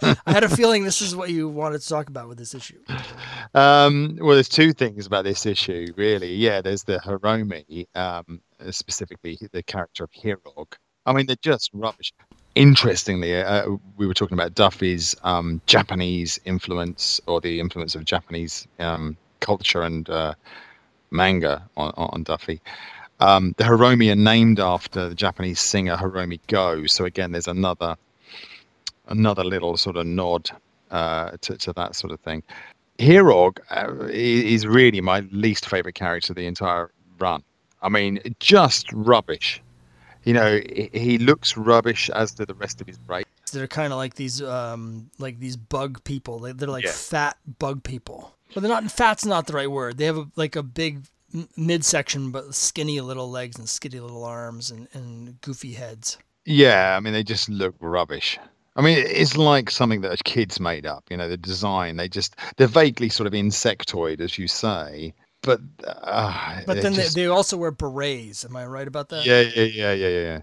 I 0.00 0.16
had 0.26 0.42
a 0.42 0.48
feeling 0.48 0.84
this 0.84 1.02
is 1.02 1.14
what 1.14 1.28
you 1.28 1.50
wanted 1.50 1.82
to 1.82 1.88
talk 1.88 2.08
about 2.08 2.28
with 2.28 2.38
this 2.38 2.54
issue. 2.54 2.80
Um, 3.54 4.16
well, 4.22 4.32
there's 4.32 4.48
two 4.48 4.72
things 4.72 5.06
about 5.06 5.24
this 5.24 5.44
issue, 5.44 5.86
really. 5.96 6.32
Yeah, 6.32 6.62
there's 6.62 6.84
the 6.84 6.98
Hiromi, 7.00 7.86
um, 7.94 8.40
specifically 8.70 9.38
the 9.52 9.62
character 9.62 10.04
of 10.04 10.10
Heerog. 10.12 10.72
I 11.04 11.12
mean, 11.12 11.26
they're 11.26 11.36
just 11.42 11.68
rubbish. 11.74 12.14
Interestingly, 12.54 13.36
uh, 13.36 13.68
we 13.98 14.06
were 14.06 14.14
talking 14.14 14.38
about 14.38 14.54
Duffy's 14.54 15.14
um, 15.24 15.60
Japanese 15.66 16.40
influence 16.46 17.20
or 17.26 17.42
the 17.42 17.60
influence 17.60 17.94
of 17.94 18.06
Japanese 18.06 18.66
um, 18.78 19.18
culture 19.42 19.82
and 19.82 20.08
uh, 20.08 20.34
manga 21.10 21.68
on, 21.76 21.92
on 21.96 22.22
Duffy. 22.22 22.60
Um, 23.20 23.54
the 23.58 23.64
Hiromi 23.64 24.10
are 24.10 24.16
named 24.16 24.58
after 24.58 25.08
the 25.08 25.14
Japanese 25.14 25.60
singer 25.60 25.96
Hiromi 25.96 26.40
Go. 26.48 26.86
So 26.86 27.04
again, 27.04 27.32
there's 27.32 27.46
another 27.48 27.96
another 29.08 29.44
little 29.44 29.76
sort 29.76 29.96
of 29.96 30.06
nod 30.06 30.50
uh, 30.90 31.32
to, 31.42 31.56
to 31.58 31.72
that 31.74 31.94
sort 31.94 32.12
of 32.12 32.20
thing. 32.20 32.42
Heerog 32.98 33.58
uh, 33.70 34.06
is 34.10 34.66
really 34.66 35.00
my 35.00 35.20
least 35.30 35.68
favorite 35.68 35.94
character 35.94 36.32
of 36.32 36.36
the 36.36 36.46
entire 36.46 36.90
run. 37.18 37.42
I 37.82 37.88
mean, 37.88 38.20
just 38.38 38.92
rubbish. 38.92 39.62
You 40.24 40.34
know, 40.34 40.60
he 40.92 41.18
looks 41.18 41.56
rubbish 41.56 42.08
as 42.10 42.32
do 42.32 42.44
the 42.44 42.54
rest 42.54 42.80
of 42.80 42.86
his 42.86 42.98
race. 43.08 43.24
They're 43.52 43.66
kind 43.66 43.92
of 43.92 43.98
like 43.98 44.14
these, 44.14 44.40
um, 44.40 45.10
like 45.18 45.40
these 45.40 45.56
bug 45.56 46.02
people. 46.04 46.38
They're 46.40 46.68
like 46.68 46.84
yeah. 46.84 46.92
fat 46.92 47.36
bug 47.58 47.82
people. 47.82 48.32
But 48.54 48.62
they're 48.62 48.70
not. 48.70 48.90
Fat's 48.90 49.24
not 49.24 49.46
the 49.46 49.54
right 49.54 49.70
word. 49.70 49.98
They 49.98 50.06
have 50.06 50.18
a, 50.18 50.26
like 50.36 50.56
a 50.56 50.62
big 50.62 51.04
midsection, 51.56 52.30
but 52.30 52.54
skinny 52.54 53.00
little 53.00 53.30
legs 53.30 53.58
and 53.58 53.68
skinny 53.68 54.00
little 54.00 54.24
arms 54.24 54.70
and, 54.70 54.88
and 54.92 55.40
goofy 55.40 55.72
heads. 55.72 56.18
Yeah, 56.44 56.96
I 56.96 57.00
mean, 57.00 57.12
they 57.12 57.22
just 57.22 57.48
look 57.48 57.74
rubbish. 57.80 58.38
I 58.74 58.82
mean, 58.82 58.98
it's 58.98 59.36
like 59.36 59.70
something 59.70 60.00
that 60.00 60.18
a 60.18 60.24
kid's 60.24 60.58
made 60.58 60.86
up. 60.86 61.04
You 61.10 61.16
know, 61.16 61.28
the 61.28 61.36
design. 61.36 61.96
They 61.96 62.08
just 62.08 62.36
they're 62.56 62.66
vaguely 62.66 63.08
sort 63.08 63.26
of 63.26 63.32
insectoid, 63.32 64.20
as 64.20 64.38
you 64.38 64.48
say. 64.48 65.14
But 65.42 65.60
uh, 65.84 66.60
but 66.66 66.82
then 66.82 66.94
just... 66.94 67.14
they, 67.14 67.22
they 67.22 67.26
also 67.28 67.56
wear 67.56 67.70
berets. 67.70 68.44
Am 68.44 68.56
I 68.56 68.66
right 68.66 68.88
about 68.88 69.08
that? 69.10 69.26
Yeah, 69.26 69.40
yeah, 69.40 69.64
yeah, 69.64 69.92
yeah, 69.92 70.08
yeah. 70.08 70.40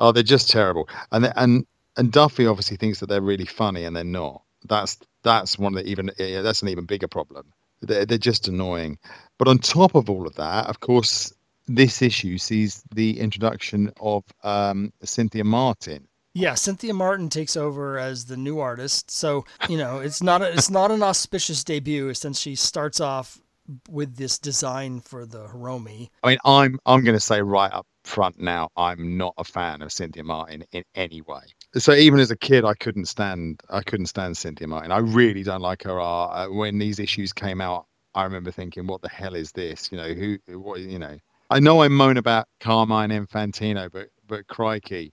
Oh, 0.00 0.12
they're 0.12 0.22
just 0.22 0.50
terrible. 0.50 0.88
And 1.12 1.32
and 1.36 1.66
and 1.96 2.12
Duffy 2.12 2.46
obviously 2.46 2.76
thinks 2.76 3.00
that 3.00 3.08
they're 3.08 3.20
really 3.20 3.46
funny, 3.46 3.84
and 3.84 3.96
they're 3.96 4.04
not. 4.04 4.42
That's 4.68 4.98
that's 5.22 5.58
one 5.58 5.76
of 5.76 5.84
the 5.84 5.90
even 5.90 6.10
that's 6.18 6.62
an 6.62 6.68
even 6.68 6.84
bigger 6.84 7.08
problem. 7.08 7.52
They're, 7.80 8.06
they're 8.06 8.18
just 8.18 8.48
annoying. 8.48 8.98
But 9.38 9.48
on 9.48 9.58
top 9.58 9.94
of 9.94 10.08
all 10.08 10.26
of 10.26 10.36
that, 10.36 10.66
of 10.66 10.80
course, 10.80 11.32
this 11.66 12.00
issue 12.00 12.38
sees 12.38 12.82
the 12.94 13.18
introduction 13.18 13.92
of 14.00 14.24
um, 14.44 14.92
Cynthia 15.02 15.44
Martin, 15.44 16.06
yeah, 16.34 16.54
Cynthia 16.54 16.94
Martin 16.94 17.28
takes 17.28 17.56
over 17.56 17.98
as 17.98 18.24
the 18.24 18.36
new 18.36 18.58
artist. 18.58 19.10
So 19.10 19.44
you 19.68 19.76
know, 19.76 19.98
it's 19.98 20.22
not 20.22 20.42
a, 20.42 20.52
it's 20.52 20.70
not 20.70 20.90
an 20.90 21.02
auspicious 21.02 21.62
debut 21.62 22.14
since 22.14 22.40
she 22.40 22.54
starts 22.54 23.00
off 23.00 23.38
with 23.88 24.16
this 24.16 24.38
design 24.38 25.00
for 25.00 25.26
the 25.26 25.46
Hiromi. 25.46 26.08
I 26.22 26.30
mean, 26.30 26.38
I'm 26.44 26.78
I'm 26.86 27.04
going 27.04 27.16
to 27.16 27.20
say 27.20 27.42
right 27.42 27.72
up 27.72 27.86
front 28.04 28.40
now, 28.40 28.70
I'm 28.76 29.16
not 29.16 29.34
a 29.36 29.44
fan 29.44 29.82
of 29.82 29.92
Cynthia 29.92 30.24
Martin 30.24 30.64
in 30.72 30.84
any 30.94 31.20
way. 31.20 31.42
So 31.74 31.94
even 31.94 32.20
as 32.20 32.30
a 32.30 32.36
kid, 32.36 32.64
I 32.64 32.74
couldn't 32.74 33.06
stand 33.06 33.60
I 33.70 33.82
couldn't 33.82 34.06
stand 34.06 34.36
Cynthia 34.36 34.68
Martin. 34.68 34.92
I 34.92 34.98
really 34.98 35.42
don't 35.42 35.62
like 35.62 35.82
her 35.84 36.00
art. 36.00 36.50
Uh, 36.50 36.52
when 36.52 36.78
these 36.78 36.98
issues 36.98 37.32
came 37.32 37.60
out, 37.60 37.86
I 38.14 38.24
remember 38.24 38.50
thinking, 38.50 38.86
"What 38.86 39.00
the 39.00 39.08
hell 39.08 39.34
is 39.34 39.52
this?" 39.52 39.90
You 39.90 39.98
know, 39.98 40.12
who 40.12 40.38
what 40.58 40.80
you 40.80 40.98
know. 40.98 41.18
I 41.48 41.60
know 41.60 41.82
I 41.82 41.88
moan 41.88 42.18
about 42.18 42.48
Carmine 42.60 43.10
Infantino, 43.10 43.90
but 43.90 44.08
but 44.26 44.46
crikey, 44.48 45.12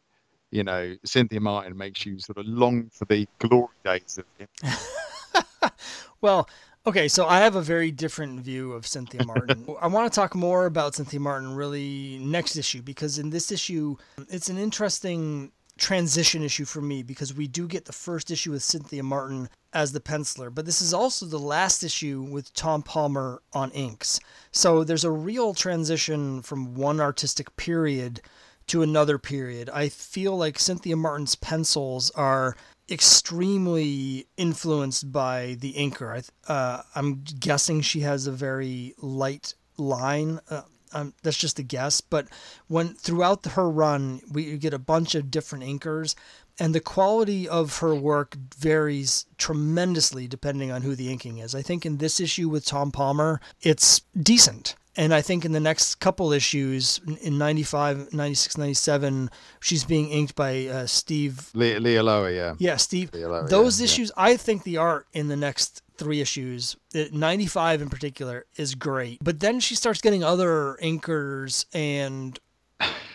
you 0.51 0.63
know, 0.63 0.95
Cynthia 1.05 1.39
Martin 1.39 1.77
makes 1.77 2.05
you 2.05 2.19
sort 2.19 2.37
of 2.37 2.45
long 2.45 2.89
for 2.91 3.05
the 3.05 3.27
glory 3.39 3.67
days 3.85 4.17
of 4.17 4.25
him. 4.37 5.71
well, 6.21 6.49
okay, 6.85 7.07
so 7.07 7.25
I 7.25 7.39
have 7.39 7.55
a 7.55 7.61
very 7.61 7.91
different 7.91 8.41
view 8.41 8.73
of 8.73 8.85
Cynthia 8.85 9.25
Martin. 9.25 9.65
I 9.81 9.87
want 9.87 10.11
to 10.11 10.15
talk 10.15 10.35
more 10.35 10.65
about 10.65 10.95
Cynthia 10.95 11.19
Martin 11.19 11.55
really 11.55 12.19
next 12.19 12.57
issue 12.57 12.81
because 12.81 13.17
in 13.17 13.29
this 13.29 13.51
issue, 13.51 13.95
it's 14.29 14.49
an 14.49 14.57
interesting 14.57 15.51
transition 15.79 16.43
issue 16.43 16.65
for 16.65 16.81
me 16.81 17.01
because 17.03 17.33
we 17.33 17.47
do 17.47 17.67
get 17.67 17.85
the 17.85 17.93
first 17.93 18.29
issue 18.29 18.51
with 18.51 18.63
Cynthia 18.63 19.03
Martin 19.03 19.49
as 19.73 19.91
the 19.91 19.99
penciler, 19.99 20.53
but 20.53 20.65
this 20.65 20.81
is 20.81 20.93
also 20.93 21.25
the 21.25 21.39
last 21.39 21.83
issue 21.83 22.21
with 22.21 22.53
Tom 22.53 22.81
Palmer 22.81 23.41
on 23.53 23.71
inks. 23.71 24.19
So 24.51 24.83
there's 24.83 25.03
a 25.03 25.11
real 25.11 25.53
transition 25.53 26.41
from 26.41 26.75
one 26.75 26.99
artistic 26.99 27.55
period 27.55 28.21
to 28.67 28.81
another 28.81 29.17
period. 29.17 29.69
I 29.71 29.89
feel 29.89 30.37
like 30.37 30.59
Cynthia 30.59 30.95
Martin's 30.95 31.35
pencils 31.35 32.11
are 32.11 32.55
extremely 32.89 34.27
influenced 34.37 35.11
by 35.11 35.57
the 35.59 35.73
inker. 35.73 36.23
I, 36.47 36.51
uh, 36.51 36.83
I'm 36.95 37.23
guessing 37.39 37.81
she 37.81 38.01
has 38.01 38.27
a 38.27 38.31
very 38.31 38.93
light 38.97 39.53
line. 39.77 40.39
Uh, 40.49 40.63
um, 40.93 41.13
that's 41.23 41.37
just 41.37 41.59
a 41.59 41.63
guess, 41.63 42.01
but 42.01 42.27
when 42.67 42.93
throughout 42.95 43.45
her 43.45 43.69
run, 43.69 44.21
we 44.31 44.57
get 44.57 44.73
a 44.73 44.79
bunch 44.79 45.15
of 45.15 45.31
different 45.31 45.63
inkers, 45.63 46.15
and 46.59 46.75
the 46.75 46.79
quality 46.81 47.47
of 47.47 47.77
her 47.77 47.95
work 47.95 48.35
varies 48.57 49.25
tremendously 49.37 50.27
depending 50.27 50.71
on 50.71 50.81
who 50.81 50.95
the 50.95 51.11
inking 51.11 51.37
is. 51.37 51.55
I 51.55 51.61
think 51.61 51.85
in 51.85 51.97
this 51.97 52.19
issue 52.19 52.49
with 52.49 52.65
Tom 52.65 52.91
Palmer, 52.91 53.39
it's 53.61 54.01
decent. 54.21 54.75
And 54.97 55.13
I 55.13 55.21
think 55.21 55.45
in 55.45 55.53
the 55.53 55.61
next 55.61 55.95
couple 56.01 56.33
issues, 56.33 56.99
in 57.21 57.37
95, 57.37 58.11
96, 58.11 58.57
97, 58.57 59.29
she's 59.61 59.85
being 59.85 60.09
inked 60.09 60.35
by 60.35 60.65
uh, 60.65 60.87
Steve. 60.87 61.49
Leah, 61.53 61.79
Leah 61.79 62.29
yeah. 62.31 62.55
Yeah, 62.57 62.75
Steve. 62.75 63.11
Those 63.11 63.79
yeah, 63.79 63.85
issues, 63.85 64.11
yeah. 64.17 64.23
I 64.23 64.35
think 64.35 64.63
the 64.63 64.75
art 64.75 65.07
in 65.13 65.29
the 65.29 65.37
next 65.37 65.83
three 65.99 66.21
issues, 66.21 66.75
95 66.93 67.81
in 67.81 67.89
particular, 67.89 68.45
is 68.55 68.73
great. 68.73 69.19
But 69.21 69.39
then 69.39 69.59
she 69.59 69.75
starts 69.75 70.01
getting 70.01 70.23
other 70.23 70.77
inkers 70.81 71.65
and 71.73 72.39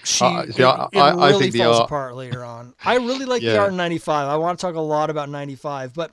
she 0.04 0.24
uh, 0.24 0.42
see, 0.42 0.50
it, 0.50 0.58
it 0.60 0.98
I, 0.98 1.28
really 1.28 1.48
I 1.48 1.50
falls 1.50 1.78
art... 1.80 1.86
apart 1.86 2.14
later 2.14 2.44
on. 2.44 2.74
I 2.84 2.96
really 2.96 3.24
like 3.24 3.42
yeah. 3.42 3.54
the 3.54 3.58
art 3.58 3.70
in 3.70 3.76
95. 3.76 4.28
I 4.28 4.36
want 4.36 4.58
to 4.58 4.66
talk 4.66 4.74
a 4.74 4.80
lot 4.80 5.10
about 5.10 5.28
95, 5.28 5.94
but 5.94 6.12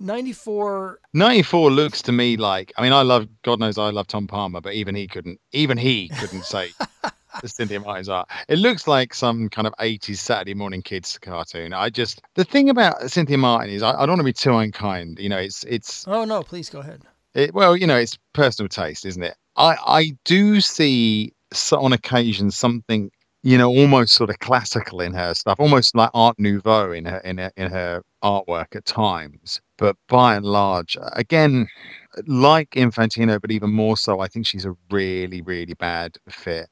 94 0.00 0.98
94 1.12 1.70
looks 1.70 2.02
to 2.02 2.10
me 2.10 2.36
like 2.36 2.72
i 2.76 2.82
mean 2.82 2.92
i 2.92 3.02
love 3.02 3.28
god 3.42 3.60
knows 3.60 3.78
i 3.78 3.90
love 3.90 4.08
tom 4.08 4.26
palmer 4.26 4.60
but 4.60 4.74
even 4.74 4.92
he 4.92 5.06
couldn't 5.06 5.40
even 5.52 5.78
he 5.78 6.08
couldn't 6.18 6.44
say 6.44 6.68
the 7.42 7.48
cynthia 7.48 7.80
martin's 7.80 8.08
art 8.08 8.28
it 8.48 8.58
looks 8.58 8.86
like 8.86 9.14
some 9.14 9.48
kind 9.48 9.66
of 9.66 9.74
80s 9.80 10.16
saturday 10.16 10.54
morning 10.54 10.82
kids 10.82 11.18
cartoon 11.18 11.72
i 11.72 11.90
just 11.90 12.22
the 12.34 12.44
thing 12.44 12.70
about 12.70 13.10
cynthia 13.10 13.38
martin 13.38 13.70
is 13.70 13.82
i, 13.82 13.90
I 13.90 14.06
don't 14.06 14.10
want 14.10 14.20
to 14.20 14.24
be 14.24 14.32
too 14.32 14.56
unkind 14.56 15.18
you 15.18 15.28
know 15.28 15.38
it's 15.38 15.64
it's 15.64 16.06
oh 16.08 16.24
no 16.24 16.42
please 16.42 16.70
go 16.70 16.80
ahead 16.80 17.02
it, 17.34 17.54
well 17.54 17.76
you 17.76 17.86
know 17.86 17.96
it's 17.96 18.18
personal 18.32 18.68
taste 18.68 19.04
isn't 19.04 19.22
it 19.22 19.36
i 19.56 19.76
i 19.86 20.16
do 20.24 20.60
see 20.60 21.32
so 21.52 21.80
on 21.80 21.92
occasion 21.92 22.50
something 22.50 23.10
you 23.44 23.58
know, 23.58 23.68
almost 23.68 24.14
sort 24.14 24.30
of 24.30 24.38
classical 24.38 25.02
in 25.02 25.12
her 25.12 25.34
stuff, 25.34 25.60
almost 25.60 25.94
like 25.94 26.08
Art 26.14 26.34
Nouveau 26.38 26.92
in 26.92 27.04
her 27.04 27.18
in 27.18 27.36
her, 27.36 27.52
in 27.58 27.70
her 27.70 28.02
artwork 28.22 28.74
at 28.74 28.86
times. 28.86 29.60
But 29.76 29.96
by 30.08 30.34
and 30.36 30.46
large, 30.46 30.96
again, 31.12 31.68
like 32.26 32.70
Infantino, 32.70 33.38
but 33.38 33.50
even 33.50 33.70
more 33.70 33.98
so, 33.98 34.20
I 34.20 34.28
think 34.28 34.46
she's 34.46 34.64
a 34.64 34.74
really, 34.90 35.42
really 35.42 35.74
bad 35.74 36.16
fit. 36.30 36.70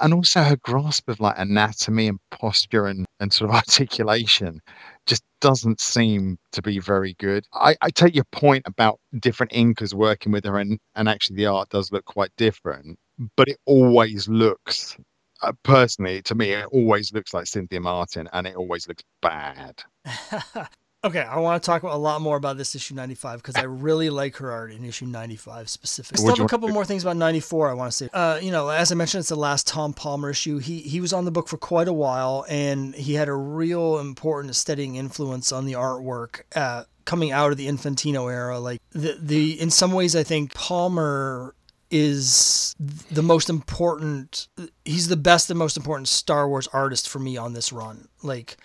And 0.00 0.12
also 0.12 0.42
her 0.42 0.56
grasp 0.56 1.08
of 1.08 1.20
like 1.20 1.38
anatomy 1.38 2.08
and 2.08 2.18
posture 2.30 2.86
and, 2.86 3.06
and 3.20 3.32
sort 3.32 3.50
of 3.50 3.56
articulation 3.56 4.60
just 5.06 5.22
doesn't 5.40 5.80
seem 5.80 6.38
to 6.52 6.62
be 6.62 6.78
very 6.78 7.14
good. 7.18 7.46
I, 7.52 7.76
I 7.80 7.90
take 7.90 8.14
your 8.14 8.24
point 8.32 8.64
about 8.66 8.98
different 9.20 9.52
inkers 9.52 9.94
working 9.94 10.32
with 10.32 10.44
her, 10.44 10.58
and, 10.58 10.78
and 10.94 11.08
actually 11.08 11.36
the 11.36 11.46
art 11.46 11.68
does 11.70 11.92
look 11.92 12.04
quite 12.04 12.30
different, 12.36 12.98
but 13.36 13.48
it 13.48 13.58
always 13.66 14.28
looks 14.28 14.96
uh, 15.42 15.52
personally, 15.62 16.22
to 16.22 16.34
me, 16.34 16.50
it 16.50 16.66
always 16.72 17.12
looks 17.12 17.32
like 17.32 17.46
Cynthia 17.46 17.80
Martin, 17.80 18.28
and 18.32 18.46
it 18.46 18.56
always 18.56 18.88
looks 18.88 19.04
bad. 19.22 19.82
okay, 21.04 21.20
I 21.20 21.38
want 21.38 21.62
to 21.62 21.66
talk 21.66 21.82
a 21.82 21.88
lot 21.88 22.20
more 22.20 22.36
about 22.36 22.56
this 22.56 22.74
issue 22.74 22.94
95 22.94 23.42
because 23.42 23.56
I 23.56 23.62
really 23.64 24.10
like 24.10 24.36
her 24.36 24.50
art 24.50 24.72
in 24.72 24.84
issue 24.84 25.06
95 25.06 25.68
specifically. 25.68 26.18
Still 26.18 26.36
have 26.36 26.44
a 26.44 26.48
couple 26.48 26.68
more 26.68 26.84
things 26.84 27.04
about 27.04 27.16
94 27.16 27.70
I 27.70 27.74
want 27.74 27.92
to 27.92 27.96
say. 27.96 28.08
Uh, 28.12 28.38
you 28.42 28.50
know, 28.50 28.68
as 28.68 28.92
I 28.92 28.94
mentioned, 28.94 29.20
it's 29.20 29.28
the 29.28 29.36
last 29.36 29.66
Tom 29.66 29.92
Palmer 29.92 30.30
issue. 30.30 30.58
He 30.58 30.80
he 30.80 31.00
was 31.00 31.12
on 31.12 31.24
the 31.24 31.30
book 31.30 31.48
for 31.48 31.56
quite 31.56 31.88
a 31.88 31.92
while, 31.92 32.44
and 32.48 32.94
he 32.94 33.14
had 33.14 33.28
a 33.28 33.34
real 33.34 33.98
important 33.98 34.56
steadying 34.56 34.96
influence 34.96 35.52
on 35.52 35.66
the 35.66 35.74
artwork. 35.74 36.42
Uh, 36.54 36.84
coming 37.04 37.32
out 37.32 37.50
of 37.50 37.56
the 37.56 37.66
Infantino 37.66 38.30
era, 38.30 38.58
like 38.58 38.80
the 38.90 39.16
the 39.20 39.60
in 39.60 39.70
some 39.70 39.92
ways, 39.92 40.14
I 40.14 40.22
think 40.22 40.54
Palmer 40.54 41.54
is 41.90 42.76
the 43.10 43.22
most 43.22 43.48
important 43.48 44.46
he's 44.84 45.08
the 45.08 45.16
best 45.16 45.48
and 45.48 45.58
most 45.58 45.76
important 45.76 46.06
Star 46.06 46.46
Wars 46.46 46.68
artist 46.68 47.08
for 47.08 47.18
me 47.18 47.36
on 47.36 47.54
this 47.54 47.72
run. 47.72 48.08
Like 48.22 48.58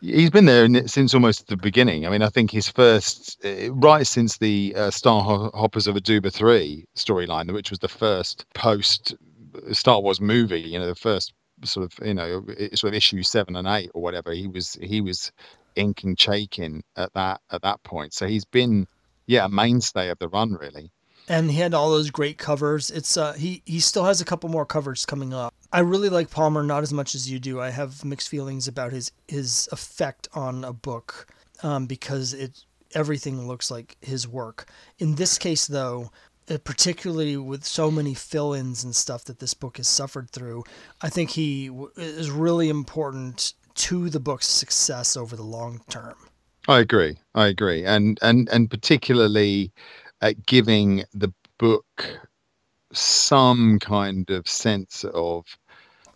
he's 0.00 0.30
been 0.30 0.46
there 0.46 0.86
since 0.86 1.14
almost 1.14 1.48
the 1.48 1.56
beginning. 1.56 2.06
I 2.06 2.10
mean, 2.10 2.22
I 2.22 2.28
think 2.28 2.50
his 2.50 2.68
first 2.68 3.38
uh, 3.44 3.72
right 3.72 4.06
since 4.06 4.38
the 4.38 4.74
uh, 4.76 4.90
Star 4.90 5.22
Hoppers 5.22 5.86
of 5.86 5.96
Aduba 5.96 6.32
3 6.32 6.84
storyline, 6.96 7.52
which 7.52 7.70
was 7.70 7.78
the 7.78 7.88
first 7.88 8.46
post 8.54 9.14
Star 9.72 10.00
Wars 10.00 10.20
movie, 10.20 10.60
you 10.60 10.78
know, 10.78 10.86
the 10.86 10.94
first 10.94 11.32
sort 11.64 11.92
of, 11.92 12.06
you 12.06 12.14
know, 12.14 12.44
sort 12.74 12.92
of 12.92 12.94
issue 12.94 13.22
7 13.22 13.54
and 13.56 13.68
8 13.68 13.90
or 13.94 14.02
whatever. 14.02 14.32
He 14.32 14.46
was 14.46 14.78
he 14.82 15.00
was 15.00 15.32
inking 15.76 16.16
Chaykin 16.16 16.82
at 16.96 17.12
that 17.14 17.40
at 17.50 17.62
that 17.62 17.82
point. 17.82 18.14
So 18.14 18.26
he's 18.26 18.44
been 18.44 18.86
yeah 19.26 19.44
a 19.44 19.48
mainstay 19.48 20.08
of 20.08 20.18
the 20.18 20.28
run 20.28 20.54
really. 20.54 20.90
And 21.28 21.50
he 21.50 21.58
had 21.58 21.74
all 21.74 21.90
those 21.90 22.10
great 22.10 22.38
covers. 22.38 22.90
It's 22.90 23.16
uh, 23.16 23.34
he 23.34 23.62
he 23.64 23.80
still 23.80 24.04
has 24.04 24.20
a 24.20 24.24
couple 24.24 24.48
more 24.48 24.66
covers 24.66 25.06
coming 25.06 25.32
up. 25.32 25.54
I 25.72 25.80
really 25.80 26.08
like 26.08 26.30
Palmer, 26.30 26.62
not 26.62 26.82
as 26.82 26.92
much 26.92 27.14
as 27.14 27.30
you 27.30 27.38
do. 27.38 27.60
I 27.60 27.70
have 27.70 28.04
mixed 28.04 28.28
feelings 28.28 28.66
about 28.66 28.92
his 28.92 29.12
his 29.28 29.68
effect 29.72 30.28
on 30.34 30.64
a 30.64 30.72
book 30.72 31.28
um, 31.62 31.86
because 31.86 32.34
it 32.34 32.64
everything 32.94 33.46
looks 33.46 33.70
like 33.70 33.96
his 34.00 34.26
work. 34.26 34.68
In 34.98 35.14
this 35.14 35.38
case, 35.38 35.66
though, 35.66 36.10
uh, 36.50 36.58
particularly 36.64 37.36
with 37.36 37.64
so 37.64 37.90
many 37.90 38.14
fill-ins 38.14 38.82
and 38.82 38.96
stuff 38.96 39.24
that 39.26 39.38
this 39.38 39.54
book 39.54 39.76
has 39.76 39.86
suffered 39.86 40.30
through, 40.30 40.64
I 41.00 41.08
think 41.08 41.30
he 41.30 41.68
w- 41.68 41.90
is 41.96 42.30
really 42.30 42.68
important 42.68 43.54
to 43.74 44.10
the 44.10 44.18
book's 44.18 44.48
success 44.48 45.16
over 45.16 45.36
the 45.36 45.44
long 45.44 45.82
term. 45.88 46.16
I 46.66 46.80
agree. 46.80 47.18
I 47.34 47.46
agree, 47.46 47.84
and 47.84 48.18
and 48.22 48.48
and 48.48 48.68
particularly 48.70 49.72
at 50.20 50.44
giving 50.46 51.04
the 51.14 51.32
book 51.58 52.28
some 52.92 53.78
kind 53.78 54.28
of 54.30 54.48
sense 54.48 55.04
of 55.14 55.44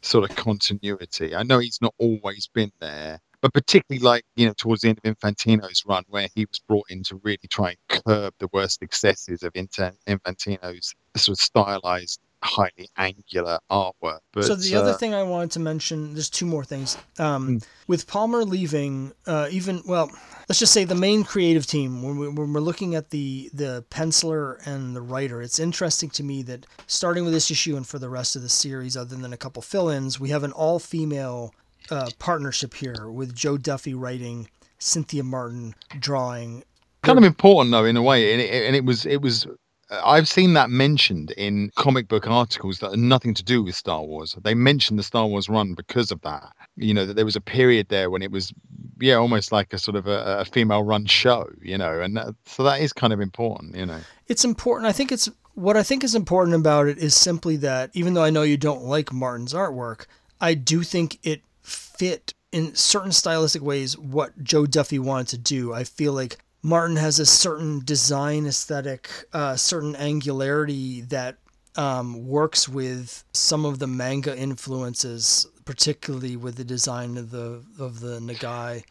sort 0.02 0.28
of 0.28 0.36
continuity. 0.36 1.34
I 1.34 1.42
know 1.42 1.58
he's 1.58 1.80
not 1.80 1.94
always 1.98 2.48
been 2.52 2.72
there, 2.80 3.20
but 3.40 3.52
particularly 3.52 4.04
like 4.04 4.24
you 4.36 4.46
know 4.46 4.54
towards 4.56 4.82
the 4.82 4.88
end 4.88 5.00
of 5.04 5.16
Infantino's 5.16 5.84
run, 5.86 6.04
where 6.08 6.28
he 6.34 6.44
was 6.46 6.60
brought 6.66 6.86
in 6.90 7.02
to 7.04 7.20
really 7.22 7.48
try 7.48 7.70
and 7.70 8.02
curb 8.06 8.34
the 8.38 8.48
worst 8.52 8.82
excesses 8.82 9.42
of 9.42 9.52
Infantino's 9.54 10.94
sort 11.16 11.38
of 11.38 11.42
stylized 11.42 12.20
highly 12.44 12.88
angular 12.96 13.58
artwork. 13.70 14.20
But, 14.32 14.44
so 14.44 14.54
the 14.54 14.76
uh, 14.76 14.80
other 14.80 14.92
thing 14.92 15.14
I 15.14 15.22
wanted 15.22 15.50
to 15.52 15.60
mention, 15.60 16.12
there's 16.12 16.30
two 16.30 16.46
more 16.46 16.64
things. 16.64 16.96
Um, 17.18 17.46
hmm. 17.46 17.56
With 17.88 18.06
Palmer 18.06 18.44
leaving, 18.44 19.12
uh, 19.26 19.48
even 19.50 19.82
well, 19.86 20.10
let's 20.48 20.58
just 20.58 20.72
say 20.72 20.84
the 20.84 20.94
main 20.94 21.24
creative 21.24 21.66
team. 21.66 22.02
When, 22.02 22.18
we, 22.18 22.28
when 22.28 22.52
we're 22.52 22.60
looking 22.60 22.94
at 22.94 23.10
the 23.10 23.50
the 23.52 23.84
penciler 23.90 24.64
and 24.66 24.94
the 24.94 25.00
writer, 25.00 25.42
it's 25.42 25.58
interesting 25.58 26.10
to 26.10 26.22
me 26.22 26.42
that 26.42 26.66
starting 26.86 27.24
with 27.24 27.32
this 27.32 27.50
issue 27.50 27.76
and 27.76 27.86
for 27.86 27.98
the 27.98 28.08
rest 28.08 28.36
of 28.36 28.42
the 28.42 28.48
series, 28.48 28.96
other 28.96 29.16
than 29.16 29.32
a 29.32 29.38
couple 29.38 29.62
fill-ins, 29.62 30.20
we 30.20 30.28
have 30.28 30.44
an 30.44 30.52
all-female 30.52 31.54
uh, 31.90 32.10
partnership 32.18 32.74
here 32.74 33.08
with 33.10 33.34
Jo 33.34 33.56
Duffy 33.56 33.94
writing, 33.94 34.48
Cynthia 34.78 35.24
Martin 35.24 35.74
drawing. 35.98 36.62
Kind 37.02 37.18
of 37.18 37.24
important 37.24 37.72
though, 37.72 37.84
in 37.84 37.96
a 37.96 38.02
way, 38.02 38.32
and 38.32 38.40
it, 38.40 38.50
and 38.50 38.76
it 38.76 38.84
was 38.84 39.04
it 39.04 39.20
was 39.20 39.46
I've 39.90 40.28
seen 40.28 40.54
that 40.54 40.70
mentioned 40.70 41.32
in 41.32 41.70
comic 41.76 42.08
book 42.08 42.26
articles 42.26 42.78
that 42.78 42.92
are 42.92 42.96
nothing 42.96 43.34
to 43.34 43.42
do 43.42 43.62
with 43.62 43.74
Star 43.74 44.02
Wars. 44.02 44.36
They 44.42 44.54
mentioned 44.54 44.98
the 44.98 45.02
Star 45.02 45.26
Wars 45.26 45.48
run 45.48 45.74
because 45.74 46.10
of 46.10 46.20
that. 46.22 46.52
You 46.76 46.94
know, 46.94 47.06
that 47.06 47.14
there 47.14 47.24
was 47.24 47.36
a 47.36 47.40
period 47.40 47.88
there 47.88 48.10
when 48.10 48.22
it 48.22 48.30
was, 48.30 48.52
yeah, 49.00 49.14
almost 49.14 49.52
like 49.52 49.72
a 49.72 49.78
sort 49.78 49.96
of 49.96 50.06
a, 50.06 50.40
a 50.40 50.44
female 50.44 50.82
run 50.82 51.06
show, 51.06 51.48
you 51.60 51.78
know, 51.78 52.00
and 52.00 52.16
that, 52.16 52.34
so 52.46 52.62
that 52.64 52.80
is 52.80 52.92
kind 52.92 53.12
of 53.12 53.20
important, 53.20 53.76
you 53.76 53.86
know. 53.86 54.00
It's 54.28 54.44
important. 54.44 54.88
I 54.88 54.92
think 54.92 55.12
it's 55.12 55.28
what 55.54 55.76
I 55.76 55.82
think 55.82 56.02
is 56.02 56.14
important 56.14 56.56
about 56.56 56.88
it 56.88 56.98
is 56.98 57.14
simply 57.14 57.56
that 57.58 57.90
even 57.94 58.14
though 58.14 58.24
I 58.24 58.30
know 58.30 58.42
you 58.42 58.56
don't 58.56 58.84
like 58.84 59.12
Martin's 59.12 59.54
artwork, 59.54 60.06
I 60.40 60.54
do 60.54 60.82
think 60.82 61.18
it 61.22 61.42
fit 61.62 62.34
in 62.50 62.74
certain 62.74 63.12
stylistic 63.12 63.62
ways 63.62 63.98
what 63.98 64.42
Jo 64.42 64.66
Duffy 64.66 64.98
wanted 64.98 65.28
to 65.28 65.38
do. 65.38 65.72
I 65.72 65.84
feel 65.84 66.12
like 66.12 66.38
Martin 66.64 66.96
has 66.96 67.18
a 67.18 67.26
certain 67.26 67.82
design 67.84 68.46
aesthetic, 68.46 69.10
uh, 69.34 69.54
certain 69.54 69.94
angularity 69.96 71.02
that 71.02 71.36
um, 71.76 72.26
works 72.26 72.66
with 72.66 73.22
some 73.34 73.66
of 73.66 73.80
the 73.80 73.86
manga 73.86 74.34
influences, 74.34 75.46
particularly 75.66 76.36
with 76.36 76.56
the 76.56 76.64
design 76.64 77.18
of 77.18 77.30
the 77.30 77.62
of 77.78 78.00
the 78.00 78.18
Nagai. 78.18 78.82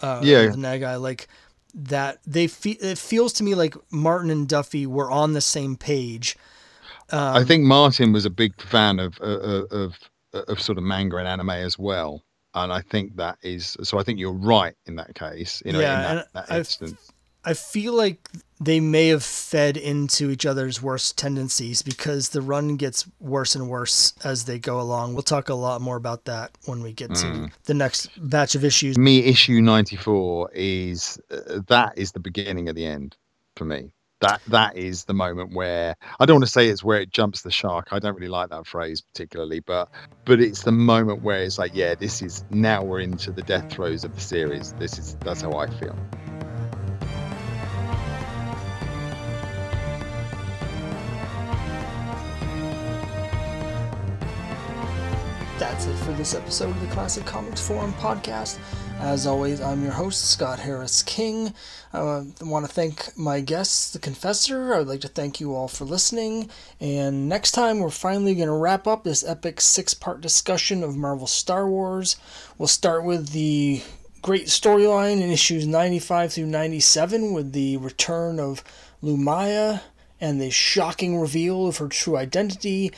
Uh, 0.00 0.20
yeah, 0.22 0.46
the 0.46 0.56
Nagai 0.56 1.00
like 1.00 1.26
that. 1.74 2.20
They 2.24 2.46
fe- 2.46 2.78
it 2.80 2.98
feels 2.98 3.32
to 3.34 3.42
me 3.42 3.56
like 3.56 3.74
Martin 3.90 4.30
and 4.30 4.48
Duffy 4.48 4.86
were 4.86 5.10
on 5.10 5.32
the 5.32 5.40
same 5.40 5.74
page. 5.74 6.36
Um, 7.10 7.34
I 7.36 7.42
think 7.42 7.64
Martin 7.64 8.12
was 8.12 8.26
a 8.26 8.30
big 8.30 8.62
fan 8.62 9.00
of, 9.00 9.18
of 9.18 9.72
of 9.72 9.98
of 10.32 10.62
sort 10.62 10.78
of 10.78 10.84
manga 10.84 11.16
and 11.16 11.26
anime 11.26 11.50
as 11.50 11.76
well 11.76 12.22
and 12.54 12.72
I 12.72 12.80
think 12.80 13.16
that 13.16 13.38
is 13.42 13.76
so. 13.82 13.98
I 13.98 14.02
think 14.02 14.18
you're 14.18 14.32
right 14.32 14.74
in 14.86 14.96
that 14.96 15.14
case. 15.14 15.62
You 15.64 15.72
know, 15.72 15.80
yeah, 15.80 16.10
in 16.10 16.16
that, 16.16 16.32
that 16.34 16.56
instance. 16.56 17.12
I 17.44 17.54
feel 17.54 17.94
like 17.94 18.28
they 18.60 18.80
may 18.80 19.08
have 19.08 19.22
fed 19.22 19.76
into 19.76 20.28
each 20.28 20.44
other's 20.44 20.82
worst 20.82 21.16
tendencies 21.16 21.82
because 21.82 22.30
the 22.30 22.42
run 22.42 22.76
gets 22.76 23.08
worse 23.20 23.54
and 23.54 23.70
worse 23.70 24.12
as 24.24 24.44
they 24.44 24.58
go 24.58 24.80
along. 24.80 25.14
We'll 25.14 25.22
talk 25.22 25.48
a 25.48 25.54
lot 25.54 25.80
more 25.80 25.96
about 25.96 26.24
that 26.24 26.50
when 26.66 26.82
we 26.82 26.92
get 26.92 27.10
mm. 27.10 27.20
to 27.20 27.56
the 27.64 27.74
next 27.74 28.10
batch 28.28 28.54
of 28.54 28.64
issues. 28.64 28.98
Me, 28.98 29.20
issue 29.20 29.60
94 29.60 30.50
is 30.52 31.18
uh, 31.30 31.60
that 31.68 31.96
is 31.96 32.12
the 32.12 32.20
beginning 32.20 32.68
of 32.68 32.74
the 32.74 32.84
end 32.84 33.16
for 33.56 33.64
me 33.64 33.92
that 34.20 34.40
that 34.48 34.76
is 34.76 35.04
the 35.04 35.14
moment 35.14 35.54
where 35.54 35.94
I 36.18 36.26
don't 36.26 36.36
want 36.36 36.44
to 36.44 36.50
say 36.50 36.68
it's 36.68 36.82
where 36.82 37.00
it 37.00 37.10
jumps 37.10 37.42
the 37.42 37.50
shark. 37.50 37.88
I 37.92 37.98
don't 37.98 38.14
really 38.14 38.28
like 38.28 38.50
that 38.50 38.66
phrase 38.66 39.00
particularly, 39.00 39.60
but 39.60 39.88
but 40.24 40.40
it's 40.40 40.62
the 40.62 40.72
moment 40.72 41.22
where 41.22 41.42
it's 41.42 41.58
like, 41.58 41.72
yeah, 41.74 41.94
this 41.94 42.22
is 42.22 42.44
now 42.50 42.82
we're 42.82 43.00
into 43.00 43.30
the 43.30 43.42
death 43.42 43.70
throes 43.70 44.04
of 44.04 44.14
the 44.14 44.20
series. 44.20 44.72
This 44.72 44.98
is 44.98 45.16
that's 45.20 45.42
how 45.42 45.52
I 45.52 45.68
feel. 45.68 45.96
That's 55.58 55.86
it 55.86 55.96
for 55.96 56.12
this 56.12 56.34
episode 56.34 56.70
of 56.70 56.80
the 56.80 56.86
Classic 56.88 57.24
Comics 57.24 57.66
Forum 57.66 57.92
podcast. 57.94 58.58
As 59.00 59.28
always, 59.28 59.60
I'm 59.60 59.82
your 59.82 59.92
host, 59.92 60.28
Scott 60.28 60.58
Harris 60.58 61.02
King. 61.04 61.54
I 61.92 62.24
want 62.40 62.66
to 62.66 62.72
thank 62.72 63.16
my 63.16 63.40
guests, 63.40 63.92
The 63.92 64.00
Confessor. 64.00 64.74
I 64.74 64.78
would 64.78 64.88
like 64.88 65.00
to 65.02 65.08
thank 65.08 65.40
you 65.40 65.54
all 65.54 65.68
for 65.68 65.84
listening. 65.84 66.50
And 66.80 67.28
next 67.28 67.52
time, 67.52 67.78
we're 67.78 67.90
finally 67.90 68.34
going 68.34 68.48
to 68.48 68.54
wrap 68.54 68.88
up 68.88 69.04
this 69.04 69.24
epic 69.24 69.60
six 69.60 69.94
part 69.94 70.20
discussion 70.20 70.82
of 70.82 70.96
Marvel 70.96 71.28
Star 71.28 71.68
Wars. 71.68 72.16
We'll 72.58 72.66
start 72.66 73.04
with 73.04 73.30
the 73.30 73.82
great 74.20 74.46
storyline 74.46 75.22
in 75.22 75.30
issues 75.30 75.66
95 75.66 76.32
through 76.32 76.46
97 76.46 77.32
with 77.32 77.52
the 77.52 77.76
return 77.76 78.40
of 78.40 78.64
Lumiya 79.02 79.80
and 80.20 80.40
the 80.40 80.50
shocking 80.50 81.18
reveal 81.18 81.68
of 81.68 81.76
her 81.76 81.88
true 81.88 82.16
identity. 82.16 82.92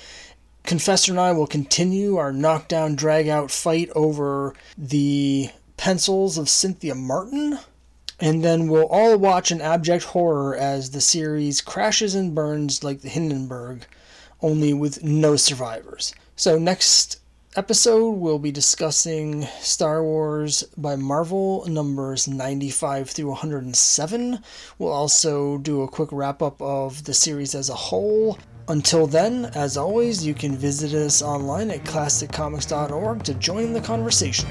Confessor 0.65 1.13
and 1.13 1.21
I 1.21 1.33
will 1.33 1.47
continue 1.47 2.17
our 2.17 2.33
knockdown 2.33 2.95
drag 2.95 3.29
out 3.29 3.51
fight 3.51 3.91
over 3.95 4.55
the 4.77 5.51
pencils 5.81 6.37
of 6.37 6.47
Cynthia 6.47 6.95
Martin. 6.95 7.59
And 8.21 8.45
then 8.45 8.69
we'll 8.69 8.87
all 8.89 9.17
watch 9.17 9.51
in 9.51 9.63
abject 9.63 10.05
horror 10.05 10.55
as 10.55 10.91
the 10.91 11.01
series 11.01 11.63
crashes 11.63 12.15
and 12.15 12.35
burns 12.35 12.85
like 12.85 13.01
the 13.01 13.09
Hindenburg, 13.09 13.87
only 14.43 14.75
with 14.75 15.03
no 15.03 15.37
survivors. 15.37 16.15
So, 16.37 16.59
next 16.59 17.19
episode, 17.57 18.11
we'll 18.11 18.39
be 18.39 18.53
discussing 18.53 19.47
Star 19.61 20.05
Wars 20.05 20.65
by 20.77 20.97
Marvel 20.97 21.65
numbers 21.67 22.29
95 22.29 23.09
through 23.09 23.29
107. 23.29 24.39
We'll 24.79 24.93
also 24.93 25.57
do 25.57 25.81
a 25.81 25.89
quick 25.89 26.11
wrap 26.13 26.43
up 26.43 26.61
of 26.61 27.05
the 27.05 27.15
series 27.15 27.55
as 27.55 27.71
a 27.71 27.75
whole. 27.75 28.39
Until 28.69 29.07
then, 29.07 29.47
as 29.55 29.79
always, 29.79 30.27
you 30.27 30.35
can 30.35 30.59
visit 30.59 30.93
us 30.93 31.23
online 31.23 31.71
at 31.71 31.85
classiccomics.org 31.85 33.23
to 33.25 33.35
join 33.35 33.73
the 33.73 33.81
conversation. 33.81 34.47